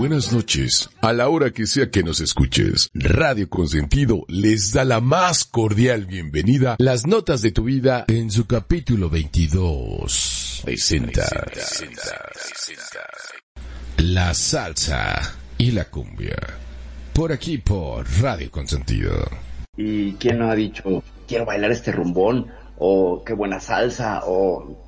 buenas 0.00 0.32
noches. 0.32 0.88
A 1.02 1.12
la 1.12 1.28
hora 1.28 1.50
que 1.50 1.66
sea 1.66 1.90
que 1.90 2.02
nos 2.02 2.22
escuches, 2.22 2.88
Radio 2.94 3.50
Consentido 3.50 4.24
les 4.28 4.72
da 4.72 4.82
la 4.82 5.02
más 5.02 5.44
cordial 5.44 6.06
bienvenida. 6.06 6.76
Las 6.78 7.06
notas 7.06 7.42
de 7.42 7.52
tu 7.52 7.64
vida 7.64 8.06
en 8.08 8.30
su 8.30 8.46
capítulo 8.46 9.10
22. 9.10 10.62
Presenta. 10.64 11.28
La 13.98 14.32
salsa 14.32 15.36
y 15.58 15.72
la 15.72 15.84
cumbia. 15.84 16.38
Por 17.12 17.30
aquí 17.30 17.58
por 17.58 18.06
Radio 18.22 18.50
Consentido. 18.50 19.12
¿Y 19.76 20.14
quién 20.14 20.38
no 20.38 20.50
ha 20.50 20.54
dicho, 20.54 21.04
quiero 21.28 21.44
bailar 21.44 21.72
este 21.72 21.92
rumbón? 21.92 22.46
O 22.78 23.22
qué 23.22 23.34
buena 23.34 23.60
salsa, 23.60 24.22
o 24.24 24.78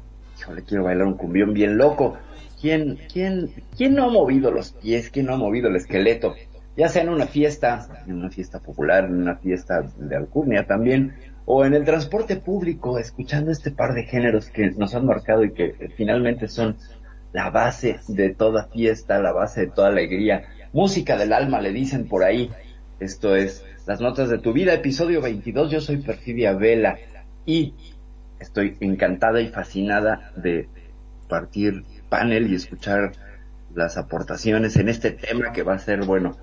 híjole, 0.40 0.62
quiero 0.62 0.84
bailar 0.84 1.06
un 1.06 1.18
cumbión 1.18 1.52
bien 1.52 1.76
loco. 1.76 2.16
¿Quién, 2.62 2.96
quién, 3.12 3.50
quién 3.76 3.96
no 3.96 4.04
ha 4.04 4.08
movido 4.08 4.52
los 4.52 4.70
pies? 4.70 5.10
¿Quién 5.10 5.26
no 5.26 5.34
ha 5.34 5.36
movido 5.36 5.68
el 5.68 5.74
esqueleto? 5.74 6.36
Ya 6.76 6.88
sea 6.88 7.02
en 7.02 7.08
una 7.08 7.26
fiesta, 7.26 8.04
en 8.06 8.14
una 8.14 8.30
fiesta 8.30 8.60
popular, 8.60 9.06
en 9.06 9.20
una 9.20 9.34
fiesta 9.34 9.82
de 9.96 10.14
alcurnia 10.16 10.64
también, 10.64 11.12
o 11.44 11.64
en 11.64 11.74
el 11.74 11.84
transporte 11.84 12.36
público, 12.36 13.00
escuchando 13.00 13.50
este 13.50 13.72
par 13.72 13.94
de 13.94 14.04
géneros 14.04 14.48
que 14.48 14.70
nos 14.70 14.94
han 14.94 15.06
marcado 15.06 15.42
y 15.42 15.52
que 15.52 15.74
finalmente 15.96 16.46
son 16.46 16.76
la 17.32 17.50
base 17.50 17.98
de 18.06 18.32
toda 18.32 18.68
fiesta, 18.68 19.18
la 19.18 19.32
base 19.32 19.62
de 19.62 19.66
toda 19.66 19.88
alegría. 19.88 20.44
Música 20.72 21.16
del 21.16 21.32
alma, 21.32 21.60
le 21.60 21.72
dicen 21.72 22.06
por 22.06 22.22
ahí. 22.22 22.48
Esto 23.00 23.34
es 23.34 23.64
Las 23.88 24.00
Notas 24.00 24.28
de 24.30 24.38
tu 24.38 24.52
Vida, 24.52 24.72
episodio 24.72 25.20
22. 25.20 25.68
Yo 25.68 25.80
soy 25.80 25.96
Perfidia 25.96 26.52
Vela 26.52 26.96
y 27.44 27.74
estoy 28.38 28.76
encantada 28.78 29.40
y 29.40 29.48
fascinada 29.48 30.30
de 30.36 30.68
partir 31.28 31.82
panel 32.12 32.52
y 32.52 32.56
escuchar 32.56 33.12
las 33.74 33.96
aportaciones 33.96 34.76
en 34.76 34.90
este 34.90 35.12
tema 35.12 35.50
que 35.52 35.62
va 35.62 35.72
a 35.72 35.78
ser, 35.78 36.04
bueno, 36.04 36.36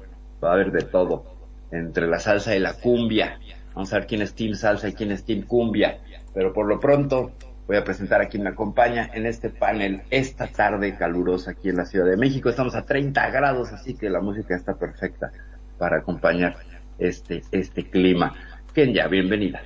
va 0.44 0.50
a 0.50 0.54
haber 0.54 0.72
de 0.72 0.82
todo, 0.82 1.26
entre 1.72 2.08
la 2.08 2.18
salsa 2.18 2.56
y 2.56 2.60
la 2.60 2.74
cumbia. 2.74 3.40
Vamos 3.76 3.94
a 3.94 4.00
ver 4.00 4.08
quién 4.08 4.24
es 4.24 4.34
Team 4.34 4.56
Salsa 4.56 4.90
y 4.90 4.94
quién 4.94 5.12
es 5.12 5.26
Team 5.26 5.44
Cumbia. 5.44 6.00
Pero 6.34 6.54
por 6.54 6.66
lo 6.66 6.80
pronto 6.80 7.34
voy 7.68 7.78
a 7.78 7.84
presentar 7.84 8.20
a 8.20 8.30
quien 8.30 8.42
me 8.42 8.50
acompaña 8.50 9.12
en 9.14 9.28
este 9.28 9.52
panel 9.52 10.02
esta 10.10 10.48
tarde 10.48 10.96
calurosa 10.98 11.52
aquí 11.52 11.70
en 11.70 11.76
la 11.76 11.86
Ciudad 11.86 12.08
de 12.08 12.18
México. 12.18 12.50
Estamos 12.50 12.74
a 12.74 12.84
30 12.84 13.30
grados, 13.30 13.72
así 13.72 13.94
que 13.94 14.10
la 14.10 14.22
música 14.22 14.56
está 14.56 14.74
perfecta 14.74 15.32
para 15.78 15.98
acompañar 15.98 16.56
este, 16.98 17.44
este 17.52 17.88
clima. 17.88 18.34
Kenya, 18.74 19.08
bienvenida. 19.08 19.62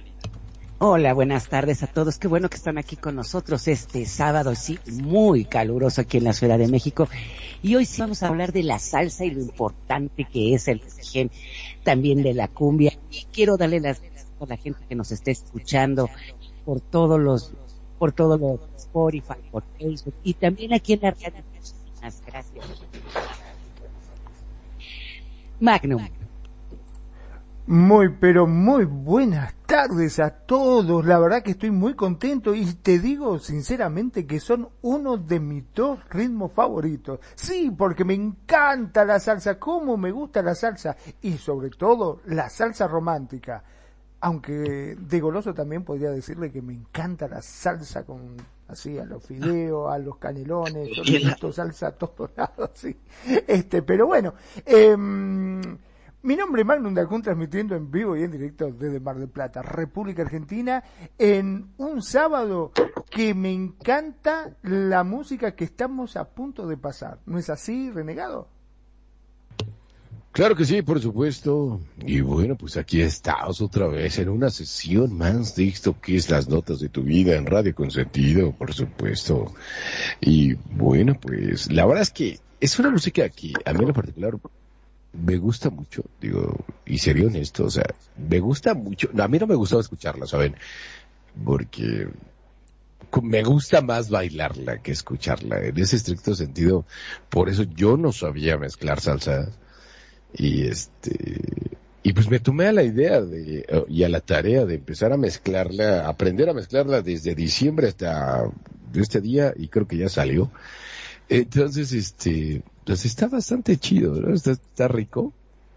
Hola, 0.85 1.13
buenas 1.13 1.47
tardes 1.47 1.81
a 1.81 1.87
todos. 1.87 2.17
Qué 2.17 2.27
bueno 2.27 2.49
que 2.49 2.57
están 2.57 2.77
aquí 2.77 2.97
con 2.97 3.15
nosotros 3.15 3.69
este 3.69 4.05
sábado, 4.05 4.53
sí, 4.53 4.77
muy 4.91 5.45
caluroso 5.45 6.01
aquí 6.01 6.17
en 6.17 6.25
la 6.25 6.33
Ciudad 6.33 6.57
de 6.57 6.67
México. 6.67 7.07
Y 7.61 7.75
hoy 7.75 7.85
sí 7.85 8.01
vamos 8.01 8.21
a 8.21 8.27
hablar 8.27 8.51
de 8.51 8.63
la 8.63 8.79
salsa 8.79 9.23
y 9.23 9.31
lo 9.31 9.39
importante 9.39 10.25
que 10.25 10.53
es 10.53 10.67
el 10.67 10.81
gen, 10.81 11.31
también 11.83 12.21
de 12.21 12.33
la 12.33 12.49
cumbia. 12.49 12.91
Y 13.09 13.23
quiero 13.31 13.55
darle 13.55 13.79
las 13.79 14.01
gracias 14.01 14.27
a 14.41 14.45
la 14.45 14.57
gente 14.57 14.81
que 14.89 14.95
nos 14.95 15.13
está 15.13 15.31
escuchando 15.31 16.09
por 16.65 16.81
todos 16.81 17.17
los, 17.17 17.53
por 17.97 18.11
todos 18.11 18.37
los 18.37 18.59
Spotify, 18.75 19.39
por 19.53 19.63
Facebook 19.79 20.15
y 20.21 20.33
también 20.33 20.73
aquí 20.73 20.91
en 20.91 20.99
la 21.01 21.11
radio. 21.11 21.43
Gracias. 22.01 22.65
Magnum. 25.61 26.22
Muy, 27.65 28.09
pero 28.09 28.45
muy 28.45 28.83
buenas 28.83 29.53
tardes 29.65 30.19
a 30.19 30.31
todos. 30.31 31.05
La 31.05 31.17
verdad 31.17 31.41
que 31.41 31.51
estoy 31.51 31.71
muy 31.71 31.93
contento 31.93 32.53
y 32.53 32.65
te 32.65 32.99
digo 32.99 33.39
sinceramente 33.39 34.27
que 34.27 34.41
son 34.41 34.67
uno 34.81 35.15
de 35.15 35.39
mis 35.39 35.63
dos 35.73 35.99
ritmos 36.09 36.51
favoritos. 36.51 37.21
Sí, 37.35 37.73
porque 37.75 38.03
me 38.03 38.15
encanta 38.15 39.05
la 39.05 39.17
salsa, 39.17 39.59
como 39.59 39.95
me 39.95 40.11
gusta 40.11 40.41
la 40.41 40.55
salsa 40.55 40.97
y 41.21 41.37
sobre 41.37 41.69
todo 41.69 42.19
la 42.25 42.49
salsa 42.49 42.85
romántica. 42.85 43.63
Aunque 44.19 44.97
de 44.99 45.19
goloso 45.21 45.53
también 45.53 45.85
podría 45.85 46.11
decirle 46.11 46.51
que 46.51 46.61
me 46.61 46.73
encanta 46.73 47.29
la 47.29 47.41
salsa 47.41 48.03
con 48.03 48.35
así 48.67 48.97
a 48.97 49.05
los 49.05 49.23
fideos, 49.23 49.89
a 49.89 49.97
los 49.99 50.17
canelones, 50.17 50.89
todo 51.39 51.53
salsa 51.53 51.87
a 51.87 51.91
todos 51.91 52.31
lados, 52.35 52.71
sí. 52.73 52.93
Este, 53.47 53.81
pero 53.83 54.07
bueno, 54.07 54.33
eh, 54.65 54.97
mi 56.23 56.37
nombre 56.37 56.61
es 56.61 56.67
Magnum 56.67 56.93
Dacun, 56.93 57.21
transmitiendo 57.21 57.75
en 57.75 57.91
vivo 57.91 58.15
y 58.15 58.23
en 58.23 58.31
directo 58.31 58.71
desde 58.71 58.99
Mar 59.01 59.17
del 59.17 59.27
Plata, 59.27 59.61
República 59.61 60.21
Argentina, 60.21 60.83
en 61.17 61.67
un 61.77 62.01
sábado 62.01 62.71
que 63.09 63.33
me 63.33 63.51
encanta 63.51 64.55
la 64.63 65.03
música 65.03 65.53
que 65.53 65.65
estamos 65.65 66.15
a 66.15 66.29
punto 66.29 66.65
de 66.65 66.77
pasar. 66.77 67.19
¿No 67.25 67.37
es 67.37 67.49
así, 67.49 67.91
renegado? 67.91 68.47
Claro 70.31 70.55
que 70.55 70.63
sí, 70.63 70.81
por 70.81 71.01
supuesto. 71.01 71.81
Y 71.99 72.21
bueno, 72.21 72.55
pues 72.55 72.77
aquí 72.77 73.01
estamos 73.01 73.61
otra 73.61 73.87
vez 73.87 74.17
en 74.17 74.29
una 74.29 74.49
sesión 74.49 75.17
más 75.17 75.55
de 75.55 75.67
esto 75.67 75.99
que 76.01 76.15
es 76.15 76.29
las 76.29 76.47
notas 76.47 76.79
de 76.79 76.87
tu 76.87 77.03
vida 77.03 77.35
en 77.35 77.45
Radio 77.45 77.75
Consentido, 77.75 78.53
por 78.53 78.73
supuesto. 78.73 79.53
Y 80.21 80.53
bueno, 80.53 81.15
pues 81.21 81.69
la 81.69 81.85
verdad 81.85 82.03
es 82.03 82.11
que 82.11 82.39
es 82.61 82.79
una 82.79 82.89
música 82.89 83.27
que 83.27 83.51
a 83.65 83.73
mí 83.73 83.83
en 83.85 83.93
particular 83.93 84.39
me 85.13 85.37
gusta 85.37 85.69
mucho, 85.69 86.03
digo, 86.19 86.65
y 86.85 86.97
sería 86.97 87.27
honesto, 87.27 87.65
o 87.65 87.69
sea, 87.69 87.85
me 88.17 88.39
gusta 88.39 88.73
mucho, 88.73 89.09
a 89.17 89.27
mí 89.27 89.37
no 89.37 89.47
me 89.47 89.55
gustaba 89.55 89.81
escucharla, 89.81 90.25
¿saben? 90.25 90.55
Porque 91.45 92.07
me 93.21 93.43
gusta 93.43 93.81
más 93.81 94.09
bailarla 94.09 94.81
que 94.81 94.91
escucharla, 94.91 95.63
en 95.63 95.77
ese 95.77 95.97
estricto 95.97 96.33
sentido, 96.33 96.85
por 97.29 97.49
eso 97.49 97.63
yo 97.63 97.95
no 97.95 98.11
sabía 98.11 98.57
mezclar 98.57 98.99
salsa, 98.99 99.49
y 100.33 100.67
este, 100.67 101.39
y 102.01 102.13
pues 102.13 102.27
me 102.27 102.39
tomé 102.39 102.67
a 102.67 102.73
la 102.73 102.83
idea 102.83 103.21
de, 103.21 103.85
y 103.87 104.03
a 104.03 104.09
la 104.09 104.19
tarea 104.19 104.65
de 104.65 104.75
empezar 104.75 105.13
a 105.13 105.17
mezclarla, 105.17 106.07
aprender 106.07 106.49
a 106.49 106.53
mezclarla 106.53 107.01
desde 107.03 107.35
diciembre 107.35 107.87
hasta 107.87 108.45
este 108.95 109.21
día, 109.21 109.53
y 109.55 109.67
creo 109.67 109.87
que 109.87 109.97
ya 109.97 110.09
salió. 110.09 110.51
Entonces, 111.29 111.93
este, 111.93 112.63
pues 112.85 113.05
está 113.05 113.27
bastante 113.27 113.77
chido, 113.77 114.13
¿no? 114.15 114.33
Está, 114.33 114.87
rico, 114.87 115.33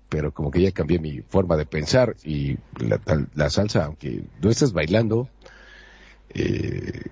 pero 0.09 0.33
como 0.33 0.51
que 0.51 0.63
ya 0.63 0.73
cambié 0.73 0.99
mi 0.99 1.21
forma 1.21 1.57
de 1.57 1.67
pensar 1.67 2.17
y 2.25 2.57
la, 2.79 3.01
la 3.35 3.51
salsa, 3.51 3.85
aunque 3.85 4.23
no 4.41 4.51
estás 4.51 4.73
bailando, 4.73 5.29
eh, 6.31 7.03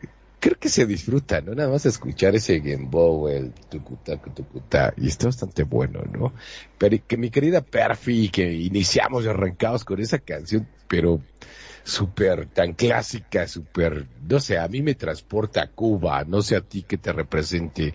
creo 0.45 0.59
que 0.59 0.69
se 0.69 0.85
disfruta, 0.85 1.41
¿no? 1.41 1.55
Nada 1.55 1.71
más 1.71 1.87
escuchar 1.87 2.35
ese 2.35 2.61
gembow, 2.61 3.29
el 3.29 3.53
tucutá, 3.71 4.19
tucutá, 4.19 4.93
y 4.99 5.09
está 5.09 5.27
bastante 5.27 5.63
bueno, 5.63 6.03
¿no? 6.13 6.35
Pero 6.77 6.99
que 7.07 7.17
mi 7.17 7.31
querida 7.31 7.63
Perfi, 7.63 8.29
que 8.29 8.53
iniciamos 8.53 9.25
y 9.25 9.29
arrancamos 9.29 9.85
con 9.85 10.01
esa 10.01 10.19
canción, 10.19 10.69
pero 10.87 11.23
súper 11.83 12.47
tan 12.47 12.75
clásica, 12.75 13.49
súper, 13.49 14.07
no 14.29 14.39
sé, 14.39 14.59
a 14.59 14.69
mí 14.69 14.83
me 14.83 14.95
transporta 14.95 15.63
a 15.63 15.69
Cuba, 15.69 16.25
no 16.25 16.43
sé 16.43 16.57
a 16.57 16.61
ti 16.61 16.83
que 16.83 16.99
te 16.99 17.13
represente 17.13 17.95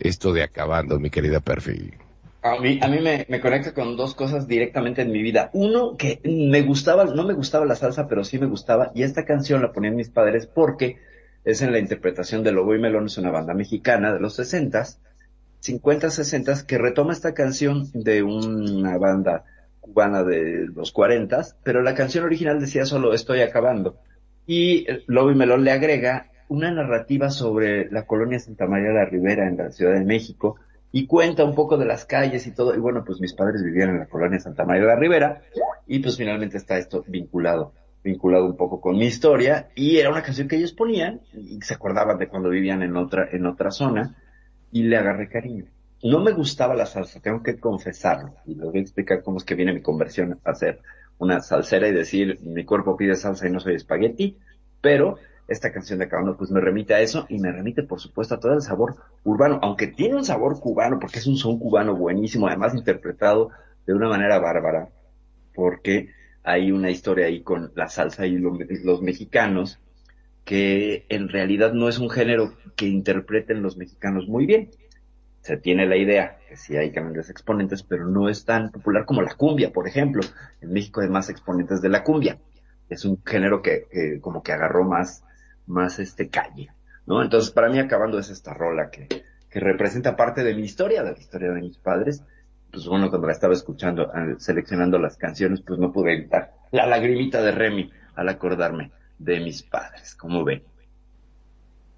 esto 0.00 0.32
de 0.32 0.42
acabando, 0.42 0.98
mi 0.98 1.10
querida 1.10 1.40
Perfi. 1.40 1.92
A 2.42 2.58
mí, 2.58 2.78
a 2.82 2.88
mí 2.88 3.00
me, 3.00 3.26
me, 3.28 3.40
conecta 3.40 3.74
con 3.74 3.96
dos 3.96 4.14
cosas 4.14 4.48
directamente 4.48 5.02
en 5.02 5.12
mi 5.12 5.20
vida. 5.20 5.50
Uno, 5.52 5.96
que 5.96 6.20
me 6.24 6.62
gustaba, 6.62 7.04
no 7.04 7.24
me 7.24 7.34
gustaba 7.34 7.66
la 7.66 7.76
salsa, 7.76 8.08
pero 8.08 8.24
sí 8.24 8.38
me 8.38 8.46
gustaba, 8.46 8.92
y 8.94 9.02
esta 9.02 9.26
canción 9.26 9.60
la 9.60 9.72
ponían 9.72 9.94
mis 9.94 10.08
padres 10.08 10.46
porque 10.46 10.96
es 11.44 11.62
en 11.62 11.72
la 11.72 11.78
interpretación 11.78 12.42
de 12.42 12.52
Lobo 12.52 12.74
y 12.74 12.78
Melón, 12.78 13.06
es 13.06 13.18
una 13.18 13.30
banda 13.30 13.54
mexicana 13.54 14.12
de 14.12 14.20
los 14.20 14.34
sesentas, 14.34 15.00
50, 15.60 16.10
60 16.10 16.66
que 16.66 16.78
retoma 16.78 17.12
esta 17.12 17.34
canción 17.34 17.88
de 17.92 18.22
una 18.22 18.96
banda 18.98 19.44
cubana 19.80 20.22
de 20.22 20.66
los 20.74 20.92
40, 20.92 21.42
pero 21.62 21.82
la 21.82 21.94
canción 21.94 22.24
original 22.24 22.60
decía 22.60 22.86
solo 22.86 23.12
estoy 23.12 23.40
acabando. 23.40 23.98
Y 24.46 24.86
Lobo 25.06 25.30
y 25.30 25.34
Melón 25.34 25.64
le 25.64 25.72
agrega 25.72 26.29
una 26.50 26.72
narrativa 26.72 27.30
sobre 27.30 27.88
la 27.92 28.06
colonia 28.06 28.40
Santa 28.40 28.66
María 28.66 28.88
de 28.88 28.94
la 28.94 29.04
Ribera 29.04 29.48
en 29.48 29.56
la 29.56 29.70
Ciudad 29.70 29.94
de 29.94 30.04
México 30.04 30.56
y 30.90 31.06
cuenta 31.06 31.44
un 31.44 31.54
poco 31.54 31.76
de 31.78 31.86
las 31.86 32.04
calles 32.04 32.44
y 32.48 32.52
todo. 32.52 32.74
Y 32.74 32.80
bueno, 32.80 33.04
pues 33.06 33.20
mis 33.20 33.34
padres 33.34 33.62
vivían 33.62 33.90
en 33.90 34.00
la 34.00 34.06
colonia 34.06 34.40
Santa 34.40 34.64
María 34.64 34.82
de 34.82 34.88
la 34.88 34.96
Ribera 34.96 35.42
y 35.86 36.00
pues 36.00 36.16
finalmente 36.16 36.56
está 36.56 36.76
esto 36.76 37.04
vinculado, 37.06 37.72
vinculado 38.02 38.46
un 38.46 38.56
poco 38.56 38.80
con 38.80 38.96
mi 38.96 39.06
historia 39.06 39.68
y 39.76 39.98
era 39.98 40.10
una 40.10 40.24
canción 40.24 40.48
que 40.48 40.56
ellos 40.56 40.72
ponían 40.72 41.20
y 41.32 41.60
se 41.62 41.74
acordaban 41.74 42.18
de 42.18 42.26
cuando 42.26 42.48
vivían 42.48 42.82
en 42.82 42.96
otra, 42.96 43.28
en 43.30 43.46
otra 43.46 43.70
zona 43.70 44.16
y 44.72 44.82
le 44.82 44.96
agarré 44.96 45.28
cariño. 45.28 45.66
No 46.02 46.18
me 46.18 46.32
gustaba 46.32 46.74
la 46.74 46.86
salsa, 46.86 47.20
tengo 47.20 47.44
que 47.44 47.60
confesarlo 47.60 48.34
y 48.44 48.56
les 48.56 48.64
voy 48.64 48.78
a 48.78 48.82
explicar 48.82 49.22
cómo 49.22 49.36
es 49.36 49.44
que 49.44 49.54
viene 49.54 49.72
mi 49.72 49.82
conversión 49.82 50.40
a 50.42 50.54
ser 50.54 50.80
una 51.18 51.40
salsera 51.42 51.86
y 51.86 51.92
decir 51.92 52.40
mi 52.42 52.64
cuerpo 52.64 52.96
pide 52.96 53.14
salsa 53.14 53.46
y 53.46 53.52
no 53.52 53.60
soy 53.60 53.76
espagueti, 53.76 54.36
pero 54.80 55.18
esta 55.50 55.72
canción 55.72 55.98
de 55.98 56.06
Acabando 56.06 56.36
pues 56.36 56.50
me 56.50 56.60
remite 56.60 56.94
a 56.94 57.00
eso 57.00 57.26
y 57.28 57.38
me 57.40 57.50
remite 57.50 57.82
por 57.82 58.00
supuesto 58.00 58.36
a 58.36 58.40
todo 58.40 58.54
el 58.54 58.62
sabor 58.62 58.96
urbano, 59.24 59.58
aunque 59.62 59.88
tiene 59.88 60.14
un 60.14 60.24
sabor 60.24 60.58
cubano 60.60 60.98
porque 61.00 61.18
es 61.18 61.26
un 61.26 61.36
son 61.36 61.58
cubano 61.58 61.96
buenísimo, 61.96 62.46
además 62.46 62.74
interpretado 62.74 63.50
de 63.84 63.92
una 63.92 64.08
manera 64.08 64.38
bárbara, 64.38 64.88
porque 65.52 66.10
hay 66.44 66.70
una 66.70 66.90
historia 66.90 67.26
ahí 67.26 67.42
con 67.42 67.72
la 67.74 67.88
salsa 67.88 68.26
y 68.26 68.38
los, 68.38 69.02
mexicanos 69.02 69.80
que 70.44 71.04
en 71.08 71.28
realidad 71.28 71.72
no 71.72 71.88
es 71.88 71.98
un 71.98 72.10
género 72.10 72.54
que 72.76 72.86
interpreten 72.86 73.60
los 73.62 73.76
mexicanos 73.76 74.28
muy 74.28 74.46
bien. 74.46 74.70
Se 75.42 75.56
tiene 75.56 75.86
la 75.86 75.96
idea 75.96 76.38
que 76.48 76.56
sí 76.56 76.76
hay 76.76 76.90
grandes 76.90 77.28
exponentes, 77.28 77.82
pero 77.82 78.06
no 78.06 78.28
es 78.28 78.44
tan 78.44 78.70
popular 78.70 79.04
como 79.04 79.22
la 79.22 79.34
cumbia, 79.34 79.72
por 79.72 79.86
ejemplo. 79.86 80.22
En 80.60 80.72
México 80.72 81.00
hay 81.00 81.08
más 81.08 81.28
exponentes 81.28 81.80
de 81.82 81.88
la 81.88 82.04
cumbia. 82.04 82.38
Es 82.88 83.04
un 83.04 83.22
género 83.24 83.62
que, 83.62 84.18
como 84.20 84.42
que 84.42 84.52
agarró 84.52 84.84
más, 84.84 85.22
más 85.66 85.98
este 85.98 86.28
calle, 86.28 86.70
¿no? 87.06 87.22
Entonces, 87.22 87.50
para 87.50 87.68
mí, 87.68 87.78
acabando 87.78 88.18
es 88.18 88.30
esta 88.30 88.54
rola 88.54 88.90
que, 88.90 89.08
que 89.50 89.60
representa 89.60 90.16
parte 90.16 90.44
de 90.44 90.54
mi 90.54 90.62
historia, 90.62 91.02
de 91.02 91.12
la 91.12 91.18
historia 91.18 91.50
de 91.50 91.60
mis 91.60 91.78
padres. 91.78 92.22
Pues 92.70 92.86
bueno, 92.86 93.10
cuando 93.10 93.26
la 93.26 93.32
estaba 93.32 93.52
escuchando, 93.52 94.10
seleccionando 94.38 94.98
las 94.98 95.16
canciones, 95.16 95.60
pues 95.60 95.80
no 95.80 95.92
pude 95.92 96.14
evitar 96.14 96.52
la 96.70 96.86
lagrimita 96.86 97.42
de 97.42 97.50
Remy 97.50 97.90
al 98.14 98.28
acordarme 98.28 98.92
de 99.18 99.40
mis 99.40 99.62
padres, 99.62 100.14
como 100.14 100.44
ven. 100.44 100.62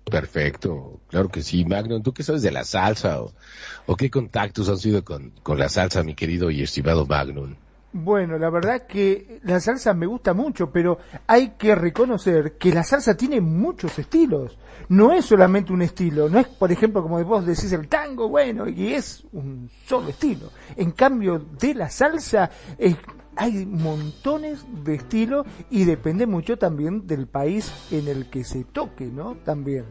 Perfecto, 0.04 1.00
claro 1.08 1.28
que 1.28 1.42
sí. 1.42 1.64
Magnum, 1.64 2.02
¿tú 2.02 2.12
qué 2.12 2.22
sabes 2.22 2.42
de 2.42 2.50
la 2.50 2.64
salsa 2.64 3.20
o, 3.22 3.96
qué 3.96 4.10
contactos 4.10 4.68
han 4.68 4.78
sido 4.78 5.04
con, 5.04 5.30
con, 5.42 5.58
la 5.58 5.68
salsa, 5.68 6.02
mi 6.02 6.14
querido 6.14 6.50
y 6.50 6.62
estimado 6.62 7.06
Magnum? 7.06 7.54
Bueno, 7.94 8.38
la 8.38 8.48
verdad 8.48 8.86
que 8.86 9.40
la 9.44 9.60
salsa 9.60 9.92
me 9.92 10.06
gusta 10.06 10.32
mucho, 10.32 10.70
pero 10.70 10.98
hay 11.26 11.50
que 11.58 11.74
reconocer 11.74 12.56
que 12.56 12.72
la 12.72 12.84
salsa 12.84 13.14
tiene 13.14 13.40
muchos 13.40 13.98
estilos. 13.98 14.58
No 14.88 15.12
es 15.12 15.26
solamente 15.26 15.74
un 15.74 15.82
estilo, 15.82 16.28
no 16.30 16.38
es, 16.38 16.46
por 16.46 16.72
ejemplo, 16.72 17.02
como 17.02 17.22
vos 17.22 17.44
decís 17.44 17.70
el 17.72 17.88
tango, 17.88 18.30
bueno, 18.30 18.66
y 18.66 18.94
es 18.94 19.24
un 19.32 19.70
solo 19.86 20.08
estilo. 20.08 20.50
En 20.76 20.92
cambio, 20.92 21.38
de 21.38 21.74
la 21.74 21.90
salsa 21.90 22.50
es 22.78 22.96
hay 23.36 23.64
montones 23.66 24.64
de 24.84 24.94
estilos 24.94 25.46
y 25.70 25.84
depende 25.84 26.26
mucho 26.26 26.58
también 26.58 27.06
del 27.06 27.26
país 27.26 27.72
en 27.90 28.08
el 28.08 28.28
que 28.28 28.44
se 28.44 28.64
toque, 28.64 29.06
¿no? 29.06 29.36
También. 29.44 29.84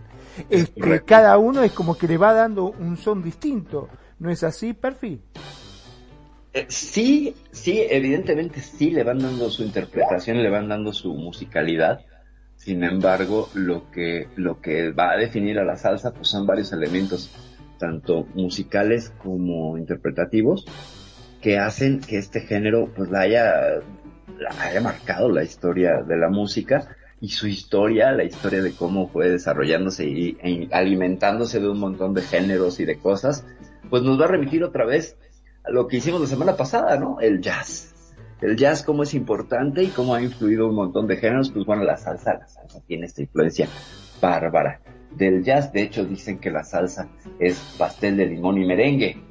Este, 0.50 1.04
cada 1.04 1.38
uno 1.38 1.62
es 1.64 1.72
como 1.72 1.98
que 1.98 2.08
le 2.08 2.18
va 2.18 2.34
dando 2.34 2.72
un 2.72 2.98
son 2.98 3.22
distinto. 3.22 3.90
¿No 4.20 4.30
es 4.30 4.44
así, 4.44 4.74
Perfil? 4.74 5.22
Eh, 6.54 6.66
sí, 6.68 7.34
sí, 7.52 7.86
evidentemente 7.90 8.60
sí 8.60 8.92
le 8.92 9.04
van 9.04 9.20
dando 9.20 9.50
su 9.50 9.64
interpretación, 9.64 10.44
le 10.44 10.50
van 10.50 10.68
dando 10.68 10.92
su 10.92 11.14
musicalidad. 11.14 12.02
Sin 12.58 12.84
embargo, 12.84 13.50
lo 13.54 13.90
que, 13.90 14.28
lo 14.36 14.62
que 14.62 14.92
va 14.92 15.12
a 15.12 15.18
definir 15.18 15.60
a 15.60 15.64
la 15.64 15.78
salsa 15.78 16.14
pues 16.14 16.28
son 16.28 16.46
varios 16.46 16.74
elementos, 16.74 17.32
tanto 17.80 18.28
musicales 18.36 19.12
como 19.18 19.78
interpretativos, 19.78 20.66
que 21.42 21.58
hacen 21.58 22.02
que 22.02 22.18
este 22.18 22.42
género 22.42 22.92
pues 22.96 23.10
la 23.10 23.22
haya, 23.22 23.80
la 24.38 24.64
haya 24.64 24.82
marcado 24.82 25.30
la 25.30 25.44
historia 25.44 26.04
de 26.04 26.18
la 26.18 26.30
música 26.30 26.96
y 27.22 27.30
su 27.30 27.48
historia, 27.48 28.12
la 28.12 28.24
historia 28.24 28.62
de 28.62 28.74
cómo 28.74 29.08
fue 29.08 29.30
desarrollándose 29.30 30.06
y, 30.06 30.70
alimentándose 30.72 31.60
de 31.60 31.70
un 31.70 31.80
montón 31.80 32.14
de 32.14 32.24
géneros 32.24 32.80
y 32.80 32.86
de 32.86 33.00
cosas, 33.00 33.46
pues 33.90 34.04
nos 34.04 34.20
va 34.20 34.26
a 34.26 34.30
remitir 34.30 34.64
otra 34.64 34.86
vez 34.86 35.18
lo 35.68 35.88
que 35.88 35.98
hicimos 35.98 36.22
la 36.22 36.28
semana 36.28 36.56
pasada, 36.56 36.98
¿no? 36.98 37.20
El 37.20 37.42
jazz. 37.42 38.16
El 38.42 38.56
jazz 38.56 38.84
cómo 38.84 39.04
es 39.04 39.14
importante 39.14 39.84
y 39.84 39.88
cómo 39.88 40.16
ha 40.16 40.22
influido 40.22 40.68
un 40.68 40.76
montón 40.76 41.08
de 41.08 41.18
géneros, 41.18 41.52
pues 41.52 41.66
bueno, 41.66 41.84
la 41.84 41.98
salsa, 41.98 42.34
la 42.34 42.48
salsa 42.48 42.82
tiene 42.88 43.06
esta 43.06 43.22
influencia 43.22 43.68
bárbara 44.20 44.82
del 45.16 45.44
jazz. 45.44 45.72
De 45.72 45.84
hecho, 45.84 46.06
dicen 46.06 46.40
que 46.40 46.50
la 46.50 46.64
salsa 46.64 47.08
es 47.40 47.60
pastel 47.78 48.18
de 48.18 48.26
limón 48.26 48.62
y 48.62 48.66
merengue. 48.66 49.22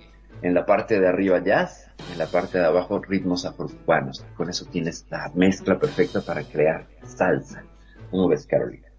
En 0.42 0.54
la 0.54 0.64
parte 0.64 0.98
de 0.98 1.06
arriba 1.06 1.42
jazz 1.42 1.90
en 2.12 2.18
la 2.18 2.26
parte 2.26 2.58
de 2.58 2.66
abajo 2.66 3.00
ritmos 3.00 3.44
afrocubanos. 3.44 4.24
Con 4.36 4.48
eso 4.48 4.64
tienes 4.66 5.06
la 5.10 5.30
mezcla 5.34 5.78
perfecta 5.78 6.20
para 6.20 6.42
crear 6.42 6.86
salsa. 7.04 7.64
¿Cómo 8.10 8.28
ves, 8.28 8.46
Carolina? 8.46 8.89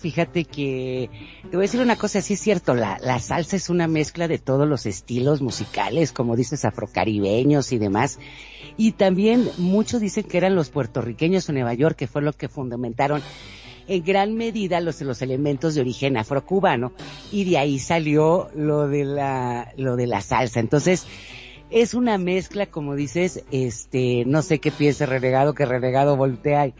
Fíjate 0.00 0.44
que 0.44 1.10
te 1.42 1.56
voy 1.56 1.58
a 1.58 1.62
decir 1.62 1.80
una 1.80 1.96
cosa, 1.96 2.20
sí 2.22 2.34
es 2.34 2.40
cierto, 2.40 2.74
la, 2.74 2.98
la 3.00 3.18
salsa 3.18 3.56
es 3.56 3.68
una 3.68 3.88
mezcla 3.88 4.28
de 4.28 4.38
todos 4.38 4.68
los 4.68 4.86
estilos 4.86 5.42
musicales, 5.42 6.12
como 6.12 6.36
dices, 6.36 6.64
afrocaribeños 6.64 7.72
y 7.72 7.78
demás. 7.78 8.18
Y 8.76 8.92
también 8.92 9.50
muchos 9.58 10.00
dicen 10.00 10.24
que 10.24 10.38
eran 10.38 10.54
los 10.54 10.70
puertorriqueños 10.70 11.48
o 11.48 11.52
Nueva 11.52 11.74
York, 11.74 11.96
que 11.96 12.06
fue 12.06 12.22
lo 12.22 12.32
que 12.32 12.48
fundamentaron 12.48 13.22
en 13.88 14.04
gran 14.04 14.34
medida 14.34 14.80
los, 14.80 15.00
los 15.00 15.20
elementos 15.22 15.74
de 15.74 15.80
origen 15.80 16.16
afrocubano 16.16 16.92
y 17.32 17.50
de 17.50 17.58
ahí 17.58 17.78
salió 17.78 18.50
lo 18.54 18.86
de 18.86 19.04
la, 19.04 19.72
lo 19.76 19.96
de 19.96 20.06
la 20.06 20.20
salsa. 20.20 20.60
Entonces, 20.60 21.06
es 21.70 21.94
una 21.94 22.18
mezcla, 22.18 22.66
como 22.66 22.94
dices, 22.94 23.44
este, 23.50 24.24
no 24.26 24.42
sé 24.42 24.58
qué 24.58 24.70
piensa 24.70 25.06
renegado, 25.06 25.54
que 25.54 25.66
renegado 25.66 26.16
voltea 26.16 26.68
y 26.68 26.74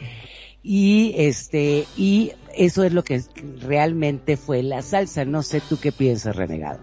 este, 1.17 1.87
y 1.97 2.33
eso 2.55 2.85
es 2.85 2.93
lo 2.93 3.03
que 3.03 3.23
realmente 3.63 4.37
fue 4.37 4.63
la 4.63 4.83
salsa. 4.83 5.25
No 5.25 5.43
sé 5.43 5.63
tú 5.67 5.79
qué 5.81 5.93
piensas, 5.93 6.37
renegado. 6.37 6.81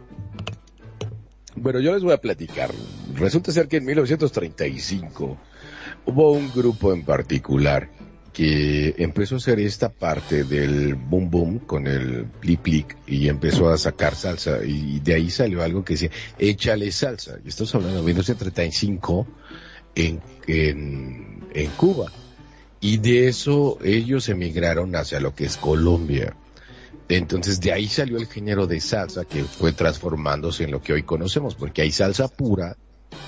Bueno, 1.56 1.80
yo 1.80 1.94
les 1.94 2.02
voy 2.02 2.14
a 2.14 2.18
platicar. 2.18 2.72
Resulta 3.14 3.52
ser 3.52 3.68
que 3.68 3.78
en 3.78 3.86
1935 3.86 5.38
hubo 6.06 6.32
un 6.32 6.52
grupo 6.52 6.94
en 6.94 7.04
particular 7.04 7.92
que 8.34 8.96
empezó 8.98 9.36
a 9.36 9.38
hacer 9.38 9.60
esta 9.60 9.90
parte 9.90 10.44
del 10.46 10.96
boom 10.96 11.30
boom 11.30 11.60
con 11.60 11.86
el 11.86 12.26
pli 12.26 12.58
plic 12.58 12.98
y 13.06 13.30
empezó 13.30 13.70
a 13.70 13.78
sacar 13.78 14.16
salsa 14.16 14.66
y 14.66 15.00
de 15.00 15.14
ahí 15.14 15.30
salió 15.30 15.62
algo 15.64 15.86
que 15.86 15.94
decía 15.94 16.10
échale 16.38 16.92
salsa 16.92 17.38
y 17.46 17.48
estamos 17.48 17.74
hablando 17.76 18.00
de 18.00 18.04
1935 18.04 19.28
en, 19.96 20.22
en, 20.48 21.46
en 21.54 21.72
Cuba 21.78 22.12
y 22.86 22.98
de 22.98 23.28
eso 23.28 23.80
ellos 23.84 24.30
emigraron 24.30 24.96
hacia 24.96 25.20
lo 25.20 25.34
que 25.34 25.46
es 25.46 25.58
Colombia 25.58 26.36
entonces 27.10 27.60
de 27.60 27.72
ahí 27.72 27.88
salió 27.88 28.18
el 28.18 28.28
género 28.28 28.68
de 28.68 28.80
salsa 28.80 29.26
que 29.26 29.44
fue 29.44 29.72
transformándose 29.72 30.66
en 30.66 30.72
lo 30.72 30.84
que 30.84 30.94
hoy 30.94 31.02
conocemos 31.02 31.56
porque 31.56 31.82
hay 31.82 31.92
salsa 31.92 32.28
pura 32.28 32.78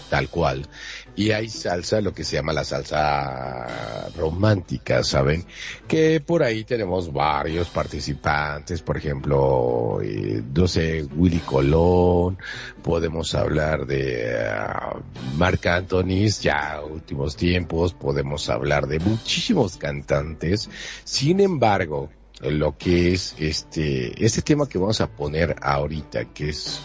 tal 0.10 0.30
cual. 0.30 0.68
Y 1.17 1.31
hay 1.31 1.50
salsa, 1.50 2.00
lo 2.00 2.13
que 2.13 2.24
se 2.24 2.36
llama 2.36 2.53
la 2.53 2.63
salsa 2.63 4.07
romántica, 4.15 5.03
¿saben? 5.03 5.45
Que 5.88 6.21
por 6.21 6.43
ahí 6.43 6.63
tenemos 6.63 7.12
varios 7.12 7.69
participantes, 7.69 8.83
por 8.83 8.97
ejemplo, 8.97 10.00
eh, 10.03 10.43
no 10.53 10.67
sé, 10.67 11.07
Willy 11.15 11.39
Colón, 11.39 12.38
podemos 12.83 13.33
hablar 13.33 13.88
de 13.88 14.47
uh, 14.47 15.38
Marc 15.38 15.65
Anthony, 15.65 16.27
ya 16.39 16.81
últimos 16.88 17.36
tiempos, 17.36 17.95
podemos 17.95 18.47
hablar 18.47 18.86
de 18.86 19.00
muchísimos 19.00 19.77
cantantes. 19.77 20.69
Sin 21.03 21.39
embargo, 21.39 22.12
lo 22.41 22.77
que 22.77 23.13
es 23.13 23.33
este, 23.39 24.24
este 24.24 24.43
tema 24.43 24.69
que 24.69 24.77
vamos 24.77 25.01
a 25.01 25.07
poner 25.07 25.55
ahorita, 25.63 26.25
que 26.25 26.50
es 26.50 26.79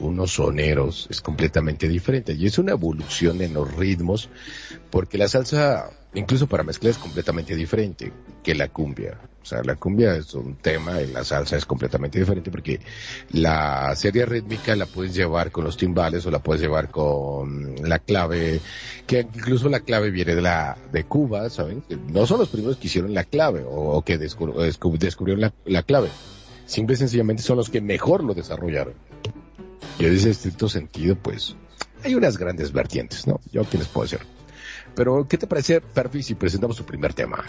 unos 0.00 0.32
soneros 0.32 1.06
es 1.10 1.20
completamente 1.20 1.88
diferente 1.88 2.32
y 2.32 2.46
es 2.46 2.58
una 2.58 2.72
evolución 2.72 3.40
en 3.42 3.54
los 3.54 3.74
ritmos 3.74 4.28
porque 4.90 5.18
la 5.18 5.28
salsa 5.28 5.90
incluso 6.14 6.46
para 6.46 6.64
mezclar 6.64 6.90
es 6.90 6.98
completamente 6.98 7.54
diferente 7.54 8.12
que 8.42 8.54
la 8.54 8.68
cumbia. 8.68 9.18
O 9.42 9.44
sea, 9.44 9.62
la 9.64 9.76
cumbia 9.76 10.16
es 10.16 10.34
un 10.34 10.56
tema 10.56 11.00
y 11.00 11.06
la 11.06 11.24
salsa 11.24 11.56
es 11.56 11.64
completamente 11.64 12.18
diferente 12.18 12.50
porque 12.50 12.80
la 13.30 13.94
serie 13.96 14.26
rítmica 14.26 14.76
la 14.76 14.86
puedes 14.86 15.14
llevar 15.14 15.50
con 15.50 15.64
los 15.64 15.76
timbales 15.76 16.26
o 16.26 16.30
la 16.30 16.40
puedes 16.40 16.60
llevar 16.60 16.90
con 16.90 17.74
la 17.82 17.98
clave, 18.00 18.60
que 19.06 19.20
incluso 19.20 19.68
la 19.68 19.80
clave 19.80 20.10
viene 20.10 20.34
de 20.34 20.42
la, 20.42 20.76
de 20.92 21.04
Cuba, 21.04 21.48
¿saben? 21.48 21.82
No 22.08 22.26
son 22.26 22.40
los 22.40 22.48
primeros 22.48 22.76
que 22.76 22.88
hicieron 22.88 23.14
la 23.14 23.24
clave 23.24 23.64
o, 23.66 24.02
que 24.02 24.18
descubrieron 24.18 25.40
la, 25.40 25.54
la 25.64 25.82
clave. 25.82 26.08
Simple 26.66 26.94
y 26.94 26.98
sencillamente 26.98 27.42
son 27.42 27.56
los 27.56 27.70
que 27.70 27.80
mejor 27.80 28.22
lo 28.22 28.34
desarrollaron. 28.34 28.94
Y 30.00 30.06
en 30.06 30.14
ese 30.14 30.30
estricto 30.30 30.68
sentido, 30.68 31.14
pues, 31.16 31.56
hay 32.02 32.14
unas 32.14 32.38
grandes 32.38 32.72
vertientes, 32.72 33.26
¿no? 33.26 33.38
Yo 33.52 33.68
qué 33.68 33.76
les 33.78 33.86
puedo 33.88 34.04
decir. 34.04 34.20
Pero, 34.94 35.28
¿qué 35.28 35.36
te 35.36 35.46
parece, 35.46 35.80
Perfi, 35.80 36.22
si 36.22 36.34
presentamos 36.34 36.76
tu 36.76 36.84
primer 36.84 37.12
tema? 37.12 37.44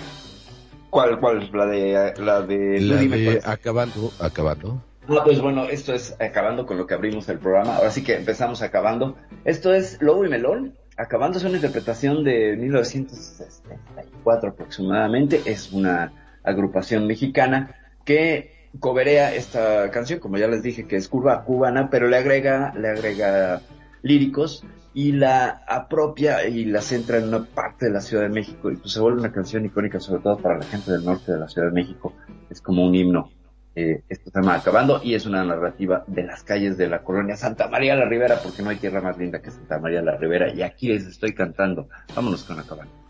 ¿Cuál, 0.90 1.20
cuál? 1.20 1.50
La 1.54 1.66
de, 1.66 2.14
la 2.18 2.42
de... 2.42 2.82
La 2.82 2.98
de 2.98 3.42
acabando, 3.46 4.12
acabando. 4.20 4.84
Ah, 5.08 5.22
pues 5.24 5.40
bueno, 5.42 5.64
esto 5.66 5.94
es 5.94 6.16
acabando 6.20 6.66
con 6.66 6.78
lo 6.78 6.86
que 6.86 6.94
abrimos 6.94 7.28
el 7.30 7.40
programa. 7.40 7.78
Ahora 7.78 7.92
sí 7.92 8.04
que 8.04 8.16
empezamos 8.16 8.62
acabando. 8.62 9.16
Esto 9.46 9.74
es 9.74 10.02
Lobo 10.02 10.26
y 10.26 10.30
Melón. 10.30 10.76
Acabando 10.98 11.38
es 11.38 11.46
una 11.46 11.56
interpretación 11.56 12.24
de 12.24 12.58
1964 12.58 14.50
aproximadamente. 14.50 15.42
Es 15.46 15.72
una 15.72 16.40
agrupación 16.44 17.08
mexicana 17.08 17.76
que 18.06 18.51
coberea 18.80 19.34
esta 19.36 19.92
canción, 19.92 20.20
como 20.20 20.38
ya 20.38 20.48
les 20.48 20.64
dije 20.64 20.88
que 20.88 20.96
es 20.96 21.08
curva 21.08 21.44
cubana, 21.44 21.90
pero 21.90 22.08
le 22.08 22.18
agrega, 22.18 22.74
le 22.76 22.90
agrega 22.90 23.62
líricos 24.02 24.64
y 24.94 25.14
la 25.14 25.64
apropia 25.68 26.48
y 26.48 26.66
la 26.66 26.82
centra 26.82 27.18
en 27.18 27.30
una 27.30 27.46
parte 27.46 27.86
de 27.86 27.92
la 27.92 28.02
Ciudad 28.02 28.24
de 28.24 28.30
México 28.30 28.72
y 28.72 28.76
pues 28.76 28.92
se 28.92 29.00
vuelve 29.00 29.20
una 29.20 29.32
canción 29.32 29.66
icónica 29.66 30.00
sobre 30.00 30.22
todo 30.22 30.38
para 30.38 30.58
la 30.58 30.66
gente 30.66 30.92
del 30.92 31.06
norte 31.06 31.32
de 31.32 31.40
la 31.40 31.48
Ciudad 31.48 31.68
de 31.68 31.74
México. 31.74 32.14
Es 32.50 32.62
como 32.62 32.86
un 32.86 32.96
himno. 32.96 33.30
Eh, 33.74 34.04
esto 34.10 34.30
está 34.30 34.54
acabando 34.54 35.00
y 35.02 35.16
es 35.16 35.26
una 35.26 35.46
narrativa 35.46 36.04
de 36.06 36.24
las 36.24 36.44
calles 36.44 36.78
de 36.78 36.90
la 36.90 37.04
colonia 37.04 37.38
Santa 37.38 37.70
María 37.70 37.96
la 37.96 38.04
Ribera 38.04 38.38
porque 38.44 38.62
no 38.62 38.70
hay 38.70 38.76
tierra 38.76 39.00
más 39.00 39.18
linda 39.18 39.42
que 39.42 39.50
Santa 39.50 39.80
María 39.80 40.02
la 40.02 40.18
Ribera 40.18 40.54
y 40.54 40.62
aquí 40.62 40.90
les 40.90 41.08
estoy 41.08 41.34
cantando. 41.34 41.88
Vámonos 42.14 42.44
con 42.44 42.60
acabando. 42.60 43.01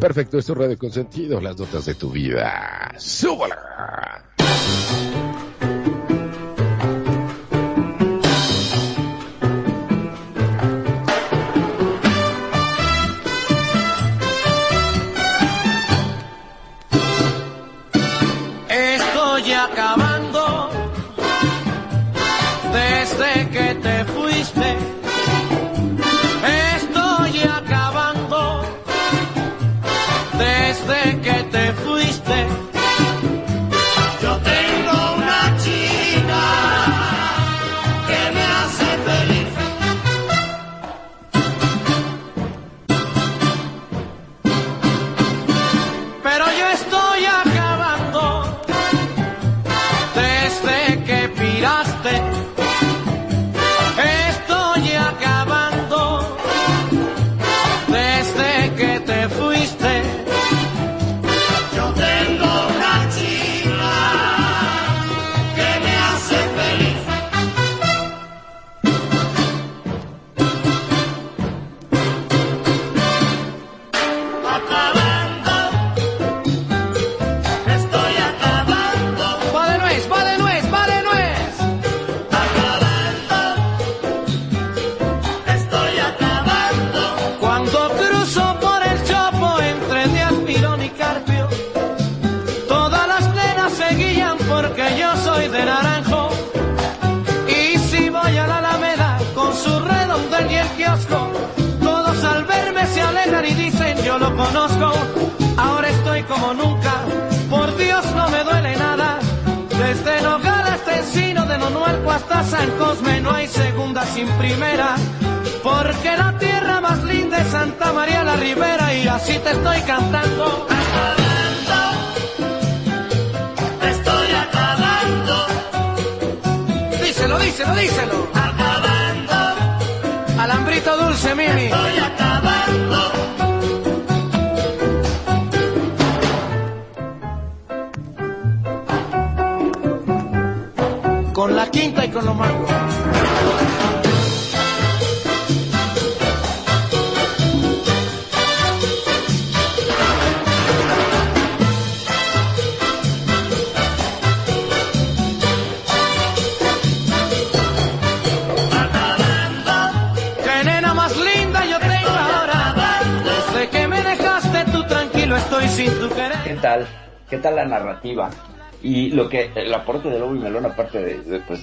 Perfecto, 0.00 0.38
esto 0.38 0.52
es 0.52 0.58
Radio 0.58 0.78
Consentido, 0.78 1.42
las 1.42 1.58
notas 1.58 1.84
de 1.84 1.94
tu 1.94 2.10
vida. 2.10 2.90
¡Súbala! 2.96 4.24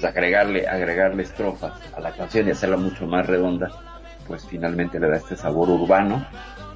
Agregarle, 0.04 0.68
agregarle 0.68 1.24
estrofas 1.24 1.74
a 1.96 2.00
la 2.00 2.12
canción 2.12 2.48
y 2.48 2.51
hacerla 2.51 2.77
mucho 2.77 3.06
más 3.08 3.27
redonda, 3.27 3.70
pues 4.27 4.46
finalmente 4.46 5.00
le 5.00 5.10
da 5.10 5.18
este 5.18 5.36
sabor 5.36 5.70
urbano. 5.70 6.25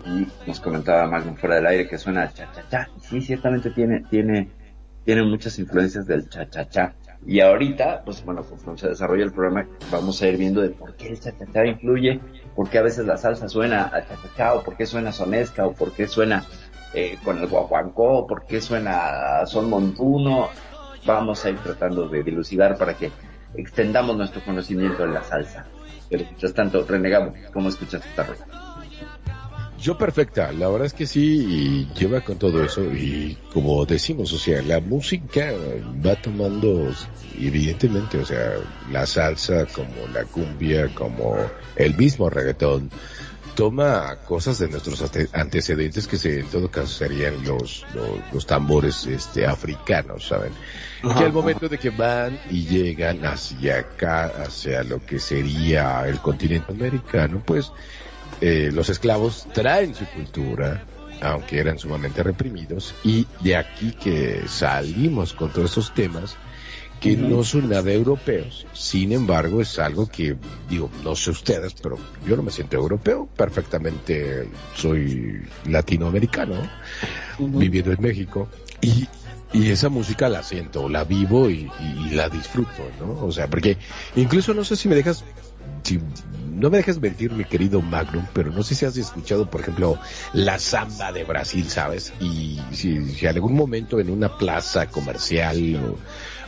Y 0.06 0.28
nos 0.48 0.60
comentaba 0.60 1.08
Magnum 1.08 1.36
fuera 1.36 1.56
del 1.56 1.68
aire 1.68 1.88
que 1.88 1.98
suena 1.98 2.32
cha 2.34 2.52
cha 2.52 2.68
cha. 2.70 2.90
Y 2.98 3.00
Sí, 3.02 3.22
ciertamente 3.22 3.70
tiene, 3.70 4.04
tiene, 4.10 4.50
tiene 5.06 5.24
muchas 5.24 5.60
influencias 5.60 6.08
del 6.08 6.28
cha 6.28 6.50
cha 6.50 6.68
cha. 6.68 6.96
Y 7.26 7.40
ahorita, 7.40 8.02
pues 8.04 8.26
bueno, 8.26 8.44
conforme 8.44 8.80
se 8.80 8.88
desarrolla 8.90 9.24
el 9.24 9.32
programa, 9.32 9.68
vamos 9.92 10.20
a 10.22 10.28
ir 10.28 10.38
viendo 10.38 10.62
de 10.62 10.70
por 10.70 10.96
qué 10.96 11.10
el 11.10 11.20
cha 11.20 11.32
cha 11.38 11.46
cha 11.54 11.66
influye, 11.66 12.20
por 12.56 12.68
qué 12.70 12.80
a 12.80 12.82
veces 12.82 13.06
la 13.06 13.18
salsa 13.18 13.48
suena 13.48 13.86
a 13.94 14.02
cha 14.02 14.16
cha 14.16 14.30
cha, 14.36 14.54
o 14.56 14.64
por 14.64 14.76
qué 14.76 14.88
suena 14.88 15.12
sonesca, 15.12 15.68
o 15.68 15.74
por 15.74 15.92
qué 15.92 16.08
suena 16.08 16.44
eh, 16.94 17.18
con 17.24 17.38
el 17.38 17.48
guaguancó, 17.48 18.26
por 18.26 18.46
qué 18.46 18.60
suena 18.60 19.42
a 19.42 19.46
son 19.46 19.70
montuno. 19.70 20.50
Vamos 21.06 21.44
a 21.46 21.50
ir 21.50 21.58
tratando 21.60 22.08
de 22.08 22.24
dilucidar 22.24 22.78
para 22.78 22.96
que 22.96 23.12
extendamos 23.56 24.16
nuestro 24.18 24.42
conocimiento 24.44 25.04
en 25.04 25.14
la 25.14 25.24
salsa. 25.24 25.68
Pero 26.10 26.26
mientras 26.26 26.54
tanto, 26.54 26.86
renegamos, 26.86 27.34
¿cómo 27.54 27.70
escuchas 27.70 28.06
esta 28.06 28.24
rola? 28.24 28.46
Yo 29.80 29.98
perfecta, 29.98 30.52
la 30.52 30.70
verdad 30.70 30.86
es 30.86 30.94
que 30.94 31.08
sí, 31.08 31.88
y 31.90 31.94
lleva 32.00 32.22
con 32.22 32.38
todo 32.38 32.64
eso, 32.64 32.84
y 32.84 33.36
como 33.52 33.84
decimos, 33.88 34.32
o 34.32 34.38
sea, 34.38 34.62
la 34.62 34.80
música 34.80 35.52
va 36.06 36.16
tomando, 36.18 36.92
evidentemente, 37.40 38.20
o 38.20 38.26
sea, 38.26 38.58
la 38.92 39.08
salsa, 39.08 39.66
como 39.66 40.08
la 40.14 40.26
cumbia, 40.26 40.94
como 40.94 41.36
el 41.76 41.98
mismo 41.98 42.30
reggaetón, 42.30 42.92
toma 43.56 44.18
cosas 44.28 44.60
de 44.60 44.70
nuestros 44.70 45.02
ante- 45.02 45.30
antecedentes 45.34 46.06
que 46.06 46.18
se, 46.18 46.42
en 46.42 46.48
todo 46.48 46.70
caso 46.70 46.88
serían 46.88 47.44
los, 47.44 47.84
los, 47.96 48.20
los 48.32 48.46
tambores 48.46 49.08
este, 49.08 49.48
africanos, 49.48 50.28
¿saben? 50.28 50.52
Que 51.02 51.24
al 51.24 51.34
momento 51.34 51.68
de 51.68 51.78
que 51.78 51.90
van 51.90 52.40
y 52.50 52.66
llegan 52.66 53.26
hacia 53.26 53.80
acá, 53.80 54.26
hacia 54.44 54.84
lo 54.84 55.04
que 55.04 55.20
sería 55.20 56.08
el 56.08 56.20
continente 56.20 56.72
americano, 56.72 57.42
pues 57.46 57.72
eh, 58.40 58.70
los 58.72 58.90
esclavos 58.90 59.48
traen 59.54 59.96
su 59.96 60.06
cultura, 60.06 60.86
aunque 61.22 61.60
eran 61.60 61.80
sumamente 61.80 62.24
reprimidos, 62.24 62.94
y 63.04 63.26
de 63.42 63.56
aquí 63.56 63.92
que 63.92 64.44
salimos 64.48 65.34
con 65.34 65.52
todos 65.52 65.70
estos 65.70 65.94
temas 65.94 66.38
que 67.00 67.18
no 67.18 67.44
son 67.44 67.70
nada 67.70 67.92
europeos. 67.92 68.68
Sin 68.74 69.12
embargo, 69.12 69.60
es 69.60 69.80
algo 69.80 70.08
que, 70.08 70.38
digo, 70.70 70.90
no 71.04 71.16
sé 71.16 71.32
ustedes, 71.32 71.74
pero 71.74 71.98
yo 72.28 72.38
no 72.38 72.44
me 72.44 72.52
siento 72.52 72.78
europeo, 72.78 73.28
perfectamente 73.36 74.48
soy 74.76 75.42
latinoamericano, 75.66 76.56
viviendo 77.40 77.92
en 77.92 78.02
México, 78.02 78.48
y, 78.82 79.08
y 79.54 79.70
esa 79.70 79.90
música 79.90 80.30
la 80.30 80.44
siento, 80.44 80.88
la 80.88 81.04
vivo 81.04 81.50
y, 81.50 81.70
la 82.12 82.30
disfruto, 82.30 82.84
¿no? 83.00 83.26
O 83.26 83.32
sea, 83.32 83.48
porque 83.48 83.78
incluso 84.16 84.54
no 84.54 84.64
sé 84.64 84.76
si 84.76 84.88
me 84.88 84.96
dejas, 84.96 85.24
si 85.84 86.00
no 86.52 86.70
me 86.70 86.78
dejas 86.78 87.00
mentir, 87.00 87.32
mi 87.32 87.44
querido 87.44 87.82
Magnum, 87.82 88.26
pero 88.34 88.52
no 88.52 88.64
sé 88.64 88.76
si 88.76 88.86
has 88.86 88.96
escuchado, 88.98 89.50
por 89.50 89.62
ejemplo, 89.62 89.98
la 90.34 90.60
samba 90.60 91.12
de 91.12 91.24
Brasil, 91.24 91.68
¿sabes? 91.70 92.14
Y 92.20 92.62
si, 92.72 93.06
si 93.14 93.26
algún 93.28 93.56
momento 93.56 94.00
en 94.00 94.10
una 94.10 94.38
plaza 94.38 94.88
comercial 94.88 95.98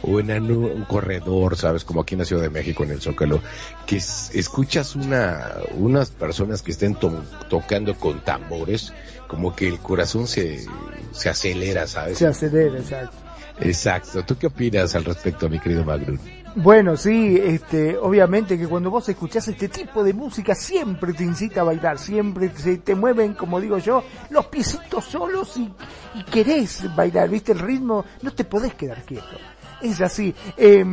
o, 0.03 0.19
en 0.19 0.31
un, 0.31 0.65
un 0.65 0.86
corredor, 0.86 1.57
¿sabes? 1.57 1.83
Como 1.83 2.01
aquí 2.01 2.15
en 2.15 2.19
la 2.19 2.25
Ciudad 2.25 2.41
de 2.43 2.50
México, 2.50 2.83
en 2.83 2.91
el 2.91 3.01
Zócalo, 3.01 3.41
que 3.86 3.98
es- 3.98 4.29
escuchas 4.33 4.95
una, 4.95 5.48
unas 5.77 6.10
personas 6.12 6.62
que 6.62 6.72
estén 6.72 6.95
to- 6.95 7.24
tocando 7.50 7.95
con 7.95 8.19
tambores, 8.22 8.93
como 9.27 9.55
que 9.55 9.67
el 9.67 9.79
corazón 9.79 10.27
se, 10.27 10.65
se 11.12 11.29
acelera, 11.29 11.88
¿sabes? 11.88 12.17
Se 12.17 12.27
acelera, 12.27 12.77
exacto. 12.77 13.17
Exacto. 13.60 14.24
¿Tú 14.25 14.36
qué 14.38 14.48
opinas 14.48 14.95
al 14.95 15.05
respecto, 15.05 15.48
mi 15.48 15.60
querido 15.60 15.83
Magnum? 15.83 16.17
Bueno, 16.55 16.95
sí, 16.98 17.39
este, 17.43 17.98
obviamente 17.98 18.57
que 18.60 18.67
cuando 18.67 18.91
vos 18.91 19.10
escuchás 19.10 19.48
este 19.48 19.69
tipo 19.69 20.03
de 20.03 20.13
música 20.13 20.53
siempre 20.53 21.13
te 21.13 21.24
incita 21.24 21.62
a 21.62 21.63
bailar, 21.63 21.98
siempre 21.98 22.51
se 22.55 22.77
te 22.77 22.93
mueven, 22.93 23.33
como 23.33 23.60
digo 23.60 23.79
yo, 23.79 24.03
los 24.29 24.45
piecitos 24.48 25.05
solos 25.05 25.57
y, 25.57 25.72
y 26.13 26.24
querés 26.25 26.83
bailar, 26.95 27.29
viste 27.29 27.53
el 27.53 27.60
ritmo, 27.60 28.05
no 28.22 28.31
te 28.33 28.43
podés 28.43 28.75
quedar 28.75 29.03
quieto. 29.03 29.25
Es 29.84 30.02
así. 30.02 30.34
Eh, 30.58 30.84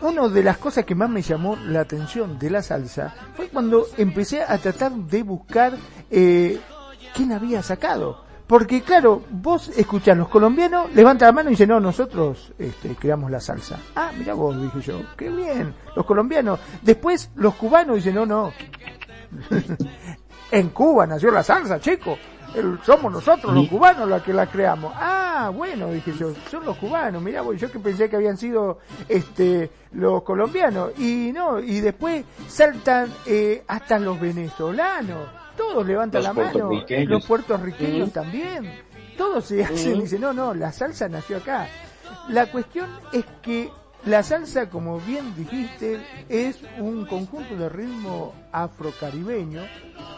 una 0.00 0.28
de 0.28 0.42
las 0.42 0.58
cosas 0.58 0.84
que 0.84 0.94
más 0.94 1.10
me 1.10 1.22
llamó 1.22 1.56
la 1.56 1.80
atención 1.80 2.38
de 2.38 2.50
la 2.50 2.62
salsa 2.62 3.14
fue 3.36 3.48
cuando 3.48 3.86
empecé 3.96 4.42
a 4.42 4.58
tratar 4.58 4.92
de 4.92 5.22
buscar 5.22 5.74
eh, 6.10 6.58
quién 7.14 7.32
había 7.32 7.62
sacado. 7.62 8.24
Porque 8.46 8.82
claro, 8.82 9.22
vos 9.30 9.70
escuchás 9.76 10.16
los 10.16 10.28
colombianos, 10.28 10.92
levanta 10.94 11.26
la 11.26 11.32
mano 11.32 11.50
y 11.50 11.52
dice, 11.52 11.66
no, 11.66 11.80
nosotros 11.80 12.52
este, 12.58 12.94
creamos 12.96 13.30
la 13.30 13.40
salsa. 13.40 13.78
Ah, 13.94 14.10
mira 14.16 14.34
vos, 14.34 14.60
dije 14.60 14.80
yo, 14.80 15.02
qué 15.16 15.30
bien, 15.30 15.74
los 15.96 16.04
colombianos. 16.04 16.60
Después 16.82 17.30
los 17.36 17.54
cubanos 17.54 17.96
dicen, 17.96 18.14
no, 18.16 18.26
no, 18.26 18.52
en 20.50 20.68
Cuba 20.70 21.06
nació 21.06 21.30
la 21.30 21.42
salsa, 21.42 21.80
somos 22.84 23.12
nosotros 23.12 23.54
los 23.54 23.68
cubanos 23.68 24.08
los 24.08 24.22
que 24.22 24.32
la 24.32 24.46
creamos. 24.46 24.92
Ah, 24.96 25.50
bueno, 25.54 25.90
dije 25.90 26.12
yo, 26.18 26.32
son 26.50 26.64
los 26.64 26.76
cubanos, 26.76 27.22
mirá, 27.22 27.42
yo 27.56 27.70
que 27.70 27.78
pensé 27.78 28.08
que 28.08 28.16
habían 28.16 28.36
sido 28.36 28.78
este 29.08 29.70
los 29.92 30.22
colombianos. 30.22 30.98
Y 30.98 31.32
no, 31.32 31.60
y 31.60 31.80
después 31.80 32.24
saltan 32.48 33.12
eh, 33.26 33.64
hasta 33.66 33.98
los 33.98 34.20
venezolanos. 34.20 35.28
Todos 35.56 35.86
levantan 35.86 36.22
la 36.22 36.32
mano. 36.32 36.70
Los 37.06 37.26
puertorriqueños 37.26 38.12
también. 38.12 38.82
Todos 39.16 39.44
se 39.44 39.62
hacen 39.62 39.96
y 39.96 40.00
dicen, 40.02 40.20
no, 40.22 40.32
no, 40.32 40.54
la 40.54 40.72
salsa 40.72 41.08
nació 41.08 41.36
acá. 41.36 41.68
La 42.28 42.46
cuestión 42.46 42.88
es 43.12 43.24
que 43.42 43.70
la 44.04 44.22
salsa, 44.22 44.68
como 44.68 44.98
bien 45.00 45.34
dijiste, 45.36 46.00
es 46.28 46.58
un 46.78 47.06
conjunto 47.06 47.56
de 47.56 47.68
ritmo 47.68 48.34
afrocaribeño 48.50 49.62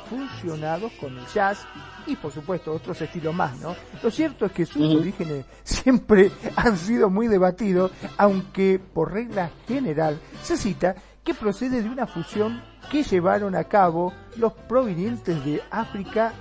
funcionados 0.09 0.93
con 1.01 1.17
el 1.19 1.27
jazz 1.27 1.67
y 2.07 2.17
por 2.17 2.33
supuesto 2.33 2.73
otros 2.73 3.01
estilos 3.01 3.35
más, 3.35 3.59
¿no? 3.61 3.75
Lo 4.03 4.11
cierto 4.11 4.47
es 4.47 4.53
que 4.53 4.67
sus 4.67 4.95
orígenes 4.95 5.45
siempre 5.65 6.31
han 6.57 6.77
sido 6.77 7.11
muy 7.11 7.29
debatidos, 7.29 7.91
aunque 8.17 8.79
por 8.79 9.13
regla 9.13 9.51
general 9.67 10.19
se 10.43 10.57
cita 10.57 10.95
que 11.23 11.35
procede 11.35 11.83
de 11.83 11.89
una 11.89 12.07
fusión 12.07 12.63
que 12.91 13.03
llevaron 13.03 13.57
a 13.57 13.65
cabo 13.65 14.13
los 14.37 14.53
provenientes 14.53 15.43
de 15.45 15.63
África 15.71 16.33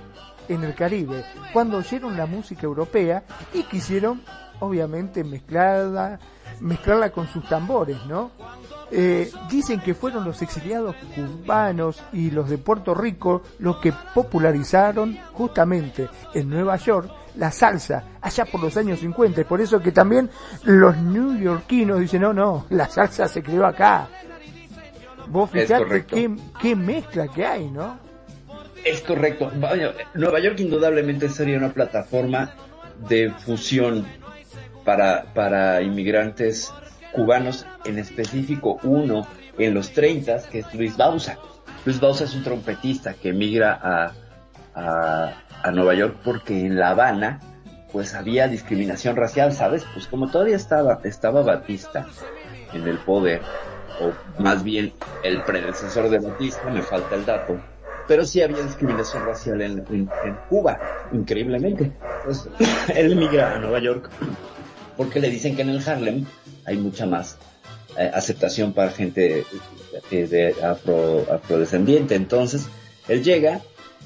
en 0.48 0.62
el 0.62 0.74
Caribe, 0.74 1.24
cuando 1.52 1.78
oyeron 1.78 2.16
la 2.16 2.26
música 2.26 2.62
europea 2.64 3.24
y 3.54 3.62
quisieron, 3.62 4.22
obviamente, 4.64 5.24
mezclarla, 5.24 6.18
mezclarla 6.60 7.10
con 7.10 7.26
sus 7.28 7.48
tambores, 7.48 8.04
¿no? 8.06 8.30
Eh, 8.90 9.30
dicen 9.50 9.80
que 9.80 9.94
fueron 9.94 10.24
los 10.24 10.40
exiliados 10.42 10.94
cubanos 11.14 12.02
y 12.12 12.30
los 12.30 12.48
de 12.48 12.58
Puerto 12.58 12.94
Rico 12.94 13.42
los 13.58 13.78
que 13.78 13.92
popularizaron 14.14 15.18
justamente 15.32 16.08
en 16.34 16.48
Nueva 16.48 16.76
York 16.76 17.10
la 17.36 17.50
salsa 17.50 18.04
allá 18.20 18.44
por 18.44 18.62
los 18.62 18.76
años 18.76 19.00
50. 19.00 19.40
Y 19.40 19.44
por 19.44 19.60
eso 19.60 19.80
que 19.80 19.90
también 19.90 20.30
los 20.64 20.96
neoyorquinos 20.96 21.98
dicen, 21.98 22.22
no, 22.22 22.32
no, 22.32 22.66
la 22.70 22.88
salsa 22.88 23.26
se 23.26 23.42
creó 23.42 23.66
acá. 23.66 24.08
Vos 25.28 25.50
fijate 25.50 26.04
qué, 26.04 26.36
qué 26.60 26.76
mezcla 26.76 27.28
que 27.28 27.44
hay, 27.44 27.70
¿no? 27.70 27.98
Es 28.84 29.00
correcto. 29.00 29.50
Nueva 30.14 30.40
York 30.40 30.60
indudablemente 30.60 31.28
sería 31.28 31.56
una 31.56 31.72
plataforma 31.72 32.54
de 33.08 33.30
fusión 33.30 34.06
para, 34.84 35.32
para 35.34 35.82
inmigrantes 35.82 36.72
cubanos, 37.12 37.66
en 37.84 37.98
específico 37.98 38.78
uno 38.82 39.26
en 39.58 39.74
los 39.74 39.92
30, 39.92 40.42
que 40.50 40.60
es 40.60 40.74
Luis 40.74 40.96
Bausa. 40.96 41.38
Luis 41.84 42.00
Bausa 42.00 42.24
es 42.24 42.34
un 42.34 42.42
trompetista 42.42 43.14
que 43.14 43.30
emigra 43.30 43.78
a, 43.82 44.12
a, 45.62 45.70
Nueva 45.70 45.94
York 45.94 46.18
porque 46.24 46.66
en 46.66 46.78
La 46.78 46.90
Habana 46.90 47.40
pues 47.92 48.14
había 48.14 48.48
discriminación 48.48 49.16
racial, 49.16 49.52
¿sabes? 49.52 49.84
Pues 49.94 50.08
como 50.08 50.28
todavía 50.28 50.56
estaba, 50.56 51.00
estaba 51.04 51.42
Batista 51.42 52.06
en 52.72 52.88
el 52.88 52.98
poder, 52.98 53.40
o 54.00 54.42
más 54.42 54.64
bien 54.64 54.92
el 55.22 55.42
predecesor 55.42 56.10
de 56.10 56.18
Batista, 56.18 56.68
me 56.70 56.82
falta 56.82 57.14
el 57.14 57.24
dato, 57.24 57.56
pero 58.08 58.24
sí 58.24 58.42
había 58.42 58.62
discriminación 58.62 59.24
racial 59.24 59.62
en, 59.62 59.84
en, 59.90 60.08
Cuba, 60.48 60.78
increíblemente. 61.12 61.92
Pues 62.24 62.48
él 62.94 63.12
emigra 63.12 63.54
a 63.54 63.58
Nueva 63.58 63.78
York 63.78 64.10
porque 64.96 65.20
le 65.20 65.30
dicen 65.30 65.56
que 65.56 65.62
en 65.62 65.70
el 65.70 65.86
Harlem 65.86 66.24
hay 66.64 66.76
mucha 66.76 67.06
más 67.06 67.38
eh, 67.96 68.10
aceptación 68.12 68.72
para 68.72 68.90
gente 68.90 69.44
eh, 70.10 70.26
de 70.26 70.54
afro, 70.64 71.26
afrodescendiente. 71.30 72.14
Entonces, 72.14 72.66
él 73.08 73.22
llega 73.22 73.60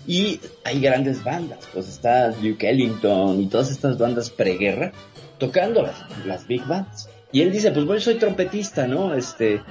y 0.06 0.40
hay 0.64 0.80
grandes 0.80 1.24
bandas, 1.24 1.60
pues 1.72 1.88
está 1.88 2.30
Duke 2.30 2.68
Ellington 2.68 3.40
y 3.40 3.46
todas 3.46 3.70
estas 3.70 3.98
bandas 3.98 4.30
preguerra 4.30 4.92
tocando 5.38 5.82
las, 5.82 5.96
las 6.26 6.46
big 6.46 6.64
bands. 6.66 7.08
Y 7.32 7.42
él 7.42 7.52
dice, 7.52 7.70
pues 7.72 7.84
bueno, 7.84 8.00
soy 8.00 8.14
trompetista, 8.14 8.86
¿no? 8.86 9.14
Este, 9.14 9.62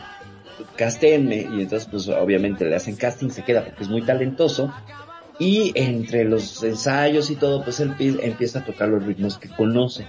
castenme. 0.76 1.48
Y 1.52 1.62
entonces, 1.62 1.88
pues 1.90 2.08
obviamente 2.08 2.66
le 2.66 2.76
hacen 2.76 2.96
casting, 2.96 3.30
se 3.30 3.44
queda 3.44 3.66
porque 3.66 3.84
es 3.84 3.90
muy 3.90 4.04
talentoso. 4.04 4.74
Y 5.40 5.72
entre 5.76 6.24
los 6.24 6.64
ensayos 6.64 7.30
y 7.30 7.36
todo, 7.36 7.64
pues 7.64 7.80
él 7.80 7.94
empieza 8.00 8.60
a 8.60 8.66
tocar 8.66 8.90
los 8.90 9.06
ritmos 9.06 9.38
que 9.38 9.50
conoce 9.50 10.06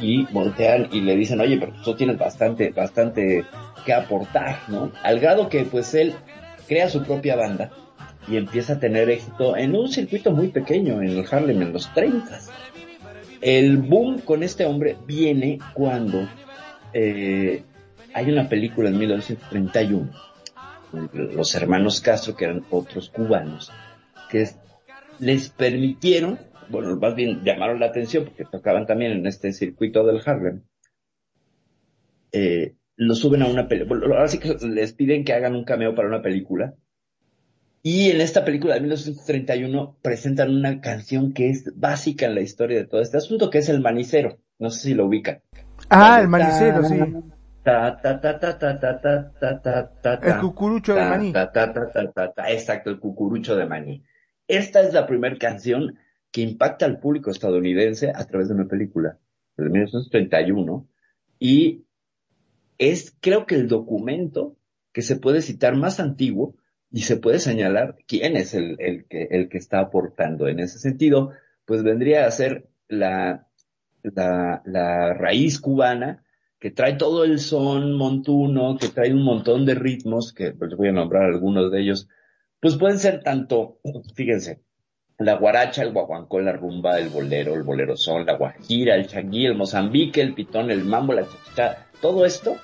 y 0.00 0.24
voltean 0.26 0.88
y 0.92 1.00
le 1.00 1.16
dicen, 1.16 1.40
oye, 1.40 1.58
pero 1.58 1.72
tú 1.84 1.94
tienes 1.94 2.18
bastante, 2.18 2.70
bastante 2.70 3.44
que 3.84 3.92
aportar, 3.92 4.60
¿no? 4.68 4.92
Al 5.02 5.18
grado 5.20 5.48
que 5.48 5.64
pues 5.64 5.94
él 5.94 6.14
crea 6.66 6.88
su 6.88 7.02
propia 7.02 7.36
banda 7.36 7.70
y 8.28 8.36
empieza 8.36 8.74
a 8.74 8.78
tener 8.78 9.10
éxito 9.10 9.56
en 9.56 9.74
un 9.74 9.88
circuito 9.88 10.30
muy 10.30 10.48
pequeño 10.48 11.00
en 11.00 11.08
el 11.08 11.24
Harlem 11.30 11.62
en 11.62 11.72
los 11.72 11.92
30. 11.94 12.38
El 13.40 13.78
boom 13.78 14.20
con 14.20 14.42
este 14.42 14.66
hombre 14.66 14.96
viene 15.06 15.58
cuando 15.74 16.28
eh, 16.92 17.62
hay 18.12 18.30
una 18.30 18.48
película 18.48 18.88
en 18.88 18.98
1931, 18.98 20.10
los 21.12 21.54
hermanos 21.54 22.00
Castro, 22.00 22.34
que 22.34 22.46
eran 22.46 22.64
otros 22.70 23.10
cubanos, 23.10 23.70
que 24.30 24.48
les 25.18 25.50
permitieron 25.50 26.38
bueno, 26.70 26.96
más 26.96 27.14
bien 27.14 27.42
llamaron 27.44 27.80
la 27.80 27.86
atención 27.86 28.24
porque 28.24 28.44
tocaban 28.44 28.86
también 28.86 29.12
en 29.12 29.26
este 29.26 29.52
circuito 29.52 30.04
del 30.04 30.20
Harlem, 30.24 30.62
eh, 32.32 32.74
lo 32.96 33.14
suben 33.14 33.42
a 33.42 33.46
una 33.46 33.68
película, 33.68 34.06
ahora 34.06 34.28
sí 34.28 34.38
que 34.38 34.56
les 34.66 34.92
piden 34.92 35.24
que 35.24 35.32
hagan 35.32 35.54
un 35.54 35.64
cameo 35.64 35.94
para 35.94 36.08
una 36.08 36.22
película, 36.22 36.74
y 37.82 38.10
en 38.10 38.20
esta 38.20 38.44
película 38.44 38.74
de 38.74 38.80
1931 38.80 39.96
presentan 40.02 40.54
una 40.54 40.80
canción 40.80 41.32
que 41.32 41.50
es 41.50 41.72
básica 41.76 42.26
en 42.26 42.34
la 42.34 42.40
historia 42.40 42.76
de 42.78 42.86
todo 42.86 43.00
este 43.00 43.16
asunto, 43.16 43.50
que 43.50 43.58
es 43.58 43.68
El 43.68 43.80
Manicero, 43.80 44.38
no 44.58 44.70
sé 44.70 44.88
si 44.88 44.94
lo 44.94 45.06
ubican. 45.06 45.40
Ah, 45.88 46.20
El 46.20 46.28
Manicero, 46.28 46.84
sí. 46.84 46.98
El 50.22 50.38
cucurucho 50.40 50.94
de 50.94 51.04
maní. 51.04 51.32
Exacto, 52.48 52.90
el 52.90 52.98
cucurucho 52.98 53.56
de 53.56 53.66
maní. 53.66 54.02
Esta 54.46 54.80
es 54.80 54.92
la 54.94 55.06
primera 55.06 55.36
canción 55.36 55.98
que 56.30 56.42
impacta 56.42 56.86
al 56.86 56.98
público 56.98 57.30
estadounidense 57.30 58.12
a 58.14 58.24
través 58.24 58.48
de 58.48 58.54
una 58.54 58.68
película 58.68 59.18
de 59.56 59.64
1931 59.64 60.88
y 61.38 61.84
es 62.78 63.16
creo 63.20 63.46
que 63.46 63.54
el 63.54 63.68
documento 63.68 64.56
que 64.92 65.02
se 65.02 65.16
puede 65.16 65.42
citar 65.42 65.76
más 65.76 66.00
antiguo 66.00 66.56
y 66.90 67.02
se 67.02 67.16
puede 67.16 67.38
señalar 67.38 67.96
quién 68.06 68.36
es 68.36 68.54
el, 68.54 68.76
que, 69.08 69.48
está 69.52 69.80
aportando. 69.80 70.48
En 70.48 70.58
ese 70.58 70.78
sentido, 70.78 71.32
pues 71.66 71.82
vendría 71.82 72.26
a 72.26 72.30
ser 72.30 72.68
la, 72.88 73.46
la, 74.02 74.62
la 74.64 75.12
raíz 75.12 75.60
cubana 75.60 76.24
que 76.58 76.70
trae 76.70 76.94
todo 76.94 77.24
el 77.24 77.38
son 77.38 77.94
montuno, 77.96 78.76
que 78.78 78.88
trae 78.88 79.12
un 79.12 79.22
montón 79.22 79.64
de 79.64 79.74
ritmos, 79.74 80.32
que 80.32 80.54
les 80.58 80.76
voy 80.76 80.88
a 80.88 80.92
nombrar 80.92 81.24
algunos 81.24 81.70
de 81.70 81.80
ellos, 81.80 82.08
pues 82.60 82.76
pueden 82.76 82.98
ser 82.98 83.22
tanto, 83.22 83.78
fíjense, 84.14 84.60
la 85.18 85.34
guaracha, 85.34 85.82
el 85.82 85.92
guaguancó, 85.92 86.40
la 86.40 86.52
rumba, 86.52 86.98
el 86.98 87.08
bolero, 87.08 87.54
el 87.54 87.64
bolero 87.64 87.96
son, 87.96 88.24
la 88.24 88.34
guajira, 88.34 88.94
el 88.94 89.08
changuí, 89.08 89.46
el 89.46 89.56
mozambique, 89.56 90.20
el 90.20 90.34
pitón, 90.34 90.70
el 90.70 90.84
mambo, 90.84 91.12
la 91.12 91.26
chachacha, 91.26 91.86
todo 92.00 92.24
esto, 92.24 92.56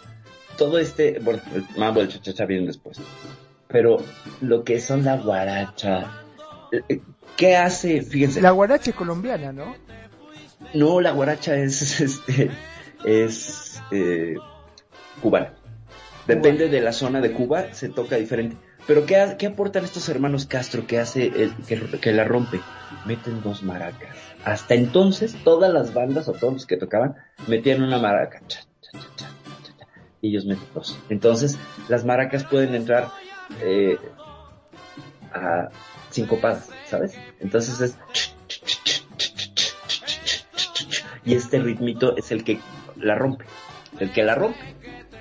todo 0.57 0.79
este, 0.79 1.19
bueno, 1.19 1.43
el 1.53 1.65
mambo, 1.77 2.01
el 2.01 2.09
chachacha 2.09 2.47
vienen 2.47 2.67
después. 2.67 3.01
Pero 3.67 3.97
lo 4.41 4.63
que 4.63 4.81
son 4.81 5.05
la 5.05 5.17
guaracha, 5.17 6.23
eh, 6.71 7.01
¿qué 7.37 7.57
hace? 7.57 8.03
Fíjense. 8.03 8.41
La 8.41 8.53
guaracha 8.53 8.91
es 8.91 8.97
colombiana, 8.97 9.53
¿no? 9.53 9.75
No, 10.75 11.01
la 11.01 11.11
guaracha 11.11 11.57
es, 11.57 12.01
este, 12.01 12.51
es, 13.05 13.83
eh, 13.91 14.37
cubana. 15.21 15.55
Depende 16.29 16.69
de 16.69 16.81
la 16.81 16.93
zona 16.93 17.21
de 17.21 17.33
Cuba, 17.33 17.75
se 17.75 17.91
toca 17.91 18.17
diferente. 18.17 18.57
Pero 18.87 19.07
¿qué, 19.07 19.37
¿qué, 19.39 19.47
aportan 19.47 19.85
estos 19.85 20.09
hermanos 20.09 20.47
Castro 20.47 20.87
que 20.87 20.99
hace 20.99 21.27
el, 21.27 21.55
que, 22.01 22.13
la 22.13 22.25
rompe? 22.25 22.61
Meten 23.07 23.43
dos 23.43 23.63
maracas. 23.63 24.17
Hasta 24.45 24.75
entonces 24.75 25.35
todas 25.43 25.73
las 25.73 25.95
bandas 25.95 26.29
o 26.29 26.33
todos 26.33 26.53
los 26.53 26.67
que 26.67 26.77
tocaban 26.77 27.17
metían 27.47 27.83
una 27.83 27.99
maraca. 27.99 28.43
y 30.21 30.29
ellos 30.29 30.45
meten 30.45 30.69
dos. 30.75 30.99
Entonces, 31.09 31.59
las 31.89 32.05
maracas 32.05 32.45
pueden 32.45 32.75
entrar 32.75 33.11
eh, 33.63 33.99
a 35.33 35.71
sincopadas, 36.11 36.69
¿sabes? 36.87 37.15
Entonces 37.41 37.81
es... 37.81 37.99
Y 41.25 41.35
este 41.35 41.59
ritmito 41.59 42.17
es 42.19 42.31
el 42.33 42.45
que 42.45 42.61
la 42.97 43.15
rompe, 43.15 43.47
el 43.99 44.13
que 44.13 44.23
la 44.23 44.35
rompe. 44.35 44.61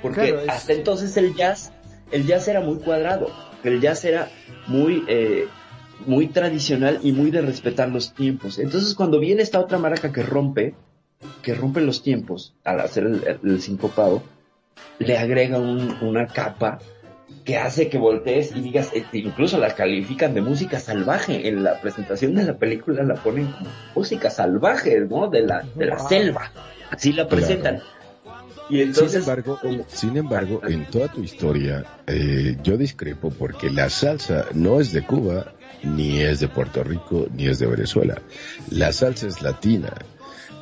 Porque 0.02 0.46
hasta 0.50 0.74
entonces 0.74 1.16
el 1.16 1.34
jazz, 1.34 1.72
el 2.12 2.28
jazz 2.28 2.50
era 2.50 2.60
muy 2.60 2.80
cuadrado, 2.80 3.32
el 3.70 3.82
jazz 3.82 4.06
era 4.06 4.30
muy, 4.68 5.04
eh, 5.08 5.48
muy 6.06 6.28
tradicional 6.28 7.00
y 7.04 7.12
muy 7.12 7.32
de 7.32 7.42
respetar 7.42 7.90
los 7.90 8.14
tiempos. 8.14 8.60
Entonces 8.60 8.96
cuando 8.96 9.20
viene 9.20 9.42
esta 9.42 9.60
otra 9.60 9.78
maraca 9.78 10.12
que 10.12 10.24
rompe, 10.24 10.76
que 11.42 11.54
rompe 11.54 11.82
los 11.82 12.04
tiempos 12.04 12.54
al 12.64 12.80
hacer 12.82 13.40
el, 13.44 13.62
sincopado, 13.62 14.24
le 15.00 15.18
agrega 15.18 15.60
una 15.60 16.28
capa 16.28 16.80
que 17.44 17.58
hace 17.58 17.90
que 17.90 17.98
voltees 17.98 18.56
y 18.56 18.62
digas, 18.62 18.92
eh, 18.94 19.06
incluso 19.14 19.58
la 19.58 19.74
califican 19.76 20.34
de 20.34 20.42
música 20.42 20.80
salvaje. 20.80 21.48
En 21.48 21.64
la 21.64 21.82
presentación 21.82 22.36
de 22.36 22.44
la 22.44 22.58
película 22.58 23.04
la 23.04 23.16
ponen 23.16 23.48
como 23.48 23.70
música 23.96 24.30
salvaje, 24.30 25.00
¿no? 25.02 25.30
De 25.30 25.42
la, 25.42 25.66
de 25.76 25.86
la 25.86 26.00
selva. 26.00 26.52
Así 26.90 27.12
la 27.12 27.28
presentan. 27.28 27.82
Y 28.70 28.82
entonces, 28.82 29.12
sin 29.12 29.20
embargo, 29.22 29.60
sin 29.88 30.18
embargo, 30.18 30.62
en 30.68 30.86
toda 30.86 31.08
tu 31.10 31.22
historia, 31.22 31.86
eh, 32.08 32.58
yo 32.64 32.78
discrepo 32.78 33.30
porque 33.30 33.70
la 33.70 33.90
salsa 33.90 34.46
no 34.54 34.80
es 34.80 34.94
de 34.94 35.06
Cuba, 35.06 35.54
ni 35.84 36.22
es 36.22 36.40
de 36.40 36.48
Puerto 36.48 36.84
Rico, 36.84 37.28
ni 37.36 37.48
es 37.48 37.60
de 37.60 37.68
Venezuela. 37.68 38.22
La 38.70 38.94
salsa 38.94 39.28
es 39.28 39.42
latina. 39.42 39.94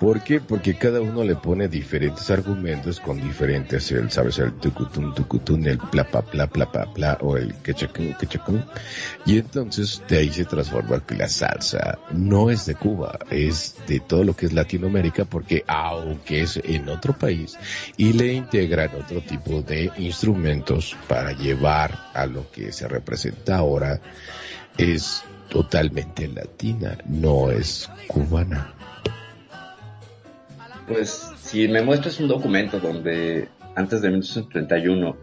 ¿Por 0.01 0.23
qué? 0.23 0.41
Porque 0.41 0.73
cada 0.73 0.99
uno 0.99 1.23
le 1.23 1.35
pone 1.35 1.67
diferentes 1.67 2.31
argumentos 2.31 2.99
con 2.99 3.21
diferentes, 3.21 3.91
el, 3.91 4.09
¿sabes? 4.09 4.39
El 4.39 4.53
tucutun, 4.53 5.13
tucutun, 5.13 5.67
el 5.67 5.77
pla, 5.77 6.03
pla, 6.05 6.23
pla, 6.23 6.47
pla, 6.47 6.71
pla, 6.71 6.91
pla 6.91 7.17
o 7.21 7.37
el 7.37 7.53
quechacún, 7.57 8.15
quechacún. 8.15 8.65
Y 9.27 9.37
entonces 9.37 10.01
de 10.09 10.17
ahí 10.17 10.31
se 10.31 10.45
transforma 10.45 11.05
que 11.05 11.13
la 11.13 11.29
salsa 11.29 11.99
no 12.09 12.49
es 12.49 12.65
de 12.65 12.73
Cuba, 12.73 13.19
es 13.29 13.75
de 13.85 13.99
todo 13.99 14.23
lo 14.23 14.35
que 14.35 14.47
es 14.47 14.53
Latinoamérica 14.53 15.25
porque 15.25 15.63
aunque 15.67 16.41
es 16.41 16.59
en 16.63 16.89
otro 16.89 17.13
país 17.13 17.59
y 17.95 18.13
le 18.13 18.33
integran 18.33 18.89
otro 18.95 19.21
tipo 19.21 19.61
de 19.61 19.91
instrumentos 19.99 20.97
para 21.07 21.33
llevar 21.33 22.09
a 22.15 22.25
lo 22.25 22.49
que 22.49 22.71
se 22.71 22.87
representa 22.87 23.57
ahora, 23.57 24.01
es 24.79 25.23
totalmente 25.47 26.27
latina, 26.27 26.97
no 27.05 27.51
es 27.51 27.87
cubana. 28.07 28.80
Pues 30.91 31.31
si 31.37 31.69
me 31.69 31.81
muestras 31.81 32.19
un 32.19 32.27
documento 32.27 32.77
donde 32.79 33.47
antes 33.75 34.01
de 34.01 34.09
1931 34.09 35.15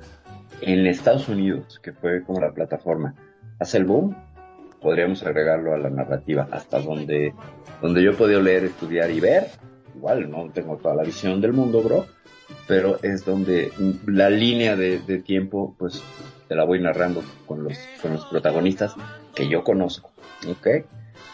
en 0.62 0.87
Estados 0.87 1.28
Unidos, 1.28 1.78
que 1.83 1.92
fue 1.92 2.22
como 2.22 2.40
la 2.40 2.52
plataforma, 2.52 3.14
hace 3.59 3.76
el 3.76 3.85
boom, 3.85 4.16
podríamos 4.81 5.22
agregarlo 5.24 5.74
a 5.74 5.78
la 5.78 5.90
narrativa 5.90 6.48
hasta 6.50 6.81
donde, 6.81 7.35
donde 7.83 8.02
yo 8.02 8.12
he 8.12 8.14
podido 8.14 8.40
leer, 8.40 8.64
estudiar 8.64 9.11
y 9.11 9.20
ver. 9.20 9.48
Igual 9.94 10.31
no 10.31 10.48
tengo 10.54 10.78
toda 10.78 10.94
la 10.94 11.02
visión 11.02 11.42
del 11.42 11.52
mundo, 11.52 11.83
bro, 11.83 12.07
pero 12.66 12.98
es 13.02 13.26
donde 13.26 13.70
la 14.07 14.31
línea 14.31 14.74
de, 14.74 14.98
tiempo, 15.18 15.74
pues 15.78 16.02
te 16.48 16.54
la 16.54 16.64
voy 16.64 16.81
narrando 16.81 17.22
con 17.44 17.62
los, 17.62 17.78
con 18.00 18.14
los 18.14 18.24
protagonistas 18.24 18.94
que 19.35 19.50
yo 19.50 19.64
conozco, 19.64 20.12
¿ok? 20.48 20.87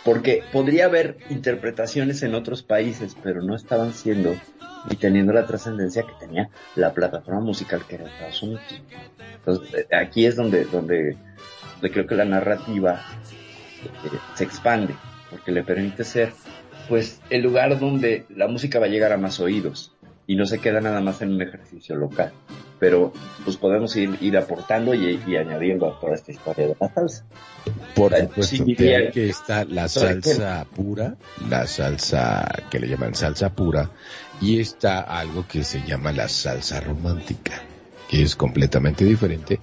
Porque 0.04 0.42
podría 0.52 0.86
haber 0.86 1.16
interpretaciones 1.30 2.22
en 2.22 2.34
otros 2.34 2.62
países, 2.62 3.16
pero 3.22 3.42
no 3.42 3.56
estaban 3.56 3.92
siendo 3.94 4.36
y 4.90 4.96
teniendo 4.96 5.32
la 5.32 5.46
trascendencia 5.46 6.02
que 6.02 6.12
tenía 6.20 6.50
la 6.76 6.92
plataforma 6.92 7.40
musical 7.40 7.84
que 7.88 7.96
era 7.96 8.04
Estados 8.04 8.42
Unidos. 8.42 8.62
Entonces, 9.36 9.74
eh, 9.74 9.96
aquí 9.96 10.26
es 10.26 10.36
donde, 10.36 10.66
donde, 10.66 11.16
creo 11.80 12.06
que 12.06 12.14
la 12.14 12.26
narrativa 12.26 13.02
eh, 13.82 14.18
se 14.34 14.44
expande, 14.44 14.94
porque 15.30 15.52
le 15.52 15.62
permite 15.62 16.04
ser, 16.04 16.32
pues, 16.88 17.20
el 17.30 17.42
lugar 17.42 17.78
donde 17.78 18.26
la 18.28 18.46
música 18.46 18.78
va 18.78 18.86
a 18.86 18.90
llegar 18.90 19.12
a 19.12 19.16
más 19.16 19.40
oídos 19.40 19.93
y 20.26 20.36
no 20.36 20.46
se 20.46 20.58
queda 20.58 20.80
nada 20.80 21.00
más 21.00 21.20
en 21.22 21.32
un 21.32 21.42
ejercicio 21.42 21.96
local. 21.96 22.32
Pero 22.78 23.12
pues 23.44 23.56
podemos 23.56 23.94
ir, 23.96 24.16
ir 24.20 24.36
aportando 24.36 24.94
y, 24.94 25.36
añadiendo 25.36 25.86
a 25.86 26.00
toda 26.00 26.14
esta 26.14 26.32
historia 26.32 26.68
de 26.68 26.76
la 26.78 26.92
salsa. 26.92 27.24
Por 27.94 28.14
supuesto, 28.14 28.64
que 29.12 29.28
está 29.28 29.64
la 29.64 29.88
salsa 29.88 30.66
pura, 30.74 31.16
la 31.48 31.66
salsa 31.66 32.44
que 32.70 32.80
le 32.80 32.88
llaman 32.88 33.14
salsa 33.14 33.54
pura, 33.54 33.90
y 34.40 34.60
está 34.60 35.00
algo 35.00 35.46
que 35.46 35.64
se 35.64 35.82
llama 35.86 36.12
la 36.12 36.28
salsa 36.28 36.80
romántica, 36.80 37.62
que 38.08 38.22
es 38.22 38.36
completamente 38.36 39.04
diferente. 39.04 39.60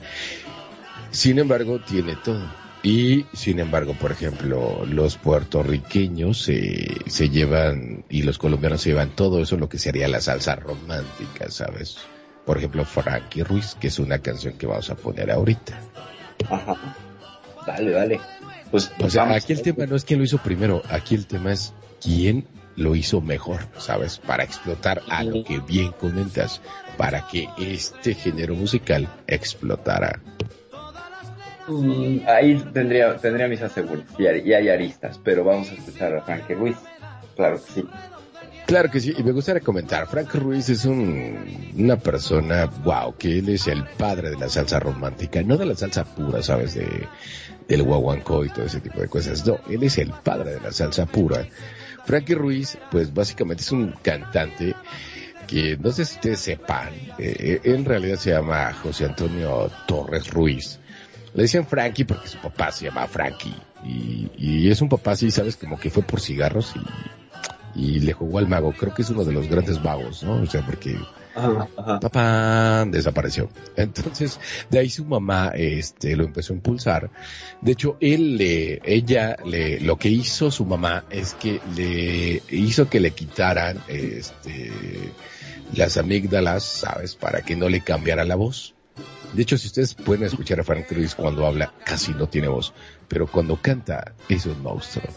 Sin 1.12 1.38
embargo, 1.39 1.80
tiene 1.82 2.15
todo 2.24 2.61
y 2.84 3.26
sin 3.34 3.60
embargo, 3.60 3.94
por 3.94 4.12
ejemplo, 4.12 4.86
los 4.86 5.17
puertorriqueños 5.17 6.41
se, 6.41 6.98
se 7.06 7.30
llevan 7.30 8.06
y 8.10 8.24
los 8.24 8.38
colombianos 8.38 8.82
se 8.82 8.89
llevan 8.89 9.15
todo 9.15 9.41
eso, 9.41 9.58
lo 9.58 9.70
que 9.70 9.78
sería 9.78 10.08
la 10.08 10.22
salsa 10.22 10.56
romántica, 10.56 11.50
¿sabes? 11.50 11.98
Por 12.46 12.58
ejemplo, 12.58 12.84
Frankie 12.84 13.44
Ruiz, 13.44 13.76
que 13.80 13.88
es 13.88 14.00
una 14.00 14.20
canción 14.20 14.58
que 14.58 14.65
vamos 14.65 14.89
a 14.89 14.96
poner 14.96 15.30
ahorita. 15.30 15.80
Ajá. 16.50 16.96
Dale, 17.67 17.91
dale. 17.91 18.20
Pues, 18.72 18.91
o 19.00 19.10
sea, 19.10 19.32
aquí 19.32 19.54
el 19.54 19.62
tema 19.62 19.86
no 19.86 19.96
es 19.96 20.06
quién 20.06 20.20
lo 20.20 20.26
hizo 20.26 20.39
primero, 20.39 20.82
aquí 20.89 21.13
el 21.13 21.28
tema 21.28 21.52
es 21.52 21.74
quién 22.02 22.48
lo 22.76 22.96
hizo 22.96 23.22
mejor, 23.22 23.67
¿sabes? 23.78 24.17
Para 24.17 24.44
explotar 24.44 25.04
a 25.10 25.24
lo 25.24 25.44
que 25.44 25.60
bien 25.60 25.91
comentas, 25.91 26.62
para 26.98 27.28
que 27.28 27.48
este 27.60 28.15
género 28.15 28.56
musical 28.56 29.08
explotara. 29.28 30.20
Mm, 31.71 32.27
ahí 32.27 32.63
tendría, 32.73 33.15
tendría 33.17 33.47
mis 33.47 33.62
aseguros 33.62 34.03
y, 34.17 34.25
hay 34.25 34.69
aristas, 34.69 35.19
pero 35.23 35.43
vamos 35.43 35.69
a 35.71 35.73
escuchar 35.73 36.15
a 36.15 36.21
Frank 36.21 36.49
Ruiz. 36.49 36.77
Claro 37.36 37.62
que 37.63 37.71
sí. 37.71 37.88
Claro 38.65 38.89
que 38.89 38.99
sí, 38.99 39.13
y 39.17 39.23
me 39.23 39.31
gustaría 39.31 39.62
comentar, 39.62 40.07
Frank 40.07 40.34
Ruiz 40.36 40.69
es 40.69 40.86
un, 40.86 41.73
una 41.77 41.97
persona, 41.97 42.67
wow, 42.84 43.15
que 43.17 43.39
él 43.39 43.49
es 43.49 43.67
el 43.67 43.84
padre 43.97 44.29
de 44.29 44.38
la 44.38 44.47
salsa 44.47 44.79
romántica, 44.79 45.41
no 45.43 45.57
de 45.57 45.65
la 45.65 45.75
salsa 45.75 46.05
pura, 46.05 46.41
sabes, 46.41 46.75
de, 46.75 46.88
del 47.67 47.84
guaguancó 47.84 48.45
y 48.45 48.49
todo 48.49 48.65
ese 48.65 48.79
tipo 48.79 49.01
de 49.01 49.10
cosas, 49.10 49.45
no, 49.45 49.60
él 49.69 49.84
es 49.84 49.97
el 49.97 50.12
padre 50.12 50.51
de 50.51 50.62
la 50.62 50.71
salsa 50.71 51.05
pura. 51.05 51.45
Frankie 52.05 52.36
Ruiz, 52.36 52.77
pues 52.91 53.13
básicamente 53.13 53.62
es 53.62 53.71
un 53.71 53.93
cantante 54.01 54.75
que 55.47 55.77
no 55.77 55.91
sé 55.91 56.05
si 56.05 56.15
ustedes 56.15 56.39
sepan, 56.39 56.93
eh, 57.17 57.60
en 57.63 57.84
realidad 57.84 58.17
se 58.17 58.31
llama 58.31 58.71
José 58.73 59.05
Antonio 59.05 59.69
Torres 59.86 60.29
Ruiz. 60.29 60.81
Le 61.34 61.44
decían 61.44 61.65
Frankie 61.65 62.04
porque 62.04 62.28
su 62.28 62.38
papá 62.38 62.72
se 62.72 62.86
llama 62.86 63.08
Frankie. 63.08 63.56
Y, 63.84 64.70
es 64.70 64.82
un 64.82 64.89
papá 64.89 65.12
así, 65.12 65.32
¿sabes? 65.32 65.56
Como 65.58 65.80
que 65.80 65.89
fue 65.89 66.04
por 66.04 66.20
cigarros 66.20 66.74
y, 67.76 68.00
le 68.00 68.13
jugó 68.13 68.39
al 68.39 68.48
mago. 68.48 68.74
Creo 68.74 68.94
que 68.94 69.02
es 69.02 69.10
uno 69.10 69.24
de 69.24 69.32
los 69.32 69.48
grandes 69.48 69.82
vagos, 69.82 70.24
¿no? 70.24 70.41
O 70.41 70.46
sea, 70.46 70.65
porque 70.65 70.98
papá 71.34 72.86
desapareció. 72.88 73.50
Entonces, 73.76 74.39
de 74.70 74.80
ahí 74.80 74.89
su 74.89 75.06
mamá, 75.06 75.54
este, 75.56 76.15
lo 76.15 76.26
empezó 76.26 76.54
a 76.54 76.58
impulsar. 76.58 77.10
De 77.62 77.72
hecho, 77.72 77.98
él 78.02 78.38
le, 78.38 78.82
ella 78.84 79.38
le, 79.46 79.80
lo 79.80 79.98
que 79.98 80.10
hizo 80.10 80.52
su 80.52 80.65
mamá 80.65 81.06
es 81.10 81.34
que 81.36 81.62
le 81.76 82.44
hizo 82.50 82.89
que 82.89 83.00
le 83.00 83.12
quitaran, 83.12 83.82
este, 83.88 84.72
las 85.74 85.98
amígdalas, 85.98 86.63
¿sabes? 86.63 87.15
Para 87.15 87.41
que 87.41 87.56
no 87.56 87.70
le 87.70 87.82
cambiara 87.82 88.26
la 88.26 88.36
voz. 88.36 88.76
De 89.34 89.43
hecho, 89.43 89.58
si 89.58 89.67
ustedes 89.67 89.93
pueden 89.93 90.25
escuchar 90.25 90.60
a 90.60 90.63
Frank 90.63 90.91
Ruiz 90.91 91.15
cuando 91.15 91.45
habla, 91.45 91.73
casi 91.86 92.13
no 92.13 92.27
tiene 92.27 92.49
voz, 92.49 92.73
pero 93.08 93.27
cuando 93.27 93.56
canta 93.56 94.13
es 94.27 94.45
un 94.45 94.62
monstruo. 94.62 95.08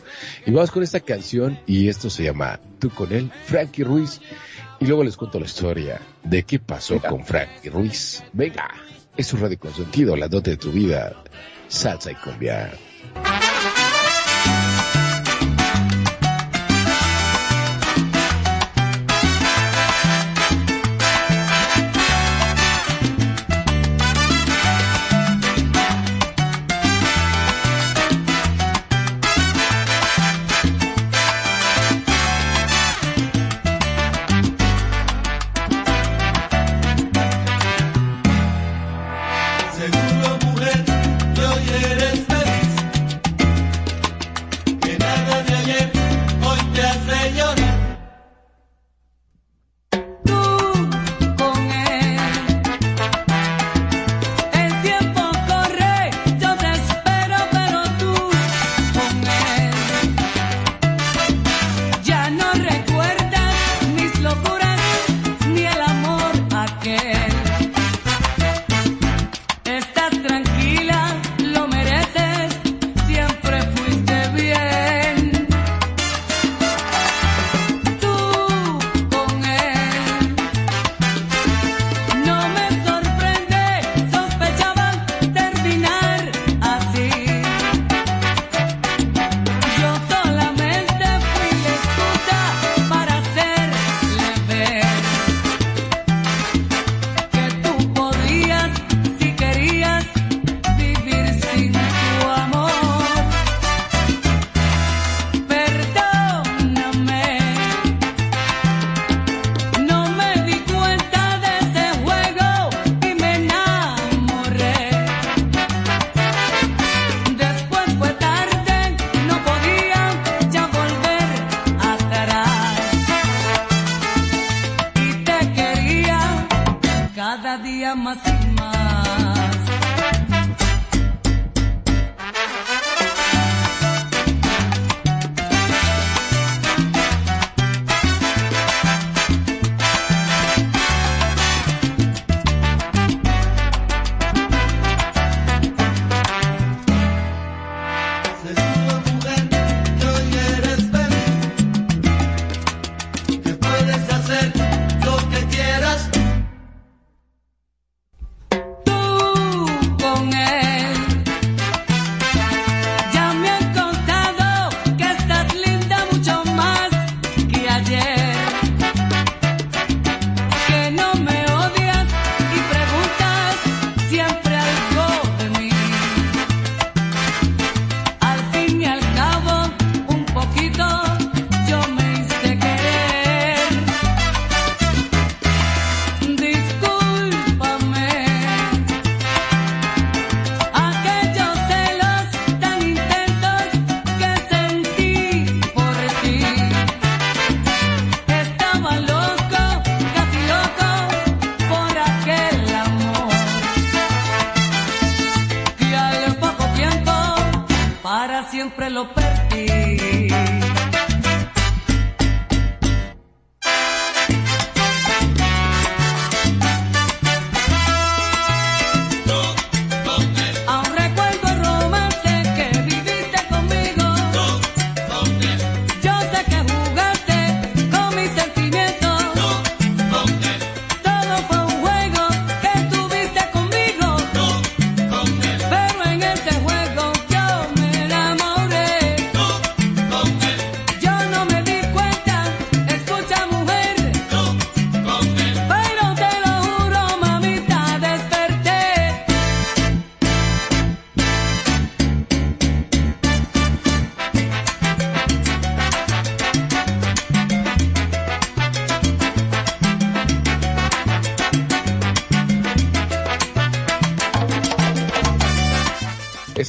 Y 0.47 0.53
vamos 0.53 0.71
con 0.71 0.85
esta 0.85 1.01
canción 1.01 1.59
y 1.67 1.89
esto 1.89 2.11
se 2.11 2.23
llama 2.23 2.61
Tú 2.79 2.91
con 2.91 3.13
él, 3.13 3.33
Frankie 3.47 3.83
Ruiz. 3.83 4.21
Y 4.79 4.87
luego 4.87 5.03
les 5.03 5.17
cuento 5.17 5.41
la 5.41 5.47
historia 5.47 6.01
de 6.23 6.45
qué 6.45 6.61
pasó 6.61 7.01
con 7.01 7.25
Frankie 7.25 7.71
Ruiz. 7.71 8.23
Venga, 8.33 8.71
es 9.17 9.33
un 9.33 9.41
radio 9.41 9.59
consentido, 9.59 10.17
la 10.17 10.29
dote 10.29 10.51
de 10.51 10.57
tu 10.59 10.71
vida, 10.71 11.13
salsa 11.69 12.13
y 12.13 12.15
cumbia. 12.15 12.73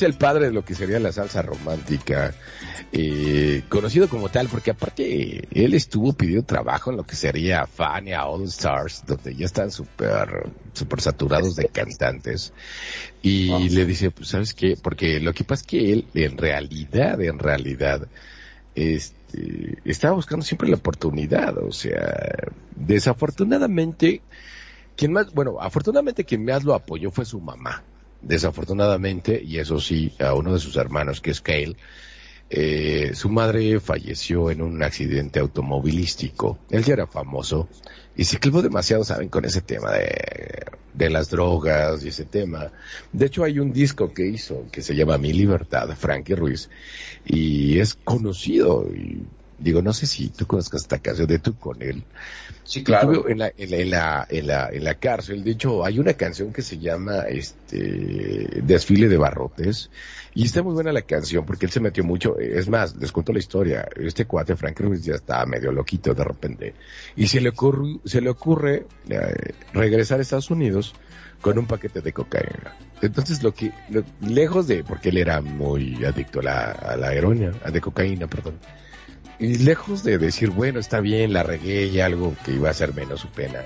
El 0.05 0.13
padre 0.13 0.45
de 0.45 0.53
lo 0.53 0.63
que 0.63 0.75
sería 0.75 0.99
la 0.99 1.11
salsa 1.11 1.41
romántica, 1.41 2.33
eh, 2.91 3.63
conocido 3.69 4.07
como 4.07 4.29
tal, 4.29 4.47
porque 4.47 4.71
aparte 4.71 5.47
él 5.51 5.73
estuvo 5.73 6.13
pidiendo 6.13 6.45
trabajo 6.45 6.91
en 6.91 6.97
lo 6.97 7.03
que 7.03 7.15
sería 7.15 7.65
Fania 7.65 8.25
All 8.25 8.43
Stars, 8.43 9.03
donde 9.05 9.35
ya 9.35 9.45
están 9.45 9.71
súper 9.71 10.49
super 10.73 11.01
saturados 11.01 11.55
de 11.55 11.67
cantantes, 11.67 12.53
y 13.21 13.69
le 13.69 13.85
dice, 13.85 14.11
pues 14.11 14.29
sabes 14.29 14.53
qué, 14.53 14.77
porque 14.81 15.19
lo 15.19 15.33
que 15.33 15.43
pasa 15.43 15.61
es 15.61 15.67
que 15.67 15.93
él 15.93 16.07
en 16.13 16.37
realidad, 16.37 17.21
en 17.21 17.39
realidad, 17.39 18.07
este, 18.75 19.79
estaba 19.85 20.15
buscando 20.15 20.45
siempre 20.45 20.69
la 20.69 20.77
oportunidad, 20.77 21.57
o 21.57 21.71
sea, 21.71 22.13
desafortunadamente, 22.75 24.21
quien 24.95 25.13
más, 25.13 25.33
bueno, 25.33 25.57
afortunadamente 25.59 26.23
quien 26.23 26.45
más 26.45 26.63
lo 26.63 26.73
apoyó 26.73 27.11
fue 27.11 27.25
su 27.25 27.39
mamá 27.39 27.83
Desafortunadamente, 28.25 29.39
y 29.41 29.59
eso 29.59 29.79
sí, 29.79 30.11
a 30.19 30.33
uno 30.33 30.53
de 30.53 30.59
sus 30.59 30.75
hermanos, 30.77 31.21
que 31.21 31.29
es 31.29 31.41
Kale, 31.41 31.77
eh, 32.49 33.11
su 33.13 33.29
madre 33.29 33.79
falleció 33.79 34.49
en 34.49 34.63
un 34.63 34.81
accidente 34.81 35.39
automovilístico. 35.39 36.57
Él 36.71 36.83
ya 36.83 36.93
era 36.93 37.07
famoso 37.07 37.69
y 38.15 38.23
se 38.23 38.39
clavó 38.39 38.63
demasiado, 38.63 39.03
saben, 39.03 39.29
con 39.29 39.45
ese 39.45 39.61
tema 39.61 39.91
de, 39.91 40.65
de 40.93 41.09
las 41.11 41.29
drogas 41.29 42.03
y 42.03 42.07
ese 42.07 42.25
tema. 42.25 42.71
De 43.13 43.27
hecho, 43.27 43.43
hay 43.43 43.59
un 43.59 43.71
disco 43.71 44.11
que 44.11 44.25
hizo 44.27 44.65
que 44.71 44.81
se 44.81 44.95
llama 44.95 45.19
Mi 45.19 45.31
Libertad, 45.31 45.89
Frankie 45.95 46.35
Ruiz, 46.35 46.69
y 47.25 47.77
es 47.79 47.93
conocido 47.93 48.89
y 48.91 49.23
digo, 49.57 49.81
no 49.81 49.93
sé 49.93 50.05
si 50.05 50.29
tú 50.29 50.45
conozcas 50.45 50.81
esta 50.81 50.99
canción 50.99 51.27
de 51.27 51.39
tú 51.39 51.55
con 51.57 51.81
él. 51.81 52.03
Sí, 52.63 52.83
claro. 52.83 53.29
En 53.29 53.39
la, 53.39 53.51
en, 53.57 53.69
la, 53.69 54.25
en, 54.29 54.47
la, 54.47 54.69
en, 54.71 54.83
la, 54.83 54.95
cárcel, 54.95 55.43
de 55.43 55.51
hecho, 55.51 55.85
hay 55.85 55.99
una 55.99 56.13
canción 56.13 56.51
que 56.51 56.61
se 56.61 56.79
llama 56.79 57.21
este 57.29 58.61
Desfile 58.63 59.07
de 59.07 59.17
Barrotes, 59.17 59.89
y 60.33 60.43
está 60.43 60.63
muy 60.63 60.73
buena 60.73 60.91
la 60.91 61.03
canción 61.03 61.45
porque 61.45 61.65
él 61.65 61.71
se 61.71 61.79
metió 61.79 62.03
mucho. 62.03 62.37
Es 62.37 62.67
más, 62.67 62.95
les 62.97 63.11
cuento 63.13 63.31
la 63.31 63.39
historia. 63.39 63.87
Este 63.95 64.25
cuate, 64.25 64.55
Frank 64.57 64.79
Ruiz, 64.81 65.03
ya 65.03 65.15
está 65.15 65.45
medio 65.45 65.71
loquito 65.71 66.13
de 66.13 66.23
repente. 66.23 66.73
Y 67.15 67.27
se 67.27 67.39
le 67.39 67.49
ocurre, 67.49 67.99
se 68.03 68.19
le 68.19 68.29
ocurre 68.29 68.85
eh, 69.07 69.53
regresar 69.73 70.19
a 70.19 70.23
Estados 70.23 70.51
Unidos 70.51 70.93
con 71.39 71.57
un 71.57 71.67
paquete 71.67 72.01
de 72.01 72.11
cocaína. 72.11 72.75
Entonces 73.01 73.43
lo 73.43 73.53
que, 73.53 73.71
lejos 74.21 74.67
de, 74.67 74.83
porque 74.83 75.09
él 75.09 75.19
era 75.19 75.39
muy 75.39 76.03
adicto 76.03 76.41
a 76.41 76.43
la, 76.43 76.71
a 76.71 76.97
la 76.97 77.13
heroína, 77.13 77.53
a 77.63 77.71
de 77.71 77.79
cocaína, 77.79 78.27
perdón 78.27 78.59
y 79.39 79.57
lejos 79.57 80.03
de 80.03 80.17
decir, 80.17 80.49
bueno, 80.49 80.79
está 80.79 80.99
bien, 80.99 81.33
la 81.33 81.43
regué 81.43 81.87
y 81.87 81.99
algo 81.99 82.35
que 82.45 82.53
iba 82.53 82.69
a 82.69 82.73
ser 82.73 82.93
menos 82.93 83.21
su 83.21 83.29
pena, 83.29 83.63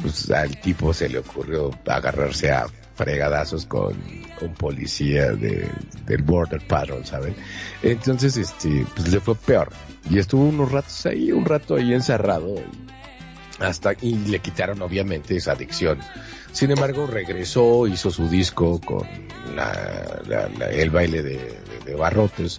pues 0.00 0.30
al 0.30 0.60
tipo 0.60 0.92
se 0.92 1.08
le 1.08 1.18
ocurrió 1.18 1.70
agarrarse 1.86 2.50
a 2.50 2.66
fregadazos 2.96 3.66
con 3.66 3.94
un 4.40 4.54
policía 4.54 5.32
de, 5.32 5.68
del 6.06 6.22
Border 6.22 6.66
Patrol, 6.66 7.04
¿saben? 7.04 7.34
Entonces, 7.82 8.36
este, 8.36 8.86
pues 8.94 9.12
le 9.12 9.20
fue 9.20 9.34
peor. 9.34 9.70
Y 10.10 10.18
estuvo 10.18 10.44
unos 10.44 10.72
ratos 10.72 11.06
ahí, 11.06 11.30
un 11.30 11.44
rato 11.44 11.76
ahí 11.76 11.92
encerrado, 11.92 12.54
hasta, 13.58 13.92
y 14.00 14.14
le 14.14 14.38
quitaron 14.40 14.80
obviamente 14.82 15.36
esa 15.36 15.52
adicción. 15.52 15.98
Sin 16.52 16.70
embargo, 16.70 17.06
regresó, 17.06 17.86
hizo 17.86 18.10
su 18.10 18.28
disco 18.28 18.80
con 18.80 19.06
la, 19.54 20.22
el 20.70 20.90
baile 20.90 21.22
de, 21.22 21.58
de 21.84 21.94
barrotes 21.94 22.58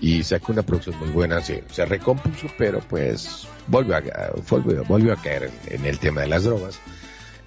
y 0.00 0.22
sacó 0.22 0.52
una 0.52 0.62
producción 0.62 0.98
muy 0.98 1.08
buena, 1.08 1.40
se, 1.40 1.64
se 1.70 1.86
recompuso, 1.86 2.48
pero 2.58 2.80
pues 2.80 3.46
volvió 3.66 3.96
a, 3.96 4.02
volvió, 4.48 4.84
volvió 4.84 5.12
a 5.12 5.16
caer 5.16 5.50
en, 5.68 5.84
el 5.84 5.98
tema 5.98 6.22
de 6.22 6.28
las 6.28 6.44
drogas 6.44 6.78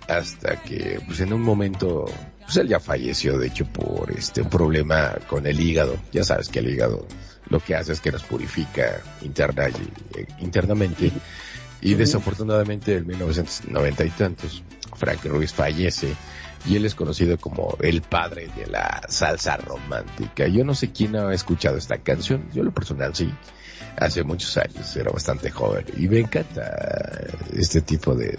hasta 0.07 0.62
que 0.62 0.99
pues 1.05 1.19
en 1.19 1.33
un 1.33 1.41
momento 1.41 2.05
pues 2.39 2.57
él 2.57 2.67
ya 2.67 2.79
falleció 2.79 3.38
de 3.38 3.47
hecho 3.47 3.65
por 3.65 4.12
este 4.12 4.41
un 4.41 4.49
problema 4.49 5.15
con 5.27 5.45
el 5.45 5.59
hígado. 5.59 5.97
Ya 6.12 6.23
sabes 6.23 6.49
que 6.49 6.59
el 6.59 6.69
hígado 6.69 7.05
lo 7.49 7.59
que 7.59 7.75
hace 7.75 7.93
es 7.93 8.01
que 8.01 8.12
nos 8.12 8.23
purifica 8.23 9.01
interna 9.21 9.69
y, 9.69 10.19
eh, 10.19 10.25
internamente. 10.39 11.12
Y 11.81 11.93
desafortunadamente 11.93 12.95
en 12.95 13.07
1990 13.07 14.03
y 14.03 14.09
tantos 14.09 14.63
Frank 14.95 15.23
Ruiz 15.25 15.53
fallece 15.53 16.15
y 16.65 16.76
él 16.76 16.86
es 16.86 16.95
conocido 16.95 17.38
como 17.38 17.78
el 17.82 18.02
padre 18.02 18.50
de 18.56 18.67
la 18.67 19.02
salsa 19.08 19.58
romántica. 19.58 20.48
Yo 20.48 20.63
no 20.63 20.76
sé 20.76 20.91
quién 20.91 21.15
ha 21.15 21.34
escuchado 21.34 21.78
esta 21.78 21.98
canción, 22.00 22.50
yo 22.54 22.63
lo 22.63 22.72
personal 22.72 23.15
sí, 23.15 23.32
hace 23.98 24.24
muchos 24.24 24.56
años, 24.58 24.95
era 24.95 25.12
bastante 25.12 25.50
joven 25.50 25.86
y 25.98 26.08
me 26.08 26.19
encanta 26.19 27.28
este 27.54 27.82
tipo 27.82 28.15
de, 28.15 28.32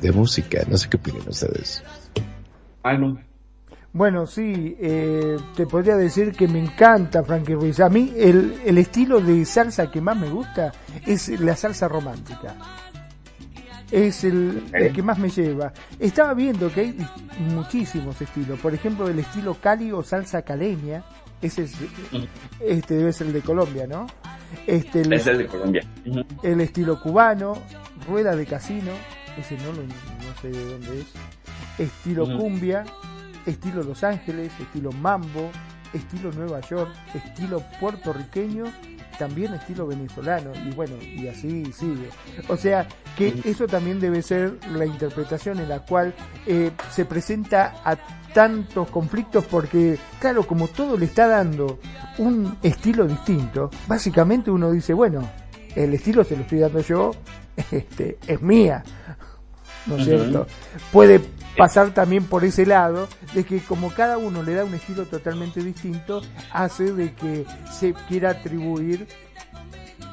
de, 0.00 0.12
música, 0.12 0.62
no 0.68 0.76
sé 0.76 0.88
qué 0.88 0.96
opinan 0.96 1.28
ustedes. 1.28 1.82
Bueno, 3.92 4.26
sí, 4.26 4.76
eh, 4.80 5.36
te 5.56 5.66
podría 5.66 5.96
decir 5.96 6.32
que 6.32 6.46
me 6.46 6.58
encanta 6.58 7.24
Frankie 7.24 7.54
Ruiz. 7.54 7.80
A 7.80 7.88
mí 7.88 8.12
el, 8.16 8.60
el 8.64 8.78
estilo 8.78 9.20
de 9.20 9.44
salsa 9.44 9.90
que 9.90 10.00
más 10.00 10.16
me 10.16 10.28
gusta 10.28 10.72
es 11.06 11.28
la 11.40 11.56
salsa 11.56 11.88
romántica. 11.88 12.54
Es 13.90 14.24
el, 14.24 14.64
el 14.72 14.92
que 14.92 15.02
más 15.02 15.18
me 15.18 15.30
lleva. 15.30 15.72
Estaba 15.98 16.34
viendo 16.34 16.70
que 16.72 16.80
hay 16.80 16.96
muchísimos 17.54 18.20
estilos. 18.20 18.58
Por 18.60 18.74
ejemplo, 18.74 19.08
el 19.08 19.18
estilo 19.18 19.54
cali 19.54 19.92
o 19.92 20.02
salsa 20.02 20.42
caleña. 20.42 21.02
Ese 21.40 21.62
es, 21.62 21.72
este 22.60 22.94
debe 22.96 23.12
ser 23.12 23.28
el 23.28 23.32
de 23.32 23.40
Colombia, 23.42 23.86
¿no? 23.86 24.06
Este, 24.66 25.02
el, 25.02 25.12
Es 25.12 25.26
el 25.26 25.38
de 25.38 25.46
Colombia. 25.46 25.82
El 26.42 26.60
estilo 26.60 27.00
cubano, 27.00 27.54
rueda 28.06 28.34
de 28.34 28.44
casino, 28.44 28.90
ese 29.38 29.56
no, 29.58 29.72
lo, 29.72 29.82
no 29.82 30.40
sé 30.42 30.50
de 30.50 30.72
dónde 30.72 31.00
es, 31.00 31.06
estilo 31.78 32.24
Ujú. 32.24 32.38
cumbia, 32.38 32.84
estilo 33.46 33.82
Los 33.82 34.02
Ángeles, 34.02 34.52
estilo 34.60 34.90
mambo, 34.92 35.50
estilo 35.92 36.32
Nueva 36.32 36.60
York, 36.60 36.90
estilo 37.14 37.62
puertorriqueño, 37.78 38.64
también 39.18 39.54
estilo 39.54 39.86
venezolano, 39.86 40.52
y 40.66 40.72
bueno, 40.72 40.94
y 41.02 41.28
así 41.28 41.72
sigue. 41.72 42.08
O 42.48 42.56
sea, 42.56 42.86
que 43.16 43.42
eso 43.44 43.66
también 43.66 44.00
debe 44.00 44.22
ser 44.22 44.58
la 44.72 44.86
interpretación 44.86 45.58
en 45.58 45.68
la 45.68 45.80
cual 45.80 46.14
eh, 46.46 46.70
se 46.90 47.04
presenta 47.04 47.80
a 47.84 47.96
tantos 48.32 48.88
conflictos 48.90 49.44
porque, 49.46 49.98
claro, 50.20 50.46
como 50.46 50.68
todo 50.68 50.96
le 50.96 51.06
está 51.06 51.26
dando 51.26 51.78
un 52.18 52.56
estilo 52.62 53.06
distinto, 53.06 53.70
básicamente 53.86 54.50
uno 54.50 54.70
dice, 54.70 54.94
bueno, 54.94 55.28
el 55.74 55.94
estilo 55.94 56.24
se 56.24 56.36
lo 56.36 56.42
estoy 56.42 56.60
dando 56.60 56.80
yo, 56.80 57.12
este, 57.70 58.18
es 58.26 58.40
mía, 58.40 58.82
¿no 59.86 59.96
es 59.96 60.04
cierto? 60.04 60.46
Puede 60.92 61.20
pasar 61.58 61.92
también 61.92 62.24
por 62.24 62.44
ese 62.44 62.64
lado 62.64 63.08
de 63.34 63.44
que 63.44 63.60
como 63.60 63.90
cada 63.92 64.16
uno 64.16 64.42
le 64.42 64.54
da 64.54 64.64
un 64.64 64.74
estilo 64.74 65.04
totalmente 65.06 65.62
distinto, 65.62 66.22
hace 66.52 66.92
de 66.92 67.12
que 67.14 67.44
se 67.70 67.92
quiera 68.08 68.30
atribuir 68.30 69.06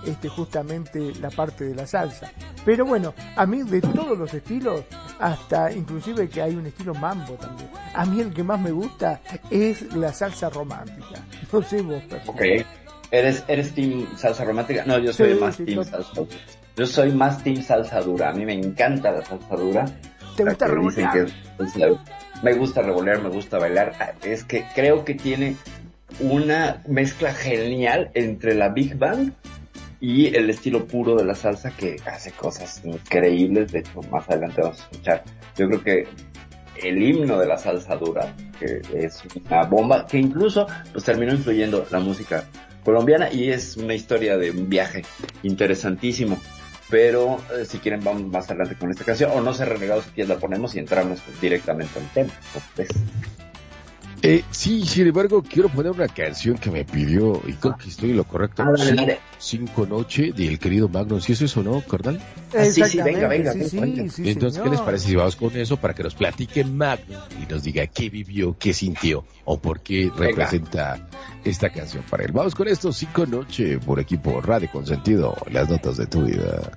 este 0.05 0.27
justamente 0.27 1.13
la 1.21 1.29
parte 1.29 1.65
de 1.65 1.75
la 1.75 1.87
salsa. 1.87 2.31
Pero 2.65 2.85
bueno, 2.85 3.13
a 3.35 3.45
mí 3.45 3.63
de 3.63 3.81
todos 3.81 4.17
los 4.17 4.33
estilos, 4.33 4.81
hasta 5.19 5.71
inclusive 5.71 6.27
que 6.27 6.41
hay 6.41 6.55
un 6.55 6.65
estilo 6.65 6.93
mambo 6.95 7.33
también. 7.35 7.69
A 7.93 8.05
mí 8.05 8.19
el 8.21 8.33
que 8.33 8.43
más 8.43 8.59
me 8.59 8.71
gusta 8.71 9.21
es 9.49 9.93
la 9.95 10.11
salsa 10.11 10.49
romántica. 10.49 11.21
No 11.51 11.61
sé 11.61 11.81
vos, 11.81 12.03
Percy. 12.09 12.29
Ok. 12.29 12.41
¿Eres, 13.11 13.43
¿Eres 13.47 13.73
team 13.73 14.07
salsa 14.17 14.43
romántica? 14.43 14.83
No, 14.85 14.97
yo 14.97 15.13
soy 15.13 15.33
Sí, 15.33 15.39
más 15.39 15.55
sí, 15.55 15.65
team 15.65 15.83
salsa 15.83 16.11
dura. 16.15 16.35
Yo 16.75 16.85
soy 16.85 17.11
más 17.11 17.43
team 17.43 17.61
salsa 17.61 18.01
dura. 18.01 18.29
A 18.29 18.33
mí 18.33 18.45
me 18.45 18.53
encanta 18.53 19.11
la 19.11 19.23
salsa 19.23 19.55
dura. 19.55 19.85
Me 22.43 22.53
gusta 22.53 22.81
revolear, 22.81 23.21
me 23.21 23.29
gusta 23.29 23.57
bailar. 23.57 23.93
Ah, 23.99 24.11
Es 24.23 24.43
que 24.43 24.65
creo 24.75 25.05
que 25.05 25.15
tiene 25.15 25.55
una 26.19 26.81
mezcla 26.87 27.33
genial 27.33 28.11
entre 28.13 28.53
la 28.55 28.69
Big 28.69 28.97
Bang 28.97 29.31
y 29.99 30.35
el 30.35 30.49
estilo 30.49 30.85
puro 30.85 31.15
de 31.15 31.25
la 31.25 31.35
salsa 31.35 31.71
que 31.71 31.97
hace 32.05 32.31
cosas 32.31 32.81
increíbles. 32.83 33.71
De 33.71 33.79
hecho, 33.79 34.01
más 34.11 34.29
adelante 34.29 34.61
vamos 34.61 34.79
a 34.79 34.83
escuchar. 34.83 35.23
Yo 35.57 35.67
creo 35.67 35.83
que 35.83 36.07
el 36.83 37.01
himno 37.01 37.39
de 37.39 37.47
la 37.47 37.57
salsa 37.57 37.95
dura, 37.95 38.33
que 38.59 38.81
es 38.93 39.23
una 39.45 39.63
bomba, 39.63 40.05
que 40.05 40.17
incluso 40.17 40.67
pues 40.91 41.05
terminó 41.05 41.33
influyendo 41.33 41.85
la 41.89 41.99
música 41.99 42.43
colombiana 42.83 43.31
y 43.31 43.49
es 43.49 43.77
una 43.77 43.93
historia 43.93 44.37
de 44.37 44.51
un 44.51 44.69
viaje 44.69 45.03
interesantísimo. 45.43 46.37
Pero 46.89 47.41
eh, 47.55 47.65
si 47.65 47.79
quieren 47.79 48.03
vamos 48.03 48.23
más 48.23 48.49
adelante 48.49 48.75
con 48.75 48.91
esta 48.91 49.03
canción, 49.03 49.31
o 49.33 49.41
no 49.41 49.53
ser 49.53 49.69
renegados 49.69 50.05
si 50.13 50.23
la 50.23 50.37
ponemos 50.37 50.75
y 50.75 50.79
entramos 50.79 51.21
pues, 51.21 51.41
directamente 51.41 51.99
al 51.99 52.07
tema. 52.09 52.33
¿cómo 52.53 52.65
ves? 52.77 52.89
Eh, 54.21 54.43
sí, 54.49 54.85
sin 54.85 55.07
embargo, 55.07 55.43
quiero 55.43 55.69
poner 55.69 55.91
una 55.91 56.07
canción 56.07 56.57
que 56.57 56.71
me 56.71 56.83
pidió, 56.83 57.41
y 57.47 57.53
creo 57.53 57.75
que 57.77 57.89
estoy 57.89 58.11
en 58.11 58.17
lo 58.17 58.23
correcto. 58.23 58.63
Ah, 58.63 58.71
dale, 58.71 58.89
Sí, 58.89 58.95
dale. 58.95 59.19
Cinco 59.37 59.85
Noche 59.85 60.31
del 60.31 60.57
querido 60.57 60.89
Magnus. 60.89 61.25
¿Sí 61.25 61.33
es 61.33 61.41
eso, 61.41 61.61
no, 61.61 61.81
carnal? 61.81 62.19
Ah, 62.57 62.65
sí, 62.65 62.83
sí, 62.85 63.01
venga, 63.01 63.27
venga, 63.27 63.51
sí, 63.53 63.77
venga, 63.79 64.03
sí, 64.03 64.09
sí, 64.09 64.29
Entonces, 64.29 64.61
¿qué 64.61 64.69
les 64.69 64.81
parece 64.81 65.09
si 65.09 65.15
vamos 65.15 65.35
con 65.35 65.55
eso 65.55 65.77
para 65.77 65.93
que 65.93 66.03
nos 66.03 66.15
platique 66.15 66.63
Magnus 66.63 67.19
y 67.41 67.51
nos 67.51 67.63
diga 67.63 67.85
qué 67.87 68.09
vivió, 68.09 68.55
qué 68.57 68.73
sintió 68.73 69.25
o 69.43 69.59
por 69.59 69.81
qué 69.81 70.11
representa 70.15 71.07
esta 71.43 71.69
canción 71.69 72.03
para 72.09 72.23
él? 72.23 72.31
Vamos 72.31 72.55
con 72.55 72.67
esto, 72.67 72.91
Cinco 72.91 73.25
Noche, 73.25 73.77
por 73.79 73.99
equipo 73.99 74.41
Radio 74.41 74.69
Consentido, 74.71 75.35
las 75.51 75.69
notas 75.69 75.97
de 75.97 76.07
tu 76.07 76.23
vida. 76.23 76.71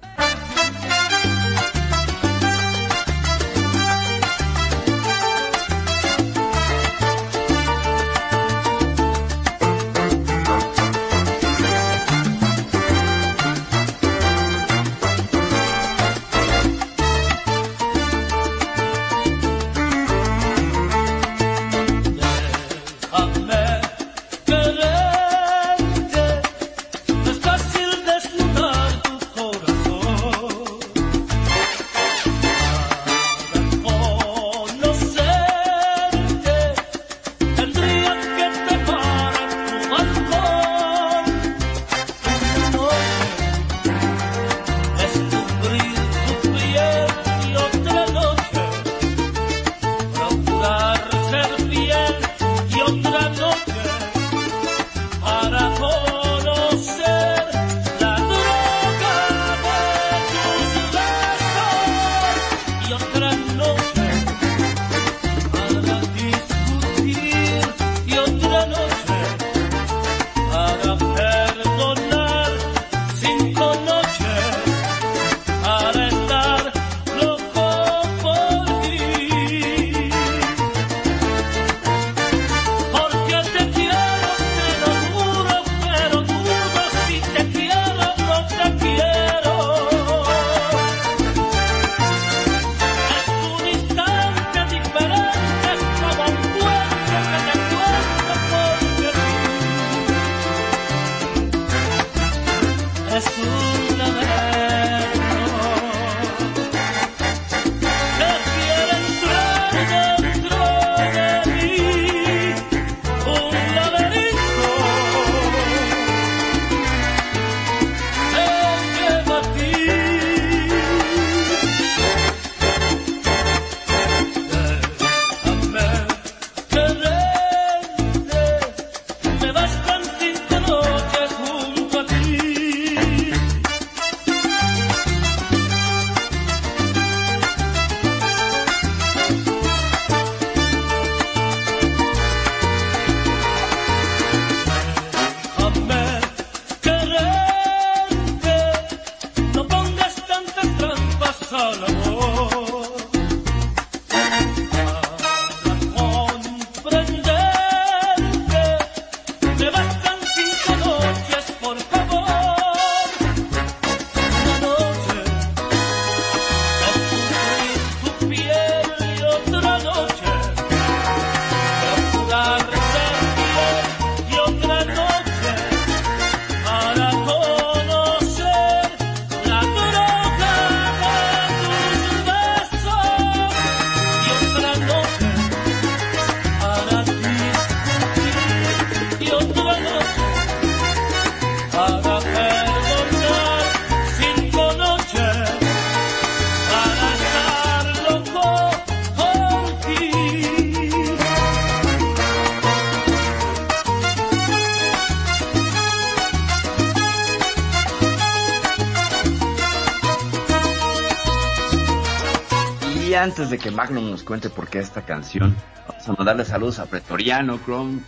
De 213.50 213.58
que 213.58 213.70
Magnum 213.70 214.10
nos 214.10 214.22
cuente 214.22 214.50
por 214.50 214.68
qué 214.68 214.78
esta 214.78 215.02
canción, 215.02 215.56
vamos 215.88 216.08
a 216.08 216.12
mandarle 216.12 216.44
saludos 216.44 216.78
a 216.78 216.86
Pretoriano, 216.86 217.58
Chrome. 217.64 218.00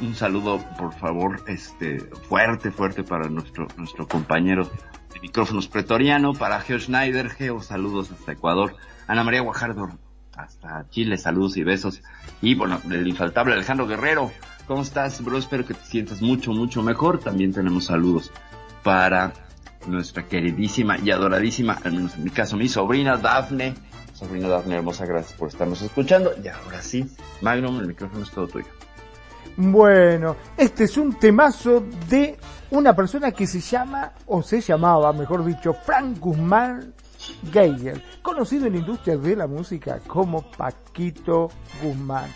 Un 0.00 0.14
saludo, 0.14 0.58
por 0.78 0.92
favor, 0.94 1.42
este, 1.46 2.00
fuerte, 2.28 2.70
fuerte 2.70 3.04
para 3.04 3.28
nuestro, 3.28 3.68
nuestro 3.76 4.08
compañero 4.08 4.70
de 5.12 5.20
micrófonos 5.20 5.68
Pretoriano, 5.68 6.32
para 6.32 6.60
Geo 6.60 6.78
Schneider, 6.78 7.30
Geo, 7.30 7.62
saludos 7.62 8.10
hasta 8.10 8.32
Ecuador, 8.32 8.74
Ana 9.06 9.22
María 9.22 9.42
Guajardo, 9.42 9.90
hasta 10.36 10.88
Chile, 10.90 11.18
saludos 11.18 11.56
y 11.56 11.62
besos. 11.62 12.02
Y 12.40 12.54
bueno, 12.54 12.80
el 12.90 13.06
infaltable 13.06 13.54
Alejandro 13.54 13.86
Guerrero, 13.86 14.32
¿cómo 14.66 14.82
estás, 14.82 15.22
bro? 15.22 15.38
Espero 15.38 15.64
que 15.64 15.74
te 15.74 15.84
sientas 15.84 16.20
mucho, 16.22 16.52
mucho 16.52 16.82
mejor. 16.82 17.18
También 17.18 17.52
tenemos 17.52 17.86
saludos 17.86 18.30
para 18.82 19.32
nuestra 19.86 20.26
queridísima 20.26 20.98
y 20.98 21.10
adoradísima, 21.10 21.78
al 21.84 21.92
menos 21.92 22.14
en 22.14 22.24
mi 22.24 22.30
caso, 22.30 22.56
mi 22.56 22.68
sobrina 22.68 23.16
Dafne. 23.16 23.74
Gracias 25.06 25.32
por 25.38 25.48
estarnos 25.48 25.82
escuchando. 25.82 26.32
Y 26.42 26.48
ahora 26.48 26.82
sí, 26.82 27.06
Magnum, 27.40 27.80
el 27.80 27.88
micrófono 27.88 28.24
es 28.24 28.30
todo 28.30 28.48
tuyo. 28.48 28.66
Bueno, 29.56 30.36
este 30.56 30.84
es 30.84 30.96
un 30.96 31.18
temazo 31.18 31.84
de 32.08 32.38
una 32.70 32.96
persona 32.96 33.32
que 33.32 33.46
se 33.46 33.60
llama, 33.60 34.12
o 34.26 34.42
se 34.42 34.60
llamaba, 34.60 35.12
mejor 35.12 35.44
dicho, 35.44 35.74
Frank 35.74 36.18
Guzmán 36.18 36.94
Geiger, 37.52 38.02
conocido 38.22 38.66
en 38.66 38.72
la 38.72 38.78
industria 38.78 39.16
de 39.16 39.36
la 39.36 39.46
música 39.46 40.00
como 40.06 40.50
Paquito 40.50 41.50
Guzmán. 41.82 42.30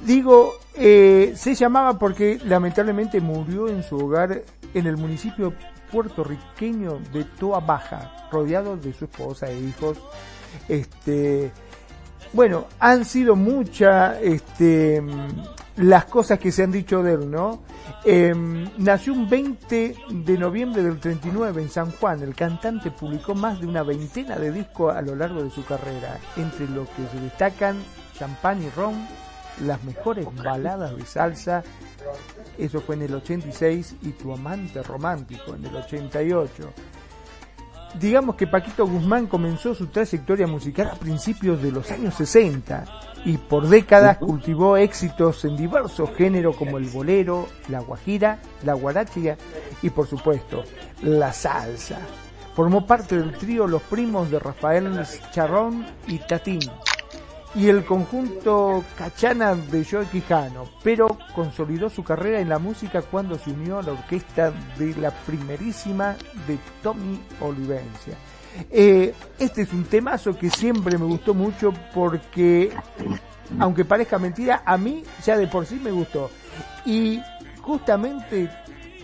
Digo, 0.00 0.54
eh, 0.74 1.32
se 1.34 1.54
llamaba 1.54 1.98
porque 1.98 2.38
lamentablemente 2.44 3.20
murió 3.20 3.68
en 3.68 3.82
su 3.82 3.96
hogar 3.96 4.42
en 4.74 4.86
el 4.86 4.96
municipio 4.96 5.54
puertorriqueño 5.90 6.98
de 7.12 7.24
Toa 7.24 7.60
Baja, 7.60 8.28
rodeado 8.30 8.76
de 8.76 8.92
su 8.92 9.06
esposa 9.06 9.48
e 9.48 9.58
hijos. 9.58 9.98
Este, 10.68 11.50
bueno, 12.32 12.66
han 12.80 13.04
sido 13.04 13.36
muchas 13.36 14.18
este, 14.22 15.02
las 15.76 16.06
cosas 16.06 16.38
que 16.38 16.52
se 16.52 16.62
han 16.62 16.72
dicho 16.72 17.02
de 17.02 17.14
él, 17.14 17.30
¿no? 17.30 17.62
Eh, 18.04 18.34
nació 18.78 19.12
un 19.12 19.28
20 19.28 19.96
de 20.10 20.38
noviembre 20.38 20.82
del 20.82 20.98
39 20.98 21.62
en 21.62 21.70
San 21.70 21.90
Juan. 21.92 22.22
El 22.22 22.34
cantante 22.34 22.90
publicó 22.90 23.34
más 23.34 23.60
de 23.60 23.66
una 23.66 23.82
veintena 23.82 24.36
de 24.36 24.52
discos 24.52 24.94
a 24.94 25.02
lo 25.02 25.14
largo 25.14 25.42
de 25.42 25.50
su 25.50 25.64
carrera, 25.64 26.18
entre 26.36 26.68
los 26.68 26.88
que 26.90 27.06
se 27.12 27.20
destacan 27.20 27.76
Champán 28.18 28.62
y 28.62 28.70
Ron, 28.70 28.94
las 29.64 29.82
mejores 29.84 30.26
baladas 30.42 30.96
de 30.96 31.04
salsa, 31.06 31.62
eso 32.58 32.80
fue 32.80 32.94
en 32.96 33.02
el 33.02 33.14
86, 33.14 33.96
y 34.02 34.10
Tu 34.10 34.32
amante 34.32 34.82
romántico 34.82 35.54
en 35.54 35.64
el 35.64 35.76
88. 35.76 36.72
Digamos 38.00 38.34
que 38.34 38.46
Paquito 38.46 38.86
Guzmán 38.86 39.26
comenzó 39.26 39.74
su 39.74 39.86
trayectoria 39.86 40.46
musical 40.46 40.90
a 40.92 40.96
principios 40.96 41.62
de 41.62 41.70
los 41.70 41.90
años 41.90 42.14
60 42.14 42.84
y 43.24 43.38
por 43.38 43.68
décadas 43.68 44.18
cultivó 44.18 44.76
éxitos 44.76 45.44
en 45.44 45.56
diversos 45.56 46.10
géneros 46.16 46.56
como 46.56 46.78
el 46.78 46.88
bolero, 46.88 47.48
la 47.68 47.80
guajira, 47.80 48.40
la 48.64 48.74
guarachia 48.74 49.38
y 49.80 49.90
por 49.90 50.06
supuesto 50.06 50.64
la 51.02 51.32
salsa. 51.32 51.98
Formó 52.54 52.86
parte 52.86 53.16
del 53.16 53.32
trío 53.32 53.66
Los 53.66 53.82
Primos 53.82 54.30
de 54.30 54.38
Rafael 54.38 55.02
Charrón 55.32 55.86
y 56.06 56.18
Tatín 56.18 56.60
y 57.54 57.68
el 57.68 57.84
conjunto 57.84 58.84
Cachana 58.96 59.54
de 59.54 59.84
Joe 59.84 60.06
Quijano, 60.06 60.64
pero 60.82 61.16
consolidó 61.34 61.88
su 61.88 62.02
carrera 62.02 62.40
en 62.40 62.48
la 62.48 62.58
música 62.58 63.02
cuando 63.02 63.38
se 63.38 63.50
unió 63.50 63.78
a 63.78 63.82
la 63.82 63.92
orquesta 63.92 64.52
de 64.78 64.94
la 64.96 65.10
primerísima 65.10 66.16
de 66.46 66.58
Tommy 66.82 67.20
Olivencia. 67.40 68.16
Eh, 68.70 69.14
este 69.38 69.62
es 69.62 69.72
un 69.72 69.84
temazo 69.84 70.36
que 70.36 70.50
siempre 70.50 70.98
me 70.98 71.04
gustó 71.04 71.34
mucho 71.34 71.72
porque, 71.92 72.72
aunque 73.58 73.84
parezca 73.84 74.18
mentira, 74.18 74.62
a 74.64 74.76
mí 74.76 75.02
ya 75.24 75.36
de 75.36 75.46
por 75.46 75.66
sí 75.66 75.80
me 75.82 75.90
gustó. 75.90 76.30
Y 76.84 77.20
justamente 77.60 78.50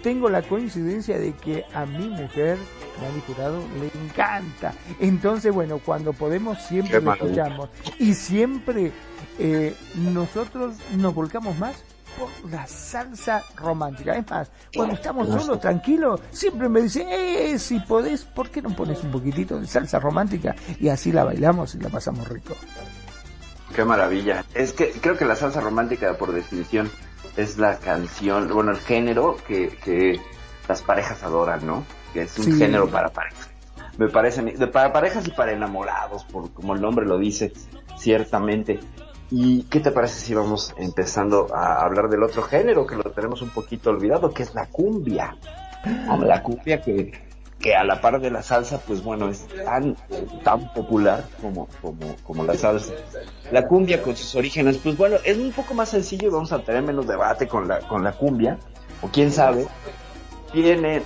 tengo 0.03 0.29
la 0.29 0.43
coincidencia 0.43 1.19
de 1.19 1.33
que 1.33 1.65
a 1.75 1.87
mi 1.87 2.09
mujer, 2.09 2.59
Dani 3.01 3.23
Jurado, 3.27 3.63
le 3.79 3.91
encanta. 4.03 4.73
Entonces, 4.99 5.53
bueno, 5.53 5.81
cuando 5.85 6.13
podemos 6.13 6.59
siempre 6.63 7.01
lo 7.01 7.13
escuchamos. 7.13 7.69
Y 7.99 8.15
siempre 8.15 8.93
eh, 9.39 9.75
nosotros 9.95 10.77
nos 10.97 11.15
volcamos 11.15 11.59
más 11.59 11.77
por 12.19 12.51
la 12.51 12.67
salsa 12.67 13.45
romántica. 13.57 14.17
Es 14.17 14.31
más, 14.31 14.51
cuando 14.75 14.95
estamos 14.95 15.29
solos, 15.29 15.61
tranquilos, 15.61 16.21
siempre 16.31 16.69
me 16.69 16.83
dice, 16.83 17.07
eh, 17.09 17.59
si 17.59 17.81
podés, 17.81 18.25
¿por 18.25 18.51
qué 18.51 18.61
no 18.63 18.75
pones 18.75 19.03
un 19.03 19.11
poquitito 19.11 19.59
de 19.61 19.67
salsa 19.67 19.99
romántica? 19.99 20.55
Y 20.79 20.89
así 20.89 21.13
la 21.13 21.25
bailamos 21.25 21.75
y 21.75 21.79
la 21.79 21.89
pasamos 21.89 22.29
rico. 22.29 22.55
Qué 23.75 23.85
maravilla. 23.85 24.45
Es 24.55 24.73
que 24.73 24.91
creo 24.91 25.17
que 25.17 25.25
la 25.25 25.37
salsa 25.37 25.61
romántica, 25.61 26.19
por 26.19 26.33
definición, 26.33 26.91
es 27.37 27.59
la 27.59 27.79
canción, 27.79 28.49
bueno, 28.53 28.71
el 28.73 28.79
género 28.79 29.37
que, 29.47 29.69
que 29.85 30.21
las 30.69 30.83
parejas 30.83 31.23
adoran, 31.23 31.67
¿no? 31.67 31.85
Que 32.13 32.23
es 32.23 32.39
un 32.39 32.45
Sí. 32.47 32.53
género 32.59 32.89
para 32.91 33.09
parejas. 33.11 33.49
Me 33.99 34.09
parece, 34.09 34.43
de, 34.43 34.67
para 34.67 34.93
parejas 34.93 35.27
y 35.27 35.31
para 35.31 35.53
enamorados, 35.53 36.25
por 36.25 36.53
como 36.53 36.75
el 36.75 36.81
nombre 36.81 37.07
lo 37.07 37.19
dice, 37.19 37.53
ciertamente. 37.99 38.81
¿Y 39.31 39.63
qué 39.65 39.79
te 39.81 39.93
parece 39.93 40.19
si 40.19 40.35
vamos 40.35 40.75
empezando 40.77 41.55
a 41.55 41.85
hablar 41.85 42.09
del 42.09 42.23
otro 42.25 42.43
género 42.43 42.85
que 42.87 42.97
lo 42.97 43.05
tenemos 43.05 43.43
un 43.43 43.51
poquito 43.51 43.91
olvidado, 43.91 44.33
que 44.33 44.43
es 44.43 44.55
la 44.55 44.67
cumbia? 44.67 45.37
La 46.27 46.43
cumbia 46.43 46.81
que, 46.83 47.13
que 47.61 47.77
a 47.77 47.85
la 47.85 48.01
par 48.01 48.21
de 48.21 48.31
la 48.31 48.43
salsa, 48.43 48.79
pues 48.79 49.05
bueno, 49.05 49.29
es 49.29 49.47
tan, 49.65 49.95
tan 50.43 50.73
popular 50.73 51.29
como, 51.43 51.69
como, 51.83 52.17
como 52.25 52.45
la 52.45 52.55
salsa. 52.55 52.95
La 53.53 53.69
cumbia 53.69 54.03
con 54.03 54.17
sus 54.17 54.35
orígenes, 54.35 54.79
pues 54.79 54.97
bueno, 54.97 55.17
es 55.25 55.37
un 55.37 55.53
poco 55.53 55.75
más 55.75 55.91
sencillo 55.91 56.31
vamos 56.31 56.53
a 56.53 56.61
tener 56.61 56.83
menos 56.83 57.07
debate 57.07 57.47
con 57.47 57.69
la, 57.69 57.81
con 57.81 58.03
la 58.03 58.13
cumbia, 58.13 58.59
o 59.03 59.09
quién 59.09 59.31
sabe, 59.31 59.67
viene 60.55 61.03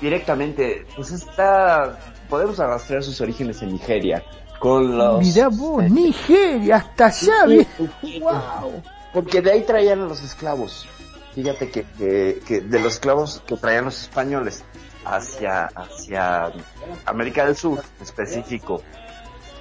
directamente, 0.00 0.86
pues 0.96 1.12
está, 1.12 1.98
podemos 2.30 2.58
arrastrar 2.58 3.02
sus 3.02 3.20
orígenes 3.20 3.60
en 3.60 3.72
Nigeria, 3.74 4.24
con 4.58 4.96
los... 4.96 5.20
Mirá 5.20 5.48
vos, 5.48 5.84
Nigeria, 5.90 6.76
hasta 6.76 7.06
allá, 7.06 7.66
wow. 8.20 8.82
Porque 9.12 9.42
de 9.42 9.52
ahí 9.52 9.62
traían 9.64 10.00
a 10.00 10.04
los 10.06 10.22
esclavos. 10.22 10.86
Fíjate 11.34 11.70
que, 11.70 11.84
que, 11.98 12.40
que 12.46 12.60
de 12.60 12.80
los 12.80 12.94
esclavos 12.94 13.42
que 13.46 13.56
traían 13.56 13.84
los 13.84 14.02
españoles 14.02 14.64
hacia, 15.16 15.66
hacia 15.66 16.50
América 17.06 17.44
del 17.46 17.56
Sur, 17.56 17.82
específico 18.00 18.82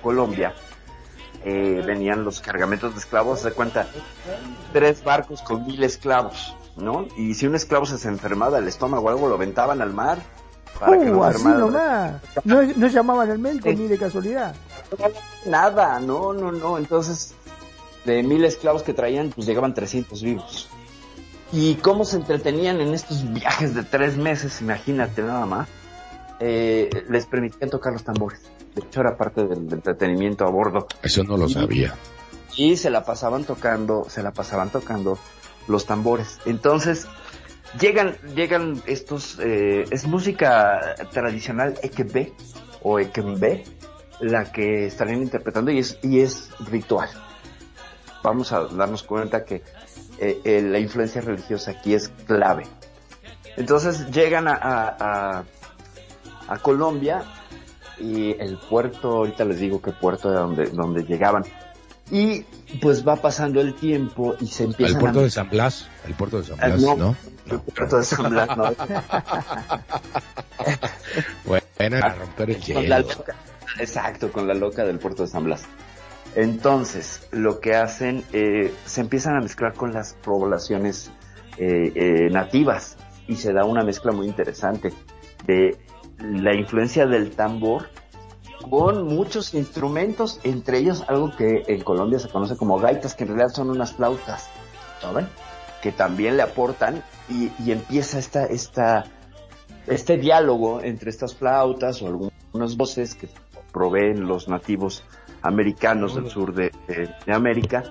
Colombia, 0.02 0.54
eh, 1.44 1.82
venían 1.86 2.24
los 2.24 2.42
cargamentos 2.42 2.94
de 2.94 3.00
esclavos, 3.00 3.40
se 3.42 3.52
cuenta, 3.52 3.88
tres 4.74 5.04
barcos 5.04 5.42
con 5.42 5.66
mil 5.66 5.84
esclavos, 5.84 6.56
¿no? 6.76 7.08
Y 7.18 7.34
si 7.34 7.48
un 7.48 7.56
esclavo 7.56 7.86
se 7.86 8.08
enfermaba 8.08 8.60
del 8.60 8.68
estómago 8.68 9.06
o 9.06 9.10
algo, 9.10 9.28
lo 9.28 9.36
aventaban 9.36 9.82
al 9.82 9.94
mar 9.94 10.20
para 10.80 10.94
que 11.00 11.10
Uh, 11.10 11.16
no 11.16 11.24
así 11.24 11.38
enfermara. 11.38 11.60
nomás. 11.60 12.14
No, 12.46 12.62
no 12.62 12.88
llamaban 12.88 13.32
al 13.32 13.40
médico 13.40 13.70
Sí. 13.70 13.76
ni 13.76 13.88
de 13.88 13.98
casualidad. 13.98 14.56
Nada, 15.46 16.00
no, 16.00 16.34
no, 16.34 16.52
no. 16.52 16.78
Entonces, 16.78 17.34
de 18.06 18.24
mil 18.24 18.46
esclavos 18.46 18.84
que 18.84 18.94
traían, 18.94 19.30
pues 19.30 19.46
llegaban 19.48 19.74
300 19.74 20.22
vivos. 20.24 20.70
¿Y 21.52 21.76
cómo 21.76 22.06
se 22.06 22.18
entretenían 22.18 22.80
en 22.80 22.94
estos 22.94 23.32
viajes 23.34 23.74
de 23.74 23.84
tres 23.84 24.18
meses? 24.18 24.62
Imagínate 24.62 25.24
nada 25.24 25.46
más. 25.46 25.68
Eh, 26.40 26.90
les 27.10 27.26
permitían 27.26 27.70
tocar 27.70 27.94
los 27.94 28.04
tambores. 28.04 28.42
De 28.76 28.82
hecho, 28.82 29.02
era 29.02 29.18
parte 29.18 29.46
del 29.46 29.72
entretenimiento 29.72 30.46
a 30.46 30.50
bordo. 30.50 30.88
Eso 31.02 31.24
no 31.24 31.38
lo 31.38 31.50
sabía. 31.50 31.96
Y 32.56 32.78
se 32.78 32.90
la 32.90 33.04
pasaban 33.04 33.46
tocando, 33.46 34.06
se 34.10 34.22
la 34.22 34.32
pasaban 34.32 34.70
tocando 34.70 35.18
los 35.68 35.86
tambores. 35.86 36.40
Entonces, 36.46 37.08
llegan, 37.80 38.16
llegan 38.36 38.82
estos, 38.86 39.40
eh, 39.40 39.86
es 39.90 40.06
música 40.06 40.96
tradicional 41.12 41.76
Ekebe 41.82 42.34
o 42.82 43.00
Ekembe, 43.00 43.64
la 44.20 44.52
que 44.52 44.86
estarían 44.86 45.22
interpretando 45.22 45.72
y 45.72 45.80
es, 45.80 45.98
y 46.04 46.20
es 46.20 46.50
ritual. 46.60 47.10
Vamos 48.24 48.52
a 48.52 48.66
darnos 48.66 49.04
cuenta 49.04 49.46
que 49.46 49.64
eh, 50.20 50.42
eh, 50.44 50.62
la 50.62 50.80
influencia 50.80 51.22
religiosa 51.22 51.72
aquí 51.72 51.94
es 51.94 52.10
clave. 52.28 52.64
Entonces 53.58 54.10
llegan 54.12 54.48
a, 54.48 54.54
a, 54.54 54.88
a, 55.40 55.44
a 56.48 56.58
Colombia 56.60 57.24
y 58.00 58.32
el 58.40 58.58
puerto, 58.58 59.10
ahorita 59.18 59.44
les 59.46 59.60
digo 59.60 59.82
qué 59.82 59.92
puerto 59.92 60.32
era 60.32 60.42
donde, 60.42 60.66
donde 60.68 61.04
llegaban. 61.04 61.44
Y 62.12 62.42
pues 62.82 63.08
va 63.08 63.18
pasando 63.18 63.62
el 63.62 63.76
tiempo 63.76 64.36
y 64.40 64.48
se 64.48 64.64
El 64.64 64.72
empiezan 64.72 65.00
puerto 65.00 65.20
a... 65.20 65.24
de 65.24 65.30
San 65.30 65.50
Blas. 65.50 65.88
El 66.08 66.14
puerto 66.16 66.38
de 66.42 66.44
San 66.48 66.58
Ah, 66.60 66.68
Blas, 66.68 66.82
no. 66.82 66.96
¿no? 66.96 67.16
El 67.52 67.60
puerto 67.60 67.98
de 67.98 68.04
San 68.04 68.30
Blas, 68.32 68.58
¿no? 68.58 68.64
Bueno, 71.46 72.00
para 72.00 72.16
romper 72.16 72.50
el 72.52 72.58
Con 72.58 72.90
la 72.90 73.00
hielo. 73.00 73.10
loca. 73.16 73.36
Exacto, 73.80 74.32
con 74.32 74.48
la 74.48 74.54
loca 74.54 74.84
del 74.84 75.00
puerto 75.00 75.24
de 75.24 75.30
San 75.30 75.44
Blas. 75.44 75.64
Entonces, 76.36 77.28
lo 77.32 77.60
que 77.60 77.76
hacen, 77.76 78.24
eh, 78.34 78.74
se 78.86 79.02
empiezan 79.02 79.36
a 79.36 79.42
mezclar 79.42 79.74
con 79.74 79.94
las 79.94 80.14
poblaciones 80.14 81.12
eh, 81.58 81.92
eh, 81.96 82.30
nativas 82.32 82.98
y 83.28 83.36
se 83.36 83.52
da 83.52 83.66
una 83.66 83.84
mezcla 83.84 84.12
muy 84.12 84.28
interesante 84.28 84.94
de 85.46 85.78
la 86.20 86.54
influencia 86.54 87.06
del 87.06 87.32
tambor 87.32 87.90
con 88.70 89.06
muchos 89.08 89.54
instrumentos, 89.54 90.40
entre 90.44 90.80
ellos 90.80 91.04
algo 91.08 91.36
que 91.36 91.64
en 91.68 91.82
Colombia 91.82 92.20
se 92.20 92.30
conoce 92.30 92.58
como 92.58 92.78
gaitas, 92.78 93.16
que 93.16 93.24
en 93.24 93.30
realidad 93.30 93.50
son 93.54 93.70
unas 93.70 93.94
flautas, 93.94 94.50
¿saben? 95.02 95.28
Que 95.82 95.92
también 95.92 96.38
le 96.38 96.44
aportan 96.44 97.04
y, 97.30 97.52
empieza 97.72 98.20
esta, 98.20 98.46
esta, 98.46 99.06
este 99.88 100.18
diálogo 100.18 100.82
entre 100.82 101.10
estas 101.10 101.36
flautas 101.36 102.02
o 102.02 102.08
algunas 102.08 102.76
voces 102.76 103.16
que 103.16 103.30
proveen 103.72 104.28
los 104.28 104.50
nativos 104.50 105.04
americanos 105.42 106.16
del 106.16 106.30
sur 106.30 106.54
de, 106.54 106.72
de- 106.88 107.10
de 107.26 107.34
América. 107.34 107.84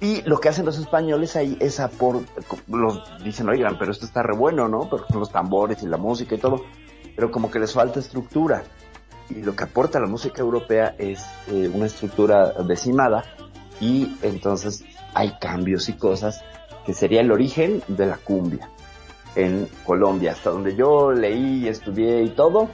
Y 0.00 0.22
lo 0.22 0.40
que 0.40 0.48
hacen 0.48 0.66
los 0.66 0.78
españoles 0.78 1.36
ahí 1.36 1.56
es 1.60 1.78
apor, 1.78 2.22
los 2.66 3.02
dicen, 3.22 3.48
oigan, 3.48 3.78
pero 3.78 3.92
esto 3.92 4.04
está 4.04 4.22
re 4.22 4.34
bueno, 4.36 4.68
¿no? 4.68 4.88
Pero 4.90 5.04
los 5.18 5.30
tambores 5.30 5.82
y 5.82 5.86
la 5.86 5.96
música 5.96 6.34
y 6.34 6.38
todo, 6.38 6.64
pero 7.14 7.30
como 7.30 7.50
que 7.50 7.60
les 7.60 7.72
falta 7.72 8.00
estructura. 8.00 8.64
Y 9.30 9.42
lo 9.42 9.54
que 9.54 9.62
aporta 9.64 10.00
la 10.00 10.08
música 10.08 10.42
europea 10.42 10.96
es 10.98 11.24
eh, 11.48 11.70
una 11.72 11.86
estructura 11.86 12.52
decimada 12.64 13.24
y 13.80 14.16
entonces 14.22 14.84
hay 15.14 15.34
cambios 15.40 15.88
y 15.88 15.92
cosas 15.94 16.42
que 16.84 16.92
sería 16.94 17.20
el 17.20 17.30
origen 17.30 17.80
de 17.86 18.06
la 18.06 18.16
cumbia 18.16 18.68
en 19.36 19.68
Colombia, 19.86 20.32
hasta 20.32 20.50
donde 20.50 20.74
yo 20.74 21.12
leí, 21.12 21.66
estudié 21.68 22.22
y 22.24 22.30
todo, 22.30 22.68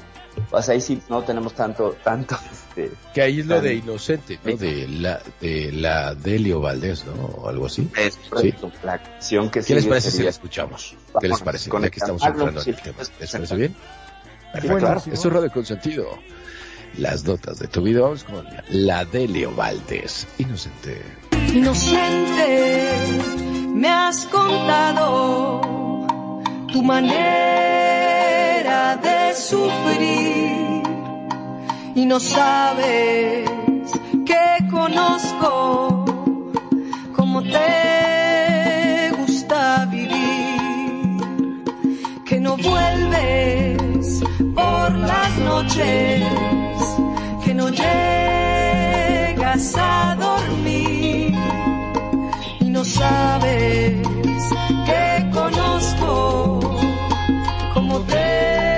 pues 0.51 0.69
ahí 0.69 0.81
sí 0.81 1.01
no 1.09 1.23
tenemos 1.23 1.53
tanto, 1.55 1.97
tanto, 2.05 2.37
este, 2.53 2.91
Que 3.15 3.23
ahí 3.23 3.41
es 3.41 3.47
lo 3.47 3.57
Tan- 3.57 3.65
de 3.65 3.75
inocente, 3.75 4.39
¿no? 4.45 4.57
De 4.57 4.87
la, 4.89 5.21
de 5.41 5.73
la 5.73 6.15
Delio 6.15 6.61
Valdés, 6.61 7.05
¿no? 7.07 7.13
O 7.27 7.49
algo 7.49 7.67
así. 7.67 7.89
es 7.97 8.17
correcto, 8.31 8.71
la 8.83 8.99
canción 9.03 9.51
que 9.51 9.63
¿Qué 9.63 9.75
les 9.75 9.87
parece 9.87 10.11
si 10.11 10.23
la 10.23 10.31
escuchamos? 10.31 10.95
¿Qué 11.21 11.29
les 11.29 11.41
parece? 11.41 11.71
con 11.71 11.83
Ya 11.83 11.91
que 11.91 11.99
estamos 12.01 12.23
entrando 12.23 12.51
en 12.51 12.57
el 12.59 12.63
sí, 12.63 12.73
tema. 12.83 12.97
pues, 12.97 13.13
¿Les 13.21 13.31
parece 13.31 13.57
bien? 13.57 13.77
Perfecto. 14.53 14.79
Buenísimo. 14.81 15.15
Esto 15.15 15.29
es 15.29 15.35
Radio 15.35 15.51
Consentido. 15.53 16.19
Las 16.97 17.23
notas 17.25 17.59
de 17.59 17.69
tu 17.69 17.83
vida. 17.83 18.01
Vamos 18.01 18.25
con 18.25 18.47
la 18.71 19.05
Delio 19.05 19.55
Valdés. 19.55 20.27
Inocente. 20.39 21.03
Inocente, 21.55 22.97
me 23.75 23.89
has 23.89 24.25
contado 24.27 25.61
tu 26.73 26.83
manera 26.83 27.68
sufrir. 29.39 30.83
Y 31.95 32.07
no 32.07 32.19
sabes 32.21 33.49
que 34.27 34.69
conozco 34.71 36.05
cómo 37.17 37.43
te 37.43 39.11
gusta 39.19 39.87
vivir, 39.87 41.65
que 42.25 42.41
no 42.41 42.57
vuelves 42.57 44.23
por 44.55 44.93
las 44.93 45.39
noches, 45.39 46.23
que 47.45 47.55
no 47.55 47.69
llegas 47.71 49.75
a 49.77 50.17
dormir. 50.19 51.35
Y 52.61 52.71
no 52.71 52.85
sabes 52.85 54.03
que 54.87 55.31
conozco 55.33 56.61
cómo 57.75 57.99
te 58.01 58.78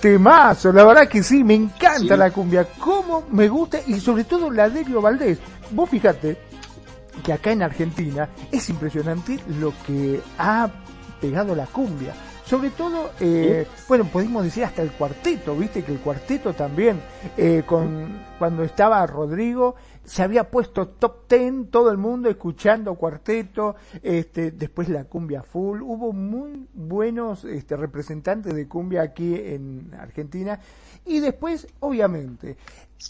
temazo, 0.00 0.72
la 0.72 0.84
verdad 0.84 1.08
que 1.08 1.22
sí, 1.22 1.44
me 1.44 1.54
encanta 1.54 2.16
la 2.16 2.30
cumbia, 2.30 2.66
cómo 2.78 3.24
me 3.30 3.48
gusta 3.48 3.78
y 3.86 4.00
sobre 4.00 4.24
todo 4.24 4.50
la 4.50 4.68
Delio 4.68 5.00
Valdés. 5.00 5.38
Vos 5.70 5.88
fíjate 5.88 6.38
que 7.22 7.32
acá 7.32 7.52
en 7.52 7.62
Argentina 7.62 8.28
es 8.50 8.68
impresionante 8.70 9.38
lo 9.60 9.72
que 9.86 10.20
ha 10.38 10.68
pegado 11.20 11.54
la 11.54 11.66
cumbia. 11.66 12.14
Sobre 12.50 12.70
todo, 12.70 13.12
eh, 13.20 13.64
bueno, 13.86 14.06
podemos 14.06 14.42
decir 14.42 14.64
hasta 14.64 14.82
el 14.82 14.90
cuarteto, 14.90 15.54
viste 15.54 15.84
que 15.84 15.92
el 15.92 16.00
cuarteto 16.00 16.52
también, 16.52 17.00
eh, 17.36 17.62
con, 17.64 18.24
cuando 18.40 18.64
estaba 18.64 19.06
Rodrigo, 19.06 19.76
se 20.02 20.24
había 20.24 20.50
puesto 20.50 20.88
top 20.88 21.28
ten, 21.28 21.68
todo 21.68 21.92
el 21.92 21.96
mundo 21.96 22.28
escuchando 22.28 22.96
cuarteto, 22.96 23.76
este, 24.02 24.50
después 24.50 24.88
la 24.88 25.04
cumbia 25.04 25.44
full, 25.44 25.80
hubo 25.80 26.12
muy 26.12 26.66
buenos 26.74 27.44
este, 27.44 27.76
representantes 27.76 28.52
de 28.52 28.66
cumbia 28.66 29.02
aquí 29.02 29.32
en 29.36 29.94
Argentina, 29.96 30.58
y 31.06 31.20
después, 31.20 31.68
obviamente, 31.78 32.56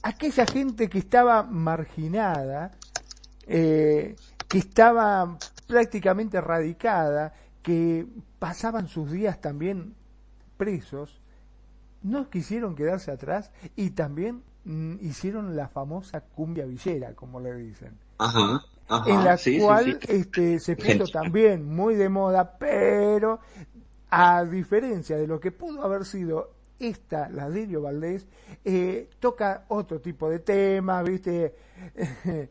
aquella 0.03 0.45
gente 0.45 0.91
que 0.91 0.99
estaba 0.99 1.45
marginada, 1.45 2.73
eh, 3.47 4.17
que 4.47 4.59
estaba 4.59 5.39
prácticamente 5.67 6.37
erradicada, 6.37 7.33
que 7.63 8.07
pasaban 8.41 8.89
sus 8.89 9.13
días 9.13 9.41
también 9.41 9.95
presos, 10.57 11.21
no 12.03 12.29
quisieron 12.31 12.75
quedarse 12.75 13.13
atrás 13.13 13.53
y 13.77 13.91
también 13.91 14.43
mm, 14.65 14.97
hicieron 15.03 15.55
la 15.55 15.69
famosa 15.69 16.23
cumbia 16.23 16.65
villera, 16.65 17.15
como 17.15 17.39
le 17.39 17.55
dicen. 17.55 17.97
Ajá. 18.19 18.65
ajá, 18.89 19.11
en 19.11 19.25
la 19.25 19.37
sí, 19.37 19.61
cual 19.61 19.99
sí. 20.01 20.13
este 20.13 20.59
se 20.59 20.75
puso 20.75 21.07
también 21.13 21.65
muy 21.65 21.95
de 21.95 22.09
moda, 22.09 22.59
pero 22.59 23.41
a 24.11 24.45
diferencia 24.45 25.17
de 25.17 25.29
lo 25.29 25.39
que 25.39 25.53
pudo 25.53 25.85
haber 25.85 26.05
sido 26.05 26.55
esta, 26.81 27.29
la 27.29 27.51
Delio 27.51 27.83
Valdés, 27.83 28.27
eh, 28.65 29.11
toca 29.21 29.67
otro 29.69 30.01
tipo 30.01 30.31
de 30.31 30.39
temas, 30.39 31.05
¿viste? 31.05 31.55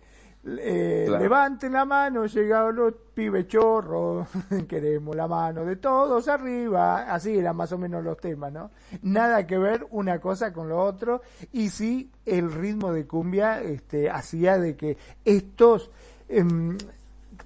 Eh, 0.60 1.04
Claro. 1.08 1.24
Levanten 1.24 1.74
la 1.74 1.86
mano, 1.86 2.26
llegaron 2.26 2.76
los 2.76 2.93
pibes 3.14 3.47
chorros, 3.47 4.28
queremos 4.68 5.16
la 5.16 5.28
mano 5.28 5.66
de 5.66 5.76
todos 5.76 6.28
arriba, 6.28 7.14
así 7.14 7.38
eran 7.38 7.56
más 7.56 7.72
o 7.72 7.78
menos 7.78 8.04
los 8.04 8.18
temas, 8.18 8.52
¿no? 8.52 8.72
Nada 9.02 9.45
que 9.45 9.58
ver 9.58 9.86
una 9.91 10.20
cosa 10.20 10.54
con 10.54 10.70
lo 10.70 10.82
otro, 10.82 11.22
y 11.52 11.70
sí 11.70 12.10
el 12.26 12.52
ritmo 12.52 12.93
de 12.93 13.06
cumbia 13.06 13.62
este, 13.62 14.10
hacía 14.10 14.58
de 14.58 14.76
que 14.76 14.97
estos 15.26 15.91
em, 16.28 16.78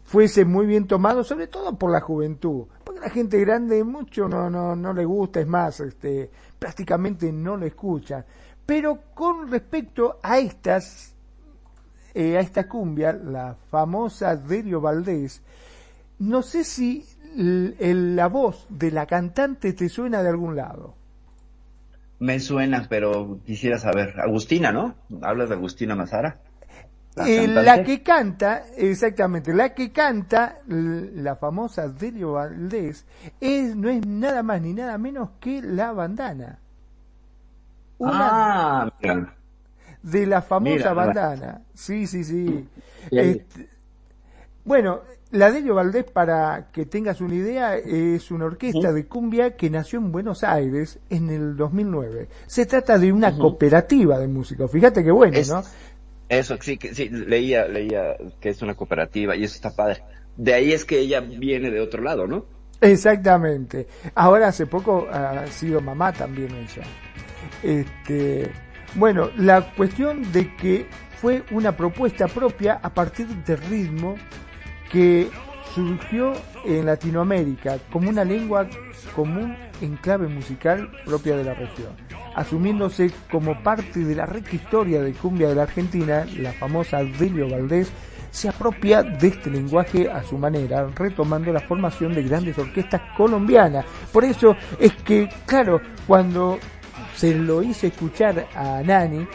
fuese 0.03 0.45
muy 0.45 0.65
bien 0.65 0.87
tomado, 0.87 1.23
sobre 1.23 1.47
todo 1.47 1.77
por 1.77 1.91
la 1.91 2.01
juventud, 2.01 2.65
porque 2.83 2.99
la 2.99 3.09
gente 3.09 3.39
grande 3.39 3.83
mucho 3.83 4.27
no, 4.27 4.49
no, 4.49 4.75
no 4.75 4.93
le 4.93 5.05
gusta, 5.05 5.39
es 5.39 5.47
más, 5.47 5.79
este, 5.79 6.29
prácticamente 6.59 7.31
no 7.31 7.57
lo 7.57 7.65
escucha. 7.65 8.25
Pero 8.65 8.99
con 9.13 9.49
respecto 9.49 10.19
a 10.21 10.37
estas 10.39 11.12
eh, 12.13 12.37
a 12.37 12.41
esta 12.41 12.67
cumbia, 12.67 13.13
la 13.13 13.55
famosa 13.69 14.35
Delio 14.35 14.81
Valdés, 14.81 15.41
no 16.19 16.41
sé 16.41 16.63
si 16.63 17.05
la 17.35 18.27
voz 18.27 18.65
de 18.69 18.91
la 18.91 19.05
cantante 19.05 19.73
te 19.73 19.89
suena 19.89 20.21
de 20.21 20.29
algún 20.29 20.55
lado. 20.55 20.93
Me 22.19 22.39
suena, 22.39 22.85
pero 22.87 23.39
quisiera 23.45 23.77
saber. 23.77 24.19
Agustina, 24.19 24.71
¿no? 24.71 24.95
Hablas 25.21 25.49
de 25.49 25.55
Agustina 25.55 25.95
Mazara. 25.95 26.37
La 27.15 27.27
Eh, 27.27 27.47
la 27.47 27.83
que 27.83 28.01
canta, 28.01 28.63
exactamente, 28.77 29.53
la 29.53 29.73
que 29.73 29.91
canta, 29.91 30.59
la 30.67 31.35
famosa 31.35 31.87
Delio 31.87 32.33
Valdés, 32.33 33.05
es, 33.39 33.75
no 33.75 33.89
es 33.89 34.05
nada 34.05 34.41
más 34.41 34.61
ni 34.61 34.73
nada 34.73 34.97
menos 34.97 35.31
que 35.39 35.61
la 35.61 35.91
bandana. 35.91 36.59
Una 37.99 38.83
Ah, 38.83 38.93
mira. 39.01 39.35
De 40.03 40.25
la 40.27 40.41
famosa 40.41 40.75
Mira, 40.75 40.93
bandana. 40.93 41.61
Sí, 41.73 42.05
sí, 42.07 42.23
sí. 42.23 42.67
Este, 43.09 43.69
bueno, 44.65 45.01
la 45.31 45.51
Delio 45.51 45.75
Valdés, 45.75 46.05
para 46.05 46.67
que 46.71 46.85
tengas 46.85 47.19
una 47.21 47.35
idea, 47.35 47.75
es 47.75 48.29
una 48.31 48.45
orquesta 48.45 48.93
de 48.93 49.05
cumbia 49.07 49.55
que 49.55 49.69
nació 49.69 49.99
en 49.99 50.11
Buenos 50.11 50.43
Aires 50.43 50.99
en 51.09 51.29
el 51.29 51.55
2009. 51.57 52.27
Se 52.45 52.65
trata 52.65 52.97
de 52.99 53.11
una 53.11 53.35
cooperativa 53.37 54.19
de 54.19 54.27
músicos. 54.27 54.71
Fíjate 54.71 55.03
qué 55.03 55.11
bueno, 55.11 55.35
Es- 55.37 55.49
¿no? 55.49 55.63
Eso, 56.29 56.57
sí, 56.61 56.77
que, 56.77 56.95
sí, 56.95 57.09
leía, 57.09 57.67
leía 57.67 58.15
que 58.39 58.49
es 58.49 58.61
una 58.61 58.75
cooperativa 58.75 59.35
y 59.35 59.43
eso 59.43 59.55
está 59.55 59.75
padre. 59.75 60.03
De 60.37 60.53
ahí 60.53 60.71
es 60.71 60.83
que 60.85 60.99
ella 60.99 61.19
viene 61.19 61.69
de 61.69 61.79
otro 61.79 62.01
lado, 62.01 62.25
¿no? 62.25 62.45
Exactamente. 62.81 63.87
Ahora 64.15 64.47
hace 64.47 64.65
poco 64.65 65.07
ha 65.11 65.45
sido 65.47 65.79
mamá 65.81 66.11
también 66.11 66.49
ella. 66.55 66.83
Este, 67.61 68.51
bueno, 68.95 69.29
la 69.37 69.61
cuestión 69.73 70.31
de 70.31 70.55
que 70.55 70.87
fue 71.19 71.43
una 71.51 71.75
propuesta 71.75 72.27
propia 72.27 72.79
a 72.81 72.93
partir 72.93 73.27
del 73.27 73.57
ritmo 73.57 74.15
que 74.91 75.29
surgió 75.73 76.33
en 76.65 76.85
Latinoamérica 76.85 77.77
como 77.91 78.09
una 78.09 78.23
lengua 78.23 78.67
común 79.15 79.55
en 79.81 79.95
clave 79.97 80.27
musical 80.27 80.89
propia 81.05 81.35
de 81.35 81.43
la 81.43 81.53
región, 81.53 81.93
asumiéndose 82.35 83.11
como 83.31 83.61
parte 83.63 83.99
de 83.99 84.15
la 84.15 84.25
rica 84.25 84.55
historia 84.55 85.01
de 85.01 85.13
cumbia 85.13 85.49
de 85.49 85.55
la 85.55 85.63
Argentina, 85.63 86.25
la 86.37 86.53
famosa 86.53 87.03
Delio 87.03 87.49
Valdés 87.49 87.91
se 88.29 88.49
apropia 88.49 89.03
de 89.03 89.27
este 89.27 89.51
lenguaje 89.51 90.09
a 90.09 90.23
su 90.23 90.37
manera, 90.37 90.87
retomando 90.95 91.53
la 91.53 91.59
formación 91.59 92.13
de 92.15 92.23
grandes 92.23 92.57
orquestas 92.57 93.01
colombianas. 93.15 93.85
Por 94.11 94.25
eso 94.25 94.55
es 94.79 94.91
que, 95.03 95.29
claro, 95.45 95.79
cuando 96.07 96.57
se 97.15 97.33
lo 97.35 97.61
hice 97.63 97.87
escuchar 97.87 98.47
a 98.55 98.81
Nani, 98.83 99.25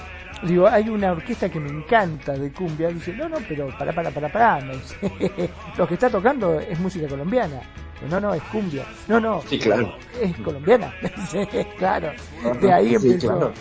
digo, 0.43 0.66
hay 0.68 0.89
una 0.89 1.12
orquesta 1.12 1.49
que 1.49 1.61
me 1.61 1.68
encanta 1.70 2.33
de 2.33 2.51
cumbia, 2.53 2.89
dice, 2.89 3.12
no, 3.12 3.29
no, 3.29 3.37
pero 3.49 3.68
para, 3.79 3.93
para, 3.93 4.11
para, 4.11 4.29
para, 4.31 4.61
me 4.64 4.74
dice, 4.76 4.97
lo 5.76 5.87
que 5.89 5.95
está 5.95 6.09
tocando 6.11 6.59
es 6.61 6.79
música 6.79 7.07
colombiana. 7.09 7.61
No, 8.09 8.20
no, 8.20 8.33
es 8.33 8.43
cumbia. 8.45 8.85
No, 9.09 9.18
no, 9.18 9.43
Sí, 9.49 9.59
claro. 9.59 9.93
es 10.22 10.37
colombiana. 10.37 10.95
Dice, 11.16 11.66
claro, 11.79 12.12
de 12.61 12.72
ahí 12.72 12.91
Sí, 12.91 12.95
empezó. 12.95 13.26
claro. 13.29 13.53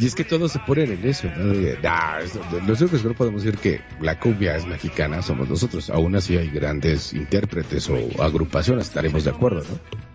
Y 0.00 0.06
es 0.06 0.14
que 0.14 0.24
todos 0.24 0.50
se 0.50 0.58
ponen 0.60 0.90
en 0.92 1.06
eso, 1.06 1.28
¿no? 1.36 1.52
De, 1.52 1.78
"Ah, 1.86 2.18
es- 2.24 2.38
los 2.66 2.80
únicos 2.80 3.02
que 3.02 3.08
no 3.08 3.12
podemos 3.14 3.44
decir 3.44 3.58
que 3.60 3.82
la 4.00 4.18
cumbia 4.18 4.56
es 4.56 4.64
mexicana 4.66 5.20
somos 5.20 5.46
nosotros. 5.50 5.90
Aún 5.90 6.16
así 6.16 6.38
hay 6.38 6.48
grandes 6.48 7.12
intérpretes 7.12 7.90
o 7.90 7.98
agrupaciones, 8.22 8.86
estaremos 8.86 9.24
de 9.24 9.30
acuerdo, 9.30 9.60
¿no? 9.60 10.11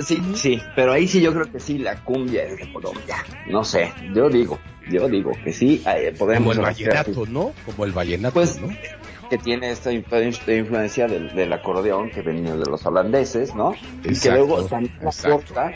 Sí, 0.00 0.22
sí, 0.34 0.62
pero 0.74 0.92
ahí 0.92 1.06
sí 1.06 1.20
yo 1.20 1.32
creo 1.32 1.50
que 1.50 1.60
sí, 1.60 1.78
la 1.78 1.96
cumbia 2.02 2.42
es 2.44 2.58
de 2.58 2.66
Colombia. 2.72 3.16
No 3.46 3.62
sé, 3.64 3.92
yo 4.12 4.28
digo, 4.28 4.58
yo 4.88 5.08
digo 5.08 5.38
que 5.42 5.52
sí, 5.52 5.82
eh, 5.86 6.06
Como 6.08 6.18
podemos 6.18 6.56
el 6.58 6.64
hacer 6.64 6.88
vallenato, 6.88 7.26
¿no? 7.26 7.52
Como 7.64 7.84
el 7.84 7.92
vallenato, 7.92 8.34
Pues, 8.34 8.60
¿no? 8.60 8.68
que 9.30 9.38
tiene 9.38 9.70
esta 9.70 9.90
influ- 9.92 10.58
influencia 10.58 11.06
del, 11.08 11.32
del 11.34 11.52
acordeón 11.52 12.10
que 12.10 12.22
venía 12.22 12.54
de 12.56 12.66
los 12.66 12.84
holandeses, 12.84 13.54
¿no? 13.54 13.72
y 13.98 14.02
que 14.02 14.10
Exacto, 14.10 14.34
luego 14.36 14.66
también 14.66 14.92
exacto. 15.00 15.28
aporta 15.54 15.74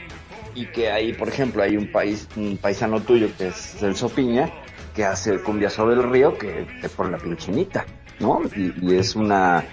y 0.54 0.66
que 0.66 0.90
ahí, 0.90 1.12
por 1.12 1.28
ejemplo, 1.28 1.62
hay 1.62 1.76
un 1.76 1.86
país, 1.86 2.28
un 2.36 2.56
paisano 2.58 3.00
tuyo 3.00 3.28
que 3.36 3.48
es 3.48 3.54
Celso 3.78 4.08
Piña, 4.08 4.50
que 4.94 5.04
hace 5.04 5.38
cumbia 5.38 5.70
sobre 5.70 5.94
el 5.94 6.02
río 6.10 6.36
que 6.36 6.66
te 6.80 6.88
pone 6.88 7.12
la 7.12 7.18
piel 7.18 7.36
chinita, 7.36 7.86
¿no? 8.18 8.42
Y, 8.56 8.72
y 8.82 8.96
es 8.96 9.14
una, 9.14 9.64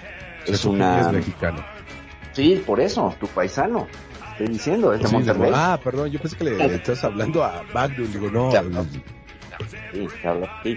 es 0.46 0.64
una, 0.64 1.00
es 1.00 1.12
mexicano. 1.12 1.64
sí, 2.32 2.62
por 2.64 2.80
eso, 2.80 3.14
tu 3.20 3.26
paisano, 3.26 3.88
estoy 4.38 4.48
diciendo, 4.48 4.92
es 4.92 5.00
de 5.00 5.08
Sí, 5.08 5.14
Monterrey. 5.14 5.52
ah, 5.54 5.78
perdón, 5.82 6.10
yo 6.10 6.18
pensé 6.20 6.36
que 6.36 6.44
le 6.44 6.74
estás 6.74 7.02
hablando 7.04 7.42
a 7.44 7.62
Magnum, 7.74 8.10
digo, 8.12 8.30
no. 8.30 8.52
Ya, 8.52 8.62
no. 8.62 8.84
Sí. 9.92 10.76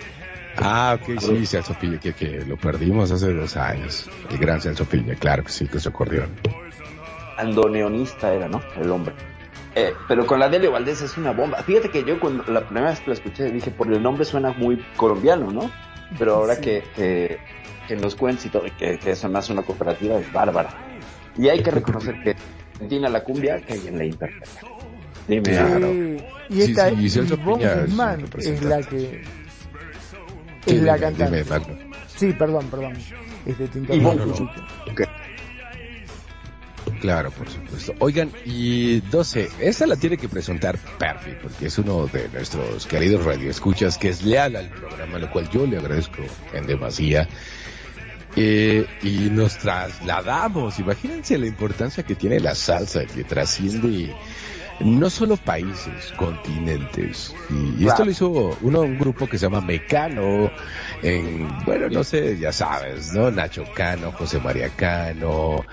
Ah, 0.62 0.98
ok, 1.00 1.20
sí, 1.20 1.46
Celso 1.46 1.74
Piña, 1.80 2.00
que, 2.00 2.14
que 2.14 2.44
lo 2.46 2.58
perdimos 2.58 3.12
hace 3.12 3.34
dos 3.34 3.56
años. 3.58 4.10
El 4.30 4.38
gran 4.38 4.60
Celso 4.62 4.86
Piña, 4.86 5.16
claro 5.16 5.44
que 5.44 5.52
sí, 5.52 5.68
que 5.68 5.80
se 5.80 5.90
acordeón. 5.90 6.30
andoneonista 7.38 8.34
era, 8.34 8.48
¿no? 8.48 8.62
El 8.80 8.90
hombre. 8.92 9.14
Eh, 9.76 9.94
pero 10.08 10.26
con 10.26 10.40
la 10.40 10.50
Delio 10.50 10.72
Valdés 10.72 11.02
es 11.02 11.18
una 11.18 11.32
bomba. 11.32 11.62
Fíjate 11.64 11.90
que 11.90 12.04
yo 12.04 12.20
cuando 12.20 12.44
la 12.52 12.62
primera 12.62 12.90
vez 12.90 13.00
que 13.00 13.08
la 13.08 13.14
escuché 13.14 13.52
dije, 13.52 13.72
por 13.72 13.92
el 13.92 14.02
nombre 14.02 14.26
suena 14.26 14.52
muy 14.52 14.84
colombiano, 14.98 15.52
¿no? 15.52 15.70
Pero 16.18 16.36
ahora 16.36 16.56
Sí. 16.56 16.62
que, 16.62 16.84
que, 16.96 17.38
que 17.88 17.96
nos 17.96 18.16
cuentes 18.16 18.48
y 18.48 18.50
todo, 18.50 18.64
que, 18.78 18.98
que 19.00 19.12
eso 19.12 19.30
más 19.30 19.50
una 19.50 19.62
cooperativa 19.62 20.18
es 20.20 20.32
bárbara. 20.34 20.70
Y 21.38 21.48
hay 21.48 21.62
que 21.62 21.72
reconocer 21.72 22.22
que 22.24 22.36
Argentina 22.80 23.10
la 23.10 23.24
cumbia 23.24 23.60
que 23.62 23.74
alguien 23.74 23.98
la 23.98 24.06
interpreta. 24.06 24.52
Dime, 25.28 25.42
Claro. 25.44 25.88
Sí, 25.92 26.18
y 26.50 26.54
Sí, 26.54 26.62
esta 26.72 26.90
sí, 26.90 26.96
y 26.96 26.98
Piña 26.98 27.74
es 27.74 27.86
Guzmán 27.86 28.26
es 28.40 28.64
la 28.64 28.82
que 28.82 29.22
Sí, 30.66 30.76
es 30.76 30.82
la 30.82 30.94
dime, 30.96 31.00
cantante. 31.00 31.44
dime. 31.44 31.90
Sí, 32.16 32.34
perdón, 32.34 32.68
perdón. 32.70 32.94
Este, 33.46 33.68
te 33.68 33.80
interrumpí 33.80 33.96
Ivonne 33.96 34.24
un 34.24 34.30
Guzmán. 34.32 34.56
poquito. 34.86 35.10
Claro, 37.02 37.32
por 37.32 37.48
supuesto. 37.50 37.94
Oigan, 38.00 38.32
y 38.46 39.00
12, 39.02 39.50
esta 39.62 39.86
la 39.88 39.96
tiene 39.96 40.18
que 40.18 40.28
presentar 40.28 40.78
Perfi, 40.98 41.32
porque 41.42 41.68
es 41.68 41.78
uno 41.78 42.08
de 42.08 42.28
nuestros 42.30 42.86
queridos 42.88 43.24
radioescuchas 43.24 43.98
que 43.98 44.10
es 44.10 44.24
leal 44.24 44.56
al 44.58 44.70
programa, 44.70 45.18
lo 45.20 45.32
cual 45.32 45.50
yo 45.50 45.66
le 45.66 45.78
agradezco 45.78 46.22
en 46.54 46.66
demasía. 46.68 47.28
Eh, 48.36 48.86
y 49.02 49.30
nos 49.32 49.58
trasladamos, 49.58 50.80
imagínense 50.80 51.38
la 51.38 51.48
importancia 51.48 52.04
que 52.04 52.16
tiene 52.16 52.40
la 52.40 52.56
salsa, 52.56 53.06
que 53.06 53.24
trasciende 53.24 54.14
no 54.80 55.10
solo 55.10 55.36
países, 55.38 56.14
continentes. 56.16 57.36
Y, 57.50 57.84
y 57.84 57.88
esto 57.88 58.06
lo 58.06 58.12
hizo 58.12 58.58
uno, 58.62 58.82
un 58.82 58.98
grupo 58.98 59.28
que 59.28 59.38
se 59.38 59.46
llama 59.46 59.62
Mecano, 59.62 60.52
en, 61.02 61.48
bueno, 61.66 61.90
no 61.90 62.04
sé, 62.04 62.38
ya 62.38 62.52
sabes, 62.52 63.14
¿no? 63.14 63.30
Nacho 63.32 63.64
Cano, 63.76 64.12
José 64.14 64.40
María 64.40 64.70
Cano, 64.70 65.66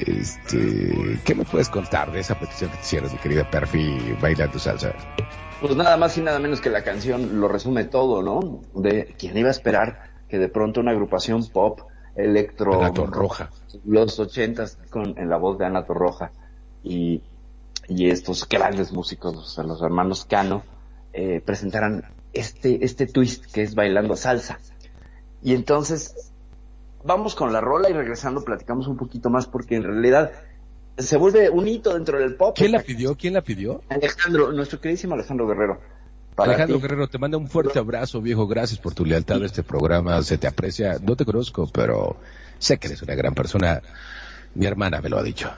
este, 0.00 1.18
¿qué 1.24 1.34
me 1.34 1.44
puedes 1.44 1.68
contar 1.68 2.10
de 2.12 2.20
esa 2.20 2.38
petición 2.38 2.70
que 2.70 2.76
te 2.76 2.82
hicieron, 2.82 3.12
mi 3.12 3.18
querida 3.18 3.48
Perfi, 3.48 4.16
bailando 4.20 4.58
salsa? 4.58 4.92
Pues 5.60 5.74
nada 5.76 5.96
más 5.96 6.16
y 6.18 6.22
nada 6.22 6.38
menos 6.38 6.60
que 6.60 6.70
la 6.70 6.82
canción 6.82 7.40
lo 7.40 7.48
resume 7.48 7.84
todo, 7.84 8.22
¿no? 8.22 8.62
De 8.74 9.14
quien 9.18 9.36
iba 9.36 9.48
a 9.48 9.52
esperar 9.52 10.08
que 10.28 10.38
de 10.38 10.48
pronto 10.48 10.80
una 10.80 10.92
agrupación 10.92 11.46
pop, 11.48 11.80
electro, 12.18 12.74
Ana 12.74 12.92
Torroja. 12.92 13.50
los 13.84 14.18
ochentas 14.18 14.78
con 14.90 15.18
en 15.18 15.28
la 15.28 15.36
voz 15.36 15.58
de 15.58 15.66
Ana 15.66 15.84
Torroja 15.84 16.32
y, 16.82 17.22
y 17.88 18.10
estos 18.10 18.48
grandes 18.48 18.92
músicos, 18.92 19.36
o 19.36 19.44
sea, 19.44 19.64
los 19.64 19.80
hermanos 19.82 20.24
Cano, 20.24 20.62
eh, 21.12 21.40
presentaran 21.44 22.04
este, 22.32 22.84
este 22.84 23.06
twist 23.06 23.46
que 23.52 23.62
es 23.62 23.74
bailando 23.74 24.16
salsa. 24.16 24.58
Y 25.42 25.54
entonces, 25.54 26.32
vamos 27.04 27.34
con 27.34 27.52
la 27.52 27.60
rola 27.60 27.88
y 27.88 27.92
regresando 27.92 28.44
platicamos 28.44 28.88
un 28.88 28.96
poquito 28.96 29.30
más 29.30 29.46
porque 29.46 29.76
en 29.76 29.84
realidad 29.84 30.32
se 30.98 31.16
vuelve 31.16 31.48
un 31.48 31.68
hito 31.68 31.94
dentro 31.94 32.18
del 32.18 32.34
pop. 32.34 32.54
¿Quién 32.56 32.72
la 32.72 32.82
pidió? 32.82 33.16
¿Quién 33.16 33.34
la 33.34 33.42
pidió? 33.42 33.82
Alejandro, 33.88 34.52
nuestro 34.52 34.80
queridísimo 34.80 35.14
Alejandro 35.14 35.46
Guerrero. 35.46 35.80
Para 36.38 36.52
Alejandro 36.52 36.76
ti. 36.76 36.82
Guerrero, 36.82 37.08
te 37.08 37.18
manda 37.18 37.36
un 37.36 37.48
fuerte 37.48 37.80
abrazo, 37.80 38.22
viejo. 38.22 38.46
Gracias 38.46 38.78
por 38.78 38.94
tu 38.94 39.04
lealtad 39.04 39.42
a 39.42 39.46
este 39.46 39.64
programa. 39.64 40.22
Se 40.22 40.38
te 40.38 40.46
aprecia. 40.46 40.96
No 41.02 41.16
te 41.16 41.24
conozco, 41.24 41.66
pero 41.66 42.16
sé 42.60 42.78
que 42.78 42.86
eres 42.86 43.02
una 43.02 43.16
gran 43.16 43.34
persona. 43.34 43.82
Mi 44.54 44.64
hermana 44.64 45.00
me 45.00 45.08
lo 45.08 45.18
ha 45.18 45.22
dicho. 45.24 45.50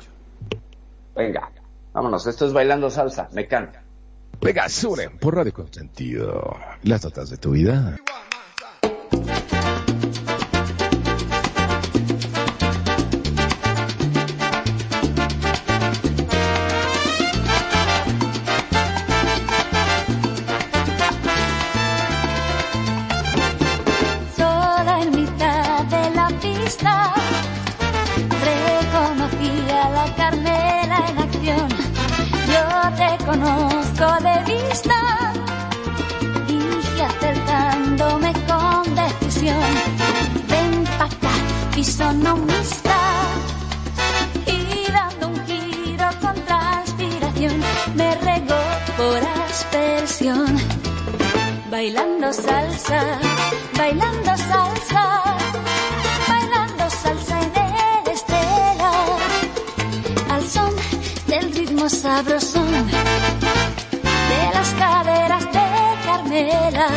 Venga, 1.15 1.51
vámonos, 1.93 2.27
esto 2.27 2.47
es 2.47 2.55
bailando 2.55 2.89
salsa, 2.89 3.29
me 3.35 3.47
canta. 3.47 3.83
Venga, 4.41 4.71
suben 4.71 5.19
por 5.19 5.37
Radio 5.37 5.53
Consentido. 5.53 6.57
Las 6.83 7.05
notas 7.05 7.29
de 7.29 7.37
tu 7.37 7.51
vida. 7.51 7.99
Fisonomista, 42.01 42.99
y 44.47 44.91
dando 44.91 45.29
un 45.29 45.47
giro 45.47 46.09
con 46.23 46.35
transpiración, 46.47 47.61
me 47.95 48.15
regó 48.17 48.63
por 48.97 49.21
aspersión. 49.45 50.57
Bailando 51.71 52.33
salsa, 52.33 53.19
bailando 53.77 54.37
salsa, 54.37 55.25
bailando 56.29 56.91
salsa 56.91 57.39
en 57.41 57.53
el 57.57 58.21
al 60.31 60.49
son 60.49 60.75
del 61.27 61.53
ritmo 61.53 61.89
sabrosón 61.89 62.87
de 64.31 64.51
las 64.55 64.71
caderas 64.71 65.45
de 65.53 65.67
Carmela. 66.07 66.89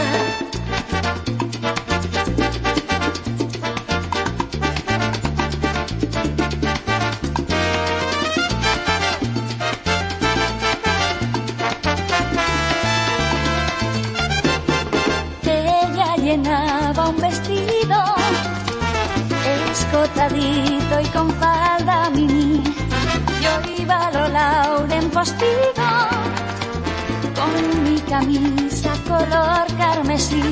Con 27.33 27.83
mi 27.85 27.97
camisa 28.01 28.91
color 29.07 29.65
carmesí, 29.77 30.43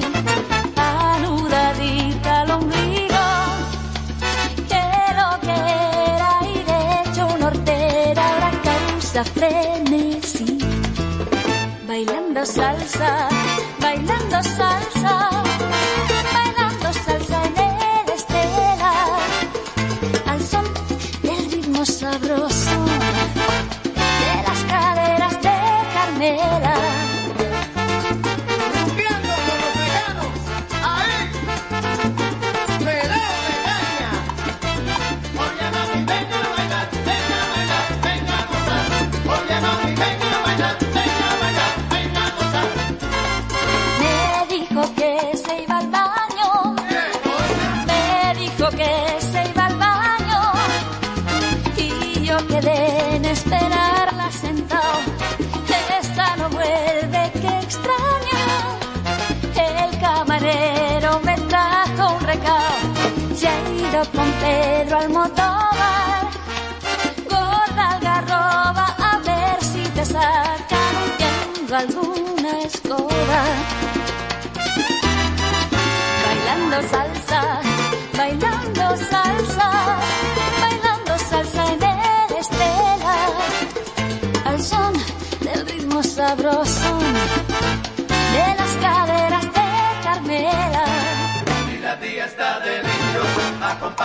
anudadita 0.78 2.42
al 2.42 2.52
ombligo. 2.52 3.26
Que 4.70 4.84
lo 5.20 5.40
que 5.42 5.58
era 6.16 6.40
ir 6.56 6.68
hecho 7.04 7.28
un 7.36 7.44
hortera 7.44 8.30
ahora 8.30 8.52
causa 8.64 9.26
frenesí 9.26 10.58
bailando 11.86 12.46
salsa, 12.46 13.28
bailando 13.82 14.42
salsa, 14.42 15.44
bailando 16.34 16.94
salsa 16.94 17.44
en 17.44 17.58
el 17.58 18.14
estela, 18.16 18.94
al 20.28 20.42
son 20.42 20.66
del 21.24 21.52
ritmo 21.52 21.86
sabroso 21.86 23.01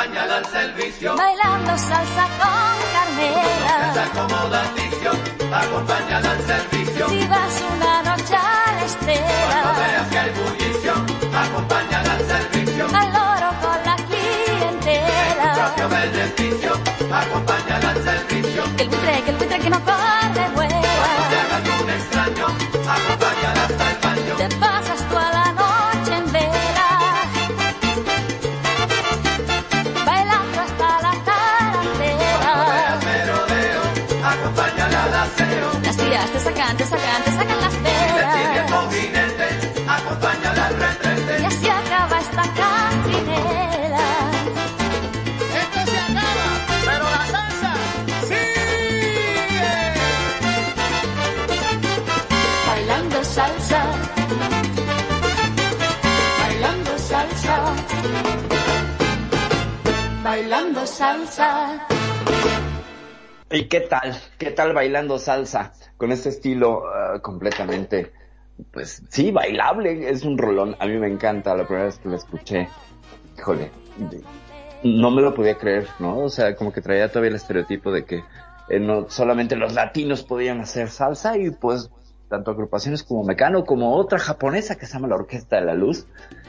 acompáñala 0.07 0.37
al 0.37 0.47
servicio. 0.47 1.17
Bailando 1.17 1.79
salsa 1.79 2.29
con 2.39 2.77
acomoda 3.99 4.61
al 4.61 4.75
vicio, 4.75 5.11
acompáñala 5.53 6.31
al 6.31 6.47
servicio. 6.47 7.09
Si 7.09 7.27
vas 7.27 7.63
una 7.77 8.03
noche 8.03 8.37
a 8.37 8.39
la 8.39 8.73
Cuando 8.73 8.87
estela, 8.87 9.75
veas 9.79 10.09
que 10.09 10.19
hay 10.19 10.31
bullicio, 10.31 10.93
acompáñala 11.35 12.13
al 12.13 12.27
servicio. 12.27 12.85
al 12.87 13.13
loro 13.13 13.49
con 13.63 13.79
la 13.85 13.97
Propio 13.97 14.07
clientela. 14.07 15.89
beneficio, 15.89 16.73
acompáñala 17.13 17.91
al 17.91 18.05
servicio. 18.05 18.65
Que 18.77 18.83
el 18.83 18.89
buitre, 18.89 19.23
que 19.25 19.31
el 19.31 19.37
buitre 19.37 19.59
que 19.59 19.71
no 19.71 19.81
corre 19.85 20.49
vuela. 20.55 21.36
sacante, 36.47 36.85
sacante, 36.85 37.31
sacan 37.33 37.61
las 37.61 37.75
peras. 37.75 38.93
Jinete, 38.93 39.49
acompaña 39.89 40.55
la 40.55 40.69
retrete. 40.69 41.43
Y 41.43 41.45
así 41.45 41.69
acaba 41.69 42.21
esta 42.21 42.43
cantinela. 42.61 44.09
Esto 45.63 45.81
se 45.91 45.99
acaba, 46.09 46.49
pero 46.87 47.05
la 47.15 47.27
salsa 47.35 47.73
sigue. 48.29 49.65
Bailando 52.69 53.25
salsa. 53.25 53.81
Bailando 56.43 56.99
salsa. 56.99 57.57
Bailando 60.23 60.87
salsa. 60.87 61.87
¿Y 63.51 63.65
qué 63.65 63.81
tal? 63.81 64.21
¿Qué 64.39 64.51
tal 64.51 64.73
bailando 64.73 65.19
salsa? 65.19 65.73
Con 65.97 66.13
este 66.13 66.29
estilo 66.29 66.85
ah, 66.87 67.21
completamente, 67.21 68.13
pues 68.73 69.03
sí, 69.09 69.31
bailable. 69.31 70.09
Es 70.11 70.25
un 70.25 70.37
rolón. 70.39 70.77
A 70.79 70.87
mí 70.87 70.99
me 70.99 71.09
encanta. 71.09 71.57
La 71.57 71.65
primera 71.65 71.87
vez 71.87 71.99
que 71.99 72.09
lo 72.09 72.17
escuché, 72.17 72.69
híjole, 73.39 73.71
no 74.83 75.11
me 75.11 75.23
lo 75.23 75.35
podía 75.35 75.57
creer, 75.57 75.87
¿no? 75.99 76.19
O 76.19 76.29
sea, 76.29 76.55
como 76.57 76.73
que 76.73 76.81
traía 76.81 77.09
todavía 77.09 77.31
el 77.31 77.37
estereotipo 77.37 77.93
de 77.93 78.05
que 78.05 78.25
eh, 78.69 78.81
no 78.81 79.09
solamente 79.09 79.57
los 79.57 79.75
latinos 79.75 80.23
podían 80.23 80.61
hacer 80.61 80.89
salsa 80.91 81.39
y 81.39 81.51
pues 81.51 81.91
tanto 82.29 82.51
agrupaciones 82.51 83.03
como 83.05 83.25
Mecano 83.25 83.65
como 83.65 83.95
otra 83.95 84.19
japonesa 84.19 84.77
que 84.77 84.87
se 84.87 84.95
llama 84.95 85.09
la 85.09 85.15
Orquesta 85.15 85.57
de 85.57 85.67
la 85.67 85.75
Luz, 85.75 86.07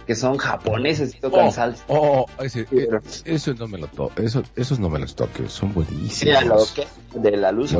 que 0.07 0.15
son 0.15 0.37
japoneses 0.37 1.13
y 1.15 1.19
tocan 1.19 1.47
Oh, 1.47 1.51
salsa. 1.51 1.83
oh, 1.89 2.25
ese- 2.41 2.63
pero- 2.63 3.01
eso 3.25 3.53
no 3.53 3.67
me 3.67 3.77
lo 3.77 3.87
to 3.87 4.09
eso, 4.17 4.41
esos 4.55 4.79
no 4.79 4.89
me 4.89 4.97
los 4.99 5.13
toques, 5.15 5.51
son 5.51 5.73
buenísimos. 5.73 6.43
la 6.45 6.55
Orquesta 6.55 6.89
de 7.13 7.31
la 7.37 7.51
Luz 7.51 7.73
La 7.73 7.79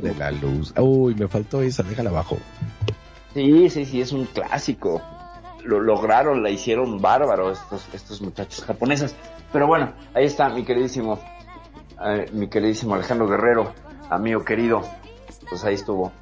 de 0.00 0.14
la 0.14 0.30
luz. 0.30 0.72
Uy, 0.78 1.14
me 1.16 1.26
faltó 1.28 1.60
esa, 1.62 1.82
déjala 1.82 2.10
abajo. 2.10 2.38
Sí, 3.34 3.68
sí, 3.68 3.84
sí, 3.84 4.00
es 4.00 4.12
un 4.12 4.26
clásico. 4.26 5.02
Lo 5.64 5.80
lograron, 5.80 6.42
la 6.42 6.50
hicieron 6.50 7.00
bárbaro 7.02 7.50
estos, 7.50 7.86
estos 7.92 8.20
muchachos 8.22 8.64
japoneses. 8.64 9.16
Pero 9.52 9.66
bueno, 9.66 9.92
ahí 10.14 10.26
está 10.26 10.48
mi 10.50 10.62
queridísimo, 10.64 11.18
eh, 12.04 12.26
mi 12.32 12.48
queridísimo 12.48 12.94
Alejandro 12.94 13.26
Guerrero, 13.26 13.72
amigo 14.10 14.44
querido. 14.44 14.82
Pues 15.48 15.64
ahí 15.64 15.74
estuvo 15.74 16.12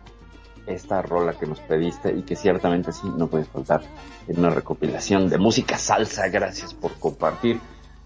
esta 0.66 1.02
rola 1.02 1.34
que 1.34 1.46
nos 1.46 1.60
pediste 1.60 2.12
y 2.12 2.22
que 2.22 2.36
ciertamente 2.36 2.92
sí 2.92 3.08
no 3.16 3.26
puede 3.26 3.44
faltar 3.44 3.82
en 4.28 4.38
una 4.38 4.50
recopilación 4.50 5.28
de 5.28 5.38
música 5.38 5.78
salsa. 5.78 6.28
Gracias 6.28 6.74
por 6.74 6.92
compartir. 6.94 7.60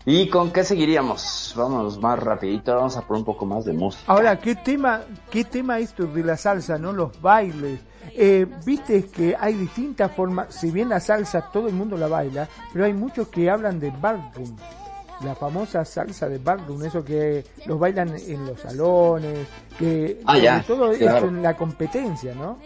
¿Y 0.08 0.28
con 0.28 0.52
qué 0.52 0.62
seguiríamos? 0.62 1.52
Vamos 1.56 2.00
más 2.00 2.16
rapidito, 2.16 2.72
vamos 2.76 2.96
a 2.96 3.02
por 3.02 3.16
un 3.16 3.24
poco 3.24 3.44
más 3.44 3.64
de 3.64 3.72
música. 3.72 4.04
Ahora, 4.06 4.38
¿qué 4.38 4.54
tema, 4.54 5.00
qué 5.30 5.42
tema 5.44 5.80
esto 5.80 6.06
de 6.06 6.22
la 6.22 6.36
salsa, 6.36 6.78
no? 6.78 6.92
Los 6.92 7.20
bailes. 7.20 7.80
Eh, 8.14 8.46
Viste 8.64 9.06
que 9.06 9.34
hay 9.36 9.54
distintas 9.54 10.12
formas, 10.12 10.54
si 10.54 10.70
bien 10.70 10.90
la 10.90 11.00
salsa 11.00 11.50
todo 11.52 11.66
el 11.66 11.74
mundo 11.74 11.96
la 11.96 12.06
baila, 12.06 12.48
pero 12.72 12.84
hay 12.84 12.92
muchos 12.92 13.26
que 13.28 13.50
hablan 13.50 13.80
de 13.80 13.90
ballroom. 13.90 14.56
La 15.24 15.34
famosa 15.34 15.84
salsa 15.84 16.28
de 16.28 16.38
ballroom, 16.38 16.84
eso 16.84 17.04
que 17.04 17.44
los 17.66 17.78
bailan 17.78 18.14
en 18.28 18.46
los 18.46 18.60
salones, 18.60 19.46
que 19.78 20.20
Ah, 20.26 20.38
ya, 20.38 20.62
sobre 20.62 20.66
todo 20.80 20.92
claro. 20.98 21.16
eso 21.18 21.28
en 21.28 21.42
la 21.42 21.56
competencia, 21.56 22.34
¿no? 22.34 22.58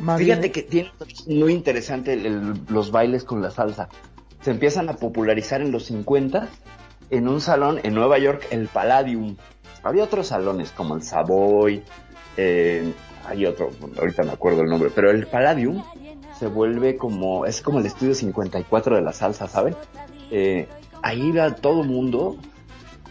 Más 0.00 0.18
Fíjate 0.18 0.40
bien- 0.40 0.52
que 0.52 0.62
tiene 0.62 0.90
muy 1.26 1.52
interesante 1.52 2.12
el- 2.14 2.24
el- 2.26 2.60
los 2.68 2.90
bailes 2.90 3.24
con 3.24 3.42
la 3.42 3.50
salsa. 3.50 3.88
Se 4.40 4.50
empiezan 4.52 4.88
a 4.88 4.94
popularizar 4.94 5.60
en 5.60 5.72
los 5.72 5.84
50 5.86 6.48
en 7.10 7.28
un 7.28 7.40
salón 7.40 7.80
en 7.82 7.94
Nueva 7.94 8.18
York, 8.18 8.46
el 8.50 8.68
Palladium. 8.68 9.36
Había 9.82 10.04
otros 10.04 10.28
salones 10.28 10.70
como 10.72 10.94
el 10.94 11.02
Savoy, 11.02 11.82
eh, 12.36 12.92
hay 13.26 13.44
otro, 13.46 13.70
ahorita 13.98 14.22
me 14.22 14.32
acuerdo 14.32 14.62
el 14.62 14.68
nombre, 14.68 14.90
pero 14.94 15.10
el 15.10 15.26
Palladium 15.26 15.82
se 16.38 16.46
vuelve 16.46 16.96
como, 16.96 17.44
es 17.46 17.60
como 17.60 17.80
el 17.80 17.86
estudio 17.86 18.14
54 18.14 18.96
de 18.96 19.02
la 19.02 19.12
salsa, 19.12 19.48
¿saben? 19.48 19.74
Eh, 20.30 20.68
ahí 21.02 21.28
iba 21.28 21.54
todo 21.54 21.82
mundo, 21.84 22.36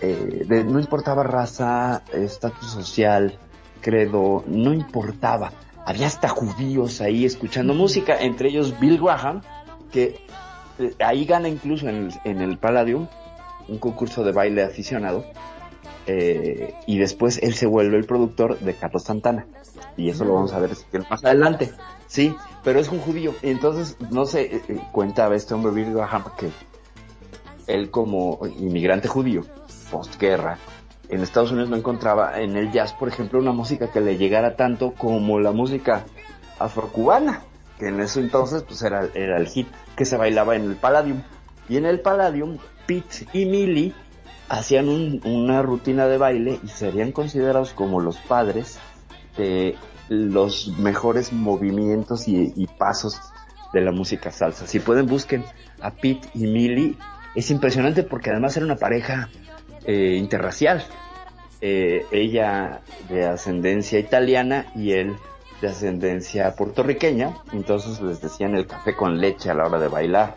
eh, 0.02 0.44
de- 0.48 0.64
no 0.64 0.80
importaba 0.80 1.24
raza, 1.24 2.04
estatus 2.14 2.70
social, 2.72 3.38
credo, 3.82 4.44
no 4.48 4.74
importaba. 4.74 5.52
Había 5.86 6.08
hasta 6.08 6.28
judíos 6.28 7.00
ahí 7.02 7.26
escuchando 7.26 7.74
música, 7.74 8.20
entre 8.20 8.50
ellos 8.50 8.78
Bill 8.80 9.00
Graham, 9.02 9.42
que 9.92 10.20
eh, 10.80 10.94
ahí 11.00 11.26
gana 11.26 11.48
incluso 11.48 11.88
en 11.88 11.96
el, 11.96 12.14
en 12.26 12.42
el 12.42 12.58
Palladium 12.58 13.08
un 13.68 13.78
concurso 13.80 14.24
de 14.24 14.32
baile 14.32 14.64
aficionado. 14.64 15.26
eh, 16.10 16.74
y 16.86 16.98
después 17.00 17.38
él 17.44 17.54
se 17.54 17.66
vuelve 17.66 17.98
el 17.98 18.06
productor 18.06 18.60
de 18.60 18.74
Carlos 18.76 19.04
Santana. 19.04 19.46
Y 19.98 20.10
eso 20.10 20.24
lo 20.24 20.36
vamos 20.36 20.54
a 20.54 20.60
ver 20.60 20.70
quieren 20.90 21.08
más 21.10 21.24
adelante. 21.26 21.72
Sí, 22.08 22.34
pero 22.64 22.80
es 22.80 22.88
un 22.90 23.00
judío. 23.00 23.34
Y 23.44 23.50
entonces, 23.50 23.98
no 24.12 24.26
sé, 24.26 24.44
eh, 24.56 24.62
eh, 24.70 24.80
cuenta 24.94 25.34
este 25.36 25.54
hombre 25.54 25.72
Bill 25.74 25.94
Graham 25.94 26.24
que 26.38 26.50
él 27.68 27.90
como 27.92 28.40
inmigrante 28.60 29.08
judío, 29.08 29.44
postguerra, 29.92 30.58
en 31.10 31.22
Estados 31.22 31.52
Unidos 31.52 31.70
no 31.70 31.78
encontraba 31.78 32.42
en 32.42 32.58
el 32.58 32.72
jazz, 32.72 32.94
por 32.94 33.08
ejemplo, 33.08 33.40
una 33.40 33.54
música 33.54 33.92
que 33.92 34.02
le 34.02 34.18
llegara 34.18 34.56
tanto 34.58 34.94
como 34.94 35.40
la 35.40 35.52
música 35.52 36.04
afrocubana, 36.60 37.42
que 37.80 37.88
en 37.88 38.00
ese 38.02 38.20
entonces 38.20 38.64
pues 38.64 38.82
era, 38.82 39.08
era 39.14 39.38
el 39.38 39.48
hit 39.48 39.68
que 39.96 40.06
se 40.06 40.18
bailaba 40.18 40.56
en 40.56 40.64
el 40.66 40.76
Palladium. 40.76 41.22
Y 41.70 41.78
en 41.78 41.86
el 41.86 42.00
Palladium, 42.02 42.58
Pete 42.86 43.28
y 43.34 43.46
Millie 43.46 43.94
hacían 44.50 44.90
un- 44.90 45.22
una 45.26 45.62
rutina 45.62 46.08
de 46.08 46.18
baile 46.18 46.60
y 46.64 46.68
serían 46.70 47.12
considerados 47.12 47.74
como 47.74 48.00
los 48.00 48.18
padres 48.18 48.80
de 49.38 49.76
los 50.10 50.70
mejores 50.80 51.34
movimientos 51.34 52.28
y, 52.28 52.54
y 52.56 52.68
pasos 52.68 53.20
de 53.74 53.82
la 53.82 53.92
música 53.92 54.32
salsa. 54.32 54.66
Si 54.66 54.80
pueden, 54.80 55.06
busquen 55.08 55.44
a 55.82 55.92
Pete 55.92 56.30
y 56.34 56.48
Millie. 56.48 56.98
Es 57.38 57.52
impresionante 57.52 58.02
porque 58.02 58.32
además 58.32 58.58
era 58.58 58.66
una 58.66 58.78
pareja 58.78 59.30
eh, 59.86 60.16
interracial. 60.18 60.84
Eh, 61.62 62.04
ella 62.12 62.82
de 63.10 63.28
ascendencia 63.28 64.00
italiana 64.00 64.66
y 64.74 64.94
él 64.94 65.16
de 65.62 65.68
ascendencia 65.68 66.56
puertorriqueña. 66.56 67.38
Entonces 67.54 68.02
les 68.02 68.22
decían 68.22 68.56
el 68.56 68.66
café 68.66 68.96
con 68.96 69.22
leche 69.22 69.52
a 69.52 69.54
la 69.54 69.68
hora 69.68 69.78
de 69.78 69.88
bailar. 69.88 70.34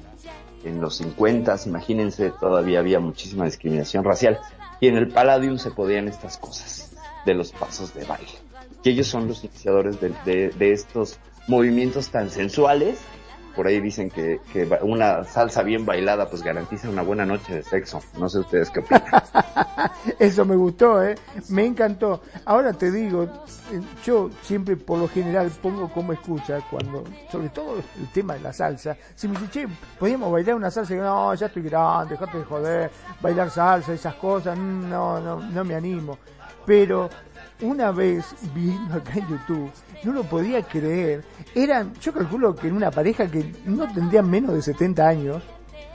En 0.63 0.83
los 0.83 0.97
50, 0.97 1.57
imagínense, 1.65 2.33
todavía 2.39 2.81
había 2.81 3.01
muchísima 3.01 3.47
discriminación 3.47 4.05
racial. 4.05 4.39
Y 4.79 4.89
en 4.89 4.99
el 4.99 5.09
Palladium 5.09 5.57
se 5.57 5.71
podían 5.71 6.07
estas 6.07 6.37
cosas 6.37 6.95
de 7.25 7.33
los 7.33 7.51
pasos 7.53 7.95
de 7.95 8.05
baile. 8.05 8.29
Y 8.85 8.91
ellos 8.91 9.07
son 9.07 9.27
los 9.27 9.43
iniciadores 9.43 9.99
de, 10.03 10.53
estos 10.71 11.19
movimientos 11.49 12.11
tan 12.11 12.29
sensuales. 12.29 12.99
Por 13.61 13.67
ahí 13.67 13.79
dicen 13.79 14.09
que, 14.09 14.41
que 14.55 14.67
una 14.81 15.23
salsa 15.23 15.63
bien 15.63 15.85
bailada 15.85 16.31
pues 16.31 16.43
garantiza 16.43 16.89
una 16.89 17.03
buena 17.03 17.27
noche 17.27 17.57
de 17.57 17.63
sexo. 17.63 18.01
No 18.19 18.27
sé 18.27 18.39
ustedes 18.39 18.71
qué 18.71 18.81
opinan. 18.81 19.03
Eso 20.19 20.47
me 20.47 20.57
gustó, 20.57 21.03
¿eh? 21.05 21.15
Me 21.51 21.67
encantó. 21.67 22.23
Ahora 22.47 22.73
te 22.73 22.91
digo, 22.91 23.25
eh, 23.25 23.83
yo 24.03 24.31
siempre 24.41 24.79
por 24.79 24.99
lo 24.99 25.09
general 25.09 25.51
pongo 25.61 25.93
como 25.93 26.15
excusa 26.15 26.59
cuando, 26.71 27.05
sobre 27.31 27.51
todo 27.51 27.77
el 27.99 28.09
tema 28.15 28.33
de 28.33 28.41
la 28.41 28.53
salsa, 28.55 28.97
si 29.15 29.29
me 29.29 29.39
dice, 29.39 29.51
che, 29.51 29.69
podíamos 29.99 30.33
bailar 30.33 30.55
una 30.55 30.71
salsa, 30.71 30.95
y 30.95 30.97
digo, 30.97 31.07
no, 31.07 31.35
ya 31.35 31.49
estoy 31.49 31.63
grande, 31.65 32.15
dejate 32.15 32.39
de 32.39 32.45
joder, 32.45 32.91
bailar 33.21 33.51
salsa, 33.51 33.93
esas 33.93 34.15
cosas, 34.15 34.57
mm, 34.57 34.89
no, 34.89 35.21
no, 35.21 35.39
no 35.39 35.65
me 35.65 35.75
animo. 35.75 36.17
Pero 36.65 37.11
una 37.63 37.91
vez 37.91 38.25
viendo 38.55 38.95
acá 38.95 39.13
en 39.15 39.29
YouTube, 39.29 39.71
no 40.05 40.13
lo 40.13 40.25
podía 40.25 40.63
creer, 40.63 41.25
eran, 41.55 41.93
yo 42.01 42.13
calculo 42.13 42.55
que 42.55 42.69
en 42.69 42.75
una 42.75 42.91
pareja 42.91 43.27
que 43.27 43.53
no 43.65 43.93
tendrían 43.93 44.29
menos 44.29 44.55
de 44.55 44.63
70 44.63 45.07
años, 45.07 45.43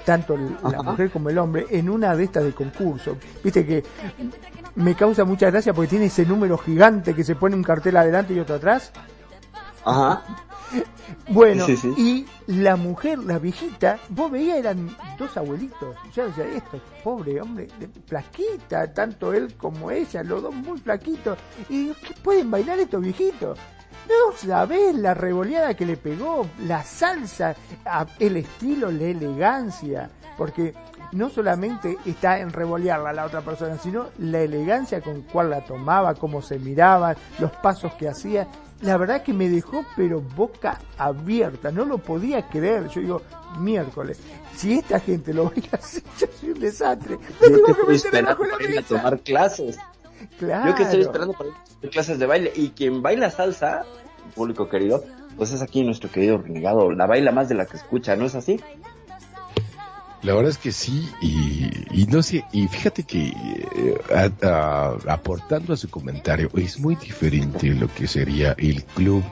tanto 0.06 0.38
la 0.38 0.84
mujer 0.84 1.10
como 1.12 1.30
el 1.30 1.38
hombre, 1.38 1.66
en 1.72 1.90
una 1.90 2.16
de 2.16 2.26
estas 2.26 2.44
de 2.44 2.54
concurso. 2.54 3.18
Viste 3.44 3.66
que 3.66 3.84
me 4.76 4.94
causa 4.96 5.26
mucha 5.26 5.50
gracia 5.50 5.74
porque 5.74 5.90
tiene 5.90 6.06
ese 6.06 6.26
número 6.26 6.58
gigante 6.58 7.14
que 7.16 7.24
se 7.24 7.36
pone 7.36 7.56
un 7.56 7.64
cartel 7.64 7.98
adelante 7.98 8.34
y 8.34 8.40
otro 8.40 8.56
atrás. 8.56 8.92
Ajá. 9.84 10.24
Bueno, 11.30 11.66
Sí, 11.66 11.76
sí. 11.78 11.94
y 11.98 12.26
la 12.52 12.76
mujer, 12.76 13.20
la 13.20 13.40
viejita, 13.40 13.98
vos 14.10 14.30
veías 14.32 14.58
eran 14.58 14.96
dos 15.18 15.36
abuelitos. 15.38 15.96
Yo 16.14 16.28
decía, 16.28 16.46
esto, 16.48 16.80
pobre 17.04 17.42
hombre, 17.42 17.68
de- 17.80 17.90
flaquita, 18.08 18.94
tanto 18.94 19.34
él 19.34 19.56
como 19.56 19.90
ella, 19.92 20.24
los 20.24 20.42
dos 20.44 20.54
muy 20.54 20.78
flaquitos. 20.80 21.38
Y 21.70 21.88
¿qué 21.94 22.14
pueden 22.24 22.50
bailar 22.52 22.80
estos 22.80 23.02
viejitos? 23.02 23.58
No 24.08 24.38
sabés 24.38 24.94
la 24.96 25.14
revoleada 25.16 25.74
que 25.74 25.86
le 25.86 25.98
pegó, 25.98 26.46
la 26.68 26.84
salsa, 26.84 27.56
el 28.20 28.38
estilo, 28.38 28.92
la 28.92 29.04
elegancia, 29.06 30.10
porque 30.38 30.76
no 31.12 31.30
solamente 31.30 31.98
está 32.06 32.40
en 32.40 32.52
revolearla 32.52 33.10
a 33.10 33.14
la 33.14 33.26
otra 33.26 33.42
persona, 33.42 33.78
sino 33.80 34.08
la 34.20 34.40
elegancia 34.42 35.02
con 35.02 35.22
cual 35.24 35.50
la 35.50 35.62
tomaba, 35.66 36.14
cómo 36.14 36.42
se 36.44 36.60
miraba, 36.60 37.16
los 37.40 37.52
pasos 37.52 37.94
que 37.96 38.08
hacía. 38.10 38.48
La 38.86 38.98
verdad 38.98 39.24
que 39.24 39.34
me 39.34 39.50
dejó 39.50 39.84
pero 39.96 40.22
boca 40.22 40.80
abierta, 40.98 41.72
no 41.72 41.86
lo 41.86 41.98
podía 41.98 42.48
creer. 42.48 42.88
Yo 42.90 43.02
digo, 43.02 43.22
miércoles, 43.60 44.20
si 44.56 44.74
esta 44.74 45.00
gente 45.00 45.34
lo 45.34 45.46
baila 45.50 45.70
así, 45.74 46.02
yo 46.20 46.28
soy 46.40 46.52
un 46.52 46.60
desastre. 46.60 47.18
Yo 47.42 47.48
tengo 47.48 47.76
que 47.76 47.92
meter 47.92 48.12
de 48.12 48.22
la 48.22 48.38
para 48.38 48.64
ir 48.64 48.78
a 48.78 48.82
mesa. 48.82 48.88
tomar 48.96 49.20
clases. 49.22 49.78
Claro. 50.38 50.70
Yo 50.70 50.76
que 50.76 50.84
estoy 50.84 51.02
esperando 51.02 51.34
para 51.34 51.50
ir 51.50 51.56
a 51.56 51.64
tomar 51.64 51.90
clases 51.90 52.20
de 52.20 52.26
baile. 52.28 52.52
Y 52.56 52.70
quien 52.70 53.02
baila 53.02 53.32
salsa, 53.32 53.86
público 54.36 54.70
querido, 54.70 55.04
pues 55.36 55.52
es 55.52 55.64
aquí 55.64 55.84
nuestro 55.84 56.12
querido 56.12 56.38
renegado. 56.38 56.92
La 56.92 57.08
baila 57.08 57.32
más 57.32 57.50
de 57.50 57.56
la 57.56 57.66
que 57.66 57.78
escucha, 57.78 58.16
¿no 58.16 58.26
es 58.26 58.36
así? 58.36 58.60
La 60.26 60.34
verdad 60.34 60.50
es 60.50 60.58
que 60.58 60.72
sí, 60.72 61.08
y, 61.22 61.70
y 61.92 62.08
no 62.08 62.24
sé, 62.24 62.44
y 62.52 62.68
fíjate 62.68 63.04
que 63.04 63.28
eh, 63.28 63.96
aportando 65.08 65.74
a 65.74 65.78
su 65.78 65.88
comentario, 65.88 66.50
es 66.56 66.80
muy 66.80 66.96
diferente 66.96 67.70
lo 67.70 67.88
que 67.94 68.08
sería 68.08 68.56
el 68.58 68.84
club 68.86 69.24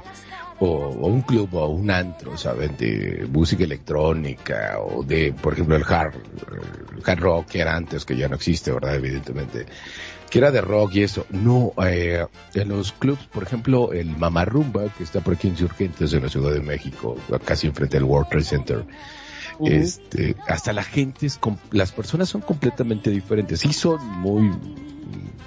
o, 0.59 0.67
o 0.67 1.07
un 1.07 1.23
club 1.23 1.51
o 1.55 1.67
un 1.69 1.89
antro, 1.89 2.37
¿saben? 2.37 2.77
De 2.77 3.27
música 3.27 3.63
electrónica 3.63 4.77
o 4.79 5.01
de, 5.01 5.33
por 5.33 5.53
ejemplo, 5.53 5.75
el 5.75 5.83
hard, 5.83 6.13
el 6.95 7.01
hard 7.03 7.19
rock 7.19 7.47
que 7.47 7.61
era 7.61 7.75
antes, 7.75 8.05
que 8.05 8.15
ya 8.15 8.29
no 8.29 8.35
existe, 8.35 8.71
¿verdad? 8.71 8.93
Evidentemente. 8.93 9.65
Que 10.29 10.37
era 10.37 10.51
de 10.51 10.61
rock 10.61 10.93
y 10.93 11.03
eso. 11.03 11.25
No, 11.31 11.73
eh, 11.87 12.23
en 12.53 12.69
los 12.69 12.91
clubs, 12.91 13.25
por 13.31 13.41
ejemplo, 13.41 13.93
el 13.93 14.15
Mamarrumba, 14.15 14.89
que 14.95 15.03
está 15.03 15.21
por 15.21 15.33
aquí 15.33 15.47
en 15.47 15.53
Insurgentes, 15.53 16.13
en 16.13 16.21
la 16.21 16.29
Ciudad 16.29 16.53
de 16.53 16.61
México, 16.61 17.17
casi 17.43 17.65
enfrente 17.65 17.97
del 17.97 18.03
World 18.03 18.29
Trade 18.29 18.43
Center. 18.43 18.85
Este, 19.61 20.35
hasta 20.47 20.73
la 20.73 20.83
gente 20.83 21.25
es, 21.25 21.39
las 21.71 21.91
personas 21.91 22.29
son 22.29 22.41
completamente 22.41 23.09
diferentes. 23.09 23.59
Sí 23.59 23.73
son 23.73 24.05
muy, 24.19 24.51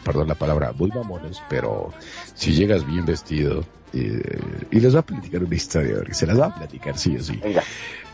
perdón 0.04 0.28
la 0.28 0.34
palabra, 0.34 0.72
muy 0.72 0.90
mamones, 0.90 1.42
pero 1.48 1.92
si 2.34 2.52
llegas 2.52 2.86
bien 2.86 3.04
vestido, 3.04 3.64
eh, 3.92 4.40
y 4.70 4.80
les 4.80 4.92
voy 4.92 5.00
a 5.00 5.02
platicar 5.02 5.42
una 5.42 5.54
historia, 5.54 5.96
se 6.10 6.26
las 6.26 6.38
va 6.38 6.46
a 6.46 6.54
platicar 6.54 6.98
sí 6.98 7.16
o 7.16 7.22
sí. 7.22 7.36
Venga. 7.42 7.62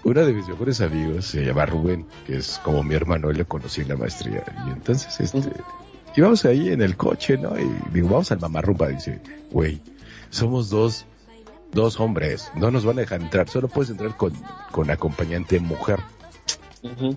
Uno 0.05 0.27
de 0.27 0.33
mis 0.33 0.49
mejores 0.49 0.81
amigos 0.81 1.27
se 1.27 1.45
llama 1.45 1.65
Rubén, 1.65 2.07
que 2.27 2.37
es 2.37 2.61
como 2.65 2.83
mi 2.83 2.95
hermano, 2.95 3.31
él 3.31 3.39
lo 3.39 3.47
conocí 3.47 3.83
en 3.83 3.89
la 3.89 3.97
maestría. 3.97 4.43
Y 4.67 4.71
entonces, 4.71 5.21
este, 5.21 5.53
íbamos 6.17 6.45
ahí 6.45 6.71
en 6.71 6.83
el 6.83 6.97
coche, 6.97 7.39
¿no? 7.39 7.59
Y 7.59 7.71
digo, 7.93 8.09
vamos 8.09 8.33
al 8.33 8.41
mamarrumba. 8.41 8.89
Dice, 8.89 9.21
güey, 9.51 9.81
somos 10.31 10.71
dos, 10.71 11.07
dos 11.73 11.99
hombres, 12.01 12.51
no 12.55 12.71
nos 12.71 12.85
van 12.85 12.99
a 12.99 13.01
dejar 13.03 13.21
entrar, 13.21 13.49
solo 13.49 13.69
puedes 13.69 13.91
entrar 13.91 14.17
con, 14.17 14.33
con 14.71 14.91
acompañante 14.91 15.59
mujer. 15.59 16.01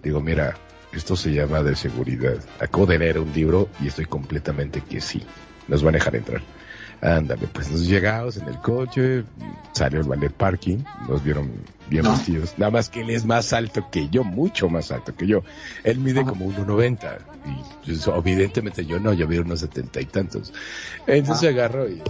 Digo, 0.01 0.21
mira, 0.21 0.55
esto 0.93 1.15
se 1.15 1.33
llama 1.33 1.61
de 1.61 1.75
seguridad. 1.75 2.37
Acabo 2.59 2.85
de 2.85 2.99
leer 2.99 3.19
un 3.19 3.31
libro 3.33 3.69
y 3.81 3.87
estoy 3.87 4.05
completamente 4.05 4.81
que 4.81 5.01
sí, 5.01 5.21
nos 5.67 5.83
van 5.83 5.95
a 5.95 5.97
dejar 5.97 6.15
entrar. 6.15 6.41
Ándale, 7.01 7.47
pues 7.47 7.69
nos 7.69 7.85
llegamos 7.85 8.37
en 8.37 8.47
el 8.47 8.57
coche, 8.59 9.25
salió 9.73 9.99
el 9.99 10.07
ballet 10.07 10.31
parking, 10.31 10.77
nos 11.09 11.23
vieron 11.23 11.51
bien 11.89 12.03
vestidos. 12.03 12.53
Nada 12.57 12.71
más 12.71 12.89
que 12.89 13.01
él 13.01 13.09
es 13.09 13.25
más 13.25 13.51
alto 13.53 13.89
que 13.91 14.07
yo, 14.09 14.23
mucho 14.23 14.69
más 14.69 14.91
alto 14.91 15.13
que 15.13 15.27
yo. 15.27 15.43
Él 15.83 15.99
mide 15.99 16.23
como 16.23 16.45
1,90 16.45 17.17
y 17.45 17.85
pues, 17.85 18.07
evidentemente 18.07 18.85
yo 18.85 18.99
no, 18.99 19.13
yo 19.13 19.27
mido 19.27 19.43
unos 19.43 19.59
setenta 19.59 19.99
y 19.99 20.05
tantos. 20.05 20.53
Entonces 21.05 21.49
agarro 21.49 21.89
y 21.89 22.01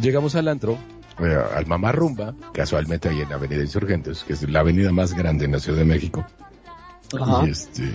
llegamos 0.00 0.34
al 0.34 0.48
antro, 0.48 0.78
eh, 1.18 1.38
al 1.54 1.66
Mamá 1.66 1.92
Rumba, 1.92 2.34
casualmente 2.52 3.08
ahí 3.08 3.20
en 3.20 3.28
la 3.28 3.36
Avenida 3.36 3.60
Insurgentes, 3.60 4.24
que 4.24 4.32
es 4.32 4.48
la 4.48 4.60
avenida 4.60 4.92
más 4.92 5.14
grande 5.14 5.44
en 5.44 5.52
la 5.52 5.60
Ciudad 5.60 5.78
de 5.78 5.84
México. 5.84 6.24
Ajá. 7.20 7.46
Y 7.46 7.50
este, 7.50 7.92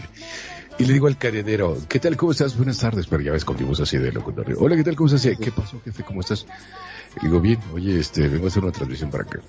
y 0.79 0.85
le 0.85 0.93
digo 0.93 1.07
al 1.07 1.17
cadenero, 1.17 1.75
¿qué 1.89 1.99
tal? 1.99 2.15
¿Cómo 2.17 2.31
estás? 2.31 2.55
Buenas 2.55 2.77
tardes, 2.77 3.07
pero 3.07 3.23
ya 3.23 3.31
ves 3.31 3.43
con 3.43 3.57
mi 3.57 3.63
voz 3.63 3.79
así 3.79 3.97
de 3.97 4.11
locutorio. 4.11 4.57
Hola, 4.59 4.75
¿qué 4.75 4.83
tal? 4.83 4.95
¿Cómo 4.95 5.07
estás? 5.07 5.35
¿Qué 5.37 5.51
pasó, 5.51 5.81
jefe? 5.83 6.03
¿Cómo 6.03 6.21
estás? 6.21 6.45
Le 7.15 7.29
digo, 7.29 7.41
bien, 7.41 7.59
oye, 7.73 7.99
este, 7.99 8.27
vengo 8.27 8.45
a 8.45 8.47
hacer 8.49 8.63
una 8.63 8.71
transmisión 8.71 9.09
para 9.09 9.23
acá. 9.23 9.39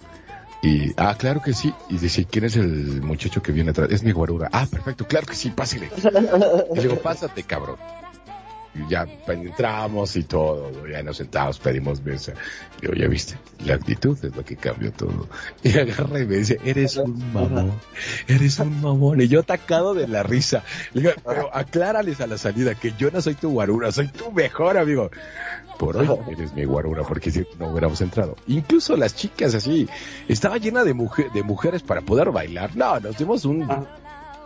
Y, 0.62 0.92
ah, 0.96 1.14
claro 1.18 1.42
que 1.42 1.52
sí. 1.52 1.72
Y 1.90 1.98
dice, 1.98 2.24
¿quién 2.24 2.46
es 2.46 2.56
el 2.56 3.02
muchacho 3.02 3.42
que 3.42 3.52
viene 3.52 3.70
atrás? 3.70 3.88
Es 3.90 4.02
mi 4.02 4.12
guarura. 4.12 4.48
Ah, 4.52 4.66
perfecto, 4.70 5.06
claro 5.06 5.26
que 5.26 5.34
sí, 5.34 5.50
pásale. 5.50 5.90
Y 6.72 6.76
le 6.76 6.82
digo, 6.82 6.96
pásate, 6.96 7.42
cabrón. 7.42 7.76
Ya 8.88 9.06
entramos 9.26 10.14
y 10.16 10.24
todo, 10.24 10.86
ya 10.86 11.02
nos 11.02 11.16
sentamos, 11.16 11.58
pedimos 11.58 12.02
mesa. 12.02 12.32
Y 12.78 12.82
digo, 12.82 12.94
ya 12.94 13.08
viste, 13.08 13.36
la 13.64 13.74
actitud 13.74 14.16
es 14.22 14.36
lo 14.36 14.44
que 14.44 14.56
cambió 14.56 14.92
todo. 14.92 15.28
Y 15.62 15.76
agarra 15.76 16.20
y 16.20 16.26
me 16.26 16.36
dice, 16.36 16.58
eres 16.64 16.96
un 16.96 17.32
mamón, 17.32 17.72
eres 18.28 18.58
un 18.58 18.80
mamón. 18.80 19.20
Y 19.20 19.28
yo 19.28 19.40
atacado 19.40 19.94
de 19.94 20.06
la 20.06 20.22
risa. 20.22 20.62
Le 20.92 21.02
digo, 21.02 21.12
pero 21.26 21.54
aclárales 21.54 22.20
a 22.20 22.26
la 22.26 22.38
salida 22.38 22.74
que 22.74 22.92
yo 22.98 23.10
no 23.10 23.20
soy 23.20 23.34
tu 23.34 23.50
guarura, 23.50 23.90
soy 23.90 24.08
tu 24.08 24.30
mejor 24.30 24.78
amigo. 24.78 25.10
Por 25.78 25.96
hoy 25.96 26.08
eres 26.30 26.52
mi 26.54 26.64
guarura, 26.64 27.04
porque 27.04 27.30
si 27.30 27.46
no 27.58 27.68
hubiéramos 27.70 28.00
entrado. 28.00 28.36
Incluso 28.48 28.96
las 28.96 29.14
chicas 29.14 29.54
así, 29.54 29.88
estaba 30.28 30.58
llena 30.58 30.84
de, 30.84 30.92
mujer, 30.92 31.30
de 31.32 31.42
mujeres 31.42 31.82
para 31.82 32.00
poder 32.00 32.30
bailar. 32.30 32.74
No, 32.76 32.98
nos 32.98 33.16
dimos 33.16 33.44
un 33.44 33.68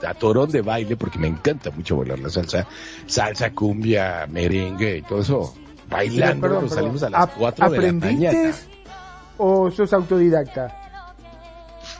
atorón 0.07 0.51
de 0.51 0.63
baile, 0.63 0.97
porque 0.97 1.19
me 1.19 1.29
encanta 1.29 1.71
mucho 1.71 1.97
bailar 1.97 2.19
la 2.19 2.31
salsa. 2.31 2.67
Salsa, 3.07 3.53
cumbia, 3.53 4.27
merengue 4.29 4.99
y 4.99 5.03
todo 5.03 5.21
eso. 5.21 5.55
Bailando, 5.89 6.41
Perdón, 6.43 6.61
perdón. 6.63 6.77
salimos 6.79 7.03
a 7.03 7.11
las 7.11 7.21
¿Ap- 7.23 7.35
4 7.37 7.65
de 7.71 7.71
la 7.71 7.77
¿Aprendiste 7.77 8.37
mañana. 8.37 8.57
o 9.39 9.71
sos 9.71 9.93
autodidacta? 9.93 10.79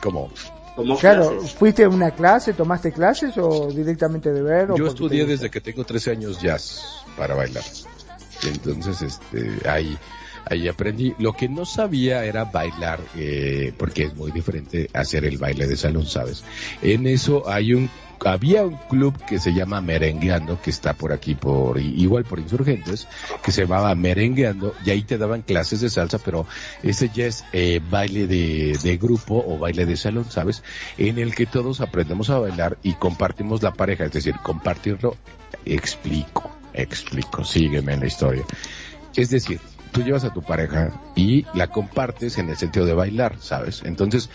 Como, 0.03 0.31
Como 0.75 0.97
Claro, 0.99 1.31
clases. 1.33 1.53
¿fuiste 1.55 1.85
a 1.85 1.89
una 1.91 2.11
clase, 2.13 2.55
tomaste 2.55 2.93
clases 2.93 3.37
o 3.37 3.69
directamente 3.69 4.33
de 4.33 4.41
ver? 4.43 4.71
o 4.71 4.77
Yo 4.77 4.87
estudié 4.87 5.27
desde 5.27 5.51
que 5.51 5.61
tengo 5.61 5.85
13 5.85 6.13
años 6.13 6.41
jazz 6.41 7.05
para 7.19 7.35
bailar. 7.35 7.63
Entonces, 8.45 9.03
este, 9.03 9.69
ahí, 9.69 9.97
ahí 10.47 10.69
aprendí. 10.69 11.15
Lo 11.19 11.33
que 11.35 11.49
no 11.49 11.65
sabía 11.65 12.25
era 12.25 12.45
bailar, 12.45 13.01
eh, 13.17 13.73
porque 13.77 14.05
es 14.05 14.15
muy 14.15 14.31
diferente 14.31 14.89
hacer 14.93 15.25
el 15.25 15.39
baile 15.39 15.67
de 15.67 15.77
salón, 15.77 16.07
¿sabes? 16.07 16.45
En 16.83 17.07
eso 17.07 17.49
hay 17.49 17.75
un, 17.75 17.91
había 18.25 18.65
un 18.65 18.77
club 18.89 19.17
que 19.25 19.39
se 19.39 19.53
llama 19.53 19.81
Merengueando, 19.81 20.61
que 20.61 20.71
está 20.71 20.95
por 20.95 21.13
aquí, 21.13 21.35
por, 21.35 21.79
igual 21.81 22.25
por 22.25 22.39
Insurgentes, 22.39 23.09
que 23.43 23.53
se 23.53 23.63
llamaba 23.63 23.95
Merengueando, 23.95 24.75
y 24.85 24.91
ahí 24.91 25.03
te 25.03 25.19
daban 25.19 25.43
clases 25.43 25.81
de 25.81 25.91
salsa, 25.91 26.19
pero 26.19 26.47
ese 26.83 27.11
ya 27.13 27.27
es 27.27 27.45
eh, 27.53 27.81
baile 27.91 28.27
de, 28.27 28.79
de 28.83 28.97
grupo 28.97 29.45
o 29.47 29.59
baile 29.59 29.87
de 29.87 29.97
salón, 29.97 30.27
¿sabes? 30.31 30.63
En 30.99 31.19
el 31.19 31.35
que 31.35 31.47
todos 31.47 31.81
aprendemos 31.81 32.31
a 32.31 32.39
bailar 32.39 32.79
y 32.83 32.95
compartimos 32.95 33.63
la 33.63 33.73
pareja, 33.73 34.05
es 34.05 34.13
decir, 34.13 34.35
compartirlo, 34.43 35.17
explico, 35.65 36.51
explico, 36.73 37.45
sígueme 37.45 37.95
en 37.95 38.01
la 38.01 38.07
historia. 38.07 38.45
Es 39.15 39.29
decir, 39.29 39.61
tú 39.93 40.03
llevas 40.03 40.25
a 40.25 40.33
tu 40.33 40.43
pareja 40.43 40.91
y 41.15 41.45
la 41.55 41.69
compartes 41.69 42.39
en 42.39 42.49
el 42.49 42.57
sentido 42.57 42.87
de 42.87 42.95
bailar, 42.95 43.37
¿sabes? 43.41 43.83
Entonces, 43.85 44.31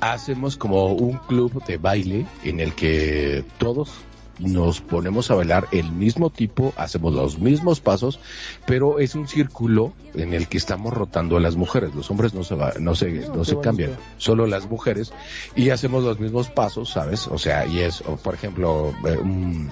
hacemos 0.00 0.56
como 0.56 0.86
un 0.92 1.18
club 1.18 1.62
de 1.66 1.76
baile 1.76 2.26
en 2.44 2.60
el 2.60 2.72
que 2.74 3.44
todos 3.58 3.90
nos 4.38 4.80
ponemos 4.80 5.30
a 5.30 5.34
bailar 5.34 5.66
el 5.70 5.92
mismo 5.92 6.30
tipo, 6.30 6.72
hacemos 6.78 7.12
los 7.12 7.38
mismos 7.38 7.80
pasos, 7.80 8.20
pero 8.64 8.98
es 8.98 9.14
un 9.14 9.28
círculo 9.28 9.92
en 10.14 10.32
el 10.32 10.48
que 10.48 10.56
estamos 10.56 10.94
rotando 10.94 11.36
a 11.36 11.40
las 11.40 11.56
mujeres. 11.56 11.94
Los 11.94 12.10
hombres 12.10 12.32
no 12.32 12.42
se 12.42 12.54
va, 12.54 12.72
no 12.80 12.94
se, 12.94 13.10
No, 13.10 13.34
no 13.36 13.44
se 13.44 13.58
cambian, 13.60 13.90
solo 14.16 14.46
las 14.46 14.64
mujeres 14.70 15.12
y 15.56 15.68
hacemos 15.68 16.04
los 16.04 16.18
mismos 16.20 16.48
pasos, 16.48 16.88
¿sabes? 16.88 17.26
O 17.28 17.36
sea, 17.36 17.66
y 17.66 17.80
es, 17.80 18.00
por 18.22 18.32
ejemplo, 18.32 18.94
eh, 19.06 19.18
un- 19.18 19.70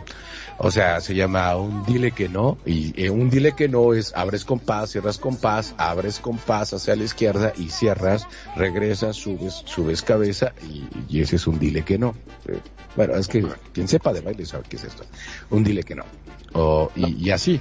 o 0.59 0.71
sea, 0.71 1.01
se 1.01 1.15
llama 1.15 1.57
un 1.57 1.85
dile 1.85 2.11
que 2.11 2.29
no, 2.29 2.59
y 2.67 2.93
eh, 3.01 3.11
un 3.11 3.31
dile 3.31 3.53
que 3.53 3.69
no 3.69 3.95
es 3.95 4.13
abres 4.15 4.45
con 4.45 4.59
paz, 4.59 4.91
cierras 4.91 5.19
con 5.19 5.37
paz, 5.37 5.75
abres 5.79 6.19
con 6.19 6.37
paz 6.37 6.73
hacia 6.73 6.97
la 6.97 7.05
izquierda 7.05 7.53
y 7.57 7.71
cierras, 7.71 8.27
regresas, 8.57 9.17
subes, 9.17 9.63
subes 9.65 10.03
cabeza 10.03 10.53
y, 10.69 10.89
y 11.09 11.23
ese 11.23 11.37
es 11.37 11.47
un 11.47 11.59
dile 11.59 11.83
que 11.83 11.97
no. 11.97 12.15
Eh, 12.49 12.59
bueno, 12.97 13.15
es 13.15 13.29
que 13.29 13.47
quien 13.73 13.87
sepa 13.87 14.13
de 14.13 14.21
baile 14.21 14.45
sabe 14.47 14.65
qué 14.69 14.77
es 14.77 14.85
esto. 14.85 15.05
Un 15.51 15.63
dile 15.63 15.85
que 15.85 15.95
no. 15.95 16.05
O, 16.55 16.91
y, 16.97 17.27
y 17.27 17.31
así, 17.31 17.61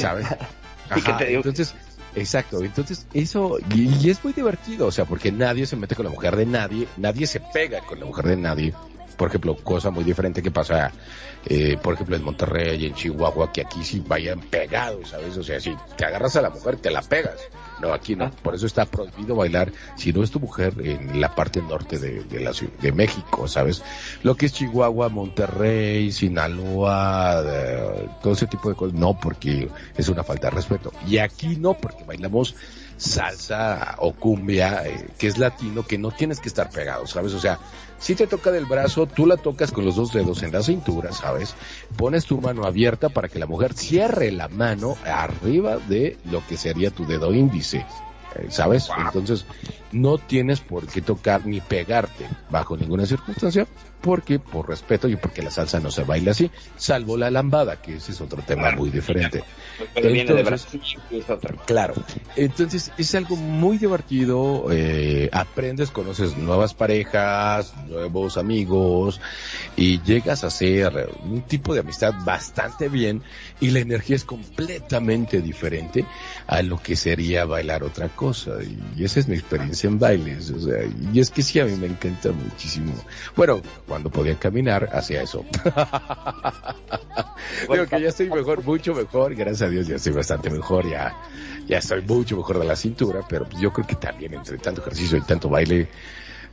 ¿sabes? 0.00 0.26
Ajá, 0.88 1.18
entonces, 1.22 1.74
exacto, 2.14 2.62
entonces 2.62 3.08
eso, 3.12 3.58
y, 3.74 4.06
y 4.06 4.10
es 4.10 4.22
muy 4.22 4.32
divertido, 4.32 4.86
o 4.86 4.92
sea, 4.92 5.04
porque 5.04 5.32
nadie 5.32 5.66
se 5.66 5.74
mete 5.74 5.96
con 5.96 6.04
la 6.04 6.12
mujer 6.12 6.36
de 6.36 6.46
nadie, 6.46 6.86
nadie 6.96 7.26
se 7.26 7.40
pega 7.40 7.80
con 7.80 7.98
la 7.98 8.06
mujer 8.06 8.26
de 8.26 8.36
nadie. 8.36 8.74
Por 9.16 9.28
ejemplo, 9.28 9.56
cosa 9.56 9.90
muy 9.90 10.04
diferente 10.04 10.42
que 10.42 10.50
pasa, 10.50 10.92
eh, 11.46 11.76
por 11.82 11.94
ejemplo, 11.94 12.16
en 12.16 12.22
Monterrey 12.22 12.82
y 12.82 12.86
en 12.86 12.94
Chihuahua, 12.94 13.52
que 13.52 13.62
aquí 13.62 13.82
sí 13.82 14.02
vayan 14.06 14.40
pegados, 14.40 15.10
¿sabes? 15.10 15.36
O 15.36 15.42
sea, 15.42 15.58
si 15.60 15.74
te 15.96 16.04
agarras 16.04 16.36
a 16.36 16.42
la 16.42 16.50
mujer, 16.50 16.76
te 16.76 16.90
la 16.90 17.02
pegas. 17.02 17.36
No, 17.80 17.92
aquí 17.92 18.16
no. 18.16 18.30
Por 18.30 18.54
eso 18.54 18.66
está 18.66 18.86
prohibido 18.86 19.36
bailar, 19.36 19.72
si 19.96 20.12
no 20.12 20.22
es 20.22 20.30
tu 20.30 20.40
mujer, 20.40 20.74
en 20.78 21.20
la 21.20 21.34
parte 21.34 21.60
norte 21.62 21.98
de, 21.98 22.24
de 22.24 22.40
la 22.40 22.52
ciudad, 22.52 22.74
de 22.80 22.92
México, 22.92 23.48
¿sabes? 23.48 23.82
Lo 24.22 24.34
que 24.34 24.46
es 24.46 24.52
Chihuahua, 24.52 25.08
Monterrey, 25.08 26.10
Sinaloa, 26.12 27.42
eh, 27.46 28.08
todo 28.22 28.32
ese 28.32 28.46
tipo 28.46 28.68
de 28.68 28.74
cosas, 28.74 28.98
no, 28.98 29.18
porque 29.18 29.68
es 29.96 30.08
una 30.08 30.24
falta 30.24 30.48
de 30.48 30.56
respeto. 30.56 30.92
Y 31.06 31.18
aquí 31.18 31.56
no, 31.56 31.74
porque 31.74 32.04
bailamos 32.04 32.54
salsa 32.96 33.96
o 33.98 34.12
cumbia, 34.12 34.86
eh, 34.86 35.08
que 35.18 35.26
es 35.26 35.38
latino, 35.38 35.86
que 35.86 35.98
no 35.98 36.10
tienes 36.10 36.40
que 36.40 36.48
estar 36.48 36.70
pegado, 36.70 37.06
¿sabes? 37.06 37.32
O 37.34 37.38
sea, 37.38 37.58
si 37.98 38.14
te 38.14 38.26
toca 38.26 38.50
del 38.50 38.66
brazo, 38.66 39.06
tú 39.06 39.26
la 39.26 39.36
tocas 39.36 39.72
con 39.72 39.84
los 39.84 39.96
dos 39.96 40.12
dedos 40.12 40.42
en 40.42 40.52
la 40.52 40.62
cintura, 40.62 41.12
¿sabes? 41.12 41.54
Pones 41.96 42.26
tu 42.26 42.40
mano 42.40 42.64
abierta 42.64 43.08
para 43.08 43.28
que 43.28 43.38
la 43.38 43.46
mujer 43.46 43.74
cierre 43.74 44.30
la 44.32 44.48
mano 44.48 44.96
arriba 45.04 45.76
de 45.76 46.18
lo 46.24 46.46
que 46.46 46.56
sería 46.56 46.90
tu 46.90 47.06
dedo 47.06 47.32
índice, 47.32 47.86
eh, 48.36 48.46
¿sabes? 48.48 48.88
Entonces, 48.98 49.46
no 49.96 50.18
tienes 50.18 50.60
por 50.60 50.86
qué 50.86 51.00
tocar 51.00 51.46
ni 51.46 51.60
pegarte 51.60 52.26
bajo 52.50 52.76
ninguna 52.76 53.06
circunstancia, 53.06 53.66
porque 54.00 54.38
por 54.38 54.68
respeto 54.68 55.08
y 55.08 55.16
porque 55.16 55.42
la 55.42 55.50
salsa 55.50 55.80
no 55.80 55.90
se 55.90 56.04
baila 56.04 56.30
así, 56.30 56.50
salvo 56.76 57.16
la 57.16 57.30
lambada, 57.30 57.80
que 57.80 57.96
ese 57.96 58.12
es 58.12 58.20
otro 58.20 58.42
tema 58.42 58.70
muy 58.72 58.90
diferente. 58.90 59.42
Pero 59.94 60.12
viene 60.12 60.32
de 60.32 60.42
Brasil 60.42 60.80
es. 61.10 61.24
Claro. 61.66 61.94
Entonces 62.36 62.92
es 62.98 63.14
algo 63.14 63.36
muy 63.36 63.78
divertido, 63.78 64.66
eh, 64.70 65.28
aprendes, 65.32 65.90
conoces 65.90 66.36
nuevas 66.36 66.74
parejas, 66.74 67.74
nuevos 67.88 68.36
amigos 68.36 69.20
y 69.76 70.00
llegas 70.02 70.44
a 70.44 70.48
hacer 70.48 71.10
un 71.24 71.42
tipo 71.42 71.74
de 71.74 71.80
amistad 71.80 72.14
bastante 72.24 72.88
bien 72.88 73.22
y 73.60 73.70
la 73.70 73.80
energía 73.80 74.16
es 74.16 74.24
completamente 74.24 75.40
diferente 75.40 76.04
a 76.46 76.62
lo 76.62 76.80
que 76.80 76.96
sería 76.96 77.44
bailar 77.44 77.82
otra 77.82 78.08
cosa 78.08 78.52
y 78.96 79.04
esa 79.04 79.20
es 79.20 79.28
mi 79.28 79.34
experiencia 79.34 79.85
bailes, 79.90 80.50
o 80.50 80.60
sea, 80.60 80.84
y 81.12 81.20
es 81.20 81.30
que 81.30 81.42
sí 81.42 81.60
a 81.60 81.64
mí 81.64 81.76
me 81.76 81.86
encanta 81.86 82.32
muchísimo. 82.32 82.92
Bueno, 83.34 83.60
cuando 83.86 84.10
podía 84.10 84.38
caminar 84.38 84.90
hacía 84.92 85.22
eso. 85.22 85.44
Digo 87.70 87.86
que 87.86 88.00
ya 88.00 88.08
estoy 88.08 88.28
mejor, 88.28 88.64
mucho 88.64 88.94
mejor, 88.94 89.34
gracias 89.34 89.62
a 89.62 89.68
Dios 89.68 89.86
ya 89.86 89.96
estoy 89.96 90.12
bastante 90.12 90.50
mejor, 90.50 90.88
ya, 90.88 91.16
ya 91.66 91.78
estoy 91.78 92.02
mucho 92.02 92.36
mejor 92.36 92.58
de 92.58 92.66
la 92.66 92.76
cintura, 92.76 93.20
pero 93.28 93.46
pues 93.46 93.60
yo 93.60 93.72
creo 93.72 93.86
que 93.86 93.96
también 93.96 94.34
entre 94.34 94.58
tanto 94.58 94.82
ejercicio 94.82 95.18
y 95.18 95.22
tanto 95.22 95.48
baile, 95.48 95.88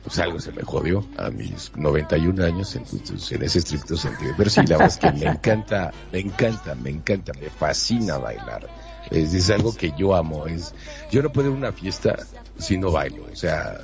pues 0.02 0.18
algo 0.18 0.38
se 0.38 0.52
me 0.52 0.62
jodió 0.62 1.04
a 1.16 1.30
mis 1.30 1.72
91 1.76 2.44
años, 2.44 2.76
entonces 2.76 3.32
en 3.32 3.42
ese 3.42 3.60
estricto 3.60 3.96
sentido. 3.96 4.34
Pero 4.36 4.50
sí, 4.50 4.60
la 4.66 4.76
verdad 4.76 4.88
es 4.88 4.98
que 4.98 5.12
me 5.12 5.26
encanta, 5.26 5.92
me 6.12 6.20
encanta, 6.20 6.74
me 6.74 6.90
encanta, 6.90 7.32
me 7.40 7.48
fascina 7.48 8.18
bailar. 8.18 8.68
Es, 9.10 9.34
es 9.34 9.50
algo 9.50 9.74
que 9.74 9.92
yo 9.96 10.14
amo, 10.14 10.46
es, 10.46 10.74
yo 11.10 11.22
no 11.22 11.32
puedo 11.32 11.48
ir 11.48 11.54
a 11.54 11.58
una 11.58 11.72
fiesta 11.72 12.16
si 12.58 12.78
no 12.78 12.90
bailo, 12.90 13.26
o 13.32 13.36
sea, 13.36 13.80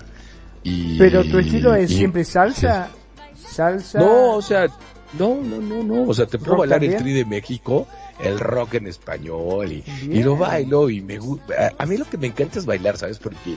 y... 0.62 0.98
Pero 0.98 1.24
tu 1.24 1.38
estilo 1.38 1.74
es 1.74 1.90
y- 1.90 1.96
siempre 1.98 2.24
salsa, 2.24 2.88
salsa. 3.36 3.98
no, 3.98 4.34
o 4.36 4.42
sea, 4.42 4.66
no, 5.18 5.36
no, 5.42 5.60
no, 5.60 5.82
no. 5.82 6.02
O 6.08 6.14
sea, 6.14 6.26
te 6.26 6.38
puedo 6.38 6.52
¿Rock 6.52 6.60
bailar 6.60 6.84
el 6.84 6.96
tri 6.96 7.12
de 7.12 7.24
México, 7.24 7.88
el 8.20 8.38
rock 8.38 8.74
en 8.74 8.86
español 8.86 9.72
y, 9.72 9.84
y 10.02 10.22
lo 10.22 10.36
bailo 10.36 10.88
y 10.88 11.00
me 11.00 11.18
gusta. 11.18 11.72
A 11.78 11.86
mí 11.86 11.96
lo 11.96 12.04
que 12.04 12.16
me 12.16 12.28
encanta 12.28 12.58
es 12.60 12.66
bailar, 12.66 12.96
¿sabes? 12.96 13.18
Porque 13.18 13.56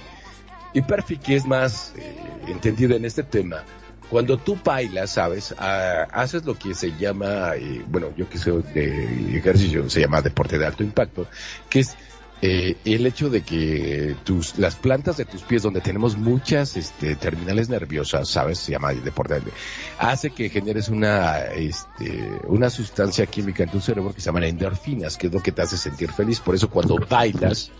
y 0.73 0.81
Perfi, 0.81 1.17
que 1.17 1.35
es 1.35 1.45
más 1.45 1.93
eh, 1.97 2.15
entendido 2.47 2.95
en 2.95 3.05
este 3.05 3.21
tema, 3.21 3.63
cuando 4.09 4.37
tú 4.37 4.57
bailas, 4.63 5.11
¿sabes? 5.11 5.53
Ah, 5.59 6.07
haces 6.11 6.43
lo 6.45 6.57
que 6.57 6.73
se 6.73 6.91
llama, 6.97 7.51
eh, 7.55 7.83
bueno, 7.87 8.07
yo 8.17 8.27
que 8.27 8.39
soy 8.39 8.63
de 8.73 9.37
ejercicio, 9.37 9.87
se 9.89 10.01
llama 10.01 10.21
deporte 10.23 10.57
de 10.57 10.65
alto 10.65 10.81
impacto, 10.83 11.27
que 11.69 11.81
es 11.81 11.95
eh, 12.45 12.75
el 12.83 13.05
hecho 13.05 13.29
de 13.29 13.41
que 13.41 14.17
tus, 14.25 14.57
las 14.57 14.75
plantas 14.75 15.15
de 15.15 15.23
tus 15.23 15.43
pies, 15.43 15.61
donde 15.61 15.79
tenemos 15.79 16.17
muchas 16.17 16.75
este, 16.75 17.15
terminales 17.15 17.69
nerviosas, 17.69 18.27
¿sabes? 18.27 18.57
Se 18.57 18.73
llama 18.73 18.93
deporte, 18.93 19.39
hace 19.97 20.29
que 20.29 20.49
generes 20.49 20.89
una, 20.89 21.37
este, 21.45 22.41
una 22.49 22.69
sustancia 22.69 23.27
química 23.27 23.63
en 23.63 23.69
tu 23.69 23.79
cerebro 23.79 24.13
que 24.13 24.19
se 24.19 24.25
llama 24.25 24.45
endorfinas, 24.45 25.15
que 25.15 25.27
es 25.27 25.33
lo 25.33 25.41
que 25.41 25.53
te 25.53 25.61
hace 25.61 25.77
sentir 25.77 26.11
feliz. 26.11 26.41
Por 26.41 26.53
eso 26.53 26.69
cuando 26.69 26.97
bailas, 26.97 27.71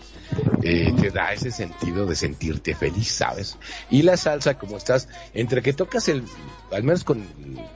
eh, 0.62 0.92
te 1.00 1.10
da 1.10 1.32
ese 1.32 1.50
sentido 1.50 2.06
de 2.06 2.14
sentirte 2.16 2.74
feliz, 2.74 3.08
¿sabes? 3.12 3.56
Y 3.90 4.02
la 4.02 4.16
salsa, 4.16 4.54
como 4.58 4.76
estás, 4.76 5.08
entre 5.34 5.62
que 5.62 5.72
tocas 5.72 6.08
el, 6.08 6.24
al 6.72 6.82
menos 6.82 7.04
con, 7.04 7.26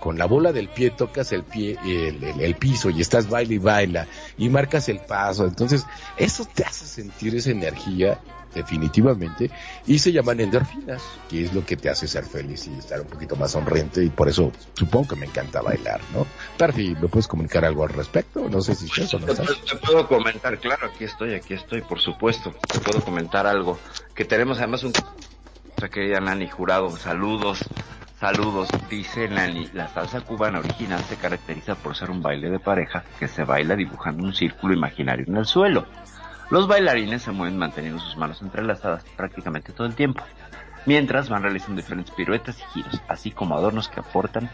con 0.01 0.19
la 0.19 0.27
bola 0.27 0.53
del 0.53 0.69
pie, 0.69 0.91
tocas 0.91 1.33
el 1.33 1.45
pie, 1.45 1.77
el, 1.85 2.23
el- 2.25 2.41
el 2.41 2.55
piso 2.57 2.91
y 2.91 3.01
estás 3.01 3.29
baila 3.29 3.55
y 3.55 3.59
baila 3.59 4.07
y 4.37 4.49
marcas 4.49 4.89
el 4.89 5.01
paso. 5.01 5.47
Entonces, 5.47 5.85
eso 6.16 6.47
te 6.55 6.65
hace 6.65 6.87
sentir 6.87 7.35
esa 7.37 7.51
energía 7.51 8.19
definitivamente 8.55 9.51
y 9.87 9.99
se 9.99 10.12
llaman 10.12 10.41
endorfinas, 10.41 11.03
que 11.29 11.45
es 11.45 11.53
lo 11.55 11.65
que 11.65 11.77
te 11.77 11.89
hace 11.91 12.07
ser 12.09 12.25
feliz 12.25 12.66
y 12.66 12.79
estar 12.79 13.01
un 13.01 13.07
poquito 13.07 13.37
más 13.37 13.53
sonriente 13.53 14.05
y 14.05 14.11
por 14.11 14.29
eso 14.29 14.53
supongo 14.75 15.09
que 15.09 15.16
me 15.16 15.27
encanta 15.27 15.61
bailar, 15.62 16.01
¿no? 16.15 16.27
Perfi, 16.57 16.95
¿me 17.01 17.09
puedes 17.09 17.27
comunicar 17.29 17.65
algo 17.65 17.85
al 17.85 17.91
respecto? 17.91 18.49
No 18.49 18.61
sé 18.61 18.75
si 18.75 18.87
estás 18.87 19.15
o 19.15 19.19
no 19.20 19.27
estás. 19.29 19.47
puedo- 19.47 19.61
te 19.65 19.77
puedo 19.87 20.09
comentar, 20.09 20.59
claro, 20.59 20.87
aquí 20.93 21.05
estoy, 21.05 21.35
aquí 21.35 21.55
estoy, 21.55 21.83
por 21.83 22.01
supuesto. 22.01 22.55
Te 22.73 22.79
puedo 22.81 23.01
comentar 23.03 23.47
algo. 23.47 23.79
Que 24.15 24.25
tenemos 24.25 24.59
además 24.59 24.83
un... 24.85 24.93
Nuestra 25.66 25.89
querida 25.91 26.19
Nani 26.20 26.49
Jurado, 26.49 26.91
saludos, 26.97 27.61
saludos. 28.19 28.69
Dice 28.91 29.29
Nani, 29.29 29.69
la 29.75 29.87
salsa 29.89 30.23
cubana 30.23 30.59
original 30.59 31.01
se 31.09 31.15
caracteriza 31.16 31.77
por 31.77 31.95
ser 31.97 32.11
un 32.11 32.20
baile 32.20 32.51
de 32.51 32.59
pareja 32.59 33.05
que 33.20 33.29
se 33.29 33.45
baila 33.45 33.77
dibujando 33.77 34.25
un 34.25 34.35
círculo 34.35 34.75
imaginario 34.75 35.25
en 35.29 35.37
el 35.37 35.47
suelo. 35.47 35.87
Los 36.51 36.66
bailarines 36.66 37.23
se 37.23 37.31
mueven 37.33 37.59
manteniendo 37.59 38.01
sus 38.01 38.16
manos 38.16 38.41
entrelazadas 38.43 39.05
prácticamente 39.16 39.73
todo 39.73 39.87
el 39.87 39.95
tiempo, 39.95 40.23
mientras 40.87 41.29
van 41.29 41.43
realizando 41.43 41.81
diferentes 41.81 42.15
piruetas 42.15 42.59
y 42.59 42.62
giros, 42.75 43.03
así 43.09 43.31
como 43.31 43.57
adornos 43.57 43.89
que 43.89 44.01
aportan 44.01 44.51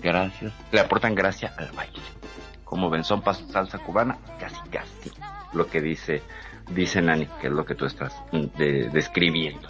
gracias, 0.00 0.52
le 0.70 0.80
aportan 0.80 1.14
gracia 1.14 1.52
al 1.58 1.70
baile 1.72 1.98
como 2.64 2.88
ven, 2.88 3.04
son 3.04 3.20
pasos 3.20 3.50
salsa 3.52 3.78
cubana, 3.78 4.16
casi 4.40 4.56
casi 4.70 5.12
lo 5.52 5.66
que 5.66 5.82
dice, 5.82 6.22
dice 6.70 7.02
Nani, 7.02 7.26
que 7.38 7.48
es 7.48 7.52
lo 7.52 7.66
que 7.66 7.74
tú 7.74 7.84
estás 7.84 8.14
de- 8.32 8.88
describiendo. 8.88 9.68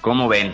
¿Cómo 0.00 0.28
ven? 0.28 0.52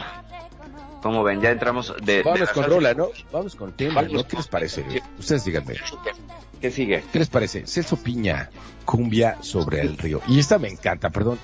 ¿Cómo 1.03 1.23
ven? 1.23 1.43
Ya 1.43 1.51
entramos 1.51 1.95
de... 2.03 2.23
Vamos 2.23 2.49
con 2.53 2.65
salsa- 2.65 2.69
Rola, 2.75 2.95
¿no? 2.95 3.09
Vamos 3.31 3.55
con 3.55 3.73
tema, 3.73 3.97
Vamos 3.97 4.13
¿no? 4.13 4.19
con- 4.21 4.29
¿Qué 4.29 4.37
les 4.39 4.49
parece? 4.49 5.03
Ustedes 5.19 5.45
díganme. 5.45 5.75
¿Qué 6.61 6.71
sigue? 6.71 7.05
¿Qué 7.13 7.19
les 7.19 7.29
parece? 7.29 7.67
Celso 7.67 7.97
Piña, 7.97 8.51
cumbia 8.85 9.39
sobre 9.43 9.81
el 9.81 9.97
río. 9.97 10.21
Y 10.27 10.39
esta 10.39 10.59
me 10.59 10.69
encanta, 10.69 11.11
perdón. 11.11 11.39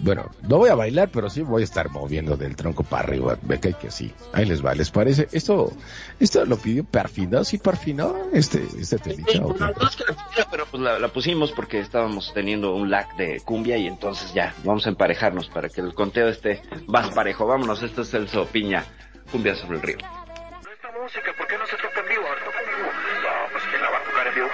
Bueno, 0.00 0.30
no 0.42 0.58
voy 0.58 0.70
a 0.70 0.76
bailar, 0.76 1.10
pero 1.12 1.28
sí 1.28 1.42
voy 1.42 1.62
a 1.62 1.64
estar 1.64 1.90
moviendo 1.90 2.36
del 2.36 2.54
tronco 2.54 2.84
para 2.84 3.02
arriba. 3.02 3.36
Me 3.42 3.58
cae 3.58 3.74
que 3.74 3.90
sí. 3.90 4.12
Ahí 4.32 4.44
les 4.44 4.64
va, 4.64 4.74
¿les 4.74 4.90
parece? 4.90 5.28
Esto, 5.32 5.72
esto 6.20 6.44
lo 6.44 6.56
pidió 6.56 6.84
Perfino, 6.84 7.42
sí, 7.42 7.58
Perfino, 7.58 8.14
este, 8.32 8.64
este 8.78 8.98
telita. 8.98 9.32
Sí, 9.32 9.38
¿o 9.38 9.52
no, 9.52 9.68
es 9.70 9.96
que 9.96 10.04
la 10.04 10.14
pusiera, 10.14 10.50
pero 10.50 10.66
pues 10.66 10.82
la, 10.82 10.98
la 11.00 11.08
pusimos 11.08 11.50
porque 11.50 11.80
estábamos 11.80 12.32
teniendo 12.32 12.74
un 12.74 12.90
lag 12.90 13.16
de 13.16 13.40
cumbia 13.40 13.76
y 13.76 13.88
entonces 13.88 14.32
ya, 14.32 14.54
vamos 14.64 14.86
a 14.86 14.90
emparejarnos 14.90 15.48
para 15.48 15.68
que 15.68 15.80
el 15.80 15.94
conteo 15.94 16.28
esté 16.28 16.62
más 16.86 17.10
parejo. 17.10 17.46
Vámonos, 17.46 17.82
este 17.82 18.02
es 18.02 18.10
Celso 18.10 18.46
Piña, 18.46 18.84
cumbia 19.32 19.56
sobre 19.56 19.78
el 19.78 19.82
río. 19.82 19.98
Esta 19.98 20.92
música, 21.02 21.32
¿por 21.36 21.46
qué 21.48 21.58
no 21.58 21.66
se 21.66 21.76
toca 21.76 21.88
en 21.88 21.94
toca 21.94 22.08
vivo. 22.08 22.17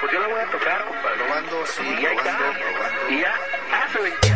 Pues 0.00 0.12
yo 0.12 0.20
la 0.20 0.26
voy 0.28 0.40
a 0.40 0.46
tocar, 0.50 0.84
compadre. 0.84 1.16
Probando, 1.24 1.66
sí. 1.66 1.82
Y 3.10 3.20
ya, 3.20 3.34
hace 3.86 3.98
20 3.98 4.33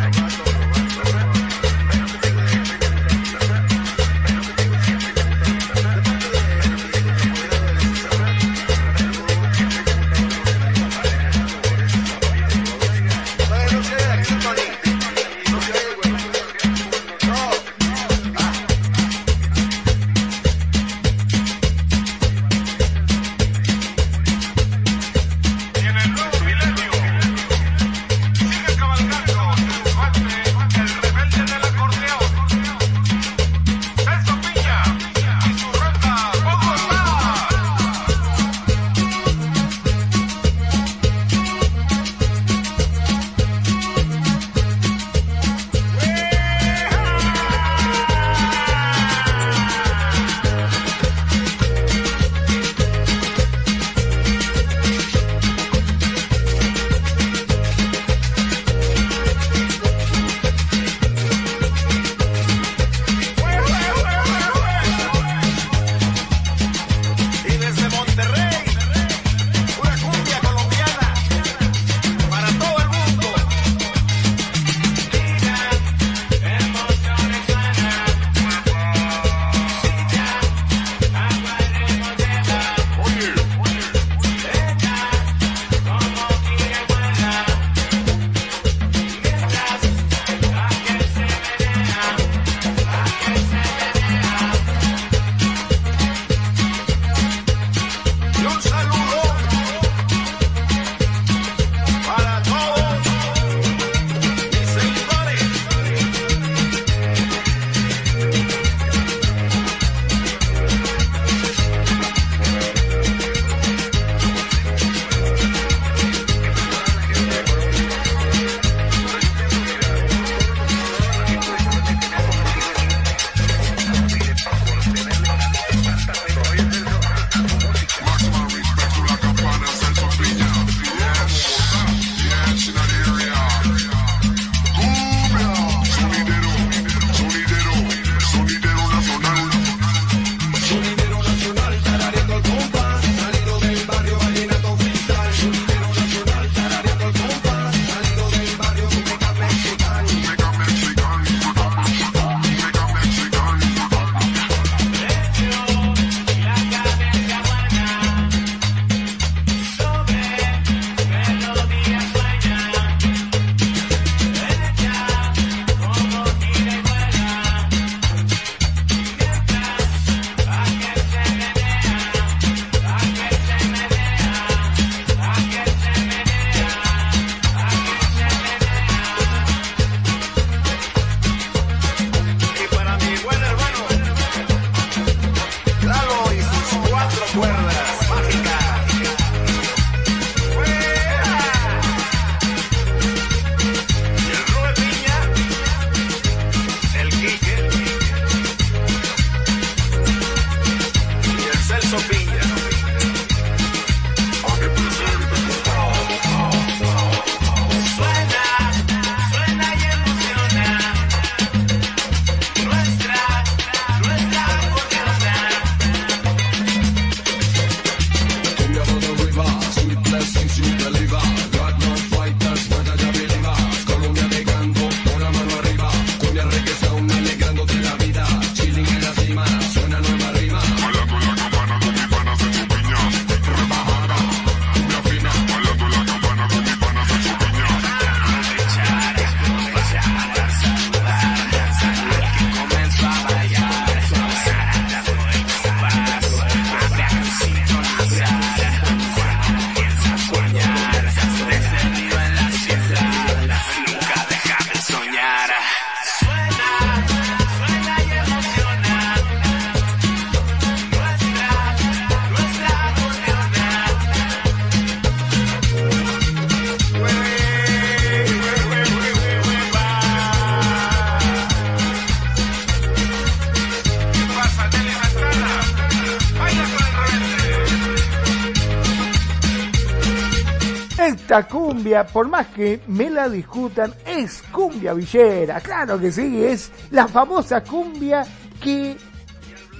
Esta 281.29 281.47
cumbia, 281.47 282.07
por 282.07 282.27
más 282.27 282.47
que 282.47 282.81
me 282.87 283.07
la 283.07 283.29
discutan, 283.29 283.93
es 284.03 284.41
cumbia 284.51 284.95
villera. 284.95 285.61
Claro 285.61 285.99
que 285.99 286.11
sí, 286.11 286.43
es 286.43 286.71
la 286.89 287.07
famosa 287.07 287.63
cumbia 287.63 288.25
que, 288.59 288.97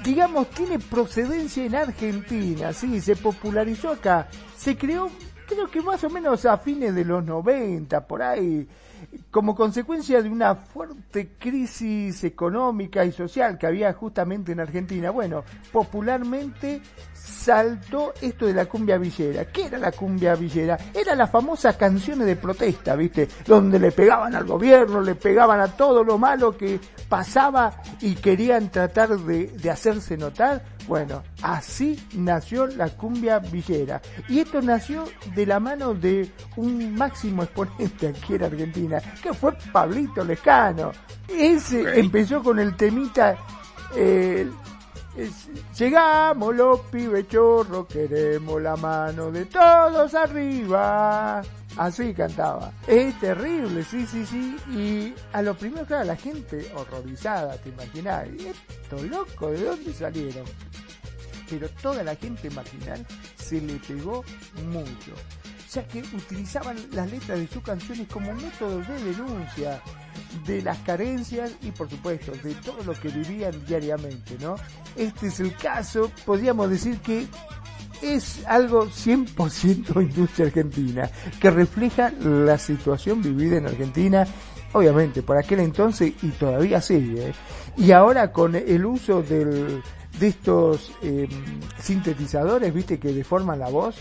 digamos, 0.03 0.47
tiene 0.51 0.77
procedencia 0.77 1.65
en 1.65 1.73
Argentina. 1.73 2.71
Sí, 2.71 3.01
se 3.01 3.15
popularizó 3.15 3.93
acá. 3.93 4.27
Se 4.55 4.77
creó, 4.77 5.09
creo 5.47 5.65
que 5.71 5.81
más 5.81 6.03
o 6.03 6.11
menos 6.11 6.45
a 6.45 6.55
fines 6.59 6.93
de 6.93 7.03
los 7.03 7.26
90, 7.26 8.05
por 8.05 8.21
ahí 8.21 8.67
como 9.31 9.55
consecuencia 9.55 10.21
de 10.21 10.30
una 10.30 10.55
fuerte 10.55 11.31
crisis 11.39 12.23
económica 12.23 13.05
y 13.05 13.11
social 13.11 13.57
que 13.57 13.67
había 13.67 13.93
justamente 13.93 14.51
en 14.51 14.59
Argentina. 14.59 15.09
Bueno, 15.09 15.43
popularmente 15.71 16.81
saltó 17.30 18.14
esto 18.22 18.45
de 18.45 18.53
la 18.53 18.65
cumbia 18.65 18.97
villera. 18.97 19.45
¿Qué 19.45 19.68
era 19.68 19.77
la 19.77 19.91
cumbia 19.91 20.35
villera? 20.35 20.77
Era 20.93 21.15
las 21.15 21.30
famosas 21.30 21.76
canciones 21.76 22.26
de 22.26 22.35
protesta, 22.35 22.95
¿viste? 22.95 23.27
Donde 23.45 23.80
le 23.80 23.91
pegaban 23.91 24.35
al 24.35 24.45
gobierno, 24.45 25.01
le 25.01 25.15
pegaban 25.15 25.60
a 25.60 25.68
todo 25.68 26.03
lo 26.03 26.18
malo 26.18 26.57
que 26.57 26.80
pasaba 27.07 27.81
y 28.01 28.15
querían 28.15 28.69
tratar 28.69 29.18
de, 29.18 29.47
de 29.47 29.69
hacerse 29.69 30.18
notar. 30.18 30.64
Bueno, 30.88 31.23
así 31.43 31.99
nació 32.15 32.65
la 32.65 32.89
cumbia 32.89 33.39
villera. 33.39 34.01
Y 34.27 34.39
esto 34.39 34.61
nació 34.61 35.06
de 35.35 35.45
la 35.45 35.60
mano 35.60 35.93
de 35.93 36.31
un 36.56 36.95
máximo 36.95 37.43
exponente 37.43 38.07
aquí 38.07 38.35
en 38.35 38.43
Argentina, 38.43 39.01
que 39.22 39.34
fue 39.34 39.53
Pablito 39.72 40.23
Lescano. 40.23 40.91
Ese 41.27 41.99
empezó 41.99 42.41
con 42.41 42.60
el 42.60 42.76
temita... 42.76 43.38
eh, 43.95 44.49
llegamos 45.77 46.55
los 46.55 46.79
pibes 46.91 47.27
chorros, 47.27 47.87
queremos 47.87 48.61
la 48.61 48.75
mano 48.75 49.31
de 49.31 49.45
todos 49.45 50.13
arriba. 50.13 51.41
Así 51.77 52.13
cantaba. 52.13 52.73
Es 52.87 53.17
terrible, 53.19 53.83
sí, 53.83 54.05
sí, 54.05 54.25
sí. 54.25 54.57
Y 54.69 55.13
a 55.31 55.41
lo 55.41 55.53
primero, 55.55 55.85
claro, 55.85 56.05
la 56.05 56.15
gente 56.15 56.71
horrorizada, 56.75 57.57
te 57.57 57.69
imaginas. 57.69 58.27
Estos 58.27 59.03
locos, 59.03 59.51
¿de 59.51 59.65
dónde 59.65 59.93
salieron? 59.93 60.45
Pero 61.49 61.69
toda 61.81 62.03
la 62.03 62.15
gente 62.15 62.49
marginal 62.49 63.05
se 63.35 63.61
le 63.61 63.75
pegó 63.75 64.23
mucho. 64.67 65.13
Ya 65.71 65.87
que 65.87 65.99
utilizaban 65.99 66.77
las 66.93 67.11
letras 67.11 67.39
de 67.39 67.47
sus 67.47 67.61
canciones 67.61 68.07
como 68.07 68.33
método 68.33 68.79
de 68.79 69.03
denuncia 69.03 69.81
de 70.45 70.61
las 70.63 70.77
carencias 70.79 71.51
y 71.61 71.71
por 71.71 71.89
supuesto 71.89 72.31
de 72.43 72.55
todo 72.55 72.83
lo 72.83 72.93
que 72.93 73.09
vivían 73.09 73.53
diariamente, 73.65 74.35
¿no? 74.41 74.55
Este 74.95 75.27
es 75.27 75.39
el 75.39 75.55
caso, 75.55 76.11
podríamos 76.25 76.69
decir 76.69 76.99
que 76.99 77.27
es 78.01 78.45
algo 78.47 78.87
100% 78.87 80.01
industria 80.01 80.47
argentina, 80.47 81.09
que 81.39 81.51
refleja 81.51 82.11
la 82.21 82.57
situación 82.57 83.21
vivida 83.21 83.57
en 83.57 83.67
Argentina, 83.67 84.25
obviamente 84.73 85.21
por 85.21 85.37
aquel 85.37 85.59
entonces 85.59 86.13
y 86.21 86.29
todavía 86.29 86.81
sigue. 86.81 87.29
¿eh? 87.29 87.33
Y 87.77 87.91
ahora 87.91 88.31
con 88.31 88.55
el 88.55 88.85
uso 88.85 89.21
del, 89.21 89.81
de 90.19 90.27
estos 90.27 90.91
eh, 91.01 91.27
sintetizadores, 91.79 92.73
viste, 92.73 92.99
que 92.99 93.13
deforman 93.13 93.59
la 93.59 93.69
voz, 93.69 93.95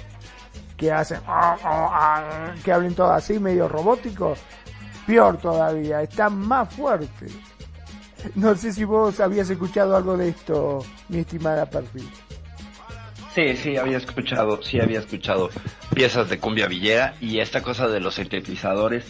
que 0.78 0.90
hacen, 0.92 1.20
"Ah, 1.26 1.56
ah, 1.62 1.90
ah", 1.92 2.54
que 2.64 2.72
hablen 2.72 2.94
todo 2.94 3.10
así, 3.10 3.38
medio 3.38 3.68
robótico, 3.68 4.34
peor 5.06 5.36
todavía, 5.36 6.00
está 6.00 6.30
más 6.30 6.72
fuerte. 6.72 7.26
No 8.34 8.54
sé 8.56 8.72
si 8.72 8.84
vos 8.84 9.20
habías 9.20 9.50
escuchado 9.50 9.96
algo 9.96 10.16
de 10.16 10.30
esto, 10.30 10.84
mi 11.08 11.18
estimada 11.18 11.66
Perfil. 11.66 12.08
Sí, 13.34 13.56
sí, 13.56 13.76
había 13.76 13.98
escuchado, 13.98 14.62
sí 14.62 14.80
había 14.80 15.00
escuchado 15.00 15.50
piezas 15.94 16.28
de 16.28 16.38
cumbia 16.38 16.66
villera 16.66 17.14
y 17.20 17.40
esta 17.40 17.62
cosa 17.62 17.88
de 17.88 18.00
los 18.00 18.14
sintetizadores, 18.14 19.04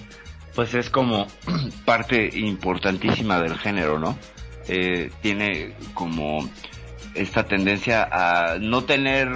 pues 0.55 0.75
es 0.75 0.91
como 0.91 1.27
parte 1.85 2.29
importantísima 2.39 3.41
del 3.41 3.57
género, 3.59 3.99
¿no? 3.99 4.19
Eh, 4.69 5.11
tiene 5.23 5.75
como 5.95 6.49
esta 7.15 7.45
tendencia 7.45 8.09
a 8.11 8.59
no 8.59 8.85
tener 8.85 9.29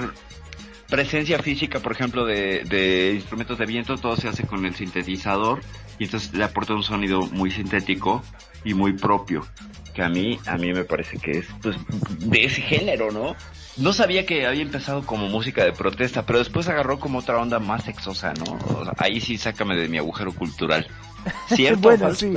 presencia 0.93 1.39
física, 1.39 1.81
por 1.81 1.93
ejemplo, 1.93 2.27
de, 2.27 2.64
de 2.64 3.12
instrumentos 3.14 3.56
de 3.59 3.64
viento, 3.64 3.97
todo 3.97 4.14
se 4.14 4.28
hace 4.28 4.44
con 4.47 4.66
el 4.66 4.74
sintetizador 4.74 5.60
y 5.98 6.05
entonces 6.05 6.35
le 6.35 6.44
aporta 6.44 6.74
un 6.74 6.82
sonido 6.82 7.23
muy 7.32 7.51
sintético 7.51 8.23
y 8.62 8.74
muy 8.74 8.93
propio, 8.93 9.47
que 9.94 10.02
a 10.02 10.10
mí, 10.10 10.39
a 10.44 10.59
mí 10.59 10.70
me 10.74 10.85
parece 10.85 11.16
que 11.16 11.39
es 11.39 11.47
pues 11.62 11.77
de 12.19 12.44
ese 12.44 12.60
género, 12.60 13.10
¿no? 13.10 13.35
No 13.78 13.94
sabía 13.94 14.27
que 14.27 14.47
había 14.47 14.60
empezado 14.60 15.01
como 15.06 15.28
música 15.28 15.64
de 15.64 15.73
protesta, 15.73 16.27
pero 16.27 16.39
después 16.40 16.69
agarró 16.69 17.01
como 17.01 17.20
otra 17.20 17.39
onda 17.40 17.59
más 17.59 17.85
sexosa, 17.85 18.35
¿no? 18.35 18.59
O 18.78 18.85
sea, 18.85 18.93
ahí 18.98 19.19
sí 19.19 19.39
sácame 19.39 19.77
de 19.77 19.89
mi 19.89 19.97
agujero 19.97 20.32
cultural. 20.35 20.86
¿Cierto? 21.48 21.81
Bueno, 21.81 22.14
sí. 22.14 22.35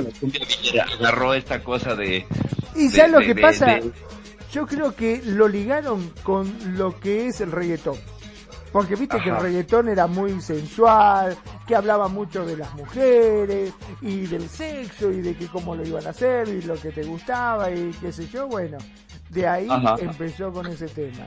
agarró 0.98 1.34
esta 1.34 1.62
cosa 1.62 1.94
de... 1.94 2.24
Y 2.74 2.88
ya 2.90 3.06
lo 3.06 3.18
de- 3.18 3.26
que 3.26 3.34
de- 3.34 3.42
pasa, 3.42 3.80
yo 4.50 4.66
creo 4.66 4.96
que 4.96 5.20
lo 5.26 5.46
ligaron 5.46 6.10
con 6.22 6.50
lo 6.78 6.98
que 6.98 7.26
es 7.26 7.42
el 7.42 7.52
reggaetón. 7.52 7.96
Porque 8.76 8.94
viste 8.94 9.18
que 9.22 9.30
el 9.30 9.40
reggaetón 9.40 9.88
era 9.88 10.06
muy 10.06 10.38
sensual, 10.42 11.34
que 11.66 11.74
hablaba 11.74 12.08
mucho 12.08 12.44
de 12.44 12.58
las 12.58 12.74
mujeres 12.74 13.72
y 14.02 14.26
del 14.26 14.46
sexo 14.50 15.10
y 15.10 15.22
de 15.22 15.34
que 15.34 15.46
cómo 15.46 15.74
lo 15.74 15.82
iban 15.82 16.06
a 16.06 16.10
hacer 16.10 16.46
y 16.48 16.60
lo 16.60 16.74
que 16.74 16.92
te 16.92 17.02
gustaba 17.02 17.70
y 17.70 17.90
qué 18.02 18.12
sé 18.12 18.28
yo, 18.28 18.46
bueno, 18.46 18.76
de 19.30 19.48
ahí 19.48 19.66
Ajá. 19.70 19.96
empezó 19.98 20.52
con 20.52 20.66
ese 20.66 20.88
tema. 20.88 21.26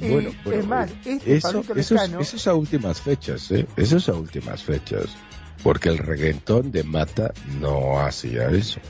Y 0.00 0.10
Bueno, 0.10 0.30
bueno, 0.44 0.60
es 0.60 0.66
más, 0.66 0.90
eh, 0.90 0.96
este 1.04 1.36
eso, 1.36 1.60
eso, 1.76 1.94
es, 1.94 2.12
eso 2.12 2.36
es 2.36 2.46
a 2.48 2.54
últimas 2.54 3.00
fechas, 3.00 3.52
¿eh? 3.52 3.68
Eso 3.76 3.98
es 3.98 4.08
a 4.08 4.14
últimas 4.14 4.64
fechas. 4.64 5.16
Porque 5.62 5.90
el 5.90 5.98
reggaetón 5.98 6.72
de 6.72 6.82
Mata 6.82 7.32
no 7.60 8.00
hacía 8.00 8.48
eso. 8.48 8.80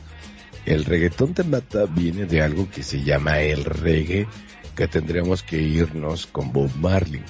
El 0.64 0.86
reggaetón 0.86 1.34
de 1.34 1.44
Mata 1.44 1.84
viene 1.84 2.24
de 2.24 2.40
algo 2.40 2.66
que 2.70 2.82
se 2.82 3.02
llama 3.02 3.40
el 3.40 3.62
reggae, 3.62 4.26
que 4.74 4.88
tendremos 4.88 5.42
que 5.42 5.58
irnos 5.60 6.26
con 6.26 6.50
Bob 6.50 6.70
Marley. 6.76 7.22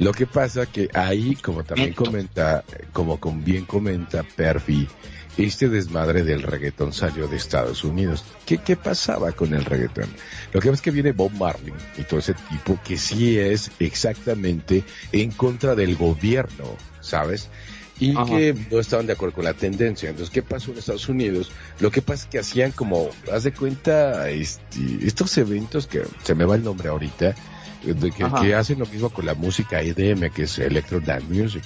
Lo 0.00 0.12
que 0.12 0.26
pasa 0.26 0.64
que 0.64 0.88
ahí, 0.94 1.36
como 1.36 1.62
también 1.62 1.92
comenta, 1.92 2.64
como 2.90 3.20
con 3.20 3.44
bien 3.44 3.66
comenta 3.66 4.22
Perfi, 4.22 4.88
este 5.36 5.68
desmadre 5.68 6.22
del 6.22 6.40
reggaetón 6.40 6.94
salió 6.94 7.28
de 7.28 7.36
Estados 7.36 7.84
Unidos. 7.84 8.24
¿Qué, 8.46 8.56
qué 8.56 8.76
pasaba 8.76 9.32
con 9.32 9.52
el 9.52 9.62
reggaetón? 9.62 10.08
Lo 10.54 10.60
que 10.60 10.68
pasa 10.68 10.76
es 10.76 10.80
que 10.80 10.90
viene 10.90 11.12
Bob 11.12 11.32
Marley 11.32 11.74
y 11.98 12.04
todo 12.04 12.18
ese 12.18 12.32
tipo 12.32 12.80
que 12.82 12.96
sí 12.96 13.38
es 13.38 13.72
exactamente 13.78 14.84
en 15.12 15.32
contra 15.32 15.74
del 15.74 15.96
gobierno, 15.96 16.76
¿sabes? 17.02 17.50
Y 17.98 18.16
Ajá. 18.16 18.24
que 18.24 18.56
no 18.70 18.80
estaban 18.80 19.06
de 19.06 19.12
acuerdo 19.12 19.34
con 19.34 19.44
la 19.44 19.52
tendencia. 19.52 20.08
Entonces, 20.08 20.32
¿qué 20.32 20.40
pasó 20.40 20.72
en 20.72 20.78
Estados 20.78 21.10
Unidos? 21.10 21.52
Lo 21.78 21.90
que 21.90 22.00
pasa 22.00 22.24
es 22.24 22.30
que 22.30 22.38
hacían 22.38 22.72
como, 22.72 23.10
haz 23.30 23.42
de 23.42 23.52
cuenta, 23.52 24.30
este, 24.30 24.80
estos 25.02 25.36
eventos 25.36 25.86
que 25.86 26.04
se 26.24 26.34
me 26.34 26.46
va 26.46 26.54
el 26.54 26.64
nombre 26.64 26.88
ahorita, 26.88 27.34
de 27.82 28.10
que, 28.10 28.24
que 28.40 28.54
hacen 28.54 28.78
lo 28.78 28.86
mismo 28.86 29.10
con 29.10 29.26
la 29.26 29.34
música 29.34 29.80
EDM, 29.80 30.30
que 30.30 30.44
es 30.44 30.58
Electro 30.58 31.00
Dance 31.00 31.26
Music. 31.28 31.62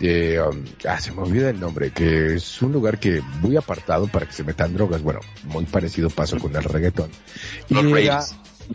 Eh, 0.00 0.40
um, 0.40 0.64
ah, 0.88 0.98
se 0.98 1.12
me 1.12 1.20
olvida 1.20 1.50
el 1.50 1.60
nombre, 1.60 1.90
que 1.90 2.34
es 2.34 2.62
un 2.62 2.72
lugar 2.72 2.98
que 2.98 3.20
muy 3.40 3.56
apartado 3.56 4.06
para 4.06 4.26
que 4.26 4.32
se 4.32 4.44
metan 4.44 4.74
drogas. 4.74 5.02
Bueno, 5.02 5.20
muy 5.44 5.66
parecido 5.66 6.08
pasó 6.08 6.38
con 6.38 6.56
el 6.56 6.64
reggaetón. 6.64 7.10
Y 7.68 7.74
Los 7.74 7.84
era 7.98 8.24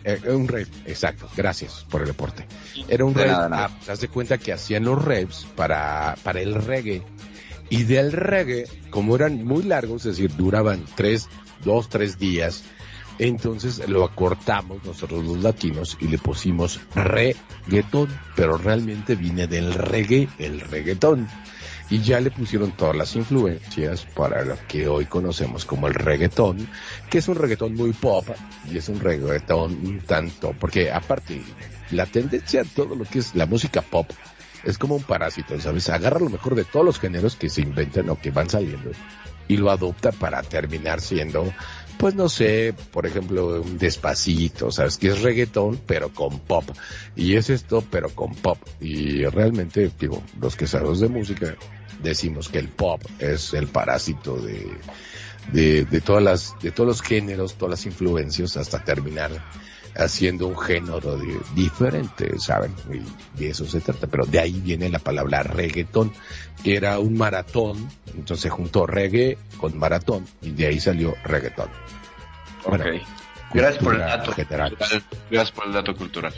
eh, 0.04 0.20
un 0.28 0.46
rave, 0.46 0.68
exacto. 0.86 1.28
Gracias 1.36 1.84
por 1.90 2.02
el 2.02 2.08
deporte. 2.08 2.46
Era 2.88 3.04
un 3.04 3.14
rave. 3.14 3.30
ah, 3.32 3.70
haz 3.88 4.00
de 4.00 4.08
cuenta 4.08 4.38
que 4.38 4.52
hacían 4.52 4.84
los 4.84 5.04
raves 5.04 5.46
para, 5.56 6.16
para 6.22 6.40
el 6.40 6.54
reggae. 6.54 7.02
Y 7.70 7.82
del 7.82 8.12
reggae, 8.12 8.66
como 8.90 9.16
eran 9.16 9.44
muy 9.44 9.64
largos, 9.64 10.06
es 10.06 10.16
decir, 10.16 10.36
duraban 10.36 10.84
tres, 10.94 11.28
dos, 11.64 11.88
tres 11.88 12.18
días, 12.20 12.62
entonces 13.18 13.88
lo 13.88 14.04
acortamos 14.04 14.84
nosotros 14.84 15.24
los 15.24 15.42
latinos 15.42 15.96
y 16.00 16.08
le 16.08 16.18
pusimos 16.18 16.80
reggaetón, 16.94 18.08
pero 18.34 18.58
realmente 18.58 19.14
viene 19.14 19.46
del 19.46 19.72
reggae, 19.72 20.28
el 20.38 20.60
reggaetón. 20.60 21.28
Y 21.88 22.00
ya 22.00 22.18
le 22.18 22.32
pusieron 22.32 22.72
todas 22.72 22.96
las 22.96 23.14
influencias 23.14 24.04
para 24.16 24.44
lo 24.44 24.56
que 24.66 24.88
hoy 24.88 25.06
conocemos 25.06 25.64
como 25.64 25.86
el 25.86 25.94
reggaetón, 25.94 26.68
que 27.08 27.18
es 27.18 27.28
un 27.28 27.36
reggaetón 27.36 27.74
muy 27.74 27.92
pop 27.92 28.26
y 28.68 28.76
es 28.76 28.88
un 28.88 28.98
reggaetón 28.98 30.00
tanto, 30.04 30.52
porque 30.58 30.90
aparte, 30.90 31.40
la 31.92 32.06
tendencia 32.06 32.62
a 32.62 32.64
todo 32.64 32.96
lo 32.96 33.04
que 33.04 33.20
es 33.20 33.36
la 33.36 33.46
música 33.46 33.82
pop 33.82 34.10
es 34.64 34.78
como 34.78 34.96
un 34.96 35.04
parásito, 35.04 35.58
¿sabes? 35.60 35.88
Agarra 35.88 36.18
lo 36.18 36.28
mejor 36.28 36.56
de 36.56 36.64
todos 36.64 36.84
los 36.84 36.98
géneros 36.98 37.36
que 37.36 37.48
se 37.48 37.60
inventan 37.60 38.10
o 38.10 38.18
que 38.18 38.32
van 38.32 38.50
saliendo 38.50 38.90
y 39.48 39.56
lo 39.56 39.70
adopta 39.70 40.12
para 40.12 40.42
terminar 40.42 41.00
siendo, 41.00 41.52
pues 41.98 42.14
no 42.14 42.28
sé, 42.28 42.74
por 42.92 43.06
ejemplo, 43.06 43.60
un 43.62 43.78
despacito, 43.78 44.70
¿sabes? 44.70 44.98
Que 44.98 45.08
es 45.08 45.22
reggaetón, 45.22 45.80
pero 45.86 46.10
con 46.10 46.38
pop. 46.40 46.64
Y 47.14 47.36
es 47.36 47.50
esto, 47.50 47.82
pero 47.90 48.10
con 48.10 48.34
pop. 48.34 48.58
Y 48.80 49.24
realmente, 49.24 49.90
digo, 49.98 50.22
los 50.40 50.56
que 50.56 50.66
sabemos 50.66 51.00
de 51.00 51.08
música, 51.08 51.56
decimos 52.02 52.48
que 52.48 52.58
el 52.58 52.68
pop 52.68 53.02
es 53.18 53.54
el 53.54 53.68
parásito 53.68 54.36
de, 54.36 54.66
de, 55.52 55.84
de 55.84 56.00
todas 56.00 56.22
las, 56.22 56.54
de 56.60 56.70
todos 56.70 56.88
los 56.88 57.02
géneros, 57.02 57.54
todas 57.54 57.70
las 57.70 57.86
influencias, 57.86 58.56
hasta 58.56 58.84
terminar 58.84 59.30
haciendo 59.98 60.46
un 60.46 60.58
género 60.58 61.16
de- 61.18 61.40
diferente, 61.54 62.38
¿saben? 62.38 62.74
Y 62.92 63.38
de 63.38 63.50
eso 63.50 63.64
se 63.66 63.80
trata, 63.80 64.06
pero 64.06 64.24
de 64.26 64.38
ahí 64.40 64.60
viene 64.60 64.88
la 64.88 64.98
palabra 64.98 65.42
reggaetón, 65.42 66.12
que 66.62 66.76
era 66.76 66.98
un 66.98 67.16
maratón, 67.16 67.88
entonces 68.14 68.50
juntó 68.52 68.86
reggae 68.86 69.38
con 69.58 69.78
maratón 69.78 70.26
y 70.42 70.50
de 70.50 70.66
ahí 70.66 70.80
salió 70.80 71.14
reggaetón. 71.24 71.68
Bueno, 72.66 72.84
Ok. 72.84 73.02
Gracias 73.54 73.82
por 73.82 73.94
el 73.94 74.00
dato. 74.00 74.32
general. 74.32 74.76
Gracias 75.30 75.52
por 75.52 75.66
el 75.66 75.72
dato 75.72 75.94
cultural. 75.96 76.34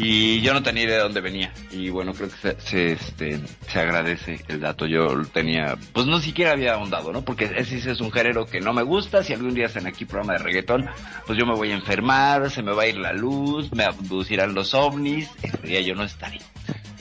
Y 0.00 0.40
yo 0.42 0.54
no 0.54 0.62
tenía 0.62 0.84
idea 0.84 0.96
de 0.98 1.02
dónde 1.02 1.20
venía. 1.20 1.52
Y 1.72 1.88
bueno, 1.88 2.14
creo 2.14 2.28
que 2.28 2.36
se, 2.36 2.60
se, 2.60 2.92
este, 2.92 3.40
se 3.66 3.80
agradece 3.80 4.40
el 4.46 4.60
dato. 4.60 4.86
Yo 4.86 5.08
tenía, 5.32 5.76
pues 5.92 6.06
no 6.06 6.20
siquiera 6.20 6.52
había 6.52 6.74
ahondado, 6.74 7.12
¿no? 7.12 7.24
Porque 7.24 7.50
ese 7.56 7.78
es 7.90 8.00
un 8.00 8.12
género 8.12 8.46
que 8.46 8.60
no 8.60 8.72
me 8.72 8.84
gusta. 8.84 9.24
Si 9.24 9.32
algún 9.32 9.54
día 9.54 9.66
hacen 9.66 9.88
aquí 9.88 10.04
programa 10.04 10.34
de 10.34 10.38
reggaetón, 10.38 10.88
pues 11.26 11.36
yo 11.36 11.46
me 11.46 11.54
voy 11.56 11.72
a 11.72 11.74
enfermar, 11.74 12.48
se 12.48 12.62
me 12.62 12.72
va 12.72 12.84
a 12.84 12.86
ir 12.86 12.96
la 12.96 13.12
luz, 13.12 13.72
me 13.72 13.82
abducirán 13.82 14.54
los 14.54 14.72
ovnis. 14.72 15.30
Ese 15.42 15.66
día 15.66 15.80
yo 15.80 15.96
no 15.96 16.04
estaré. 16.04 16.38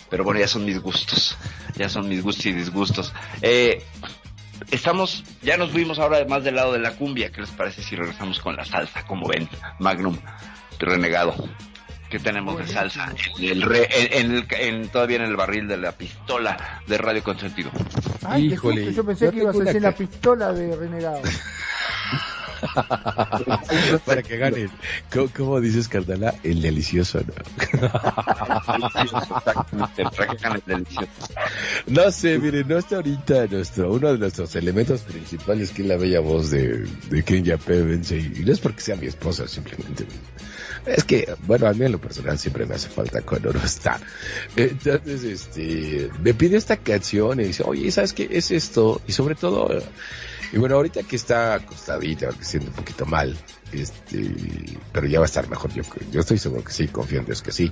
Pero 0.10 0.24
bueno, 0.24 0.40
ya 0.40 0.48
son 0.48 0.65
mis 0.65 0.80
gustos. 0.80 1.38
Ya 1.76 1.90
son 1.90 2.10
mis 2.10 2.24
gustos 2.24 2.48
y 2.48 2.53
disgustos. 2.53 3.14
Eh, 3.44 3.84
estamos, 4.72 5.24
ya 5.44 5.56
nos 5.57 5.69
fuimos 5.69 5.99
ahora 5.99 6.26
más 6.26 6.44
del 6.44 6.56
lado 6.56 6.74
de 6.74 6.80
la 6.80 6.95
cumbia. 6.95 7.32
¿Qué 7.32 7.41
les 7.41 7.52
parece 7.52 7.84
si 7.84 7.95
regresamos 7.95 8.40
con 8.40 8.56
la 8.56 8.65
salsa? 8.65 9.06
Como 9.06 9.28
ven, 9.28 9.48
Magnum, 9.78 10.18
renegado. 10.80 11.36
¿Qué 12.10 12.20
tenemos 12.20 12.58
de 12.58 12.68
salsa? 12.68 13.14
En 13.38 13.46
el 13.50 13.62
re- 13.62 13.88
en, 13.92 14.26
en 14.26 14.32
el- 14.38 14.48
en- 14.52 14.90
todavía 14.90 15.18
en 15.18 15.24
el 15.24 15.36
barril 15.36 15.68
de 15.68 15.78
la 15.78 15.92
pistola 15.92 16.82
de 16.88 16.98
Radio 16.98 17.24
Consentido. 17.24 17.70
Ay, 18.26 18.54
Híjole, 18.54 18.94
yo 18.94 19.06
pensé 19.06 19.26
yo 19.26 19.32
que 19.32 19.38
ibas 19.40 19.56
a 19.56 19.60
decir 19.64 19.82
la 19.82 19.92
pistola 19.92 20.54
de 20.54 20.76
renegado. 20.76 21.22
Para 24.06 24.24
que 24.24 24.38
ganen. 24.38 24.70
¿Cómo, 25.14 25.28
cómo 25.36 25.62
dices, 25.62 25.88
Cardala? 25.88 26.34
El 26.44 26.62
delicioso, 26.62 27.20
¿no? 27.20 27.34
Exactamente, 29.04 30.04
para 30.04 30.28
que 30.28 30.38
gane 30.44 30.56
el 30.56 30.64
delicioso. 30.66 31.08
No 31.88 32.12
sé, 32.12 32.40
miren, 32.40 32.68
no 32.68 32.78
está 32.80 32.96
ahorita 32.98 33.46
nuestro, 33.48 33.92
uno 33.94 34.12
de 34.14 34.18
nuestros 34.18 34.56
elementos 34.56 35.02
principales 35.02 35.72
que 35.72 35.84
es 35.84 35.88
la 35.88 35.98
bella 35.98 36.20
voz 36.20 36.50
de, 36.50 36.88
de 37.10 37.24
Kenya 37.24 37.58
Pevensey. 37.58 38.34
Y 38.38 38.40
no 38.46 38.52
es 38.54 38.60
porque 38.60 38.82
sea 38.82 38.96
mi 38.96 39.06
esposa, 39.08 39.48
simplemente. 39.48 40.06
Es 40.88 41.03
que, 41.03 41.35
bueno, 41.45 41.68
a 41.68 41.73
mí 41.73 41.85
en 41.85 41.91
lo 41.91 41.99
personal 41.99 42.39
siempre 42.39 42.65
me 42.65 42.76
hace 42.76 42.88
falta 42.88 43.22
cuando 43.22 43.51
no 43.51 43.61
está. 43.64 43.99
Entonces, 44.55 45.23
este, 45.23 46.09
me 46.22 46.34
pide 46.34 46.57
esta 46.57 46.77
canción 46.77 47.39
y 47.41 47.45
dice, 47.45 47.64
oye, 47.65 47.91
¿sabes 47.91 48.14
qué 48.14 48.27
es 48.31 48.51
esto? 48.51 49.01
Y 49.05 49.11
sobre 49.11 49.35
todo, 49.35 49.69
y 50.53 50.57
bueno, 50.57 50.76
ahorita 50.76 51.03
que 51.03 51.18
está 51.18 51.55
acostadita, 51.55 52.30
que 52.30 52.45
siente 52.45 52.69
un 52.69 52.76
poquito 52.76 53.05
mal, 53.05 53.35
este, 53.73 54.80
pero 54.93 55.07
ya 55.07 55.19
va 55.19 55.26
a 55.26 55.27
estar 55.27 55.49
mejor, 55.49 55.73
yo, 55.73 55.84
yo 56.11 56.22
estoy 56.22 56.38
seguro 56.38 56.64
que 56.64 56.72
sí, 56.72 56.88
confío 56.88 57.19
en 57.19 57.26
Dios 57.26 57.41
que 57.41 57.51
sí. 57.51 57.72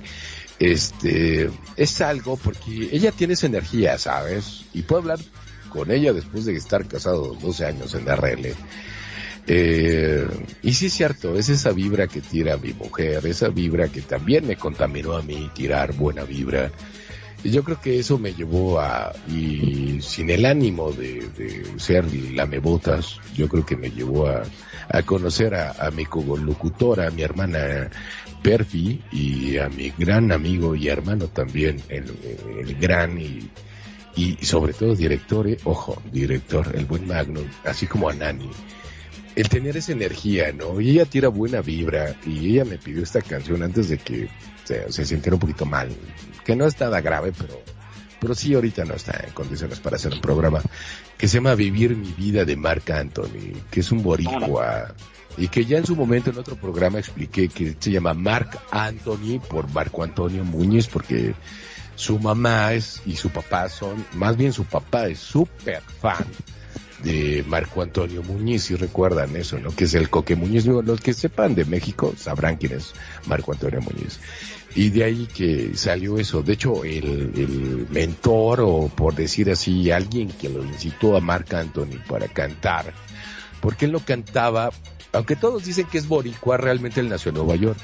Este, 0.58 1.50
es 1.76 2.00
algo 2.02 2.36
porque 2.36 2.90
ella 2.92 3.12
tiene 3.12 3.32
esa 3.32 3.46
energía, 3.46 3.96
¿sabes? 3.98 4.66
Y 4.74 4.82
puedo 4.82 5.02
hablar 5.02 5.18
con 5.70 5.90
ella 5.90 6.12
después 6.12 6.44
de 6.44 6.54
estar 6.54 6.86
casado 6.86 7.34
12 7.34 7.64
años 7.64 7.94
en 7.94 8.06
RL. 8.06 8.54
Eh, 9.48 10.26
y 10.62 10.74
sí 10.74 10.86
es 10.86 10.92
cierto, 10.92 11.36
es 11.36 11.48
esa 11.48 11.70
vibra 11.70 12.08
que 12.08 12.20
tira 12.20 12.56
mi 12.56 12.72
mujer, 12.72 13.24
esa 13.26 13.48
vibra 13.48 13.88
que 13.88 14.02
también 14.02 14.46
me 14.46 14.56
contaminó 14.56 15.14
a 15.16 15.22
mí 15.22 15.50
tirar 15.54 15.92
buena 15.94 16.24
vibra. 16.24 16.72
Y 17.44 17.50
yo 17.50 17.62
creo 17.62 17.80
que 17.80 18.00
eso 18.00 18.18
me 18.18 18.34
llevó 18.34 18.80
a, 18.80 19.12
y 19.28 20.00
sin 20.00 20.30
el 20.30 20.46
ánimo 20.46 20.90
de, 20.90 21.28
de 21.36 21.78
ser 21.78 22.12
lamebotas, 22.12 23.20
yo 23.34 23.48
creo 23.48 23.64
que 23.64 23.76
me 23.76 23.90
llevó 23.90 24.26
a, 24.26 24.42
a 24.88 25.02
conocer 25.02 25.54
a, 25.54 25.90
mi 25.92 26.06
colocutora, 26.06 27.06
a 27.06 27.10
mi 27.10 27.22
hermana 27.22 27.88
Perfi 28.42 29.00
y 29.12 29.58
a 29.58 29.68
mi 29.68 29.92
gran 29.96 30.32
amigo 30.32 30.74
y 30.74 30.88
hermano 30.88 31.28
también, 31.28 31.80
el, 31.88 32.04
el 32.58 32.74
gran 32.76 33.20
y, 33.20 33.48
y 34.16 34.44
sobre 34.44 34.72
todo 34.72 34.96
director, 34.96 35.46
eh, 35.46 35.58
ojo, 35.62 36.02
director, 36.10 36.74
el 36.74 36.86
buen 36.86 37.06
Magnum, 37.06 37.46
así 37.64 37.86
como 37.86 38.08
a 38.08 38.14
Nani 38.14 38.50
el 39.36 39.50
tener 39.50 39.76
esa 39.76 39.92
energía, 39.92 40.50
¿no? 40.52 40.80
Y 40.80 40.90
ella 40.90 41.04
tira 41.04 41.28
buena 41.28 41.60
vibra 41.60 42.16
y 42.24 42.52
ella 42.52 42.64
me 42.64 42.78
pidió 42.78 43.02
esta 43.02 43.20
canción 43.20 43.62
antes 43.62 43.90
de 43.90 43.98
que 43.98 44.28
se, 44.64 45.04
sintiera 45.04 45.36
un 45.36 45.40
poquito 45.40 45.66
mal, 45.66 45.90
que 46.44 46.56
no 46.56 46.64
es 46.64 46.80
nada 46.80 47.02
grave, 47.02 47.32
pero, 47.36 47.60
pero 48.18 48.34
sí 48.34 48.54
ahorita 48.54 48.86
no 48.86 48.94
está 48.94 49.22
en 49.24 49.32
condiciones 49.34 49.78
para 49.78 49.96
hacer 49.96 50.14
un 50.14 50.22
programa 50.22 50.62
que 51.18 51.28
se 51.28 51.34
llama 51.34 51.54
Vivir 51.54 51.94
mi 51.94 52.12
vida 52.12 52.46
de 52.46 52.56
Marc 52.56 52.88
Anthony, 52.90 53.52
que 53.70 53.80
es 53.80 53.92
un 53.92 54.02
boricua 54.02 54.94
y 55.36 55.48
que 55.48 55.66
ya 55.66 55.76
en 55.76 55.84
su 55.84 55.94
momento 55.94 56.30
en 56.30 56.38
otro 56.38 56.56
programa 56.56 56.98
expliqué 56.98 57.48
que 57.48 57.76
se 57.78 57.90
llama 57.90 58.14
Marc 58.14 58.58
Anthony 58.70 59.38
por 59.38 59.70
Marco 59.70 60.02
Antonio 60.02 60.44
Muñiz 60.44 60.86
porque 60.86 61.34
su 61.94 62.18
mamá 62.18 62.72
es 62.72 63.02
y 63.04 63.16
su 63.16 63.28
papá 63.28 63.68
son, 63.68 64.02
más 64.14 64.38
bien 64.38 64.54
su 64.54 64.64
papá 64.64 65.08
es 65.08 65.18
súper 65.18 65.82
fan 66.00 66.26
de 67.02 67.44
Marco 67.46 67.82
Antonio 67.82 68.22
Muñiz, 68.22 68.64
si 68.64 68.74
recuerdan 68.74 69.36
eso, 69.36 69.58
¿no? 69.58 69.74
Que 69.74 69.84
es 69.84 69.94
el 69.94 70.08
Coque 70.08 70.36
Muñiz. 70.36 70.66
Los 70.66 71.00
que 71.00 71.12
sepan 71.12 71.54
de 71.54 71.64
México 71.64 72.14
sabrán 72.16 72.56
quién 72.56 72.72
es 72.72 72.94
Marco 73.26 73.52
Antonio 73.52 73.80
Muñiz. 73.80 74.18
Y 74.74 74.90
de 74.90 75.04
ahí 75.04 75.26
que 75.26 75.74
salió 75.74 76.18
eso. 76.18 76.42
De 76.42 76.52
hecho, 76.52 76.84
el, 76.84 77.86
mentor, 77.90 78.60
o 78.60 78.88
por 78.88 79.14
decir 79.14 79.50
así, 79.50 79.90
alguien 79.90 80.28
que 80.28 80.48
lo 80.48 80.62
incitó 80.62 81.16
a 81.16 81.20
Marc 81.20 81.54
Anthony 81.54 81.98
para 82.06 82.28
cantar, 82.28 82.92
porque 83.60 83.86
él 83.86 83.92
no 83.92 84.00
cantaba, 84.00 84.70
aunque 85.16 85.36
todos 85.36 85.64
dicen 85.64 85.86
que 85.86 85.98
es 85.98 86.06
boricua, 86.06 86.56
realmente 86.56 87.00
él 87.00 87.08
nació 87.08 87.30
en 87.30 87.36
Nueva 87.36 87.56
York. 87.56 87.78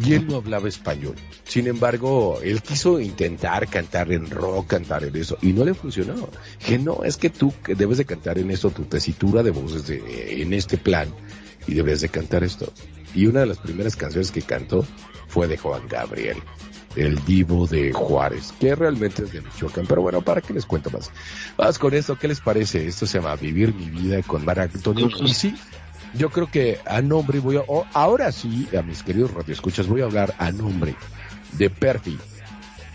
Y 0.00 0.14
él 0.14 0.28
no 0.28 0.36
hablaba 0.36 0.68
español. 0.68 1.16
Sin 1.42 1.66
embargo, 1.66 2.38
él 2.44 2.62
quiso 2.62 3.00
intentar 3.00 3.66
cantar 3.66 4.12
en 4.12 4.30
rock, 4.30 4.68
cantar 4.68 5.02
en 5.02 5.16
eso, 5.16 5.36
y 5.42 5.52
no 5.52 5.64
le 5.64 5.74
funcionó. 5.74 6.28
Que 6.64 6.78
no, 6.78 7.02
es 7.02 7.16
que 7.16 7.30
tú 7.30 7.52
debes 7.66 7.98
de 7.98 8.04
cantar 8.04 8.38
en 8.38 8.52
esto, 8.52 8.70
tu 8.70 8.84
tesitura 8.84 9.42
de 9.42 9.50
voces 9.50 9.88
de, 9.88 10.40
en 10.40 10.52
este 10.52 10.78
plan, 10.78 11.08
y 11.66 11.74
debes 11.74 12.00
de 12.00 12.10
cantar 12.10 12.44
esto. 12.44 12.72
Y 13.12 13.26
una 13.26 13.40
de 13.40 13.46
las 13.46 13.58
primeras 13.58 13.96
canciones 13.96 14.30
que 14.30 14.42
cantó 14.42 14.86
fue 15.26 15.48
de 15.48 15.58
Juan 15.58 15.88
Gabriel, 15.88 16.36
el 16.94 17.24
divo 17.24 17.66
de 17.66 17.92
Juárez, 17.92 18.54
que 18.60 18.76
realmente 18.76 19.24
es 19.24 19.32
de 19.32 19.40
Michoacán. 19.40 19.86
Pero 19.88 20.02
bueno, 20.02 20.22
¿para 20.22 20.40
qué 20.40 20.52
les 20.52 20.64
cuento 20.64 20.90
más? 20.90 21.10
Vamos 21.56 21.78
con 21.78 21.92
esto, 21.94 22.16
¿qué 22.16 22.28
les 22.28 22.40
parece? 22.40 22.86
Esto 22.86 23.04
se 23.06 23.18
llama 23.18 23.34
Vivir 23.34 23.74
mi 23.74 23.90
vida 23.90 24.22
con 24.22 24.44
Mar 24.44 24.60
Antonio. 24.60 25.08
Y 25.20 25.34
sí, 25.34 25.56
yo 26.14 26.30
creo 26.30 26.50
que 26.50 26.78
a 26.86 27.00
nombre 27.02 27.40
voy 27.40 27.56
a, 27.56 27.60
o- 27.66 27.86
ahora 27.92 28.32
sí, 28.32 28.68
a 28.78 28.82
mis 28.82 29.02
queridos 29.02 29.32
radioescuchas, 29.32 29.86
voy 29.86 30.00
a 30.00 30.04
hablar 30.04 30.34
a 30.38 30.50
nombre 30.50 30.94
de 31.52 31.70
Perfi, 31.70 32.18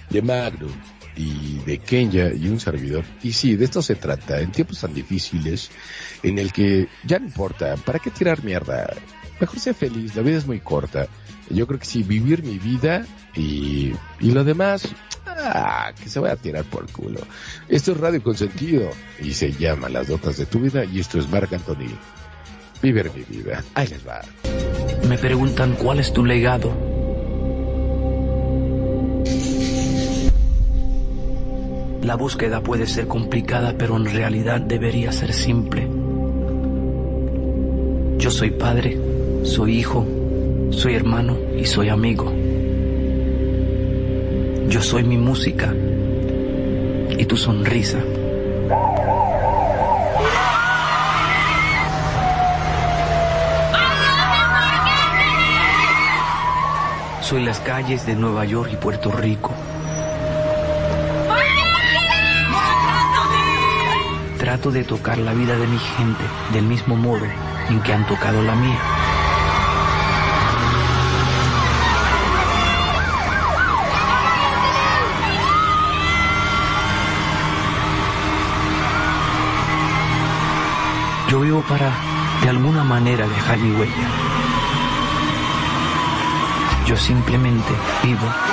de 0.10 0.22
Magnum 0.22 0.72
y 1.16 1.60
de 1.60 1.78
Kenya 1.80 2.32
y 2.34 2.48
un 2.50 2.60
servidor. 2.60 3.04
Y 3.22 3.34
sí, 3.34 3.56
de 3.56 3.66
esto 3.66 3.82
se 3.82 3.96
trata, 3.96 4.40
en 4.40 4.52
tiempos 4.52 4.80
tan 4.82 4.94
difíciles, 4.94 5.70
en 6.24 6.40
el 6.40 6.52
que 6.52 6.88
ya 7.04 7.20
no 7.20 7.26
importa, 7.26 7.76
¿para 7.78 8.00
qué 8.00 8.10
tirar 8.10 8.44
mierda? 8.44 8.94
Mejor 9.40 9.60
ser 9.60 9.76
feliz, 9.76 10.16
la 10.16 10.22
vida 10.22 10.38
es 10.38 10.46
muy 10.48 10.60
corta. 10.60 11.08
Yo 11.50 11.68
creo 11.68 11.80
que 11.80 11.86
sí, 11.86 12.04
vivir 12.04 12.42
mi 12.44 12.58
vida 12.58 13.06
y, 13.36 13.92
y 14.20 14.32
lo 14.32 14.44
demás, 14.44 14.88
ah, 15.28 15.92
que 16.02 16.10
se 16.10 16.20
vaya 16.20 16.34
a 16.36 16.38
tirar 16.38 16.64
por 16.64 16.84
el 16.86 16.92
culo. 16.92 17.20
Esto 17.68 17.92
es 17.92 17.98
Radio 18.00 18.24
Consentido 18.24 18.90
y 19.20 19.34
se 19.34 19.52
llama 19.52 19.90
Las 19.90 20.08
Dotas 20.08 20.38
de 20.38 20.46
tu 20.46 20.60
Vida 20.60 20.86
y 20.86 21.00
esto 21.00 21.20
es 21.20 21.28
Marc 21.30 21.52
Anthony. 21.54 21.90
Vivir 22.84 23.10
mi 23.16 23.24
vida. 23.24 23.64
Ahí 23.76 23.88
les 23.88 24.06
va. 24.06 24.20
Me 25.08 25.18
preguntan 25.18 25.76
cuál 25.82 26.00
es 26.00 26.12
tu 26.12 26.26
legado. 26.26 26.70
La 32.04 32.16
búsqueda 32.16 32.62
puede 32.62 32.86
ser 32.86 33.08
complicada, 33.08 33.76
pero 33.78 33.96
en 33.96 34.06
realidad 34.06 34.60
debería 34.60 35.14
ser 35.14 35.32
simple. 35.32 35.88
Yo 38.18 38.30
soy 38.30 38.52
padre, 38.52 38.98
soy 39.44 39.78
hijo, 39.78 40.06
soy 40.72 40.96
hermano 40.96 41.38
y 41.58 41.64
soy 41.64 41.88
amigo. 41.88 42.34
Yo 44.68 44.82
soy 44.82 45.04
mi 45.04 45.18
música 45.18 45.74
y 47.18 47.26
tu 47.26 47.38
sonrisa. 47.38 48.00
Soy 57.24 57.42
las 57.46 57.62
calles 57.62 58.06
de 58.06 58.18
Nueva 58.18 58.44
York 58.44 58.72
y 58.74 58.76
Puerto 58.76 59.10
Rico. 59.10 59.54
Trato 64.38 64.72
de 64.72 64.84
tocar 64.84 65.18
la 65.20 65.34
vida 65.34 65.58
de 65.58 65.66
mi 65.66 65.80
gente 65.80 66.24
del 66.52 66.66
mismo 66.66 66.98
modo 66.98 67.26
en 67.70 67.82
que 67.82 67.94
han 67.94 68.06
tocado 68.08 68.42
la 68.42 68.56
mía. 68.56 68.78
Yo 81.30 81.40
vivo 81.40 81.64
para, 81.70 81.90
de 82.44 82.50
alguna 82.50 82.84
manera, 82.84 83.26
dejar 83.30 83.58
mi 83.60 83.72
huella. 83.72 84.33
Yo 86.86 86.98
simplemente 86.98 87.74
vivo. 88.04 88.53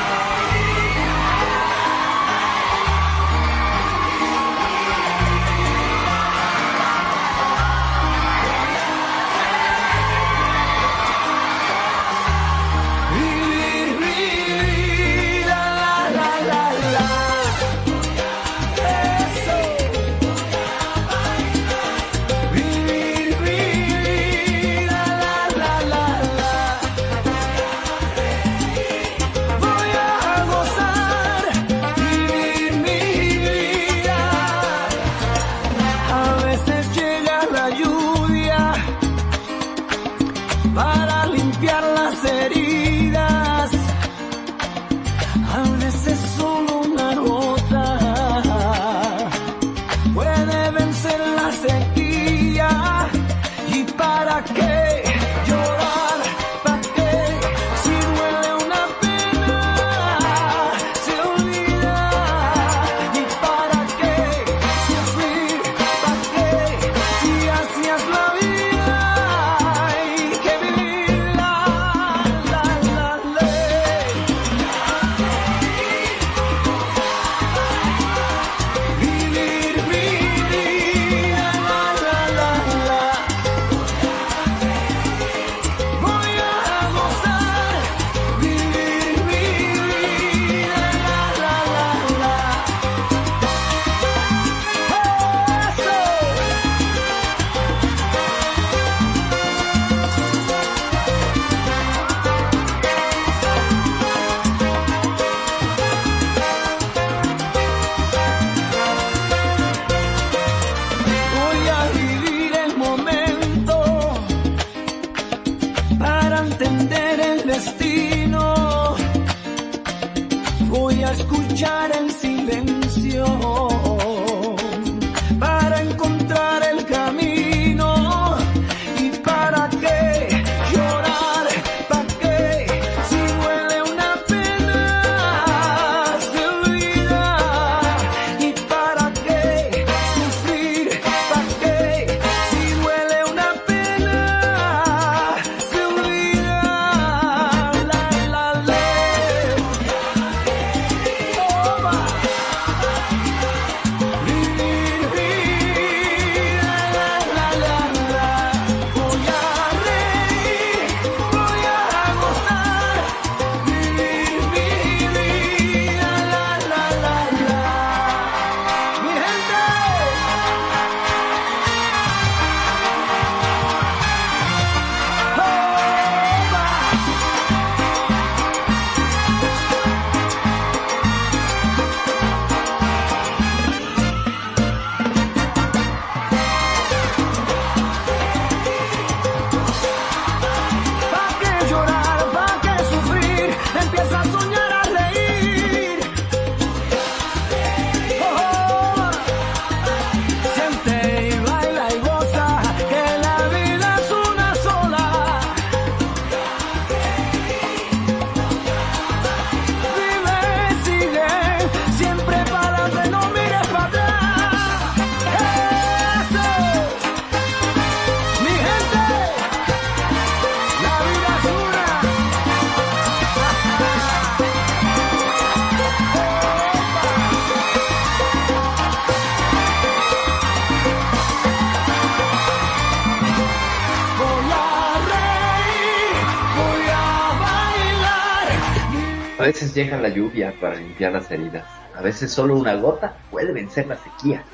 Bailar. 239.89 240.01
A 240.01 240.01
veces 240.01 240.01
llega 240.01 240.01
la 240.01 240.09
lluvia 240.09 240.55
para 240.61 240.77
limpiar 240.77 241.12
las 241.12 241.31
heridas. 241.31 241.65
A 241.94 242.02
veces 242.02 242.32
solo 242.32 242.57
una 242.57 242.74
gota 242.74 243.16
puede 243.31 243.52
vencer 243.52 243.86
la 243.86 243.97
sequía. 243.97 244.44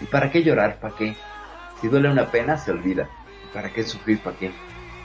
¿Y 0.00 0.04
para 0.06 0.30
qué 0.30 0.42
llorar? 0.42 0.78
¿Para 0.80 0.94
qué? 0.96 1.16
Si 1.80 1.88
duele 1.88 2.10
una 2.10 2.30
pena, 2.30 2.56
se 2.56 2.70
olvida. 2.70 3.08
¿Y 3.44 3.54
para 3.54 3.72
qué 3.72 3.82
sufrir? 3.82 4.18
¿Para 4.20 4.36
qué? 4.36 4.50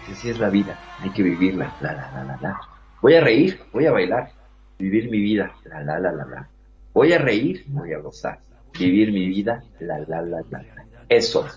Si 0.05 0.11
así 0.13 0.29
es 0.29 0.39
la 0.39 0.49
vida, 0.49 0.79
hay 1.01 1.09
que 1.11 1.23
vivirla. 1.23 1.75
La, 1.81 1.93
la, 1.93 2.11
la, 2.13 2.23
la, 2.23 2.37
la. 2.41 2.59
Voy 3.01 3.15
a 3.15 3.21
reír, 3.21 3.59
voy 3.73 3.85
a 3.85 3.91
bailar. 3.91 4.31
Vivir 4.77 5.09
mi 5.09 5.19
vida. 5.19 5.53
La, 5.65 5.81
la, 5.83 5.99
la, 5.99 6.11
la, 6.11 6.25
la. 6.25 6.49
Voy 6.93 7.13
a 7.13 7.17
reír, 7.17 7.65
voy 7.67 7.93
a 7.93 7.99
gozar. 7.99 8.39
Vivir 8.77 9.11
mi 9.11 9.27
vida. 9.27 9.63
La, 9.79 9.99
la, 9.99 10.21
la, 10.21 10.41
la, 10.49 10.61
la. 10.63 10.85
Eso. 11.09 11.47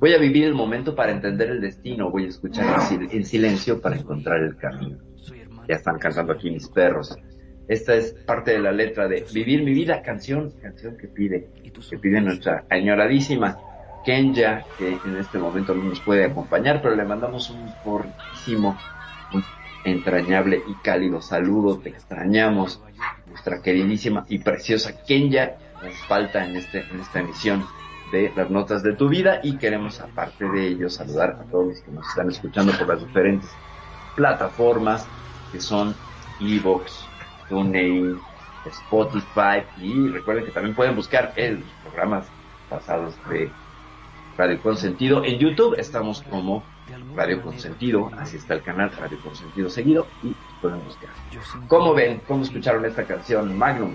Voy 0.00 0.12
a 0.12 0.18
vivir 0.18 0.44
el 0.44 0.54
momento 0.54 0.94
para 0.94 1.12
entender 1.12 1.50
el 1.50 1.60
destino. 1.60 2.10
Voy 2.10 2.24
a 2.24 2.28
escuchar 2.28 2.80
sil- 2.82 3.08
en 3.12 3.24
silencio 3.24 3.80
para 3.80 3.96
encontrar 3.96 4.40
el 4.40 4.56
camino. 4.56 4.98
Ya 5.68 5.76
están 5.76 5.98
cantando 5.98 6.32
aquí 6.32 6.50
mis 6.50 6.68
perros. 6.68 7.16
Esta 7.68 7.94
es 7.94 8.12
parte 8.12 8.52
de 8.52 8.58
la 8.58 8.72
letra 8.72 9.08
de 9.08 9.24
Vivir 9.32 9.62
mi 9.62 9.72
vida, 9.72 10.02
canción, 10.02 10.52
canción 10.62 10.96
que 10.96 11.08
pide, 11.08 11.48
que 11.62 11.98
pide 11.98 12.20
nuestra 12.20 12.64
añoradísima 12.68 13.58
Kenya, 14.04 14.64
que 14.78 14.98
en 15.04 15.16
este 15.16 15.38
momento 15.38 15.74
no 15.74 15.84
nos 15.84 16.00
puede 16.00 16.24
acompañar, 16.24 16.82
pero 16.82 16.94
le 16.94 17.04
mandamos 17.04 17.48
un 17.50 17.72
fortísimo, 17.82 18.78
un 19.32 19.42
entrañable 19.84 20.62
y 20.66 20.74
cálido 20.82 21.22
saludo, 21.22 21.78
te 21.78 21.88
extrañamos, 21.88 22.82
nuestra 23.28 23.62
queridísima 23.62 24.26
y 24.28 24.38
preciosa 24.38 25.02
Kenya, 25.06 25.56
nos 25.82 25.96
falta 26.06 26.44
en 26.44 26.56
este, 26.56 26.84
en 26.90 27.00
esta 27.00 27.20
emisión 27.20 27.64
de 28.12 28.30
las 28.36 28.50
notas 28.50 28.82
de 28.82 28.92
tu 28.94 29.08
vida 29.08 29.40
y 29.42 29.56
queremos 29.56 30.00
aparte 30.00 30.44
de 30.48 30.68
ello 30.68 30.90
saludar 30.90 31.38
a 31.40 31.50
todos 31.50 31.68
los 31.68 31.80
que 31.80 31.90
nos 31.90 32.06
están 32.08 32.30
escuchando 32.30 32.72
por 32.72 32.88
las 32.88 33.00
diferentes 33.00 33.50
plataformas 34.14 35.06
que 35.50 35.60
son 35.60 35.94
Evox, 36.40 37.03
TuneIn, 37.48 38.18
Spotify 38.66 39.62
y 39.78 40.08
recuerden 40.08 40.44
que 40.44 40.52
también 40.52 40.74
pueden 40.74 40.96
buscar 40.96 41.32
el 41.36 41.62
programas 41.82 42.26
pasados 42.68 43.14
de 43.28 43.50
Radio 44.36 44.60
Consentido. 44.62 45.24
En 45.24 45.38
YouTube 45.38 45.74
estamos 45.78 46.22
como 46.22 46.62
Radio 47.14 47.42
Consentido, 47.42 48.10
así 48.18 48.36
está 48.36 48.54
el 48.54 48.62
canal 48.62 48.90
Radio 48.98 49.18
Consentido 49.20 49.70
seguido 49.70 50.06
y 50.22 50.34
pueden 50.60 50.84
buscar. 50.84 51.10
¿Cómo 51.68 51.94
ven? 51.94 52.20
¿Cómo 52.26 52.42
escucharon 52.42 52.84
esta 52.84 53.04
canción 53.04 53.56
Magnum? 53.56 53.94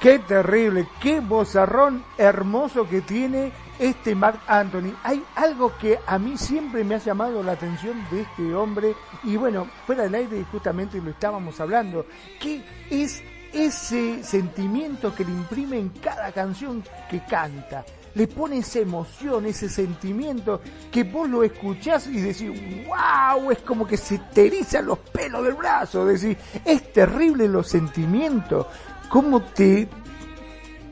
Qué 0.00 0.18
terrible, 0.18 0.86
qué 1.00 1.20
bozarrón 1.20 2.04
hermoso 2.18 2.88
que 2.88 3.00
tiene 3.00 3.52
este 3.78 4.14
Mark 4.14 4.40
Anthony. 4.46 4.94
Hay 5.02 5.22
algo 5.34 5.76
que 5.78 5.98
a 6.06 6.18
mí 6.18 6.36
siempre 6.36 6.84
me 6.84 6.94
ha 6.94 6.98
llamado 6.98 7.42
la 7.42 7.52
atención 7.52 8.04
de 8.10 8.22
este 8.22 8.54
hombre 8.54 8.94
y 9.22 9.36
bueno, 9.36 9.68
fuera 9.86 10.04
del 10.04 10.14
aire 10.14 10.44
justamente 10.50 11.00
lo 11.00 11.10
estábamos 11.10 11.60
hablando, 11.60 12.06
que 12.40 12.64
es 12.90 13.22
ese 13.52 14.22
sentimiento 14.24 15.14
que 15.14 15.24
le 15.24 15.30
imprime 15.30 15.78
en 15.78 15.88
cada 15.90 16.32
canción 16.32 16.82
que 17.08 17.24
canta. 17.24 17.84
Le 18.14 18.28
pone 18.28 18.58
esa 18.58 18.78
emoción, 18.80 19.46
ese 19.46 19.68
sentimiento 19.68 20.60
que 20.90 21.02
vos 21.02 21.28
lo 21.28 21.42
escuchás 21.42 22.06
y 22.06 22.20
decís, 22.20 22.50
wow, 22.86 23.50
es 23.50 23.58
como 23.58 23.86
que 23.86 23.96
se 23.96 24.18
te 24.32 24.46
erizan 24.46 24.86
los 24.86 24.98
pelos 24.98 25.44
del 25.44 25.54
brazo. 25.54 26.06
Decís, 26.06 26.36
es 26.64 26.92
terrible 26.92 27.48
los 27.48 27.68
sentimientos, 27.68 28.66
cómo 29.08 29.42
te, 29.42 29.88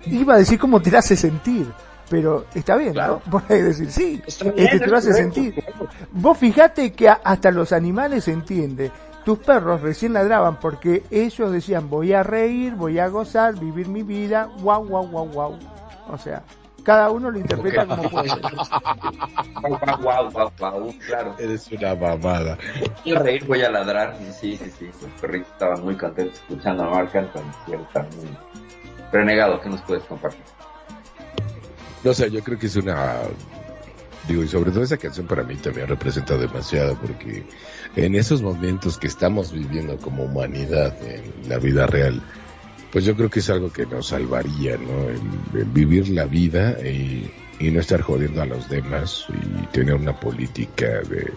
iba 0.06 0.34
a 0.34 0.38
decir 0.38 0.58
cómo 0.58 0.80
te 0.80 0.96
hace 0.96 1.16
sentir. 1.16 1.66
Pero 2.12 2.44
está 2.54 2.76
bien, 2.76 2.92
Claro. 2.92 3.22
¿no? 3.24 3.32
Vos 3.32 3.42
podés 3.44 3.64
decir, 3.78 3.90
sí, 3.90 4.22
bien, 4.42 4.54
este 4.58 4.80
te 4.80 4.86
lo 4.86 4.98
hace 4.98 5.10
correcto, 5.12 5.34
sentir. 5.34 5.64
Vos 6.10 6.36
fijate 6.36 6.92
que 6.92 7.08
a- 7.08 7.20
hasta 7.24 7.50
los 7.50 7.72
animales 7.72 8.24
se 8.24 8.32
entiende. 8.32 8.90
Tus 9.24 9.38
perros 9.38 9.80
recién 9.80 10.12
ladraban 10.12 10.60
porque 10.60 11.04
ellos 11.10 11.50
decían 11.50 11.88
voy 11.88 12.12
a 12.12 12.22
reír, 12.22 12.74
voy 12.74 12.98
a 12.98 13.08
gozar, 13.08 13.58
vivir 13.58 13.88
mi 13.88 14.02
vida, 14.02 14.50
guau, 14.60 14.84
guau, 14.86 15.08
guau, 15.08 15.26
guau. 15.30 15.58
O 16.10 16.18
sea, 16.18 16.42
cada 16.84 17.10
uno 17.10 17.30
lo 17.30 17.38
interpreta 17.38 17.86
como 17.86 18.02
puede. 18.10 18.28
Guau, 19.62 19.78
guau, 20.02 20.30
guau, 20.30 20.30
guau, 20.58 20.80
guau, 20.80 20.94
claro. 21.06 21.34
Eres 21.38 21.70
una 21.72 21.94
mamada. 21.94 22.58
Voy 23.04 23.14
a 23.14 23.18
reír, 23.20 23.46
voy 23.46 23.62
a 23.62 23.70
ladrar. 23.70 24.16
Sí, 24.38 24.56
sí, 24.58 24.70
sí. 24.78 24.90
Los 25.00 25.20
perritos 25.20 25.50
estaban 25.52 25.82
muy 25.82 25.96
contentos 25.96 26.34
escuchando 26.40 26.82
a. 26.84 27.04
Y 27.68 27.72
él 27.72 27.80
está 27.80 28.02
muy 28.02 28.36
renegado. 29.12 29.60
¿Qué 29.60 29.68
nos 29.70 29.80
puedes 29.82 30.02
compartir? 30.04 30.42
No 32.04 32.14
sé, 32.14 32.30
yo 32.30 32.42
creo 32.42 32.58
que 32.58 32.66
es 32.66 32.76
una... 32.76 33.20
Digo, 34.28 34.44
y 34.44 34.48
sobre 34.48 34.70
todo 34.70 34.84
esa 34.84 34.98
canción 34.98 35.26
para 35.26 35.42
mí 35.42 35.56
también 35.56 35.88
representa 35.88 36.36
demasiado 36.36 36.96
porque 36.96 37.44
en 37.96 38.14
esos 38.14 38.40
momentos 38.40 38.96
que 38.96 39.08
estamos 39.08 39.52
viviendo 39.52 39.96
como 39.98 40.24
humanidad 40.24 40.96
en 41.02 41.48
la 41.48 41.58
vida 41.58 41.88
real, 41.88 42.22
pues 42.92 43.04
yo 43.04 43.16
creo 43.16 43.30
que 43.30 43.40
es 43.40 43.50
algo 43.50 43.72
que 43.72 43.84
nos 43.84 44.08
salvaría, 44.08 44.76
¿no? 44.76 45.08
El, 45.08 45.60
el 45.60 45.64
vivir 45.64 46.08
la 46.10 46.26
vida 46.26 46.78
y, 46.86 47.32
y 47.58 47.70
no 47.70 47.80
estar 47.80 48.00
jodiendo 48.00 48.42
a 48.42 48.46
los 48.46 48.68
demás 48.68 49.26
y 49.28 49.66
tener 49.68 49.94
una 49.94 50.18
política 50.18 51.00
de, 51.02 51.32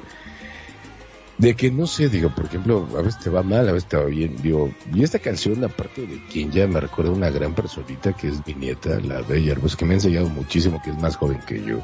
de 1.38 1.56
que 1.56 1.70
no 1.70 1.86
sé, 1.86 2.10
digo, 2.10 2.30
por 2.34 2.46
ejemplo, 2.46 2.88
a 2.98 3.02
veces 3.02 3.20
te 3.20 3.30
va 3.30 3.44
mal, 3.44 3.68
a 3.68 3.74
veces 3.74 3.90
te 3.90 3.98
va 3.98 4.06
bien, 4.06 4.38
digo, 4.42 4.72
y 4.94 5.04
esta 5.04 5.20
canción, 5.20 5.64
aparte 5.64 6.06
de 6.06 6.22
quien 6.32 6.52
ya 6.52 6.66
me 6.68 6.80
recuerda 6.80 7.12
una 7.12 7.30
gran 7.30 7.54
personita 7.54 8.14
que 8.14 8.30
es 8.30 8.46
mi 8.48 8.54
nieta, 8.54 9.00
la 9.02 9.22
bella 9.22 9.52
hermosa, 9.52 9.78
que 9.78 9.86
me 9.86 9.94
ha 9.94 9.98
enseñado 9.98 10.30
muchísimo, 10.30 10.82
que 10.82 10.92
es 10.92 10.98
más 11.00 11.18
joven 11.18 11.40
que 11.46 11.62
yo, 11.62 11.80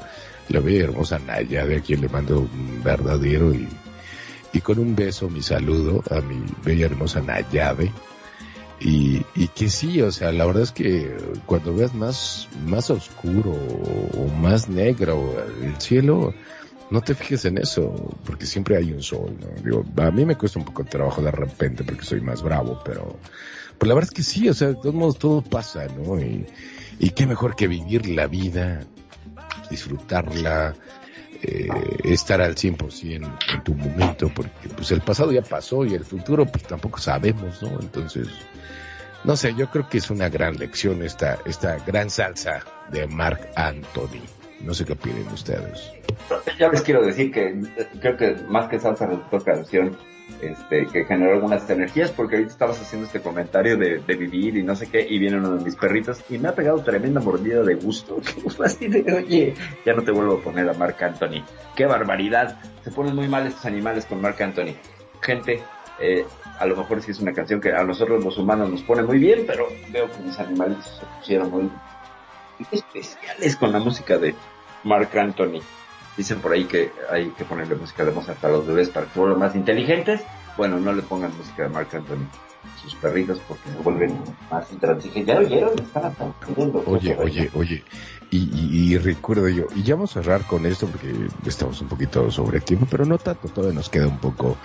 la 0.47 0.61
bella 0.61 0.85
hermosa 0.85 1.19
Naya, 1.19 1.65
de 1.65 1.77
a 1.77 1.81
quien 1.81 2.01
le 2.01 2.09
mando 2.09 2.39
un 2.39 2.81
verdadero 2.83 3.53
y, 3.53 3.67
y 4.53 4.61
con 4.61 4.79
un 4.79 4.95
beso 4.95 5.29
mi 5.29 5.41
saludo 5.41 6.03
a 6.09 6.21
mi 6.21 6.43
bella 6.63 6.85
hermosa 6.85 7.21
Nayade. 7.21 7.91
Y, 8.83 9.23
y 9.35 9.47
que 9.49 9.69
sí, 9.69 10.01
o 10.01 10.11
sea, 10.11 10.31
la 10.31 10.43
verdad 10.43 10.63
es 10.63 10.71
que 10.71 11.15
cuando 11.45 11.75
veas 11.75 11.93
más, 11.93 12.49
más 12.65 12.89
oscuro 12.89 13.51
o 13.51 14.27
más 14.41 14.69
negro 14.69 15.35
el 15.61 15.79
cielo, 15.79 16.33
no 16.91 17.01
te 17.01 17.15
fijes 17.15 17.45
en 17.45 17.57
eso, 17.57 17.93
porque 18.25 18.45
siempre 18.45 18.75
hay 18.75 18.91
un 18.91 19.01
sol. 19.01 19.35
Digo, 19.63 19.83
a 19.97 20.11
mí 20.11 20.25
me 20.25 20.35
cuesta 20.35 20.59
un 20.59 20.65
poco 20.65 20.83
de 20.83 20.89
trabajo 20.89 21.21
de 21.21 21.31
repente 21.31 21.83
porque 21.83 22.03
soy 22.03 22.19
más 22.21 22.43
bravo, 22.43 22.81
pero, 22.83 23.17
pero 23.79 23.89
la 23.89 23.95
verdad 23.95 24.09
es 24.11 24.15
que 24.15 24.23
sí, 24.23 24.49
o 24.49 24.53
sea, 24.53 24.69
de 24.69 24.75
todos 24.75 24.93
modos 24.93 25.17
todo 25.17 25.41
pasa, 25.41 25.87
¿no? 25.87 26.19
Y, 26.19 26.45
y 26.99 27.09
qué 27.11 27.25
mejor 27.25 27.55
que 27.55 27.67
vivir 27.67 28.09
la 28.09 28.27
vida, 28.27 28.81
disfrutarla, 29.69 30.75
eh, 31.41 31.69
estar 32.03 32.41
al 32.41 32.55
100% 32.55 33.37
en 33.53 33.63
tu 33.63 33.73
momento, 33.73 34.29
porque 34.35 34.69
pues 34.75 34.91
el 34.91 35.01
pasado 35.01 35.31
ya 35.31 35.41
pasó 35.41 35.85
y 35.85 35.93
el 35.93 36.03
futuro 36.03 36.45
pues 36.45 36.65
tampoco 36.65 36.99
sabemos, 36.99 37.63
¿no? 37.63 37.79
Entonces, 37.79 38.27
no 39.23 39.37
sé, 39.37 39.55
yo 39.55 39.69
creo 39.69 39.87
que 39.87 39.99
es 39.99 40.09
una 40.09 40.27
gran 40.27 40.57
lección 40.57 41.01
esta, 41.03 41.39
esta 41.45 41.77
gran 41.77 42.09
salsa 42.09 42.59
de 42.91 43.07
Mark 43.07 43.49
Anthony. 43.55 44.40
No 44.63 44.73
sé 44.73 44.85
qué 44.85 44.93
opinen 44.93 45.27
ustedes. 45.33 45.91
Ya 46.59 46.69
les 46.69 46.81
quiero 46.81 47.03
decir 47.03 47.31
que 47.31 47.59
creo 47.99 48.17
que 48.17 48.35
más 48.47 48.67
que 48.67 48.79
salsa 48.79 49.07
resultó 49.07 49.39
canción 49.39 49.97
este, 50.41 50.87
que 50.87 51.05
generó 51.05 51.33
algunas 51.33 51.69
energías 51.69 52.11
porque 52.11 52.35
ahorita 52.35 52.51
estabas 52.51 52.81
haciendo 52.81 53.05
este 53.05 53.21
comentario 53.21 53.77
de, 53.77 53.99
vivir 54.15 54.57
y 54.57 54.63
no 54.63 54.75
sé 54.75 54.87
qué 54.87 55.05
y 55.07 55.19
viene 55.19 55.37
uno 55.37 55.55
de 55.57 55.63
mis 55.63 55.75
perritos 55.75 56.23
y 56.29 56.37
me 56.37 56.49
ha 56.49 56.55
pegado 56.55 56.83
tremenda 56.83 57.19
mordida 57.19 57.63
de 57.63 57.75
gusto. 57.75 58.19
Así 58.63 58.87
de, 58.87 59.13
oye, 59.13 59.53
ya 59.85 59.93
no 59.93 60.03
te 60.03 60.11
vuelvo 60.11 60.37
a 60.37 60.41
poner 60.41 60.69
a 60.69 60.73
Marc 60.73 61.01
Anthony. 61.01 61.43
¡Qué 61.75 61.85
barbaridad! 61.85 62.59
Se 62.83 62.91
ponen 62.91 63.15
muy 63.15 63.27
mal 63.27 63.47
estos 63.47 63.65
animales 63.65 64.05
con 64.05 64.21
Marc 64.21 64.39
Anthony. 64.41 64.75
Gente, 65.21 65.61
eh, 65.99 66.25
a 66.59 66.65
lo 66.65 66.75
mejor 66.75 67.01
sí 67.01 67.11
es 67.11 67.19
una 67.19 67.33
canción 67.33 67.61
que 67.61 67.71
a 67.71 67.83
nosotros 67.83 68.23
los 68.23 68.37
humanos 68.37 68.69
nos 68.69 68.81
pone 68.83 69.03
muy 69.03 69.19
bien, 69.19 69.43
pero 69.45 69.67
veo 69.91 70.09
que 70.11 70.23
mis 70.23 70.37
animales 70.39 70.77
se 70.85 71.05
pusieron 71.17 71.51
muy 71.51 71.71
especiales 72.71 73.55
con 73.55 73.71
la 73.71 73.79
música 73.79 74.17
de 74.17 74.35
Marc 74.83 75.15
Anthony. 75.15 75.61
Dicen 76.17 76.39
por 76.39 76.51
ahí 76.51 76.65
que 76.65 76.91
hay 77.09 77.29
que 77.29 77.45
ponerle 77.45 77.75
música 77.75 78.03
de 78.03 78.11
Mozart 78.11 78.43
a 78.43 78.49
los 78.49 78.67
bebés 78.67 78.89
para 78.89 79.07
que 79.07 79.19
vuelvan 79.19 79.39
más 79.39 79.55
inteligentes. 79.55 80.21
Bueno, 80.57 80.79
no 80.79 80.93
le 80.93 81.01
pongan 81.01 81.35
música 81.37 81.63
de 81.63 81.69
Marc 81.69 81.93
Anthony 81.93 82.27
a 82.63 82.81
sus 82.81 82.95
perritos 82.95 83.39
porque 83.47 83.69
vuelven 83.83 84.19
más 84.51 84.71
intransigentes. 84.71 85.35
¿Ya 85.35 85.39
oyeron? 85.39 85.79
Están 85.79 86.05
aprendiendo. 86.05 86.83
Oye, 86.85 87.15
oye, 87.17 87.49
oye. 87.53 87.83
Y, 88.29 88.37
y, 88.37 88.93
y 88.93 88.97
recuerdo 88.97 89.49
yo, 89.49 89.65
y 89.75 89.83
ya 89.83 89.95
vamos 89.95 90.15
a 90.15 90.21
cerrar 90.21 90.45
con 90.47 90.65
esto 90.65 90.87
porque 90.87 91.13
estamos 91.45 91.81
un 91.81 91.87
poquito 91.87 92.31
sobre 92.31 92.61
tiempo, 92.61 92.87
pero 92.89 93.05
no 93.05 93.17
tanto, 93.17 93.49
todavía 93.49 93.75
nos 93.75 93.89
queda 93.89 94.07
un 94.07 94.19
poco. 94.19 94.57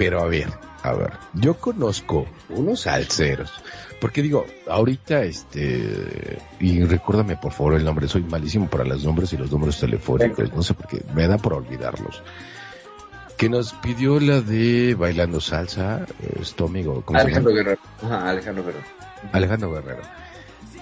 Pero 0.00 0.22
a 0.22 0.26
ver, 0.26 0.48
a 0.82 0.94
ver, 0.94 1.12
yo 1.34 1.58
conozco 1.58 2.26
unos 2.48 2.80
salseros, 2.80 3.52
porque 4.00 4.22
digo, 4.22 4.46
ahorita 4.66 5.24
este, 5.24 6.38
y 6.58 6.82
recuérdame 6.84 7.36
por 7.36 7.52
favor 7.52 7.74
el 7.74 7.84
nombre, 7.84 8.08
soy 8.08 8.22
malísimo 8.22 8.66
para 8.70 8.84
los 8.84 9.04
nombres 9.04 9.30
y 9.34 9.36
los 9.36 9.52
números 9.52 9.78
telefónicos, 9.78 10.54
no 10.54 10.62
sé 10.62 10.72
por 10.72 10.86
qué, 10.86 11.04
me 11.12 11.28
da 11.28 11.36
por 11.36 11.52
olvidarlos. 11.52 12.22
Que 13.36 13.50
nos 13.50 13.74
pidió 13.74 14.18
la 14.20 14.40
de 14.40 14.94
Bailando 14.94 15.38
Salsa, 15.38 16.06
es 16.40 16.54
tu 16.54 16.64
amigo, 16.64 17.02
¿cómo 17.04 17.18
se 17.18 17.26
llama? 17.26 17.36
Alejandro 17.36 17.52
Guerrero. 17.52 17.80
Ajá, 18.02 18.30
Alejandro 18.30 18.64
Guerrero. 18.64 18.86
Alejandro 19.32 19.72
Guerrero. 19.72 20.02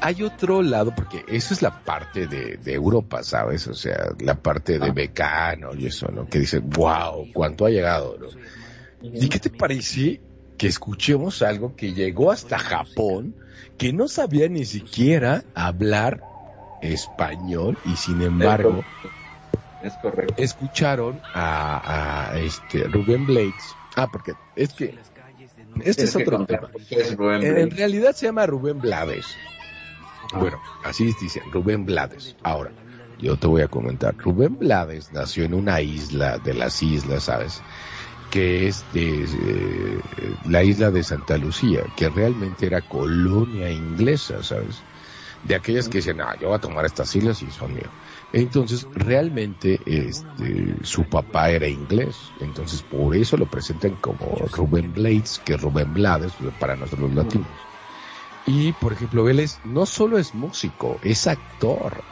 Hay 0.00 0.22
otro 0.22 0.62
lado, 0.62 0.94
porque 0.94 1.24
eso 1.26 1.54
es 1.54 1.60
la 1.60 1.82
parte 1.82 2.28
de, 2.28 2.56
de 2.58 2.72
Europa, 2.72 3.24
¿sabes? 3.24 3.66
O 3.66 3.74
sea, 3.74 4.10
la 4.20 4.36
parte 4.36 4.78
de 4.78 4.92
Mecano 4.92 5.74
y 5.74 5.86
eso, 5.86 6.06
¿no? 6.06 6.28
Que 6.28 6.38
dicen, 6.38 6.70
wow, 6.70 7.26
cuánto 7.34 7.66
ha 7.66 7.70
llegado, 7.70 8.16
¿no? 8.16 8.28
¿Y 9.02 9.28
qué 9.28 9.38
te 9.38 9.50
parece 9.50 10.20
que 10.56 10.66
escuchemos 10.66 11.42
algo 11.42 11.74
que 11.76 11.92
llegó 11.92 12.30
hasta 12.30 12.58
Japón, 12.58 13.34
que 13.76 13.92
no 13.92 14.08
sabía 14.08 14.48
ni 14.48 14.64
siquiera 14.64 15.44
hablar 15.54 16.24
español 16.80 17.78
y 17.84 17.96
sin 17.96 18.22
embargo 18.22 18.84
Es 19.80 19.96
correcto. 19.96 20.34
escucharon 20.36 21.20
a, 21.32 22.30
a 22.30 22.38
este 22.40 22.84
Rubén 22.84 23.26
Blades? 23.26 23.76
Ah, 23.94 24.08
porque 24.08 24.34
es 24.56 24.72
que 24.72 24.98
este 25.84 26.04
es 26.04 26.16
otro 26.16 26.44
tema. 26.44 26.70
es 26.90 27.12
En 27.18 27.70
realidad 27.70 28.14
se 28.14 28.26
llama 28.26 28.46
Rubén 28.46 28.80
Blades. 28.80 29.36
Bueno, 30.32 30.60
así 30.84 31.04
dicen, 31.04 31.50
Rubén 31.50 31.86
Blades. 31.86 32.36
Ahora, 32.42 32.72
yo 33.18 33.36
te 33.36 33.46
voy 33.46 33.62
a 33.62 33.68
comentar. 33.68 34.16
Rubén 34.16 34.58
Blades 34.58 35.12
nació 35.12 35.44
en 35.44 35.54
una 35.54 35.80
isla 35.80 36.38
de 36.38 36.54
las 36.54 36.82
islas, 36.82 37.24
¿sabes? 37.24 37.62
Que 38.30 38.66
es 38.68 38.84
de, 38.92 39.24
eh, 39.24 40.36
la 40.44 40.62
isla 40.62 40.90
de 40.90 41.02
Santa 41.02 41.38
Lucía, 41.38 41.84
que 41.96 42.08
realmente 42.08 42.66
era 42.66 42.82
colonia 42.82 43.70
inglesa, 43.70 44.42
¿sabes? 44.42 44.82
De 45.44 45.54
aquellas 45.54 45.88
que 45.88 45.98
dicen, 45.98 46.20
ah, 46.20 46.34
yo 46.38 46.48
voy 46.48 46.56
a 46.56 46.60
tomar 46.60 46.84
estas 46.84 47.14
islas 47.14 47.40
y 47.42 47.50
son 47.50 47.72
mío. 47.72 47.90
Entonces, 48.32 48.86
realmente, 48.92 49.80
este, 49.86 50.76
su 50.82 51.04
papá 51.04 51.50
era 51.50 51.68
inglés. 51.68 52.32
Entonces, 52.40 52.82
por 52.82 53.16
eso 53.16 53.36
lo 53.36 53.46
presentan 53.46 53.96
como 53.96 54.34
Rubén 54.52 54.92
Blades, 54.92 55.40
que 55.44 55.56
Rubén 55.56 55.92
Blades, 55.94 56.34
para 56.58 56.76
nosotros 56.76 57.10
los 57.10 57.24
latinos. 57.24 57.68
Y, 58.44 58.72
por 58.72 58.92
ejemplo, 58.92 59.28
él 59.28 59.40
es, 59.40 59.60
no 59.64 59.86
solo 59.86 60.18
es 60.18 60.34
músico, 60.34 60.98
es 61.02 61.26
actor. 61.26 62.04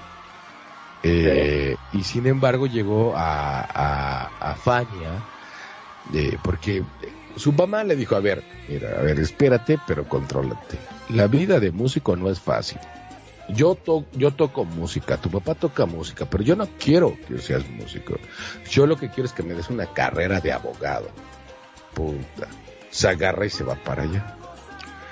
Eh, 1.03 1.77
y 1.93 2.03
sin 2.05 2.27
embargo 2.27 2.67
llegó 2.67 3.17
a, 3.17 3.61
a, 3.61 4.33
a 4.39 4.55
Fania, 4.57 5.23
eh, 6.15 6.39
porque 6.43 6.83
su 7.37 7.53
mamá 7.53 7.85
le 7.85 7.97
dijo, 7.97 8.17
a 8.17 8.21
ver, 8.21 8.43
mira, 8.69 8.99
a 8.99 9.03
ver, 9.03 9.19
espérate, 9.19 9.79
pero 9.87 10.09
contrólate. 10.09 10.79
La 11.11 11.27
vida 11.27 11.61
de 11.61 11.73
músico 11.73 12.17
no 12.17 12.31
es 12.31 12.41
fácil. 12.41 12.79
Yo, 13.49 13.77
to 13.77 14.07
yo 14.13 14.33
toco 14.33 14.65
música, 14.65 15.19
tu 15.19 15.31
papá 15.31 15.55
toca 15.55 15.87
música, 15.87 16.27
pero 16.29 16.43
yo 16.43 16.57
no 16.57 16.67
quiero 16.79 17.17
que 17.29 17.39
seas 17.39 17.69
músico. 17.69 18.19
Yo 18.69 18.87
lo 18.87 18.97
que 18.97 19.09
quiero 19.09 19.27
es 19.27 19.33
que 19.33 19.45
me 19.45 19.55
des 19.55 19.71
una 19.71 19.87
carrera 19.87 20.41
de 20.41 20.53
abogado. 20.53 21.09
Puta. 21.95 22.49
Se 22.91 23.09
agarra 23.09 23.47
y 23.47 23.51
se 23.51 23.63
va 23.63 23.77
para 23.77 24.03
allá. 24.03 24.37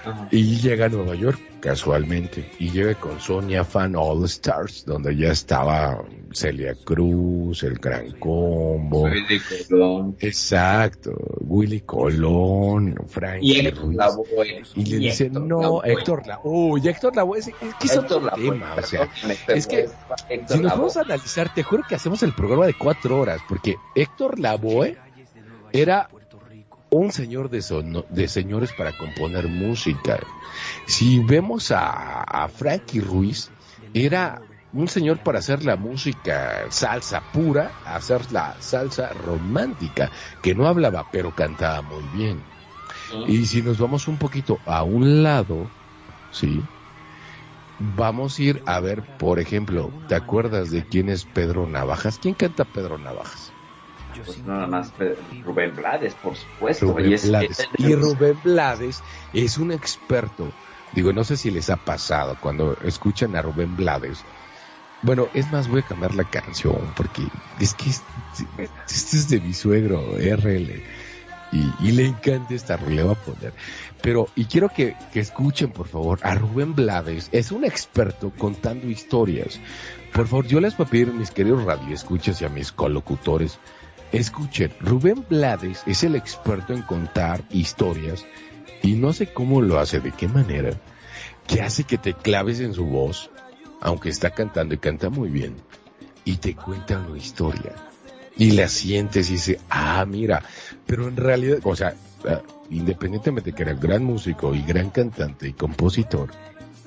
Ajá. 0.04 0.28
Y 0.30 0.58
llega 0.60 0.86
a 0.86 0.88
Nueva 0.88 1.14
York, 1.14 1.38
casualmente. 1.60 2.50
Y 2.58 2.70
llega 2.70 2.94
con 2.94 3.20
Sonia 3.20 3.64
Fan 3.64 3.94
All 3.96 4.24
Stars, 4.24 4.84
donde 4.84 5.16
ya 5.16 5.32
estaba 5.32 6.04
Celia 6.32 6.74
Cruz, 6.84 7.62
el 7.62 7.78
Gran 7.78 8.12
Combo. 8.12 9.04
Willy 9.04 9.40
Colón. 9.68 10.16
Exacto. 10.20 11.12
Willy 11.40 11.80
Colón, 11.80 12.96
Frankie 13.08 13.46
Y 13.46 13.66
Héctor 13.66 13.84
Ruiz. 13.84 13.96
Lavoe. 13.96 14.62
Y 14.74 14.84
le 14.84 14.96
Y 14.96 14.98
dice, 14.98 15.24
Héctor 15.26 15.42
no, 15.42 15.60
Lavoe. 15.62 15.92
Héctor 15.92 16.26
Lavoe. 16.26 16.50
Uy, 16.52 16.88
Héctor 16.88 17.16
Lavoe 17.16 17.38
es, 17.38 17.46
que 17.46 17.52
es 17.86 17.96
Héctor 17.96 18.24
otro 18.24 18.36
tema, 18.36 18.74
o 18.76 18.82
sea. 18.82 19.08
es 19.48 19.66
que 19.66 19.88
Si 20.48 20.58
nos 20.58 20.72
vamos 20.72 20.96
a 20.96 21.02
analizar, 21.02 21.54
te 21.54 21.62
juro 21.62 21.82
que 21.88 21.94
hacemos 21.94 22.22
el 22.22 22.34
programa 22.34 22.66
de 22.66 22.74
cuatro 22.74 23.18
horas, 23.20 23.40
porque 23.48 23.76
Héctor 23.94 24.38
Lavoe 24.38 24.98
era 25.72 26.08
un 26.98 27.12
señor 27.12 27.50
de, 27.50 27.62
de 28.08 28.28
señores 28.28 28.72
para 28.72 28.96
componer 28.96 29.48
música. 29.48 30.20
Si 30.86 31.20
vemos 31.20 31.70
a, 31.70 32.22
a 32.22 32.48
Frankie 32.48 33.00
Ruiz, 33.00 33.50
era 33.92 34.40
un 34.72 34.88
señor 34.88 35.18
para 35.22 35.38
hacer 35.38 35.64
la 35.64 35.76
música 35.76 36.66
salsa 36.68 37.22
pura, 37.32 37.72
hacer 37.84 38.32
la 38.32 38.56
salsa 38.60 39.08
romántica, 39.08 40.10
que 40.42 40.54
no 40.54 40.66
hablaba, 40.66 41.08
pero 41.10 41.34
cantaba 41.34 41.82
muy 41.82 42.04
bien. 42.16 42.42
Y 43.26 43.46
si 43.46 43.62
nos 43.62 43.78
vamos 43.78 44.08
un 44.08 44.16
poquito 44.16 44.58
a 44.66 44.82
un 44.82 45.22
lado, 45.22 45.70
sí, 46.30 46.62
vamos 47.78 48.38
a 48.38 48.42
ir 48.42 48.62
a 48.66 48.80
ver, 48.80 49.02
por 49.18 49.38
ejemplo, 49.38 49.92
¿te 50.08 50.14
acuerdas 50.14 50.70
de 50.70 50.84
quién 50.84 51.08
es 51.08 51.24
Pedro 51.24 51.66
Navajas? 51.66 52.18
¿Quién 52.20 52.34
canta 52.34 52.64
Pedro 52.64 52.98
Navajas? 52.98 53.53
Pues 54.24 54.38
nada 54.44 54.66
más 54.66 54.92
Rubén 55.42 55.74
Blades, 55.74 56.14
por 56.14 56.36
supuesto. 56.36 56.86
Rubén 56.86 57.10
y 57.10 57.14
es, 57.14 57.28
Blades. 57.28 57.58
es- 57.60 57.68
Y 57.78 57.94
Rubén 57.94 58.38
Blades 58.42 59.02
es 59.32 59.58
un 59.58 59.72
experto. 59.72 60.52
Digo, 60.92 61.12
no 61.12 61.24
sé 61.24 61.36
si 61.36 61.50
les 61.50 61.70
ha 61.70 61.76
pasado 61.76 62.36
cuando 62.40 62.76
escuchan 62.84 63.34
a 63.36 63.42
Rubén 63.42 63.74
Blades. 63.76 64.24
Bueno, 65.02 65.28
es 65.34 65.50
más, 65.50 65.68
voy 65.68 65.80
a 65.80 65.82
cambiar 65.82 66.14
la 66.14 66.24
canción 66.24 66.92
porque 66.94 67.28
es 67.58 67.74
que 67.74 67.90
es- 67.90 68.02
este 68.88 69.16
es 69.16 69.28
de 69.28 69.40
mi 69.40 69.52
suegro, 69.52 70.16
RL. 70.18 70.82
Y, 71.52 71.72
y 71.88 71.92
le 71.92 72.06
encanta 72.06 72.52
esta 72.54 72.76
le 72.78 73.02
voy 73.04 73.12
a 73.12 73.14
poner. 73.14 73.52
Pero, 74.02 74.28
y 74.34 74.46
quiero 74.46 74.68
que, 74.70 74.96
que 75.12 75.20
escuchen, 75.20 75.70
por 75.70 75.86
favor, 75.86 76.18
a 76.22 76.34
Rubén 76.34 76.74
Blades. 76.74 77.28
Es 77.32 77.52
un 77.52 77.64
experto 77.64 78.32
contando 78.36 78.88
historias. 78.88 79.60
Por 80.12 80.26
favor, 80.26 80.46
yo 80.46 80.58
les 80.60 80.76
voy 80.76 80.86
a 80.86 80.90
pedir 80.90 81.08
a 81.10 81.12
mis 81.12 81.30
queridos 81.30 81.62
radioescuchas 81.64 82.40
y 82.40 82.44
a 82.44 82.48
mis 82.48 82.72
colocutores, 82.72 83.60
escuchen, 84.18 84.72
Rubén 84.80 85.24
Blades 85.28 85.82
es 85.86 86.04
el 86.04 86.16
experto 86.16 86.72
en 86.72 86.82
contar 86.82 87.42
historias 87.50 88.24
y 88.82 88.94
no 88.94 89.12
sé 89.12 89.32
cómo 89.32 89.60
lo 89.60 89.78
hace, 89.78 90.00
de 90.00 90.12
qué 90.12 90.28
manera, 90.28 90.72
que 91.46 91.62
hace 91.62 91.84
que 91.84 91.98
te 91.98 92.14
claves 92.14 92.60
en 92.60 92.74
su 92.74 92.84
voz, 92.84 93.30
aunque 93.80 94.08
está 94.08 94.30
cantando 94.30 94.74
y 94.74 94.78
canta 94.78 95.10
muy 95.10 95.30
bien, 95.30 95.56
y 96.24 96.36
te 96.36 96.54
cuenta 96.54 96.98
una 96.98 97.18
historia. 97.18 97.74
Y 98.36 98.52
la 98.52 98.68
sientes 98.68 99.30
y 99.30 99.34
dices, 99.34 99.58
ah, 99.70 100.04
mira, 100.06 100.42
pero 100.86 101.08
en 101.08 101.16
realidad, 101.16 101.58
o 101.62 101.76
sea, 101.76 101.94
ah, 102.28 102.42
independientemente 102.70 103.50
de 103.50 103.56
que 103.56 103.62
era 103.62 103.74
gran 103.74 104.04
músico 104.04 104.54
y 104.54 104.62
gran 104.62 104.90
cantante 104.90 105.48
y 105.48 105.52
compositor, 105.52 106.30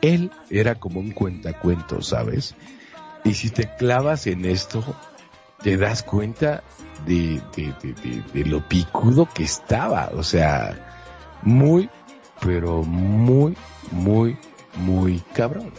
él 0.02 0.32
era 0.50 0.76
como 0.76 1.00
un 1.00 1.12
cuentacuentos, 1.12 2.08
¿sabes? 2.08 2.56
Y 3.24 3.34
si 3.34 3.50
te 3.50 3.74
clavas 3.76 4.28
en 4.28 4.46
esto, 4.46 4.84
te 5.64 5.78
das 5.78 6.04
cuenta 6.04 6.64
de, 7.06 7.42
de, 7.56 7.74
de, 7.82 8.24
de- 8.34 8.46
lo 8.46 8.68
picudo 8.68 9.28
que 9.34 9.44
estaba. 9.44 10.10
O 10.14 10.24
sea, 10.24 10.78
muy, 11.44 11.90
pero 12.42 12.84
muy, 12.84 13.56
muy, 13.92 14.38
muy 14.78 15.20
cabrón. 15.34 15.72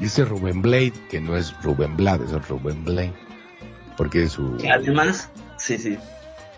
Dice 0.00 0.24
Rubén 0.24 0.60
Blade, 0.62 0.92
que 1.10 1.20
no 1.20 1.36
es 1.36 1.54
Rubén 1.62 1.96
Blade, 1.96 2.24
es 2.24 2.48
Rubén 2.48 2.84
Blade. 2.84 3.12
Porque 3.96 4.24
es 4.24 4.32
su, 4.32 4.58
además, 4.70 5.30
sí, 5.56 5.78
sí. 5.78 5.96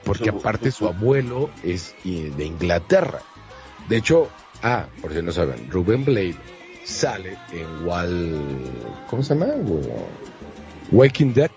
porque 0.04 0.30
su- 0.30 0.38
aparte 0.38 0.70
su- 0.72 0.78
su 0.78 0.88
abuelo 0.88 1.50
es 1.62 1.94
de 2.04 2.44
Inglaterra. 2.44 3.20
De 3.88 3.96
hecho, 3.98 4.28
ah, 4.62 4.86
por 5.00 5.12
si 5.14 5.22
no 5.22 5.30
saben, 5.32 5.70
Rubén 5.70 6.04
Blade 6.04 6.34
sale 6.84 7.38
en 7.52 7.86
Wall, 7.86 8.40
¿cómo 9.08 9.22
se 9.22 9.34
llama? 9.34 9.52
Waking 10.90 11.32
Dead. 11.34 11.50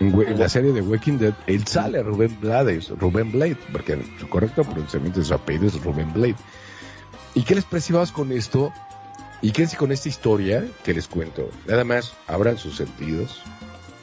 En, 0.00 0.38
la 0.38 0.48
serie 0.48 0.72
de 0.72 0.80
Waking 0.80 1.18
Dead, 1.18 1.34
él 1.46 1.66
sale 1.66 2.02
Rubén 2.02 2.36
Blades, 2.40 2.90
Rubén 2.90 3.30
Blade, 3.30 3.56
porque 3.72 3.98
su 4.18 4.28
correcto 4.28 4.64
pronunciamiento 4.64 5.20
de 5.20 5.26
su 5.26 5.34
apellido 5.34 5.66
es 5.66 5.82
Rubén 5.82 6.12
Blade. 6.12 6.36
¿Y 7.34 7.42
qué 7.42 7.54
les 7.54 7.64
pareció 7.64 8.02
con 8.12 8.32
esto? 8.32 8.72
Y 9.40 9.52
quédense 9.52 9.76
con 9.76 9.92
esta 9.92 10.08
historia 10.08 10.64
que 10.84 10.94
les 10.94 11.06
cuento. 11.06 11.50
Nada 11.66 11.84
más 11.84 12.14
abran 12.26 12.58
sus 12.58 12.76
sentidos 12.76 13.42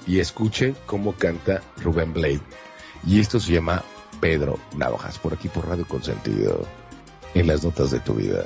y 0.06 0.20
escuchen 0.20 0.76
cómo 0.86 1.14
canta 1.14 1.62
Rubén 1.78 2.14
Blade. 2.14 2.42
Y 3.06 3.20
esto 3.20 3.40
se 3.40 3.54
llama 3.54 3.84
Pedro 4.20 4.60
Navajas, 4.76 5.18
por 5.18 5.34
aquí 5.34 5.50
por 5.50 5.68
Radio 5.68 5.88
Consentido, 5.88 6.66
en 7.34 7.48
las 7.48 7.64
notas 7.64 7.92
de 7.92 8.00
tu 8.00 8.14
vida. 8.14 8.46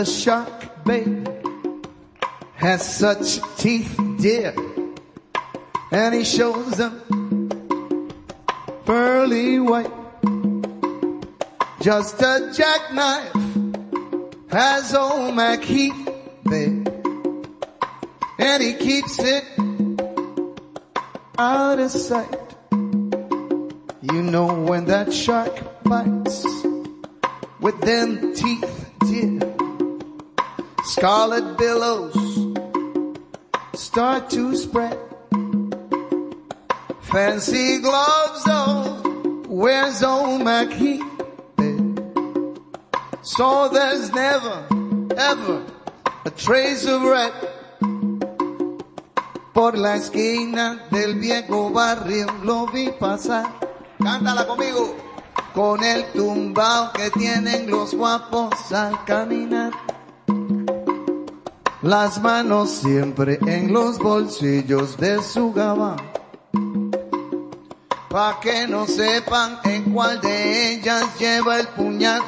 The 0.00 0.06
shark, 0.06 0.84
babe, 0.86 1.28
has 2.54 2.80
such 2.80 3.38
teeth, 3.58 4.00
dear, 4.18 4.54
and 5.92 6.14
he 6.14 6.24
shows 6.24 6.78
them 6.78 7.50
pearly 8.86 9.60
white. 9.60 9.92
Just 11.82 12.18
a 12.22 12.50
jackknife 12.56 13.34
has 14.50 14.94
old 14.94 15.34
Mac 15.34 15.62
Heath, 15.62 16.08
babe, 16.48 16.88
and 18.38 18.62
he 18.62 18.72
keeps 18.72 19.18
it 19.18 19.44
out 21.36 21.78
of 21.78 21.90
sight. 21.90 22.54
You 24.00 24.22
know 24.22 24.62
when 24.62 24.86
that 24.86 25.12
shark 25.12 25.82
bites 25.84 26.46
with 27.60 27.78
them 27.82 28.32
teeth, 28.34 28.90
dear, 29.00 29.49
scarlet 30.90 31.56
billows 31.56 32.12
start 33.74 34.28
to 34.28 34.56
spread. 34.56 34.98
Fancy 37.02 37.78
gloves, 37.78 38.42
oh, 38.48 39.44
where's 39.46 40.02
old 40.02 40.42
Mac 40.42 40.68
Heath? 40.72 41.04
So 43.22 43.68
there's 43.68 44.10
never, 44.12 44.66
ever 45.16 45.64
a 46.24 46.30
trace 46.30 46.84
of 46.86 47.02
red 47.02 47.34
por 49.54 49.76
la 49.76 49.94
esquina 49.94 50.88
del 50.90 51.20
viejo 51.20 51.70
barrio 51.70 52.26
lo 52.42 52.66
vi 52.66 52.90
pasar. 52.90 53.46
Cántala 54.02 54.44
conmigo. 54.44 54.96
Con 55.54 55.84
el 55.84 56.04
tumbao 56.12 56.92
que 56.92 57.10
tienen 57.10 57.70
los 57.70 57.94
guapos 57.94 58.72
al 58.72 59.04
caminar. 59.04 59.72
Las 61.82 62.20
manos 62.20 62.70
siempre 62.70 63.38
en 63.46 63.72
los 63.72 63.98
bolsillos 63.98 64.96
de 64.98 65.22
su 65.22 65.52
gabán. 65.52 65.96
Pa' 68.10 68.38
que 68.40 68.66
no 68.66 68.86
sepan 68.86 69.58
en 69.64 69.84
cuál 69.92 70.20
de 70.20 70.74
ellas 70.74 71.04
lleva 71.18 71.58
el 71.60 71.68
puñal. 71.68 72.20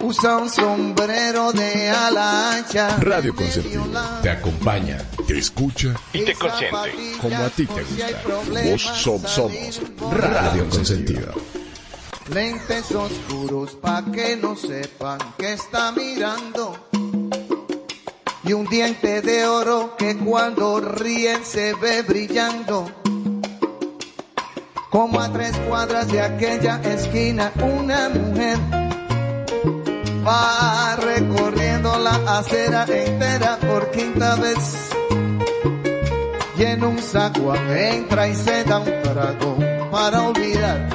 Usa 0.00 0.36
un 0.38 0.48
sombrero 0.48 1.52
de 1.52 1.88
ala 1.90 2.54
ancha. 2.56 2.96
Radio 2.98 3.34
Consentido 3.34 3.84
te 4.22 4.30
acompaña, 4.30 4.98
te 5.26 5.38
escucha 5.38 5.94
y 6.12 6.24
te 6.24 6.34
consiente. 6.34 7.16
como 7.20 7.36
a 7.36 7.48
ti 7.50 7.66
te 7.66 7.82
gusta. 7.82 8.22
Vos 8.70 8.82
som- 9.04 9.26
somos 9.26 9.80
Radio 10.12 10.68
Consentido. 10.68 11.32
Lentes 12.32 12.90
oscuros 12.92 13.72
pa' 13.80 14.02
que 14.12 14.36
no 14.36 14.56
sepan 14.56 15.18
que 15.38 15.52
está 15.52 15.92
mirando. 15.92 16.85
Y 18.46 18.52
un 18.52 18.64
diente 18.66 19.22
de 19.22 19.44
oro 19.44 19.96
que 19.96 20.16
cuando 20.16 20.78
ríen 20.80 21.44
se 21.44 21.74
ve 21.74 22.02
brillando. 22.02 22.88
Como 24.88 25.20
a 25.20 25.32
tres 25.32 25.52
cuadras 25.68 26.06
de 26.08 26.20
aquella 26.20 26.80
esquina, 26.84 27.52
una 27.60 28.08
mujer 28.08 28.58
va 30.24 30.96
recorriendo 30.96 31.98
la 31.98 32.38
acera 32.38 32.84
entera 32.84 33.58
por 33.58 33.90
quinta 33.90 34.36
vez. 34.36 34.90
Y 36.56 36.62
en 36.62 36.84
un 36.84 36.98
saguán 36.98 37.76
entra 37.76 38.28
y 38.28 38.34
se 38.34 38.64
da 38.64 38.78
un 38.78 39.02
trago 39.02 39.58
para 39.90 40.22
olvidar 40.22 40.88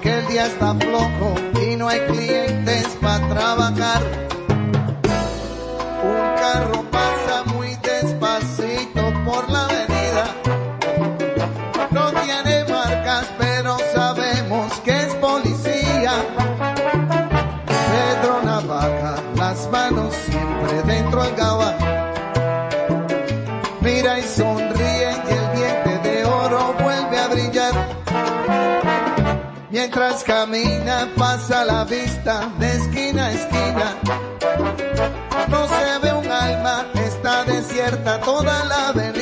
que 0.00 0.18
el 0.18 0.26
día 0.26 0.46
está 0.46 0.74
flojo 0.74 1.34
y 1.62 1.76
no 1.76 1.88
hay 1.88 2.00
clientes 2.00 2.86
para 3.00 3.28
trabajar. 3.28 4.02
Carro 6.42 6.82
pasa 6.90 7.44
muy 7.54 7.68
despacito 7.76 9.12
por 9.24 9.48
la 9.48 9.62
avenida. 9.62 10.24
No 11.92 12.10
tiene 12.10 12.64
marcas, 12.64 13.26
pero 13.38 13.76
sabemos 13.94 14.72
que 14.80 14.90
es 14.90 15.14
policía. 15.26 16.14
Pedro 17.92 18.42
Navaja, 18.42 19.22
las 19.36 19.70
manos 19.70 20.12
siempre 20.26 20.82
dentro 20.82 21.22
del 21.22 21.36
gabán. 21.36 21.76
Mira 23.80 24.18
y 24.18 24.22
sonríe 24.24 25.12
y 25.28 25.32
el 25.38 25.46
diente 25.54 26.08
de 26.08 26.24
oro 26.24 26.74
vuelve 26.82 27.18
a 27.20 27.28
brillar. 27.28 27.74
Mientras 29.70 30.24
camina 30.24 31.08
pasa 31.16 31.64
la 31.64 31.84
vista 31.84 32.50
toda 37.90 38.64
la 38.64 38.88
avenida. 38.88 39.21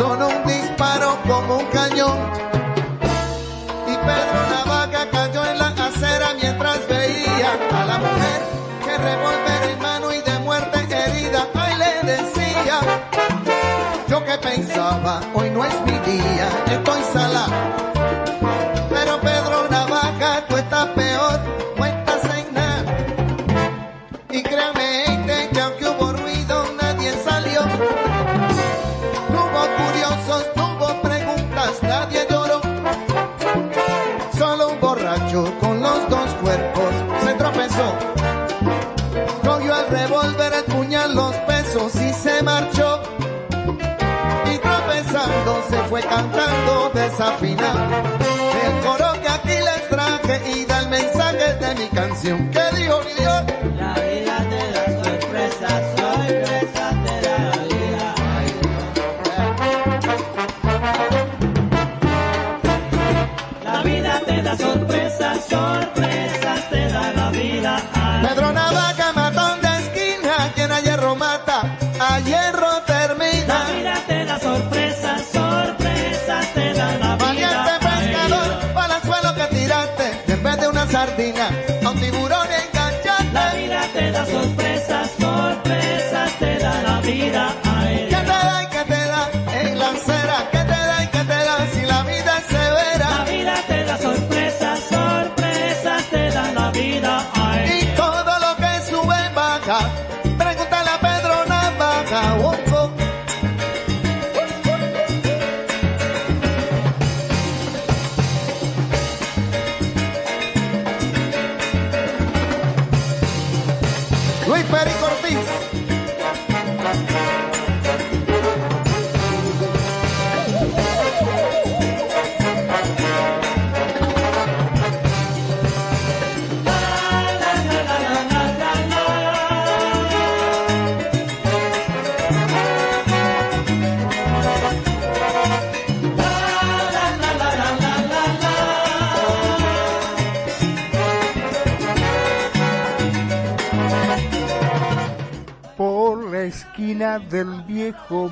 sonó 0.00 0.28
un 0.28 0.44
disparo 0.46 1.18
como 1.28 1.58
un 1.58 1.66
cañón. 1.66 2.18
Y 3.86 3.94
Pedro 4.06 4.40
Navaja 4.50 5.10
cayó 5.10 5.44
en 5.44 5.58
la 5.58 5.68
acera 5.68 6.28
mientras 6.40 6.88
veía 6.88 7.52
a 7.70 7.84
la 7.84 7.98
mujer 7.98 8.40
que 8.82 8.96
revólver 8.96 9.70
en 9.72 9.82
mano 9.82 10.12
y 10.12 10.20
de 10.22 10.38
muerte 10.38 10.78
herida. 10.90 11.46
Ay, 11.54 11.74
le 11.76 12.12
decía. 12.12 12.80
Yo 14.08 14.24
que 14.24 14.38
pensaba, 14.38 15.20
hoy 15.34 15.50
no 15.50 15.64
es 15.64 15.74
mi 15.82 15.98
día, 16.10 16.48
estoy 16.66 17.02
salado. 17.12 17.89
Desafinado. 47.30 47.80
El 48.64 48.84
coro 48.84 49.12
que 49.20 49.28
aquí 49.28 49.48
les 49.48 49.88
traje 49.88 50.50
y 50.50 50.64
da 50.64 50.80
el 50.80 50.88
mensaje 50.88 51.54
de 51.54 51.74
mi 51.74 51.88
canción. 51.88 52.59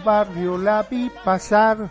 Barrio 0.08 0.56
la 0.56 0.82
vi 0.84 1.10
pasar 1.22 1.90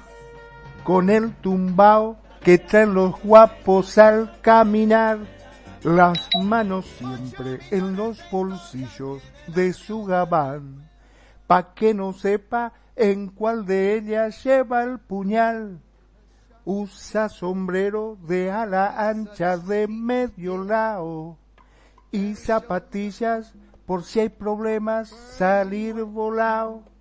con 0.84 1.12
el 1.12 1.36
tumbao 1.36 2.18
que 2.42 2.58
traen 2.58 2.96
los 2.96 3.14
guapos 3.22 3.96
al 4.00 4.42
caminar, 4.42 5.20
las 5.84 6.28
manos 6.42 6.86
siempre 6.98 7.60
en 7.70 7.96
los 7.96 8.18
bolsillos 8.32 9.22
de 9.46 9.72
su 9.72 10.04
gabán. 10.06 10.90
pa' 11.46 11.76
que 11.76 11.94
no 11.94 12.12
sepa 12.12 12.74
en 12.96 13.30
cuál 13.30 13.68
de 13.68 13.96
ellas 13.98 14.44
lleva 14.44 14.82
el 14.82 14.98
puñal. 14.98 15.80
Usa 16.66 17.30
sombrero 17.30 18.18
de 18.28 18.50
ala 18.52 18.86
ancha 19.10 19.58
de 19.58 19.88
medio 19.88 20.64
lado 20.64 21.38
y 22.12 22.34
zapatillas 22.34 23.54
por 23.86 24.04
si 24.04 24.22
hay 24.22 24.30
problemas 24.30 25.10
salir 25.38 26.04
volado. 26.04 26.97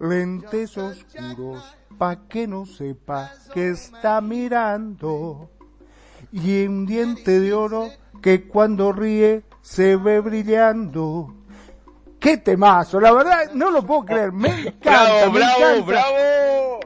Lentes 0.00 0.76
oscuros 0.78 1.62
pa' 1.98 2.26
que 2.28 2.46
no 2.46 2.64
sepa 2.64 3.30
que 3.52 3.70
está 3.70 4.20
mirando 4.22 5.50
y 6.32 6.66
un 6.66 6.86
diente 6.86 7.38
de 7.38 7.52
oro 7.52 7.90
que 8.22 8.48
cuando 8.48 8.92
ríe 8.92 9.44
se 9.60 9.96
ve 9.96 10.20
brillando. 10.20 11.34
¡Qué 12.18 12.38
temazo! 12.38 13.00
La 13.00 13.12
verdad, 13.12 13.50
no 13.54 13.70
lo 13.70 13.82
puedo 13.84 14.04
creer. 14.04 14.32
Me 14.32 14.48
encanta, 14.48 15.26
¡Bravo, 15.28 15.32
me 15.32 15.38
bravo, 15.38 15.64
encanta. 15.64 15.84
bravo! 15.86 16.80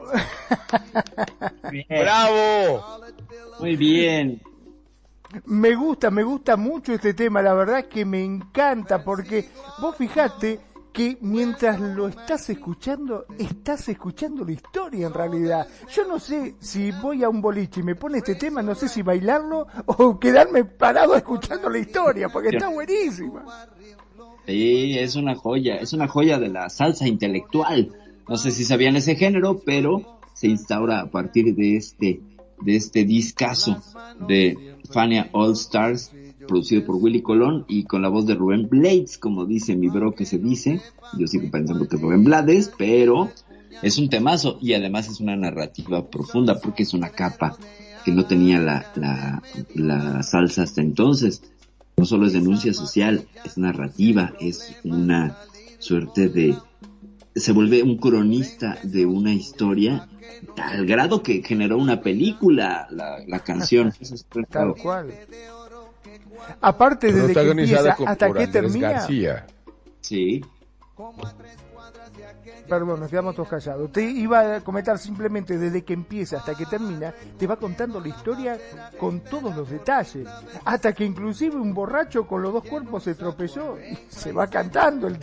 ¡Bravo! 1.89 3.01
Muy 3.59 3.75
bien. 3.75 4.41
Me 5.45 5.75
gusta, 5.75 6.09
me 6.11 6.23
gusta 6.23 6.55
mucho 6.55 6.93
este 6.93 7.13
tema, 7.13 7.41
la 7.41 7.53
verdad 7.53 7.79
es 7.79 7.85
que 7.87 8.05
me 8.05 8.23
encanta 8.23 9.03
porque 9.03 9.49
vos 9.81 9.95
fijate 9.97 10.61
que 10.95 11.17
mientras 11.19 11.77
lo 11.77 12.07
estás 12.07 12.49
escuchando, 12.49 13.25
estás 13.37 13.89
escuchando 13.89 14.45
la 14.45 14.53
historia 14.53 15.07
en 15.07 15.13
realidad. 15.13 15.67
Yo 15.93 16.07
no 16.07 16.19
sé 16.19 16.55
si 16.59 16.89
voy 16.91 17.21
a 17.21 17.27
un 17.27 17.41
boliche 17.41 17.81
y 17.81 17.83
me 17.83 17.95
pone 17.95 18.19
este 18.19 18.35
tema, 18.35 18.61
no 18.61 18.73
sé 18.75 18.87
si 18.87 19.01
bailarlo 19.01 19.67
o 19.87 20.17
quedarme 20.17 20.63
parado 20.63 21.13
escuchando 21.15 21.69
la 21.69 21.79
historia, 21.79 22.29
porque 22.29 22.55
está 22.55 22.69
buenísima. 22.69 23.43
Sí, 24.45 24.97
es 24.97 25.17
una 25.17 25.35
joya, 25.35 25.75
es 25.75 25.91
una 25.91 26.07
joya 26.07 26.39
de 26.39 26.47
la 26.47 26.69
salsa 26.69 27.05
intelectual. 27.09 27.91
No 28.29 28.37
sé 28.37 28.51
si 28.51 28.63
sabían 28.63 28.95
ese 28.95 29.15
género, 29.15 29.59
pero 29.65 30.19
se 30.33 30.47
instaura 30.47 31.01
a 31.01 31.07
partir 31.07 31.53
de 31.55 31.75
este, 31.75 32.21
de 32.61 32.75
este 32.77 33.03
discazo 33.03 33.81
de 34.29 34.77
Fania 34.89 35.29
All 35.33 35.51
Stars, 35.53 36.13
producido 36.45 36.85
por 36.85 36.95
Willy 36.95 37.21
Colón 37.21 37.65
y 37.67 37.83
con 37.83 38.01
la 38.01 38.09
voz 38.09 38.25
de 38.25 38.35
Rubén 38.35 38.67
Blades, 38.69 39.17
como 39.17 39.45
dice 39.45 39.75
mi 39.75 39.89
bro 39.89 40.13
que 40.13 40.25
se 40.25 40.37
dice. 40.37 40.81
Yo 41.17 41.27
sigo 41.27 41.49
pensando 41.51 41.87
que 41.87 41.95
es 41.95 42.01
Rubén 42.01 42.23
Blades, 42.23 42.71
pero 42.77 43.31
es 43.81 43.97
un 43.97 44.09
temazo 44.09 44.57
y 44.61 44.73
además 44.73 45.07
es 45.09 45.19
una 45.19 45.35
narrativa 45.35 46.09
profunda 46.09 46.59
porque 46.59 46.83
es 46.83 46.93
una 46.93 47.09
capa 47.09 47.57
que 48.03 48.11
no 48.11 48.25
tenía 48.25 48.59
la, 48.59 48.91
la, 48.95 49.41
la 49.73 50.23
salsa 50.23 50.63
hasta 50.63 50.81
entonces. 50.81 51.41
No 51.97 52.05
solo 52.05 52.27
es 52.27 52.33
denuncia 52.33 52.73
social, 52.73 53.27
es 53.43 53.57
narrativa, 53.57 54.33
es 54.39 54.75
una 54.83 55.37
suerte 55.79 56.29
de... 56.29 56.55
Se 57.35 57.51
vuelve 57.51 57.83
un 57.83 57.97
cronista 57.97 58.77
de 58.83 59.05
una 59.05 59.33
historia 59.33 60.07
al 60.57 60.85
grado 60.85 61.21
que 61.21 61.41
generó 61.43 61.77
una 61.77 62.01
película, 62.01 62.87
la, 62.91 63.19
la 63.25 63.39
canción. 63.39 63.93
Eso 63.99 64.15
es 64.15 64.25
Tal 64.49 64.75
cual. 64.75 65.13
Aparte, 66.61 67.11
desde 67.11 67.33
que 67.33 67.51
empieza 67.51 67.95
con- 67.95 68.07
hasta 68.07 68.31
que 68.31 68.47
termina, 68.47 68.91
García. 68.91 69.45
Sí. 70.01 70.43
perdón, 72.69 72.99
nos 72.99 73.09
quedamos 73.09 73.35
todos 73.35 73.49
callados. 73.49 73.91
Te 73.91 74.01
iba 74.03 74.55
a 74.55 74.61
comentar 74.61 74.97
simplemente 74.97 75.57
desde 75.57 75.83
que 75.83 75.93
empieza 75.93 76.37
hasta 76.37 76.55
que 76.55 76.65
termina, 76.65 77.13
te 77.37 77.45
va 77.47 77.57
contando 77.57 77.99
la 77.99 78.07
historia 78.07 78.57
con 78.99 79.19
todos 79.21 79.55
los 79.55 79.69
detalles. 79.69 80.27
Hasta 80.63 80.93
que 80.93 81.05
inclusive 81.05 81.55
un 81.57 81.73
borracho 81.73 82.25
con 82.27 82.41
los 82.41 82.53
dos 82.53 82.63
cuerpos 82.63 83.03
se 83.03 83.15
tropezó 83.15 83.77
y 83.79 83.97
se 84.09 84.31
va 84.31 84.47
cantando 84.47 85.07
el. 85.07 85.17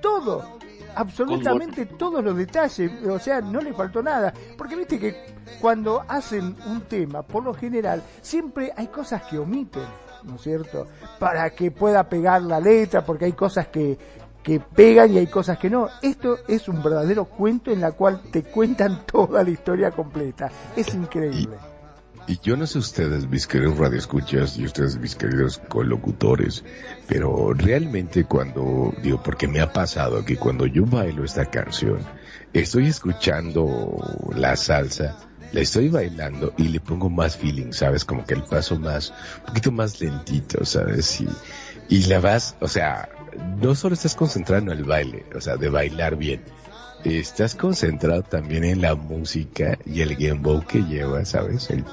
Todo. 0.00 0.58
Absolutamente 0.94 1.84
todos 1.86 2.24
los 2.24 2.34
detalles, 2.36 2.90
o 3.06 3.18
sea, 3.18 3.40
no 3.42 3.60
le 3.60 3.74
faltó 3.74 4.02
nada. 4.02 4.32
Porque 4.56 4.76
viste 4.76 4.98
que 4.98 5.34
cuando 5.60 6.02
hacen 6.08 6.56
un 6.66 6.82
tema, 6.82 7.22
por 7.22 7.44
lo 7.44 7.52
general, 7.52 8.02
siempre 8.22 8.72
hay 8.76 8.86
cosas 8.86 9.22
que 9.24 9.38
omiten, 9.38 9.82
¿no 10.26 10.36
es 10.36 10.42
cierto? 10.42 10.86
Para 11.18 11.50
que 11.50 11.70
pueda 11.70 12.08
pegar 12.08 12.42
la 12.42 12.60
letra, 12.60 13.04
porque 13.04 13.26
hay 13.26 13.32
cosas 13.32 13.68
que, 13.68 13.96
que 14.42 14.60
pegan 14.60 15.12
y 15.12 15.18
hay 15.18 15.26
cosas 15.26 15.58
que 15.58 15.70
no. 15.70 15.88
Esto 16.02 16.38
es 16.48 16.68
un 16.68 16.82
verdadero 16.82 17.24
cuento 17.24 17.70
en 17.70 17.80
la 17.80 17.92
cual 17.92 18.22
te 18.30 18.42
cuentan 18.42 19.06
toda 19.06 19.42
la 19.42 19.50
historia 19.50 19.90
completa. 19.90 20.50
Es 20.76 20.92
increíble. 20.94 21.56
Y 22.28 22.40
yo 22.42 22.56
no 22.56 22.66
sé 22.66 22.78
ustedes, 22.78 23.28
mis 23.28 23.46
queridos 23.46 23.78
radioescuchas, 23.78 24.58
y 24.58 24.64
ustedes, 24.64 24.98
mis 24.98 25.14
queridos 25.14 25.58
colocutores, 25.68 26.64
pero 27.06 27.52
realmente 27.54 28.24
cuando, 28.24 28.92
digo, 29.00 29.22
porque 29.22 29.46
me 29.46 29.60
ha 29.60 29.72
pasado 29.72 30.24
que 30.24 30.36
cuando 30.36 30.66
yo 30.66 30.84
bailo 30.84 31.24
esta 31.24 31.44
canción, 31.46 32.00
estoy 32.52 32.88
escuchando 32.88 33.96
la 34.34 34.56
salsa, 34.56 35.16
la 35.52 35.60
estoy 35.60 35.88
bailando 35.88 36.52
y 36.56 36.68
le 36.68 36.80
pongo 36.80 37.10
más 37.10 37.36
feeling, 37.36 37.72
¿sabes? 37.72 38.04
Como 38.04 38.24
que 38.24 38.34
el 38.34 38.42
paso 38.42 38.78
más, 38.78 39.12
un 39.40 39.46
poquito 39.46 39.72
más 39.72 40.00
lentito, 40.00 40.64
¿sabes? 40.64 41.20
Y, 41.20 41.28
y 41.88 42.04
la 42.04 42.20
vas, 42.20 42.56
o 42.60 42.68
sea, 42.68 43.08
no 43.60 43.74
solo 43.74 43.94
estás 43.94 44.14
concentrado 44.14 44.62
en 44.62 44.70
el 44.70 44.84
baile, 44.84 45.24
o 45.34 45.40
sea, 45.40 45.56
de 45.56 45.68
bailar 45.68 46.16
bien, 46.16 46.42
estás 47.04 47.54
concentrado 47.54 48.22
también 48.22 48.64
en 48.64 48.80
la 48.82 48.94
música 48.94 49.78
y 49.84 50.00
el 50.00 50.16
gamebow 50.16 50.64
que 50.64 50.82
lleva, 50.82 51.24
¿sabes? 51.24 51.70
El 51.70 51.84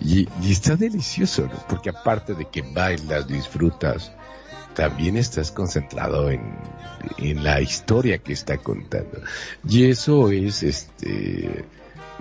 y, 0.00 0.28
y 0.42 0.52
está 0.52 0.76
delicioso, 0.76 1.42
¿no? 1.42 1.66
Porque 1.68 1.90
aparte 1.90 2.34
de 2.34 2.46
que 2.46 2.62
bailas, 2.62 3.26
disfrutas, 3.26 4.12
también 4.74 5.16
estás 5.16 5.50
concentrado 5.50 6.30
en, 6.30 6.42
en 7.18 7.42
la 7.44 7.60
historia 7.60 8.18
que 8.18 8.32
está 8.32 8.58
contando. 8.58 9.20
Y 9.68 9.88
eso 9.88 10.30
es, 10.30 10.62
este, 10.62 11.64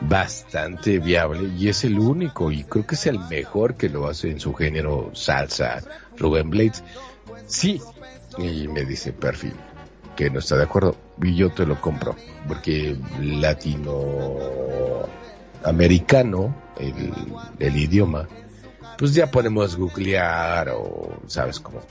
bastante 0.01 0.99
viable 0.99 1.49
y 1.57 1.69
es 1.69 1.83
el 1.83 1.99
único 1.99 2.51
y 2.51 2.63
creo 2.63 2.85
que 2.85 2.95
es 2.95 3.05
el 3.07 3.19
mejor 3.19 3.75
que 3.75 3.89
lo 3.89 4.07
hace 4.07 4.31
en 4.31 4.39
su 4.39 4.53
género 4.53 5.11
salsa, 5.13 5.81
Rubén 6.17 6.49
Blades. 6.49 6.83
Sí, 7.47 7.81
y 8.37 8.67
me 8.67 8.85
dice 8.85 9.13
Perfil 9.13 9.53
que 10.15 10.29
no 10.29 10.39
está 10.39 10.57
de 10.57 10.63
acuerdo 10.63 10.95
y 11.21 11.35
yo 11.35 11.51
te 11.51 11.65
lo 11.65 11.79
compro 11.81 12.15
porque 12.47 12.95
latino 13.19 14.37
americano 15.63 16.55
el, 16.79 17.11
el 17.59 17.77
idioma 17.77 18.27
pues 18.97 19.13
ya 19.15 19.31
podemos 19.31 19.75
googlear 19.75 20.69
o 20.69 21.19
sabes 21.27 21.59
cómo 21.59 21.81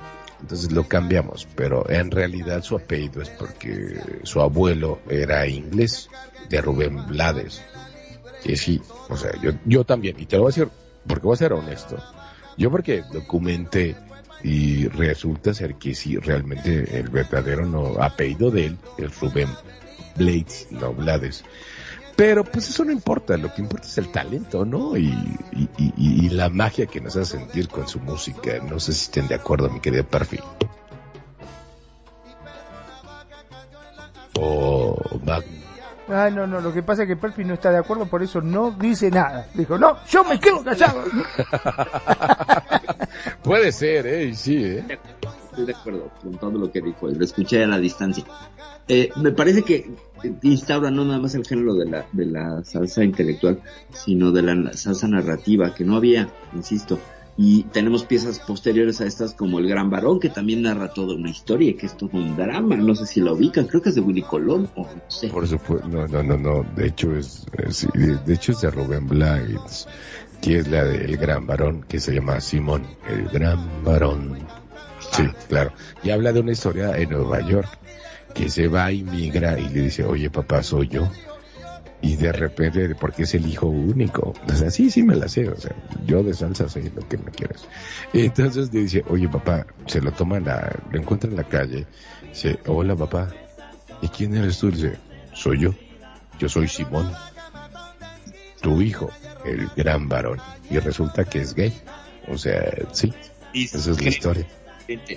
entonces 0.42 0.72
lo 0.72 0.86
cambiamos 0.86 1.48
pero 1.56 1.88
en 1.88 2.10
realidad 2.10 2.62
su 2.62 2.76
apellido 2.76 3.22
es 3.22 3.30
porque 3.30 3.98
su 4.24 4.40
abuelo 4.40 5.00
era 5.08 5.46
inglés 5.46 6.08
de 6.50 6.60
Rubén 6.60 7.06
Blades 7.06 7.62
que 8.44 8.56
sí 8.56 8.82
o 9.08 9.16
sea 9.16 9.32
yo 9.42 9.52
yo 9.64 9.84
también 9.84 10.16
y 10.18 10.26
te 10.26 10.36
lo 10.36 10.42
voy 10.42 10.52
a 10.52 10.54
decir 10.54 10.68
porque 11.06 11.26
voy 11.26 11.34
a 11.34 11.38
ser 11.38 11.52
honesto 11.52 11.96
yo 12.56 12.70
porque 12.70 13.02
documenté 13.12 13.96
y 14.42 14.88
resulta 14.88 15.54
ser 15.54 15.76
que 15.76 15.94
sí, 15.94 16.16
realmente 16.16 16.98
el 16.98 17.08
verdadero 17.08 17.64
no, 17.64 18.02
apellido 18.02 18.50
de 18.50 18.66
él 18.66 18.78
es 18.98 19.20
Rubén 19.20 19.48
Blades, 20.16 20.66
no 20.70 20.92
Blades. 20.92 21.44
Pero 22.24 22.44
pues 22.44 22.68
eso 22.68 22.84
no 22.84 22.92
importa, 22.92 23.36
lo 23.36 23.52
que 23.52 23.62
importa 23.62 23.88
es 23.88 23.98
el 23.98 24.12
talento, 24.12 24.64
¿no? 24.64 24.96
Y, 24.96 25.08
y, 25.50 25.68
y, 25.76 25.92
y 25.96 26.28
la 26.28 26.48
magia 26.50 26.86
que 26.86 27.00
nos 27.00 27.16
hace 27.16 27.36
sentir 27.38 27.68
con 27.68 27.88
su 27.88 27.98
música. 27.98 28.52
No 28.62 28.78
sé 28.78 28.92
si 28.92 29.06
estén 29.06 29.26
de 29.26 29.34
acuerdo, 29.34 29.68
mi 29.68 29.80
querido 29.80 30.04
Perfil. 30.06 30.40
O 34.38 34.96
Mag- 35.26 35.42
Ah, 36.08 36.30
no, 36.30 36.46
no, 36.46 36.60
lo 36.60 36.72
que 36.72 36.84
pasa 36.84 37.02
es 37.02 37.08
que 37.08 37.16
Perfi 37.16 37.44
no 37.44 37.54
está 37.54 37.72
de 37.72 37.78
acuerdo, 37.78 38.06
por 38.06 38.22
eso 38.22 38.40
no 38.40 38.70
dice 38.70 39.10
nada. 39.10 39.48
Dijo, 39.54 39.76
no, 39.76 39.96
yo 40.06 40.22
me 40.22 40.38
quedo 40.38 40.62
callado. 40.62 41.02
Puede 43.42 43.72
ser, 43.72 44.06
¿eh? 44.06 44.24
Y 44.26 44.34
Sí, 44.36 44.64
¿eh? 44.64 44.96
Estoy 45.52 45.66
de 45.66 45.72
acuerdo 45.72 46.10
con 46.22 46.32
todo 46.38 46.52
lo 46.52 46.72
que 46.72 46.80
dijo, 46.80 47.08
lo 47.08 47.24
escuché 47.24 47.62
a 47.62 47.66
la 47.66 47.78
distancia. 47.78 48.24
Eh, 48.88 49.10
me 49.16 49.32
parece 49.32 49.62
que 49.62 49.90
instaura 50.40 50.90
no 50.90 51.04
nada 51.04 51.18
más 51.18 51.34
el 51.34 51.44
género 51.44 51.74
de 51.74 51.90
la, 51.90 52.06
de 52.10 52.24
la 52.24 52.64
salsa 52.64 53.04
intelectual, 53.04 53.60
sino 53.92 54.32
de 54.32 54.40
la 54.40 54.72
salsa 54.72 55.08
narrativa, 55.08 55.74
que 55.74 55.84
no 55.84 55.96
había, 55.96 56.30
insisto. 56.54 56.98
Y 57.36 57.64
tenemos 57.64 58.04
piezas 58.04 58.38
posteriores 58.40 59.02
a 59.02 59.06
estas 59.06 59.34
como 59.34 59.58
El 59.58 59.68
Gran 59.68 59.90
Varón, 59.90 60.20
que 60.20 60.30
también 60.30 60.62
narra 60.62 60.94
toda 60.94 61.14
una 61.14 61.28
historia, 61.28 61.76
que 61.76 61.84
es 61.84 61.98
todo 61.98 62.10
un 62.14 62.34
drama. 62.34 62.76
No 62.76 62.94
sé 62.94 63.04
si 63.04 63.20
lo 63.20 63.34
ubican, 63.34 63.66
creo 63.66 63.82
que 63.82 63.90
es 63.90 63.94
de 63.94 64.00
Willy 64.00 64.22
Colón, 64.22 64.70
o 64.74 64.84
no 64.84 65.02
sé. 65.08 65.28
Por 65.28 65.46
supuesto, 65.46 65.86
no, 65.86 66.08
no, 66.08 66.22
no, 66.22 66.38
no, 66.38 66.66
de 66.74 66.86
hecho 66.86 67.14
es, 67.14 67.44
de 68.24 68.32
hecho 68.32 68.52
es 68.52 68.60
de 68.62 68.70
Rubén 68.70 69.06
Blades, 69.06 69.86
que 70.40 70.60
es 70.60 70.68
la 70.68 70.84
del 70.84 71.14
gran 71.18 71.46
varón, 71.46 71.84
que 71.86 72.00
se 72.00 72.14
llama 72.14 72.40
Simón, 72.40 72.86
el 73.06 73.28
gran 73.28 73.84
varón. 73.84 74.61
Sí, 75.12 75.24
claro. 75.48 75.72
Y 76.02 76.10
habla 76.10 76.32
de 76.32 76.40
una 76.40 76.52
historia 76.52 76.96
en 76.96 77.10
Nueva 77.10 77.40
York, 77.40 77.68
que 78.34 78.48
se 78.48 78.66
va 78.68 78.90
y 78.90 79.02
migra 79.04 79.58
y 79.58 79.68
le 79.68 79.82
dice, 79.82 80.04
oye 80.04 80.30
papá, 80.30 80.62
soy 80.62 80.88
yo. 80.88 81.08
y 82.02 82.16
de 82.16 82.32
repente, 82.32 82.94
porque 82.96 83.22
es 83.22 83.34
el 83.34 83.46
hijo 83.46 83.68
único, 83.68 84.34
o 84.48 84.52
sea, 84.54 84.70
sí, 84.70 84.90
sí 84.90 85.04
me 85.04 85.14
la 85.14 85.28
sé, 85.28 85.48
o 85.48 85.56
sea, 85.56 85.70
yo 86.04 86.24
de 86.24 86.34
salsa 86.34 86.68
sé 86.68 86.90
lo 86.94 87.08
que 87.08 87.16
me 87.16 87.30
quieres. 87.30 87.64
Entonces 88.12 88.72
dice, 88.72 89.04
oye 89.08 89.28
papá, 89.28 89.66
se 89.86 90.00
lo 90.00 90.10
toma, 90.10 90.38
en 90.38 90.46
la, 90.46 90.80
lo 90.90 90.98
encuentra 90.98 91.30
en 91.30 91.36
la 91.36 91.44
calle, 91.44 91.86
dice, 92.28 92.58
hola 92.66 92.96
papá, 92.96 93.32
¿y 94.02 94.08
quién 94.08 94.34
eres 94.36 94.58
tú? 94.58 94.72
Dice, 94.72 94.98
soy 95.32 95.60
yo, 95.60 95.74
yo 96.40 96.48
soy 96.48 96.66
Simón, 96.66 97.12
tu 98.60 98.82
hijo, 98.82 99.08
el 99.44 99.68
gran 99.76 100.08
varón, 100.08 100.40
y 100.70 100.80
resulta 100.80 101.24
que 101.24 101.40
es 101.40 101.54
gay, 101.54 101.72
o 102.26 102.36
sea, 102.36 102.64
sí, 102.90 103.14
esa 103.54 103.92
es 103.92 104.02
la 104.02 104.08
historia. 104.08 104.46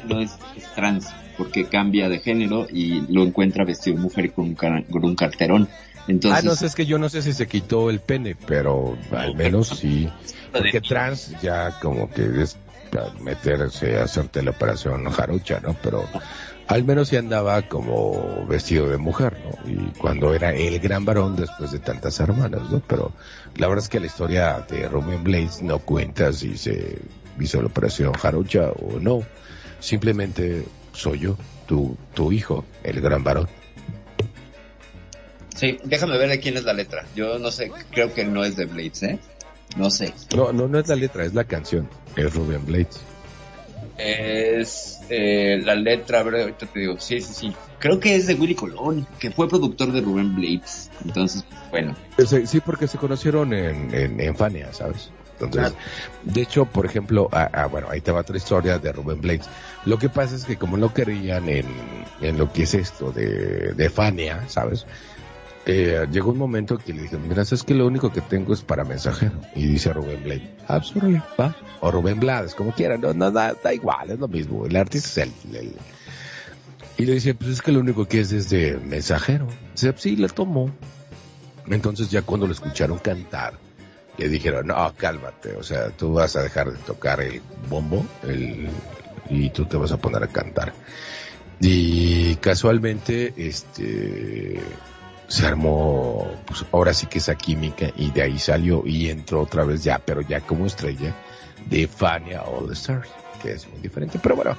No 0.05 0.19
es, 0.19 0.31
es 0.55 0.63
trans, 0.75 1.07
porque 1.37 1.65
cambia 1.65 2.09
de 2.09 2.19
género 2.19 2.67
y 2.71 3.01
lo 3.11 3.23
encuentra 3.23 3.65
vestido 3.65 3.97
de 3.97 4.03
mujer 4.03 4.25
y 4.25 4.29
con 4.29 4.45
un, 4.45 4.55
car- 4.55 4.85
con 4.87 5.03
un 5.05 5.15
carterón. 5.15 5.67
Entonces, 6.07 6.43
ah, 6.43 6.47
no 6.47 6.55
sé, 6.55 6.67
es 6.67 6.75
que 6.75 6.85
yo 6.85 6.99
no 6.99 7.09
sé 7.09 7.21
si 7.21 7.33
se 7.33 7.47
quitó 7.47 7.89
el 7.89 7.99
pene, 7.99 8.35
pero 8.35 8.95
al 9.11 9.35
menos 9.35 9.69
sí. 9.69 10.07
Porque 10.51 10.79
trans 10.81 11.35
ya 11.41 11.79
como 11.81 12.09
que 12.11 12.41
es 12.41 12.57
meterse 13.19 13.99
a 13.99 14.03
hacerte 14.03 14.41
la 14.41 14.51
operación 14.51 15.09
jarocha, 15.09 15.59
¿no? 15.61 15.75
Pero 15.81 16.07
al 16.67 16.83
menos 16.83 17.09
sí 17.09 17.17
andaba 17.17 17.61
como 17.63 18.45
vestido 18.47 18.89
de 18.89 18.97
mujer, 18.97 19.37
¿no? 19.43 19.69
Y 19.69 19.91
cuando 19.97 20.33
era 20.33 20.53
el 20.53 20.79
gran 20.79 21.05
varón 21.05 21.35
después 21.35 21.71
de 21.71 21.79
tantas 21.79 22.19
hermanas, 22.19 22.61
¿no? 22.69 22.81
Pero 22.87 23.11
la 23.57 23.67
verdad 23.67 23.83
es 23.83 23.89
que 23.89 23.99
la 23.99 24.05
historia 24.05 24.65
de 24.69 24.87
Rubén 24.87 25.23
Blades 25.23 25.61
no 25.61 25.79
cuenta 25.79 26.31
si 26.33 26.57
se 26.57 26.99
hizo 27.39 27.61
la 27.61 27.67
operación 27.67 28.13
jarocha 28.13 28.69
o 28.71 28.99
no. 28.99 29.23
Simplemente 29.86 30.66
soy 30.94 31.20
yo, 31.20 31.38
tu, 31.68 31.95
tu 32.16 32.32
hijo, 32.32 32.66
el 32.82 33.02
gran 33.02 33.24
varón. 33.24 33.48
sí, 35.56 35.78
déjame 35.84 36.18
ver 36.18 36.30
de 36.30 36.40
quién 36.40 36.57
es 36.57 36.64
la 36.64 36.74
letra. 36.74 37.06
Yo 37.16 37.38
no 37.38 37.52
sé, 37.52 37.72
creo 37.91 38.12
que 38.12 38.26
no 38.26 38.44
es 38.44 38.56
de 38.56 38.66
Blades, 38.66 39.03
¿eh? 39.03 39.20
No 39.78 39.91
sé. 39.91 40.12
No, 40.36 40.52
no, 40.52 40.68
no 40.68 40.80
es 40.80 40.88
la 40.88 40.95
letra, 40.95 41.24
es 41.24 41.36
la 41.36 41.44
canción. 41.44 41.88
Es 42.16 42.34
Rubén 42.34 42.66
Blades. 42.66 42.99
Es 43.99 45.02
eh, 45.10 45.60
la 45.64 45.76
letra, 45.76 46.22
ahorita 46.22 46.66
te 46.66 46.80
digo. 46.80 46.99
Sí, 46.99 47.22
sí, 47.22 47.34
sí. 47.34 47.56
Creo 47.78 47.99
que 47.99 48.16
es 48.16 48.26
de 48.26 48.34
Willy 48.34 48.56
Colón, 48.56 49.06
que 49.20 49.30
fue 49.30 49.48
productor 49.48 49.91
de 49.91 50.02
Rubén 50.02 50.34
Blades. 50.36 50.90
Entonces, 51.06 51.45
bueno. 51.70 51.95
Sí, 52.26 52.48
sí, 52.48 52.60
porque 52.60 52.88
se 52.88 52.98
conocieron 52.98 53.53
en, 53.53 53.94
en, 53.94 54.20
en 54.20 54.36
Fania, 54.36 54.74
¿sabes? 54.74 55.12
Entonces, 55.40 55.74
de 56.24 56.41
hecho, 56.41 56.66
por 56.66 56.86
ejemplo, 56.86 57.30
ah, 57.32 57.49
ah, 57.53 57.66
bueno, 57.66 57.88
ahí 57.90 58.02
te 58.02 58.12
va 58.12 58.22
otra 58.22 58.38
historia 58.38 58.80
de 58.80 58.91
Rubén 58.91 59.20
Blades. 59.22 59.48
Lo 59.86 59.98
que 59.98 60.10
pasa 60.10 60.36
es 60.36 60.45
que 60.45 60.57
como 60.57 60.78
no 60.78 60.94
querían 60.94 61.49
en, 61.49 61.66
en 62.22 62.38
lo 62.38 62.52
que 62.53 62.64
es 62.64 62.74
esto 62.74 63.12
de, 63.12 63.74
de 63.74 63.90
Fania, 63.90 64.44
¿sabes? 64.48 64.86
Eh, 65.68 66.06
llegó 66.12 66.32
un 66.32 66.38
momento 66.38 66.78
que 66.78 66.94
le 66.94 67.02
dijeron, 67.02 67.28
mira, 67.28 67.41
es 67.41 67.64
que 67.64 67.74
lo 67.74 67.88
único 67.88 68.12
que 68.14 68.22
tengo 68.22 68.53
es 68.53 68.62
para 68.62 68.84
mensajero. 68.84 69.34
Y 69.56 69.66
dice 69.66 69.91
Rubén 69.94 70.24
Blades, 70.24 70.44
ah, 70.68 70.80
pues, 70.80 71.16
va. 71.40 71.56
O 71.82 71.91
Rubén 71.91 72.20
Blades, 72.20 72.53
como 72.56 72.72
quieran, 72.72 73.02
no, 73.02 73.14
no, 73.14 73.32
da, 73.32 73.56
da 73.64 73.74
igual, 73.74 74.12
es 74.12 74.20
lo 74.20 74.28
mismo. 74.28 74.66
El 74.66 74.76
artista 74.76 75.07
es 75.24 75.30
el, 75.49 75.56
el- 75.56 75.74
Y 76.98 77.06
le 77.06 77.14
dice, 77.14 77.34
pues 77.34 77.49
es 77.52 77.62
que 77.62 77.72
lo 77.72 77.80
único 77.82 78.07
que 78.07 78.22
es 78.22 78.32
es 78.32 78.49
de 78.49 78.78
mensajero. 78.78 79.48
Dice, 79.74 79.94
sí, 79.98 80.16
le 80.16 80.30
tomo. 80.30 80.70
Entonces 81.68 82.10
ya 82.12 82.22
cuando 82.22 82.45
lo 82.45 82.53
escucharon 82.53 82.99
cantar, 82.99 83.53
le 84.17 84.29
dijeron, 84.29 84.67
no, 84.67 84.93
cálmate, 84.95 85.55
o 85.55 85.63
sea, 85.63 85.89
tú 85.89 86.13
vas 86.13 86.35
a 86.35 86.43
dejar 86.43 86.71
de 86.71 86.77
tocar 86.79 87.21
el 87.21 87.41
bombo 87.69 88.05
el, 88.23 88.69
y 89.29 89.49
tú 89.49 89.65
te 89.65 89.77
vas 89.77 89.91
a 89.91 89.97
poner 89.97 90.23
a 90.23 90.27
cantar. 90.27 90.73
Y 91.59 92.35
casualmente, 92.37 93.33
este, 93.37 94.59
se 95.27 95.45
armó, 95.45 96.27
pues 96.45 96.65
ahora 96.71 96.93
sí 96.93 97.07
que 97.07 97.19
esa 97.19 97.35
química 97.35 97.87
y 97.95 98.11
de 98.11 98.21
ahí 98.21 98.39
salió 98.39 98.83
y 98.85 99.09
entró 99.09 99.41
otra 99.41 99.63
vez 99.63 99.83
ya, 99.83 99.99
pero 99.99 100.21
ya 100.21 100.41
como 100.41 100.65
estrella 100.65 101.15
de 101.69 101.87
Fania 101.87 102.43
All 102.43 102.71
Stars, 102.73 103.09
que 103.41 103.53
es 103.53 103.67
muy 103.69 103.81
diferente. 103.81 104.19
Pero 104.21 104.35
bueno, 104.35 104.57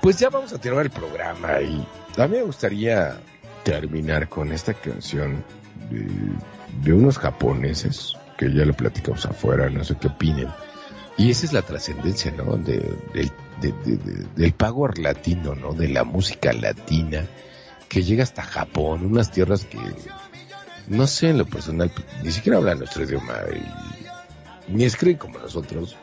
pues 0.00 0.18
ya 0.18 0.30
vamos 0.30 0.52
a 0.52 0.58
terminar 0.58 0.86
el 0.86 0.92
programa 0.92 1.60
y 1.60 1.86
a 2.16 2.26
mí 2.26 2.36
me 2.36 2.42
gustaría 2.42 3.20
terminar 3.62 4.28
con 4.28 4.52
esta 4.52 4.74
canción 4.74 5.44
de, 5.90 6.06
de 6.82 6.92
unos 6.92 7.18
japoneses 7.18 8.16
que 8.36 8.52
ya 8.52 8.64
lo 8.64 8.74
platicamos 8.74 9.24
afuera, 9.26 9.68
no 9.70 9.84
sé 9.84 9.96
qué 10.00 10.08
opinen. 10.08 10.48
Y 11.18 11.30
esa 11.30 11.46
es 11.46 11.52
la 11.52 11.62
trascendencia, 11.62 12.30
¿no? 12.32 12.56
De, 12.56 12.76
de- 13.14 13.30
de- 13.60 13.72
de- 13.96 14.26
del 14.36 14.52
power 14.52 14.98
latino, 14.98 15.54
¿no? 15.54 15.72
De 15.72 15.88
la 15.88 16.04
música 16.04 16.52
latina 16.52 17.24
que 17.88 18.02
llega 18.02 18.22
hasta 18.22 18.42
Japón, 18.42 19.06
unas 19.06 19.30
tierras 19.30 19.64
que, 19.64 19.78
no 20.88 21.06
sé, 21.06 21.30
en 21.30 21.38
lo 21.38 21.46
personal, 21.46 21.90
ni 22.22 22.30
siquiera 22.32 22.58
hablan 22.58 22.78
nuestro 22.80 23.04
idioma 23.04 23.34
ni 24.68 24.84
escriben 24.84 25.16
como 25.16 25.38
nosotros. 25.38 25.96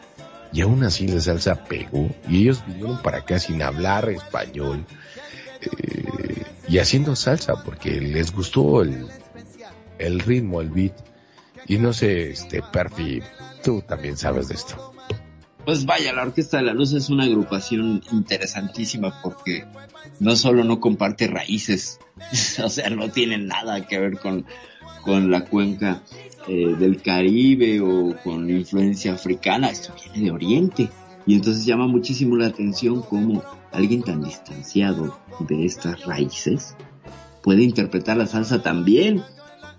Y 0.51 0.61
aún 0.61 0.83
así 0.83 1.07
la 1.07 1.19
salsa 1.19 1.63
pegó 1.65 2.09
y 2.29 2.43
ellos 2.43 2.63
vinieron 2.65 3.01
para 3.01 3.19
acá 3.19 3.39
sin 3.39 3.61
hablar 3.63 4.09
español 4.09 4.85
eh, 5.61 6.43
y 6.67 6.77
haciendo 6.77 7.15
salsa 7.15 7.63
porque 7.63 7.99
les 7.99 8.31
gustó 8.31 8.81
el, 8.83 9.07
el 9.97 10.19
ritmo, 10.19 10.61
el 10.61 10.69
beat. 10.69 10.93
Y 11.67 11.77
no 11.77 11.93
sé, 11.93 12.31
este, 12.31 12.61
Perfi, 12.61 13.21
tú 13.63 13.81
también 13.81 14.17
sabes 14.17 14.49
de 14.49 14.55
esto. 14.55 14.93
Pues 15.65 15.85
vaya, 15.85 16.11
la 16.11 16.23
Orquesta 16.23 16.57
de 16.57 16.63
la 16.63 16.73
Luz 16.73 16.91
es 16.91 17.09
una 17.09 17.23
agrupación 17.23 18.03
interesantísima 18.11 19.21
porque 19.21 19.65
no 20.19 20.35
solo 20.35 20.63
no 20.65 20.81
comparte 20.81 21.27
raíces, 21.27 21.99
o 22.63 22.69
sea, 22.69 22.89
no 22.89 23.09
tiene 23.09 23.37
nada 23.37 23.85
que 23.87 23.99
ver 23.99 24.19
con, 24.19 24.45
con 25.03 25.31
la 25.31 25.45
cuenca 25.45 26.03
eh, 26.47 26.75
del 26.77 27.01
Caribe 27.01 27.79
o 27.79 28.15
con 28.21 28.49
influencia 28.49 29.13
africana, 29.13 29.69
esto 29.69 29.93
viene 30.13 30.25
de 30.25 30.31
Oriente. 30.31 30.89
Y 31.25 31.35
entonces 31.35 31.65
llama 31.65 31.87
muchísimo 31.87 32.35
la 32.35 32.47
atención 32.47 33.01
cómo 33.01 33.41
alguien 33.71 34.03
tan 34.03 34.21
distanciado 34.21 35.17
de 35.39 35.65
estas 35.65 36.05
raíces 36.05 36.75
puede 37.41 37.63
interpretar 37.63 38.17
la 38.17 38.27
salsa 38.27 38.61
también 38.61 39.23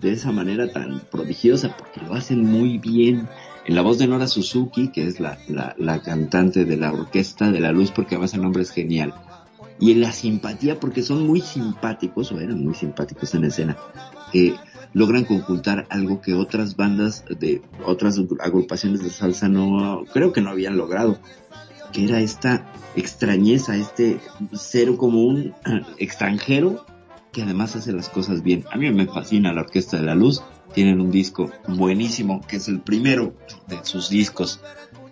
de 0.01 0.13
esa 0.13 0.31
manera 0.31 0.71
tan 0.71 0.99
prodigiosa 1.11 1.75
porque 1.77 2.01
lo 2.01 2.13
hacen 2.13 2.43
muy 2.43 2.77
bien 2.77 3.27
en 3.65 3.75
la 3.75 3.81
voz 3.81 3.97
de 3.97 4.07
Nora 4.07 4.27
Suzuki, 4.27 4.89
que 4.89 5.07
es 5.07 5.19
la, 5.19 5.37
la, 5.77 6.01
cantante 6.01 6.65
de 6.65 6.77
la 6.77 6.91
Orquesta 6.91 7.51
de 7.51 7.59
la 7.59 7.71
Luz, 7.71 7.91
porque 7.91 8.15
además 8.15 8.33
el 8.35 8.43
nombre 8.43 8.61
es 8.61 8.71
genial. 8.71 9.13
Y 9.79 9.91
en 9.91 10.01
la 10.01 10.11
simpatía, 10.11 10.79
porque 10.79 11.01
son 11.01 11.25
muy 11.25 11.41
simpáticos, 11.41 12.31
o 12.31 12.39
eran 12.39 12.63
muy 12.63 12.75
simpáticos 12.75 13.33
en 13.33 13.45
escena, 13.45 13.75
que 14.31 14.55
logran 14.93 15.25
conjuntar 15.25 15.87
algo 15.89 16.21
que 16.21 16.35
otras 16.35 16.75
bandas 16.77 17.25
de 17.27 17.61
otras 17.85 18.19
agrupaciones 18.39 19.03
de 19.03 19.09
salsa 19.09 19.49
no, 19.49 20.05
creo 20.13 20.31
que 20.31 20.41
no 20.41 20.51
habían 20.51 20.77
logrado, 20.77 21.19
que 21.91 22.05
era 22.05 22.21
esta 22.21 22.71
extrañeza, 22.95 23.75
este 23.75 24.19
ser 24.53 24.95
como 24.95 25.23
un 25.23 25.53
eh, 25.65 25.81
extranjero 25.97 26.85
que 27.35 27.43
además 27.43 27.75
hace 27.75 27.91
las 27.91 28.07
cosas 28.07 28.43
bien. 28.43 28.63
A 28.71 28.77
mí 28.77 28.89
me 28.93 29.07
fascina 29.07 29.51
la 29.51 29.59
Orquesta 29.59 29.97
de 29.97 30.03
la 30.03 30.15
Luz. 30.15 30.41
Tienen 30.73 31.01
un 31.01 31.11
disco 31.11 31.51
buenísimo, 31.67 32.39
que 32.47 32.55
es 32.55 32.69
el 32.69 32.79
primero 32.79 33.35
de 33.67 33.77
sus 33.83 34.09
discos, 34.09 34.61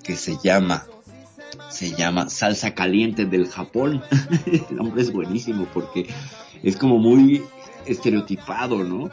que 0.03 0.15
se 0.15 0.37
llama, 0.41 0.85
se 1.69 1.91
llama 1.91 2.29
Salsa 2.29 2.73
Caliente 2.73 3.25
del 3.25 3.49
Japón. 3.49 4.01
el 4.45 4.73
nombre 4.73 5.01
es 5.01 5.11
buenísimo 5.11 5.67
porque 5.73 6.07
es 6.63 6.77
como 6.77 6.97
muy 6.97 7.43
estereotipado, 7.85 8.85
¿no? 8.85 9.09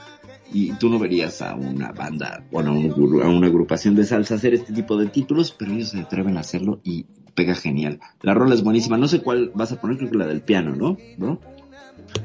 Y 0.52 0.70
tú 0.74 0.88
no 0.88 1.00
verías 1.00 1.42
a 1.42 1.56
una 1.56 1.90
banda, 1.90 2.44
bueno, 2.52 2.70
a 2.70 3.28
una 3.28 3.46
agrupación 3.48 3.96
de 3.96 4.04
salsa 4.04 4.36
hacer 4.36 4.54
este 4.54 4.72
tipo 4.72 4.96
de 4.96 5.06
títulos, 5.06 5.50
pero 5.50 5.72
ellos 5.72 5.88
se 5.88 5.98
atreven 5.98 6.36
a 6.36 6.40
hacerlo 6.40 6.80
y 6.84 7.06
pega 7.34 7.56
genial. 7.56 7.98
La 8.22 8.34
rola 8.34 8.54
es 8.54 8.62
buenísima. 8.62 8.98
No 8.98 9.08
sé 9.08 9.20
cuál 9.20 9.50
vas 9.52 9.72
a 9.72 9.80
poner, 9.80 9.96
creo 9.96 10.10
que 10.10 10.18
la 10.18 10.26
del 10.28 10.42
piano, 10.42 10.76
¿no? 10.76 10.96
¿No? 11.18 11.40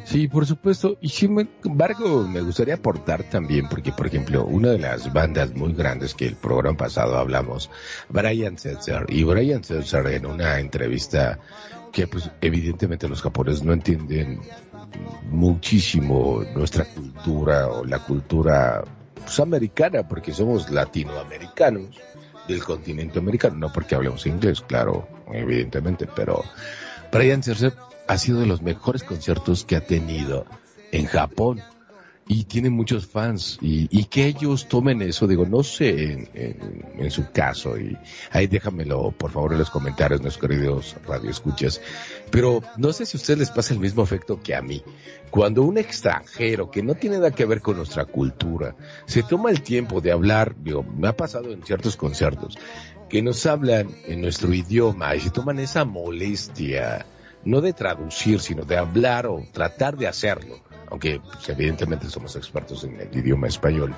Sí, 0.04 0.28
por 0.28 0.46
supuesto. 0.46 0.98
Y 1.02 1.10
sin 1.10 1.50
embargo, 1.64 2.28
me 2.28 2.42
gustaría 2.42 2.76
aportar 2.76 3.24
también, 3.24 3.68
porque, 3.70 3.92
por 3.92 4.08
ejemplo, 4.08 4.46
una 4.46 4.70
de 4.70 4.80
las 4.80 5.12
bandas 5.12 5.54
muy 5.54 5.74
grandes 5.74 6.14
que 6.14 6.28
el 6.28 6.36
programa 6.36 6.78
pasado 6.78 7.18
hablamos, 7.18 7.70
Brian 8.10 8.58
Setzer, 8.58 9.06
y 9.10 9.24
Brian 9.24 9.64
Setzer 9.64 10.06
en 10.08 10.26
una 10.26 10.60
entrevista 10.60 11.40
que, 11.92 12.08
pues, 12.08 12.30
evidentemente 12.42 13.08
los 13.08 13.22
japoneses 13.22 13.64
no 13.64 13.74
entienden 13.74 14.42
muchísimo 15.30 16.44
nuestra 16.56 16.86
cultura 16.86 17.68
o 17.68 17.84
la 17.84 18.00
cultura 18.00 18.84
pues, 19.16 19.40
americana, 19.40 20.08
porque 20.08 20.34
somos 20.34 20.70
latinoamericanos 20.70 22.00
del 22.48 22.64
continente 22.64 23.20
americano, 23.20 23.56
no 23.58 23.74
porque 23.74 23.96
hablemos 23.96 24.26
inglés, 24.28 24.62
claro, 24.62 25.08
evidentemente, 25.34 26.08
pero 26.16 26.44
Brian 27.12 27.42
Setzer 27.42 27.74
ha 28.08 28.18
sido 28.18 28.40
de 28.40 28.46
los 28.46 28.62
mejores 28.62 29.04
conciertos 29.04 29.66
que 29.66 29.76
ha 29.76 29.82
tenido 29.86 30.46
en 30.92 31.06
Japón. 31.06 31.62
y 32.28 32.46
tiene 32.46 32.72
muchos 32.72 33.06
fans 33.06 33.60
y, 33.62 33.88
y 33.92 34.06
que 34.06 34.26
ellos 34.26 34.68
tomen 34.68 35.02
eso, 35.04 35.28
digo, 35.28 35.46
no 35.46 35.62
sé 35.62 36.12
en, 36.14 36.30
en, 36.34 36.86
en 36.98 37.12
su 37.12 37.32
caso 37.32 37.78
y 37.78 37.96
ahí 38.32 38.48
déjamelo 38.48 39.12
por 39.12 39.30
favor 39.30 39.54
en 39.54 39.60
los 39.60 39.70
comentarios, 39.70 40.22
nuestros 40.22 40.50
queridos 40.50 40.96
radioescuchas, 41.08 41.82
pero 42.32 42.64
no 42.78 42.94
sé 42.94 43.06
si 43.06 43.18
a 43.18 43.20
ustedes 43.20 43.40
les 43.40 43.52
pasa 43.52 43.74
el 43.76 43.80
mismo 43.80 44.02
efecto 44.02 44.40
que 44.42 44.56
a 44.56 44.62
mí. 44.62 44.82
Cuando 45.30 45.62
un 45.64 45.78
extranjero 45.78 46.72
que 46.72 46.82
no 46.82 46.96
tiene 46.96 47.18
nada 47.18 47.30
que 47.32 47.46
ver 47.46 47.62
con 47.62 47.78
nuestra 47.78 48.06
cultura 48.06 48.76
se 49.06 49.22
toma 49.22 49.52
el 49.52 49.62
tiempo 49.62 50.02
de 50.02 50.12
hablar, 50.12 50.56
digo, 50.64 50.82
me 50.82 51.08
ha 51.08 51.16
pasado 51.16 51.52
en 51.52 51.64
ciertos 51.64 51.96
conciertos, 51.96 52.58
que 53.08 53.22
nos 53.22 53.46
hablan 53.46 53.90
en 54.08 54.22
nuestro 54.22 54.52
idioma 54.52 55.16
y 55.16 55.20
se 55.20 55.30
toman 55.30 55.60
esa 55.60 55.86
molestia, 55.86 57.06
no 57.46 57.62
de 57.62 57.74
traducir, 57.74 58.40
sino 58.42 58.64
de 58.64 58.78
hablar 58.78 59.28
o 59.28 59.44
tratar 59.52 59.96
de 59.96 60.08
hacerlo, 60.08 60.56
aunque 60.90 61.20
pues, 61.20 61.48
evidentemente 61.50 62.10
somos 62.10 62.36
expertos 62.36 62.84
en 62.84 63.00
el 63.00 63.16
idioma 63.16 63.48
español, 63.48 63.96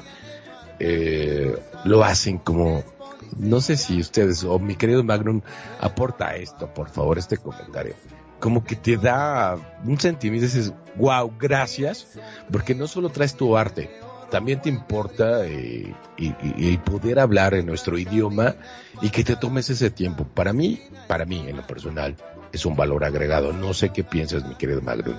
eh, 0.79 1.57
lo 1.85 2.03
hacen 2.03 2.37
como, 2.37 2.83
no 3.37 3.61
sé 3.61 3.77
si 3.77 3.99
ustedes 3.99 4.43
o 4.43 4.59
mi 4.59 4.75
querido 4.75 5.03
Magnum 5.03 5.41
aporta 5.79 6.35
esto, 6.35 6.71
por 6.73 6.89
favor, 6.89 7.17
este 7.17 7.37
comentario. 7.37 7.95
Como 8.39 8.63
que 8.63 8.75
te 8.75 8.97
da 8.97 9.57
un 9.83 9.99
sentimiento, 9.99 10.45
dices, 10.45 10.71
wow, 10.95 11.33
gracias, 11.39 12.07
porque 12.51 12.75
no 12.75 12.85
solo 12.85 13.09
traes 13.09 13.35
tu 13.35 13.57
arte, 13.57 13.89
también 14.29 14.61
te 14.61 14.69
importa 14.69 15.45
eh, 15.45 15.93
y, 16.17 16.77
poder 16.77 17.19
hablar 17.19 17.53
en 17.53 17.65
nuestro 17.65 17.97
idioma 17.97 18.55
y 19.01 19.09
que 19.09 19.23
te 19.23 19.35
tomes 19.35 19.69
ese 19.69 19.89
tiempo. 19.89 20.25
Para 20.25 20.53
mí, 20.53 20.81
para 21.07 21.25
mí 21.25 21.45
en 21.47 21.57
lo 21.57 21.65
personal, 21.65 22.15
es 22.51 22.65
un 22.65 22.75
valor 22.75 23.03
agregado. 23.03 23.53
No 23.53 23.73
sé 23.73 23.89
qué 23.89 24.03
piensas, 24.03 24.45
mi 24.45 24.55
querido 24.55 24.81
Magnum. 24.81 25.17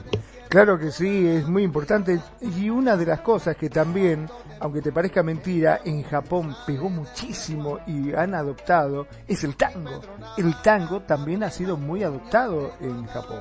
Claro 0.49 0.79
que 0.79 0.91
sí, 0.91 1.27
es 1.27 1.47
muy 1.47 1.63
importante. 1.63 2.21
Y 2.41 2.71
una 2.71 2.97
de 2.97 3.07
las 3.07 3.21
cosas 3.21 3.57
que 3.57 3.69
también, 3.69 4.29
aunque 4.61 4.81
te 4.81 4.93
parezca 4.93 5.23
mentira, 5.23 5.81
en 5.85 6.03
Japón 6.03 6.55
pegó 6.67 6.89
muchísimo 6.89 7.79
y 7.87 8.15
han 8.15 8.35
adoptado, 8.35 9.07
es 9.27 9.45
el 9.45 9.57
tango. 9.57 10.01
El 10.37 10.55
tango 10.63 11.01
también 11.01 11.43
ha 11.43 11.51
sido 11.51 11.77
muy 11.77 12.03
adoptado 12.03 12.73
en 12.81 13.07
Japón. 13.07 13.41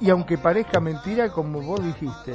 Y 0.00 0.10
aunque 0.10 0.36
parezca 0.36 0.78
mentira, 0.78 1.30
como 1.30 1.60
vos 1.62 1.82
dijiste, 1.82 2.34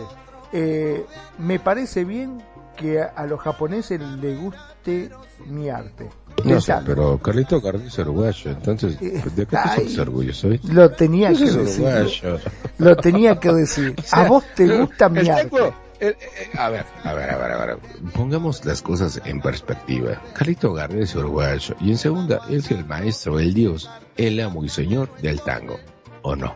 eh, 0.54 1.06
me 1.38 1.60
parece 1.60 2.04
bien 2.06 2.42
que 2.78 3.02
a, 3.02 3.06
a 3.16 3.26
los 3.28 3.40
japoneses 3.42 4.00
les 4.22 4.40
guste 4.40 5.10
mi 5.48 5.70
arte. 5.70 6.10
No 6.46 6.60
sé, 6.60 6.74
pero 6.86 7.18
Carlito 7.20 7.62
García 7.62 7.88
es 7.88 8.00
uruguayo, 8.00 8.52
entonces, 8.52 8.98
pues, 8.98 9.36
¿de 9.36 9.46
qué 9.46 9.58
ay. 9.58 10.00
orgulloso? 10.00 10.50
eh? 10.52 10.60
Lo 10.64 10.90
tenía 10.92 11.30
que 11.34 11.46
decir. 11.46 11.60
uruguayo. 11.84 12.40
Lo 12.80 12.96
tenía 12.96 13.40
que 13.40 13.54
decir. 13.54 13.96
O 13.98 14.02
sea, 14.02 14.20
A 14.22 14.28
vos 14.28 14.44
te 14.56 14.68
gusta 14.80 15.10
mi 15.10 15.30
arte. 15.30 15.58
el- 16.00 16.10
eh, 16.10 16.18
a 16.58 16.70
ver, 16.70 16.84
a 17.04 17.14
ver, 17.14 17.30
a 17.30 17.38
ver, 17.38 17.52
a 17.52 17.66
ver. 17.66 17.78
Pongamos 18.16 18.66
las 18.66 18.82
cosas 18.82 19.22
en 19.26 19.40
perspectiva. 19.40 20.20
Carlito 20.34 20.74
Gardel 20.74 21.04
es 21.04 21.14
uruguayo. 21.14 21.76
Y 21.80 21.92
en 21.92 21.98
segunda, 22.00 22.42
es 22.50 22.72
el 22.72 22.86
maestro, 22.86 23.38
el 23.40 23.54
dios, 23.54 23.88
el 24.18 24.40
amo 24.40 24.64
y 24.66 24.70
señor 24.70 25.10
del 25.22 25.42
tango. 25.42 25.78
¿O 26.24 26.36
no? 26.36 26.56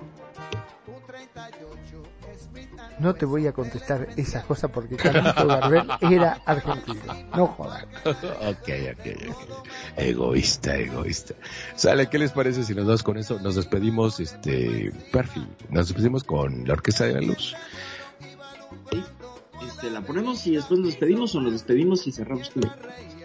No 3.00 3.14
te 3.14 3.26
voy 3.26 3.46
a 3.48 3.52
contestar 3.52 4.08
esas 4.16 4.46
cosas 4.46 4.72
porque 4.72 4.96
Carlito 4.96 5.48
Gardel 5.48 5.88
era 6.02 6.42
argentino. 6.46 7.02
No 7.36 7.48
jodas. 7.48 7.86
ok, 8.06 8.70
ok, 8.94 9.08
ok. 9.30 9.48
Egoísta, 9.98 10.78
egoísta. 10.78 11.36
Sale, 11.76 12.08
¿qué 12.08 12.18
les 12.18 12.32
parece 12.32 12.64
si 12.64 12.74
nos 12.74 12.86
vamos 12.86 13.04
con 13.04 13.18
eso? 13.18 13.40
Nos 13.40 13.56
despedimos, 13.56 14.20
este, 14.20 14.92
Perfi. 15.12 15.46
Nos 15.70 15.88
despedimos 15.88 16.24
con 16.24 16.66
la 16.66 16.74
Orquesta 16.74 17.06
de 17.06 17.14
la 17.14 17.22
Luz. 17.22 17.56
Este, 19.66 19.90
la 19.90 20.02
ponemos 20.02 20.46
y 20.48 20.56
después 20.56 20.80
nos 20.80 20.90
despedimos 20.90 21.36
o 21.36 21.42
nos 21.42 21.54
despedimos 21.54 22.08
y 22.08 22.12
cerramos 22.12 22.50
con 22.50 22.64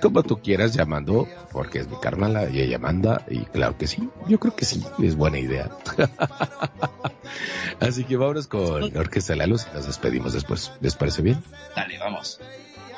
Como 0.00 0.22
tú 0.22 0.40
quieras, 0.40 0.72
llamando, 0.72 1.28
porque 1.52 1.80
es 1.80 1.88
mi 1.88 1.96
carnala 1.96 2.48
y 2.48 2.60
ella 2.60 2.78
manda, 2.78 3.24
y 3.28 3.40
claro 3.44 3.76
que 3.76 3.86
sí, 3.86 4.08
yo 4.28 4.38
creo 4.40 4.54
que 4.56 4.64
sí, 4.64 4.84
es 5.02 5.14
buena 5.16 5.38
idea. 5.38 5.70
Así 7.80 8.04
que 8.04 8.16
vámonos 8.16 8.46
con 8.46 8.96
Orquesta 8.96 9.34
de 9.34 9.38
la 9.38 9.46
Luz 9.46 9.66
y 9.70 9.74
nos 9.74 9.86
despedimos 9.86 10.32
después. 10.32 10.72
¿Les 10.80 10.94
parece 10.94 11.22
bien? 11.22 11.42
Dale, 11.74 11.98
vamos. 11.98 12.40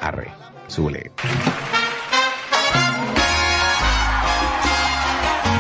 Arre, 0.00 0.32
súbele. 0.68 1.10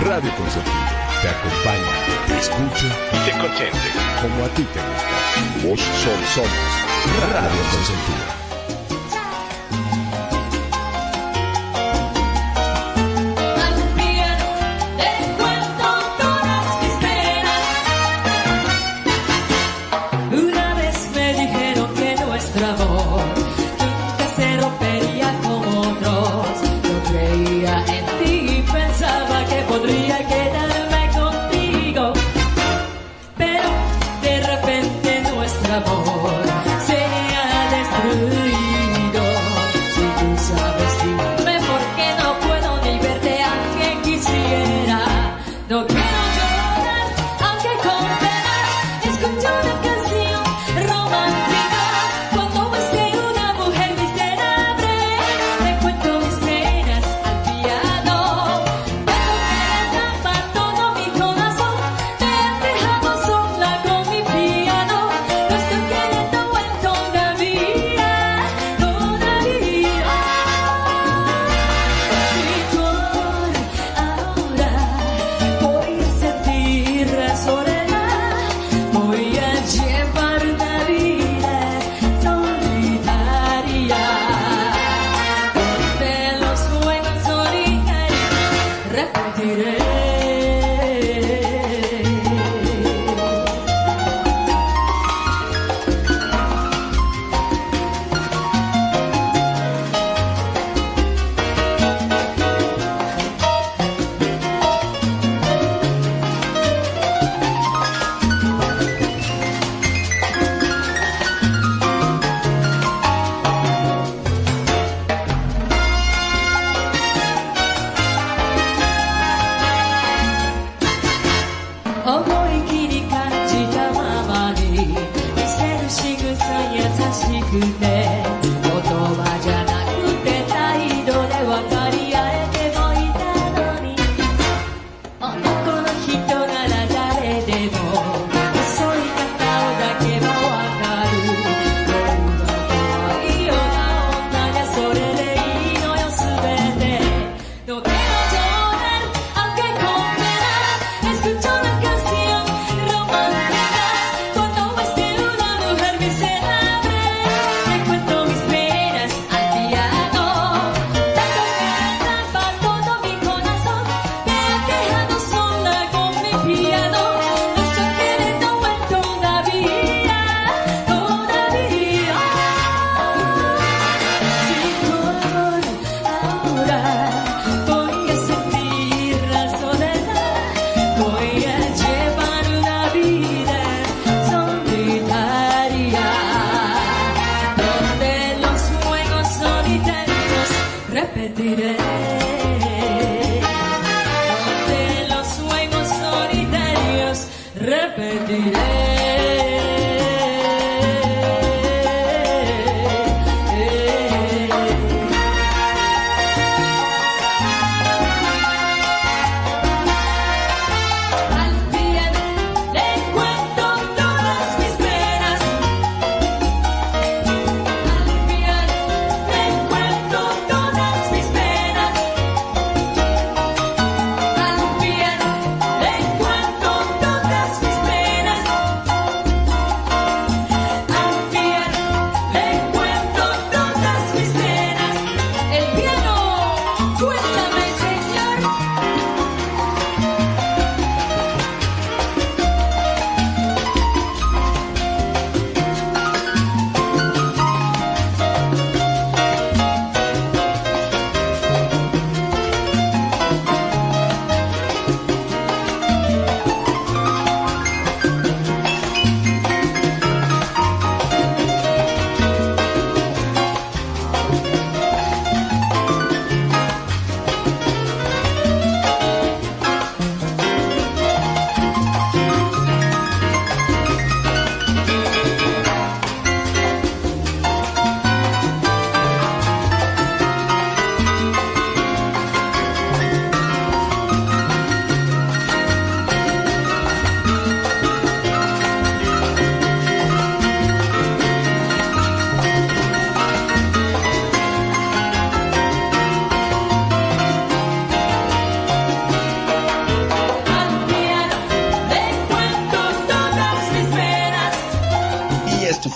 Radio 0.04 0.34
Consentido 0.36 1.02
te 1.22 1.28
acompaña, 1.28 2.26
te 2.26 2.38
escucha 2.38 2.86
y 3.12 3.30
te 3.30 3.38
consiente 3.38 3.78
como 4.20 4.44
a 4.44 4.48
ti 4.48 4.64
te 4.64 4.80
gusta. 4.80 5.68
Vos 5.68 5.80
son, 5.80 6.24
somos 6.34 7.32
Radio 7.32 7.62
Consentido. 7.70 8.41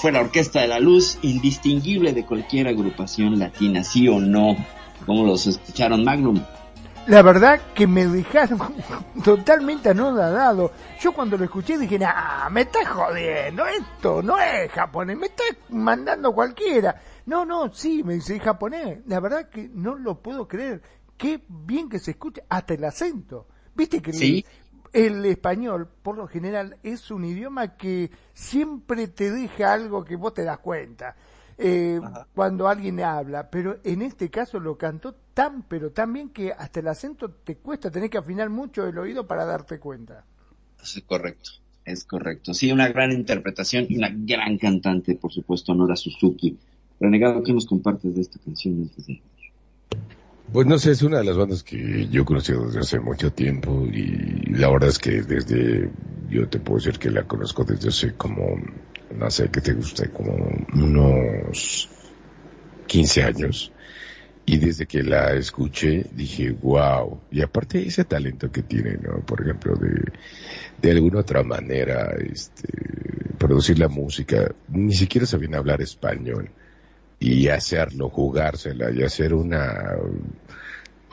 Fue 0.07 0.12
la 0.12 0.20
Orquesta 0.20 0.61
de 0.61 0.69
la 0.69 0.78
Luz, 0.78 1.19
indistinguible 1.23 2.12
de 2.12 2.24
cualquier 2.24 2.69
agrupación 2.69 3.41
latina, 3.41 3.83
sí 3.83 4.07
o 4.07 4.20
no. 4.20 4.57
¿Cómo 5.05 5.24
los 5.27 5.49
escucharon, 5.49 6.05
Magnum? 6.05 6.41
La 7.09 7.23
verdad 7.23 7.61
que 7.74 7.89
me 7.89 8.07
dejaron 8.07 8.61
totalmente 9.24 9.89
anodadado. 9.89 10.70
Yo 11.01 11.12
cuando 11.12 11.37
lo 11.37 11.43
escuché 11.43 11.77
dije, 11.77 11.99
nah, 11.99 12.49
me 12.51 12.61
estás 12.61 12.87
jodiendo, 12.87 13.66
esto 13.66 14.23
no 14.23 14.39
es 14.39 14.70
japonés, 14.70 15.19
me 15.19 15.27
estás 15.27 15.49
mandando 15.70 16.33
cualquiera. 16.33 17.03
No, 17.24 17.45
no, 17.45 17.73
sí, 17.74 18.05
me 18.05 18.15
dice 18.15 18.37
"es 18.37 18.43
japonés. 18.45 19.01
La 19.09 19.19
verdad 19.19 19.49
que 19.49 19.69
no 19.74 19.97
lo 19.97 20.23
puedo 20.23 20.47
creer. 20.47 20.83
Qué 21.16 21.41
bien 21.49 21.89
que 21.89 21.99
se 21.99 22.12
escucha, 22.12 22.43
hasta 22.49 22.74
el 22.74 22.85
acento. 22.85 23.49
Viste 23.74 24.01
que 24.01 24.12
Sí. 24.12 24.47
El, 25.05 25.24
español, 25.27 25.89
por 26.02 26.16
lo 26.16 26.27
general, 26.28 26.77
es 26.82 27.10
un 27.10 27.24
idioma 27.24 27.77
que 27.77 28.10
siempre 28.35 29.09
te 29.09 29.31
deja 29.31 29.73
algo 29.73 30.05
que 30.05 30.16
vos 30.16 30.35
te 30.35 30.44
das 30.44 30.59
cuenta. 30.59 31.16
eh, 31.59 32.01
cuando 32.35 32.68
alguien 32.68 33.01
habla, 33.01 33.51
pero 33.51 33.78
en 33.82 34.02
este 34.02 34.31
caso 34.31 34.60
lo 34.60 34.77
cantó 34.77 35.14
tan 35.35 35.62
pero 35.62 35.90
tan 35.90 36.12
bien 36.12 36.28
que 36.31 36.52
hasta 36.52 36.81
el 36.81 36.89
acento 36.89 37.31
te 37.32 37.56
cuesta, 37.56 37.90
tenés 37.90 38.10
que 38.10 38.18
afinar 38.18 38.51
mucho 38.51 38.86
el 38.86 38.98
oído 38.98 39.27
para 39.27 39.44
darte 39.47 39.78
cuenta. 39.81 40.27
Es 40.82 41.02
correcto, 41.06 41.51
es 41.85 42.05
correcto. 42.05 42.55
Sí, 42.55 42.73
una 42.73 42.89
gran 42.89 43.12
interpretación 43.12 43.86
y 43.89 43.97
una 43.98 44.10
gran 44.10 44.56
cantante, 44.59 45.14
por 45.16 45.32
supuesto, 45.32 45.74
Nora 45.74 45.97
Suzuki. 45.97 46.59
Renegado, 46.98 47.43
¿qué 47.43 47.52
nos 47.52 47.66
compartes 47.66 48.14
de 48.14 48.23
esta 48.23 48.39
canción 48.39 48.81
antes 48.82 49.06
de- 49.06 49.23
Pues 50.57 50.66
no 50.66 50.78
sé, 50.78 50.93
es 50.93 51.03
una 51.03 51.19
de 51.19 51.24
las 51.24 51.37
bandas 51.37 51.62
que 51.62 52.09
yo 52.09 52.23
he 52.23 52.24
conocido 52.24 52.65
desde 52.65 52.81
hace 52.81 52.99
mucho 52.99 53.31
tiempo 53.31 53.85
y 53.93 54.55
la 54.55 54.70
verdad 54.70 54.89
es 54.89 54.99
que 54.99 55.20
desde, 55.20 55.91
yo 56.31 56.49
te 56.49 56.59
puedo 56.59 56.78
decir 56.78 56.99
que 56.99 57.11
la 57.11 57.24
conozco 57.24 57.62
desde 57.62 57.91
hace 57.91 58.15
como, 58.15 58.57
no 59.15 59.31
sé, 59.31 59.51
¿qué 59.51 59.61
te 59.61 59.74
gusta? 59.74 60.09
Como 60.09 60.35
unos 60.73 61.91
15 62.87 63.23
años. 63.23 63.70
Y 64.47 64.57
desde 64.57 64.87
que 64.87 65.03
la 65.03 65.35
escuché 65.35 66.07
dije, 66.15 66.53
wow. 66.53 67.20
Y 67.31 67.43
aparte 67.43 67.87
ese 67.87 68.07
talento 68.07 68.51
que 68.51 68.62
tiene, 68.62 68.97
¿no? 68.97 69.20
Por 69.27 69.43
ejemplo, 69.43 69.74
de, 69.77 70.11
de 70.81 70.91
alguna 70.91 71.20
otra 71.20 71.43
manera, 71.43 72.15
este, 72.19 72.66
producir 73.37 73.78
la 73.78 73.89
música. 73.89 74.51
Ni 74.69 74.95
siquiera 74.95 75.27
sabían 75.27 75.55
hablar 75.55 75.83
español. 75.83 76.49
Y 77.19 77.49
hacerlo, 77.49 78.11
jugársela 78.11 78.91
y 78.91 79.03
hacer 79.03 79.33
una, 79.33 79.97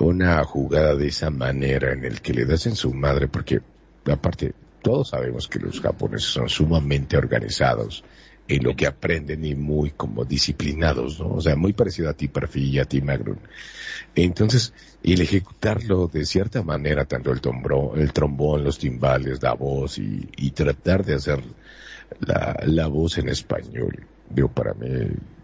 una 0.06 0.44
jugada 0.44 0.96
de 0.96 1.08
esa 1.08 1.30
manera 1.30 1.94
en 1.94 2.06
el 2.06 2.22
que 2.22 2.34
le 2.34 2.46
das 2.46 2.68
en 2.68 2.76
su 2.76 2.94
madre, 2.94 3.28
porque 3.28 3.62
aparte 4.06 4.54
todos 4.82 5.10
sabemos 5.10 5.48
que 5.48 5.60
los 5.60 5.80
japoneses 5.80 6.30
son 6.30 6.50
sumamente 6.50 7.18
organizados 7.18 8.04
en 8.48 8.64
lo 8.64 8.76
que 8.76 8.86
aprenden 8.86 9.46
y 9.46 9.56
muy 9.56 9.92
como 9.92 10.26
disciplinados, 10.26 11.20
¿no? 11.20 11.36
O 11.36 11.42
sea, 11.42 11.56
muy 11.56 11.74
parecido 11.74 12.10
a 12.10 12.14
ti, 12.14 12.28
Perfil, 12.28 12.76
y 12.76 12.80
a 12.80 12.86
ti, 12.86 13.02
Magnum. 13.02 13.38
Entonces, 14.16 14.74
el 15.02 15.22
ejecutarlo 15.22 16.08
de 16.08 16.26
cierta 16.26 16.62
manera, 16.62 17.06
tanto 17.06 17.32
el, 17.32 17.40
tombro, 17.40 17.96
el 17.96 18.12
trombón, 18.12 18.64
los 18.64 18.78
timbales, 18.78 19.42
la 19.42 19.54
voz 19.54 19.98
y, 19.98 20.52
tratar 20.52 21.06
de 21.06 21.16
hacer 21.16 21.42
la 22.20 22.88
voz 22.88 23.18
en 23.18 23.30
español, 23.30 24.06
digo, 24.30 24.50
para 24.50 24.74
mí, 24.74 24.88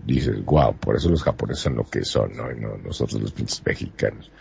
dices, 0.06 0.44
wow, 0.46 0.76
por 0.76 0.96
eso 0.96 1.10
los 1.10 1.24
japoneses 1.24 1.64
son 1.64 1.76
lo 1.76 1.84
que 1.84 2.04
son, 2.04 2.36
¿no? 2.36 2.52
Y 2.52 2.60
no 2.60 2.78
nosotros 2.78 3.22
los 3.22 3.32
pinches 3.32 3.62
mexicanos. 3.66 4.32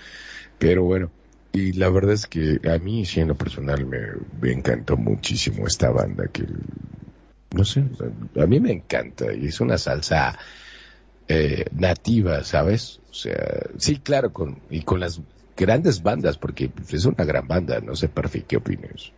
Pero 0.59 0.85
bueno, 0.85 1.11
y 1.53 1.73
la 1.73 1.89
verdad 1.89 2.13
es 2.13 2.27
que 2.27 2.61
a 2.69 2.79
mí, 2.79 3.05
sí, 3.05 3.21
en 3.21 3.29
lo 3.29 3.35
personal, 3.35 3.87
me, 3.87 3.99
me 4.41 4.53
encantó 4.53 4.97
muchísimo 4.97 5.67
esta 5.67 5.91
banda 5.91 6.29
que, 6.29 6.45
no 7.55 7.65
sé, 7.65 7.85
a 8.41 8.47
mí 8.47 8.61
me 8.61 8.73
encanta 8.73 9.33
y 9.33 9.47
es 9.47 9.61
una 9.61 9.79
salsa 9.79 10.39
eh, 11.27 11.67
nativa, 11.73 12.45
¿sabes? 12.45 13.01
O 13.11 13.15
sea, 13.15 13.67
sí, 13.79 13.99
claro, 13.99 14.33
con, 14.33 14.61
y 14.71 14.83
con 14.83 15.01
las 15.01 15.21
grandes 15.57 16.03
bandas, 16.03 16.39
porque 16.39 16.69
pues, 16.69 16.95
es 16.95 17.05
una 17.05 17.25
gran 17.25 17.47
banda, 17.49 17.81
no 17.81 17.97
sé, 17.97 18.09
Perfi, 18.09 18.43
¿qué 18.43 18.57
opinas? 18.57 19.13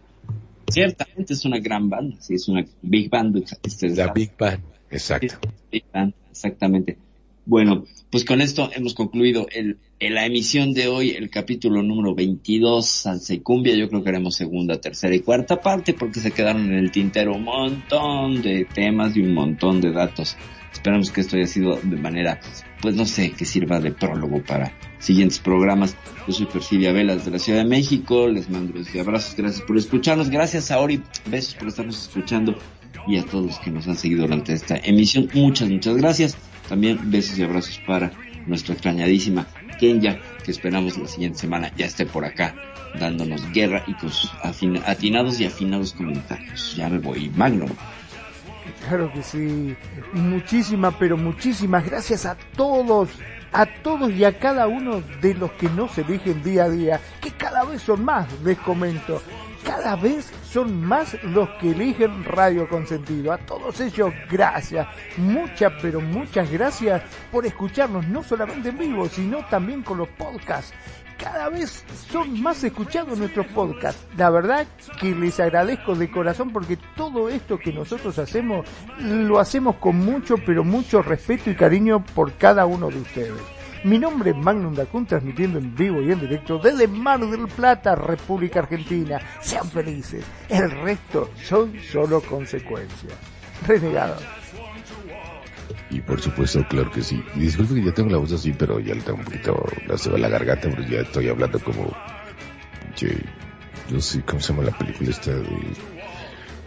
Ciertamente 0.71 1.35
es 1.35 1.45
una 1.45 1.59
gran 1.59 1.91
banda, 1.91 2.17
sí, 2.21 2.35
es 2.35 2.49
una 2.49 2.65
big 2.83 3.11
band. 3.11 3.45
Este 3.63 3.89
es 3.89 3.97
La 3.97 4.13
Big 4.13 4.33
Band, 4.39 4.63
exacto. 4.91 5.39
Exactamente. 6.31 6.99
Bueno, 7.47 7.85
pues 8.11 8.25
con 8.25 8.41
esto 8.41 8.71
hemos 8.75 8.95
concluido 8.95 9.47
el, 9.51 9.79
la 9.99 10.27
emisión 10.27 10.73
de 10.73 10.89
hoy, 10.89 11.11
el 11.11 11.31
capítulo 11.31 11.83
número 11.83 12.15
22, 12.15 12.87
Salsa 12.87 13.35
y 13.35 13.41
Cumbia. 13.41 13.75
Yo 13.75 13.89
creo 13.89 14.03
que 14.03 14.11
haremos 14.11 14.37
segunda, 14.37 14.81
tercera 14.81 15.15
y 15.15 15.21
cuarta 15.21 15.61
parte 15.61 15.95
porque 15.95 16.21
se 16.21 16.31
quedaron 16.31 16.67
en 16.67 16.79
el 16.79 16.91
tintero 16.91 17.35
un 17.35 17.45
montón 17.45 18.43
de 18.43 18.67
temas 18.67 19.17
y 19.17 19.21
un 19.21 19.35
montón 19.35 19.81
de 19.81 19.93
datos. 19.93 20.37
Esperamos 20.73 21.11
que 21.11 21.21
esto 21.21 21.37
haya 21.37 21.47
sido 21.47 21.77
de 21.83 21.97
manera, 21.97 22.41
pues 22.81 22.95
no 22.95 23.05
sé, 23.05 23.33
que 23.33 23.45
sirva 23.45 23.81
de 23.81 23.91
prólogo 23.91 24.43
para 24.43 24.73
siguientes 24.99 25.39
programas. 25.39 25.97
Yo 26.27 26.33
soy 26.33 26.47
Perfidia 26.47 26.93
Velas 26.93 27.25
de 27.25 27.33
la 27.33 27.39
Ciudad 27.39 27.61
de 27.61 27.69
México. 27.69 28.29
Les 28.29 28.49
mando 28.49 28.75
y 28.79 28.99
abrazos. 28.99 29.35
Gracias 29.37 29.63
por 29.63 29.77
escucharnos. 29.77 30.31
Gracias 30.31 30.71
a 30.71 30.79
Ori. 30.79 31.03
Besos 31.27 31.55
por 31.55 31.69
estarnos 31.69 32.03
escuchando. 32.03 32.57
Y 33.07 33.19
a 33.19 33.25
todos 33.25 33.47
los 33.47 33.59
que 33.59 33.71
nos 33.71 33.89
han 33.89 33.97
seguido 33.97 34.23
durante 34.23 34.53
esta 34.53 34.77
emisión. 34.77 35.29
Muchas, 35.35 35.69
muchas 35.69 35.97
gracias. 35.97 36.37
También 36.69 36.99
besos 37.11 37.39
y 37.39 37.43
abrazos 37.43 37.81
para 37.87 38.13
nuestra 38.47 38.75
extrañadísima 38.75 39.47
Kenya, 39.79 40.21
que 40.45 40.51
esperamos 40.51 40.99
la 40.99 41.09
siguiente 41.09 41.39
semana 41.39 41.73
ya 41.77 41.87
esté 41.87 42.05
por 42.05 42.25
acá 42.25 42.55
dándonos 42.99 43.51
guerra 43.53 43.83
y 43.87 43.95
con 43.95 44.11
sus 44.11 44.31
atinados 44.85 45.41
y 45.41 45.47
afinados 45.47 45.93
comentarios. 45.93 46.77
Ya 46.77 46.89
me 46.89 46.99
voy, 46.99 47.31
Magno. 47.31 47.67
Claro 48.87 49.13
que 49.13 49.23
sí. 49.23 49.77
Muchísimas, 50.13 50.95
pero 50.99 51.17
muchísimas 51.17 51.85
gracias 51.85 52.27
a 52.27 52.37
todos, 52.57 53.11
a 53.53 53.67
todos 53.67 54.13
y 54.13 54.25
a 54.25 54.39
cada 54.39 54.67
uno 54.67 55.03
de 55.21 55.35
los 55.35 55.51
que 55.53 55.69
nos 55.71 55.97
eligen 55.99 56.43
día 56.43 56.65
a 56.65 56.71
día, 56.71 57.01
que 57.21 57.31
cada 57.31 57.65
vez 57.65 57.83
son 57.83 58.05
más, 58.05 58.27
les 58.45 58.59
comento. 58.59 59.23
Cada 59.65 59.97
vez 59.97 60.31
son 60.45 60.83
más 60.83 61.17
los 61.23 61.49
que 61.61 61.71
eligen 61.71 62.25
Radio 62.25 62.69
Consentido. 62.69 63.33
A 63.33 63.39
todos 63.39 63.81
ellos, 63.81 64.13
gracias. 64.31 64.87
Muchas, 65.17 65.73
pero 65.81 66.01
muchas 66.01 66.51
gracias 66.51 67.03
por 67.31 67.47
escucharnos, 67.47 68.07
no 68.09 68.23
solamente 68.23 68.71
en 68.71 68.79
vivo, 68.79 69.09
sino 69.09 69.45
también 69.47 69.83
con 69.83 69.99
los 69.99 70.09
podcasts. 70.09 70.73
Cada 71.19 71.51
vez 71.51 71.85
son 72.11 72.41
más 72.41 72.65
escuchados 72.65 73.19
nuestros 73.19 73.47
podcasts. 73.49 74.07
La 74.17 74.31
verdad 74.31 74.67
que 74.99 75.15
les 75.15 75.39
agradezco 75.39 75.95
de 75.95 76.11
corazón 76.11 76.51
porque 76.51 76.79
todo 76.97 77.29
esto 77.29 77.59
que 77.59 77.75
nosotros 77.75 78.19
hacemos 78.19 78.67
lo 78.99 79.39
hacemos 79.39 79.77
con 79.77 79.97
mucho, 79.97 80.37
pero 80.47 80.65
mucho 80.65 81.03
respeto 81.03 81.51
y 81.51 81.55
cariño 81.55 82.03
por 82.15 82.33
cada 82.35 82.65
uno 82.65 82.89
de 82.89 83.01
ustedes. 83.01 83.60
Mi 83.83 83.99
nombre 83.99 84.31
es 84.31 84.37
Magnum 84.37 84.75
Dacun, 84.75 85.07
transmitiendo 85.07 85.59
en 85.59 85.75
vivo 85.75 86.03
y 86.03 86.13
en 86.13 86.21
directo 86.21 86.59
desde 86.59 86.87
Mar 86.87 87.21
del 87.21 87.49
Plata, 87.49 87.95
República 87.95 88.61
Argentina. 88.61 89.19
Sean 89.41 89.69
felices. 89.71 90.23
El 90.51 90.71
resto 90.71 91.31
son 91.43 91.73
solo 91.91 92.21
consecuencias. 92.21 93.15
Renegados. 93.67 94.23
Y 95.91 96.01
por 96.01 96.21
supuesto, 96.21 96.65
claro 96.69 96.91
que 96.91 97.03
sí. 97.03 97.23
Disculpe 97.35 97.75
que 97.75 97.85
ya 97.85 97.95
tengo 97.95 98.11
la 98.11 98.19
voz 98.19 98.33
así, 98.33 98.53
pero 98.53 98.79
ya 98.81 98.95
le 98.95 99.01
tengo 99.01 99.19
un 99.19 99.25
poquito 99.25 99.65
la, 99.87 99.97
se 99.97 100.11
va 100.11 100.19
la 100.19 100.29
garganta, 100.29 100.69
pero 100.69 100.83
ya 100.83 101.01
estoy 101.01 101.29
hablando 101.29 101.59
como... 101.61 101.91
Che, 102.95 103.17
no 103.91 104.01
sé 104.01 104.23
cómo 104.23 104.41
se 104.41 104.53
llama 104.53 104.65
la 104.65 104.77
película 104.77 105.11
esta 105.11 105.33
de... 105.33 105.47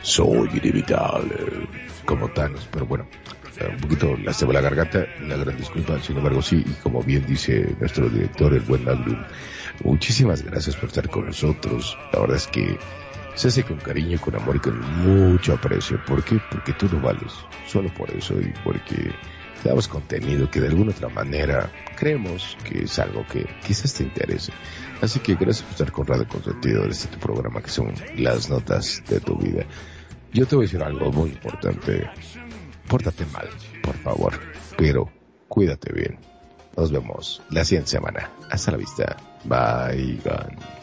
Soy 0.01 0.49
inevitable, 0.51 1.67
como 2.05 2.27
Thanos, 2.29 2.67
pero 2.71 2.85
bueno, 2.85 3.07
un 3.61 3.77
poquito 3.77 4.17
la 4.17 4.33
se 4.33 4.45
va 4.45 4.53
la 4.53 4.61
garganta, 4.61 5.05
una 5.21 5.37
gran 5.37 5.55
disculpa, 5.57 5.99
sin 5.99 6.17
embargo 6.17 6.41
sí, 6.41 6.63
y 6.65 6.73
como 6.81 7.03
bien 7.03 7.25
dice 7.25 7.75
nuestro 7.79 8.09
director, 8.09 8.53
el 8.53 8.61
buen 8.61 8.83
Magnum, 8.83 9.23
muchísimas 9.83 10.43
gracias 10.43 10.75
por 10.75 10.89
estar 10.89 11.07
con 11.09 11.25
nosotros. 11.25 11.97
La 12.11 12.19
verdad 12.19 12.37
es 12.37 12.47
que 12.47 12.77
se 13.35 13.47
hace 13.47 13.63
con 13.63 13.77
cariño, 13.77 14.19
con 14.19 14.35
amor 14.35 14.55
y 14.55 14.59
con 14.59 14.79
mucho 14.79 15.53
aprecio. 15.53 16.03
¿Por 16.05 16.23
qué? 16.23 16.39
Porque 16.51 16.73
tú 16.73 16.87
lo 16.91 16.99
vales. 16.99 17.33
Solo 17.67 17.93
por 17.93 18.09
eso 18.11 18.39
y 18.39 18.53
porque 18.63 19.11
te 19.61 19.69
damos 19.69 19.87
contenido 19.87 20.49
que 20.51 20.59
de 20.59 20.67
alguna 20.67 20.91
otra 20.91 21.09
manera 21.09 21.71
creemos 21.95 22.57
que 22.63 22.83
es 22.83 22.99
algo 22.99 23.25
que 23.27 23.45
quizás 23.65 23.93
te 23.93 24.03
interese. 24.03 24.51
Así 25.01 25.19
que 25.19 25.35
gracias 25.35 25.63
por 25.63 25.71
estar 25.71 25.91
con 25.91 26.07
Radio 26.07 26.27
Consentido 26.27 26.85
este 26.85 27.07
tu 27.07 27.19
programa 27.19 27.61
que 27.61 27.69
son 27.69 27.93
las 28.17 28.49
notas 28.49 29.03
de 29.09 29.19
tu 29.19 29.37
vida. 29.37 29.65
Yo 30.33 30.45
te 30.47 30.55
voy 30.55 30.65
a 30.65 30.67
decir 30.67 30.83
algo 30.83 31.11
muy 31.11 31.29
importante. 31.29 32.09
Pórtate 32.87 33.25
mal, 33.27 33.49
por 33.81 33.97
favor, 33.97 34.33
pero 34.77 35.11
cuídate 35.47 35.91
bien. 35.93 36.17
Nos 36.75 36.91
vemos 36.91 37.41
la 37.51 37.63
siguiente 37.63 37.91
semana. 37.91 38.29
Hasta 38.49 38.71
la 38.71 38.77
vista. 38.77 39.17
Bye. 39.45 40.19
Gone. 40.23 40.82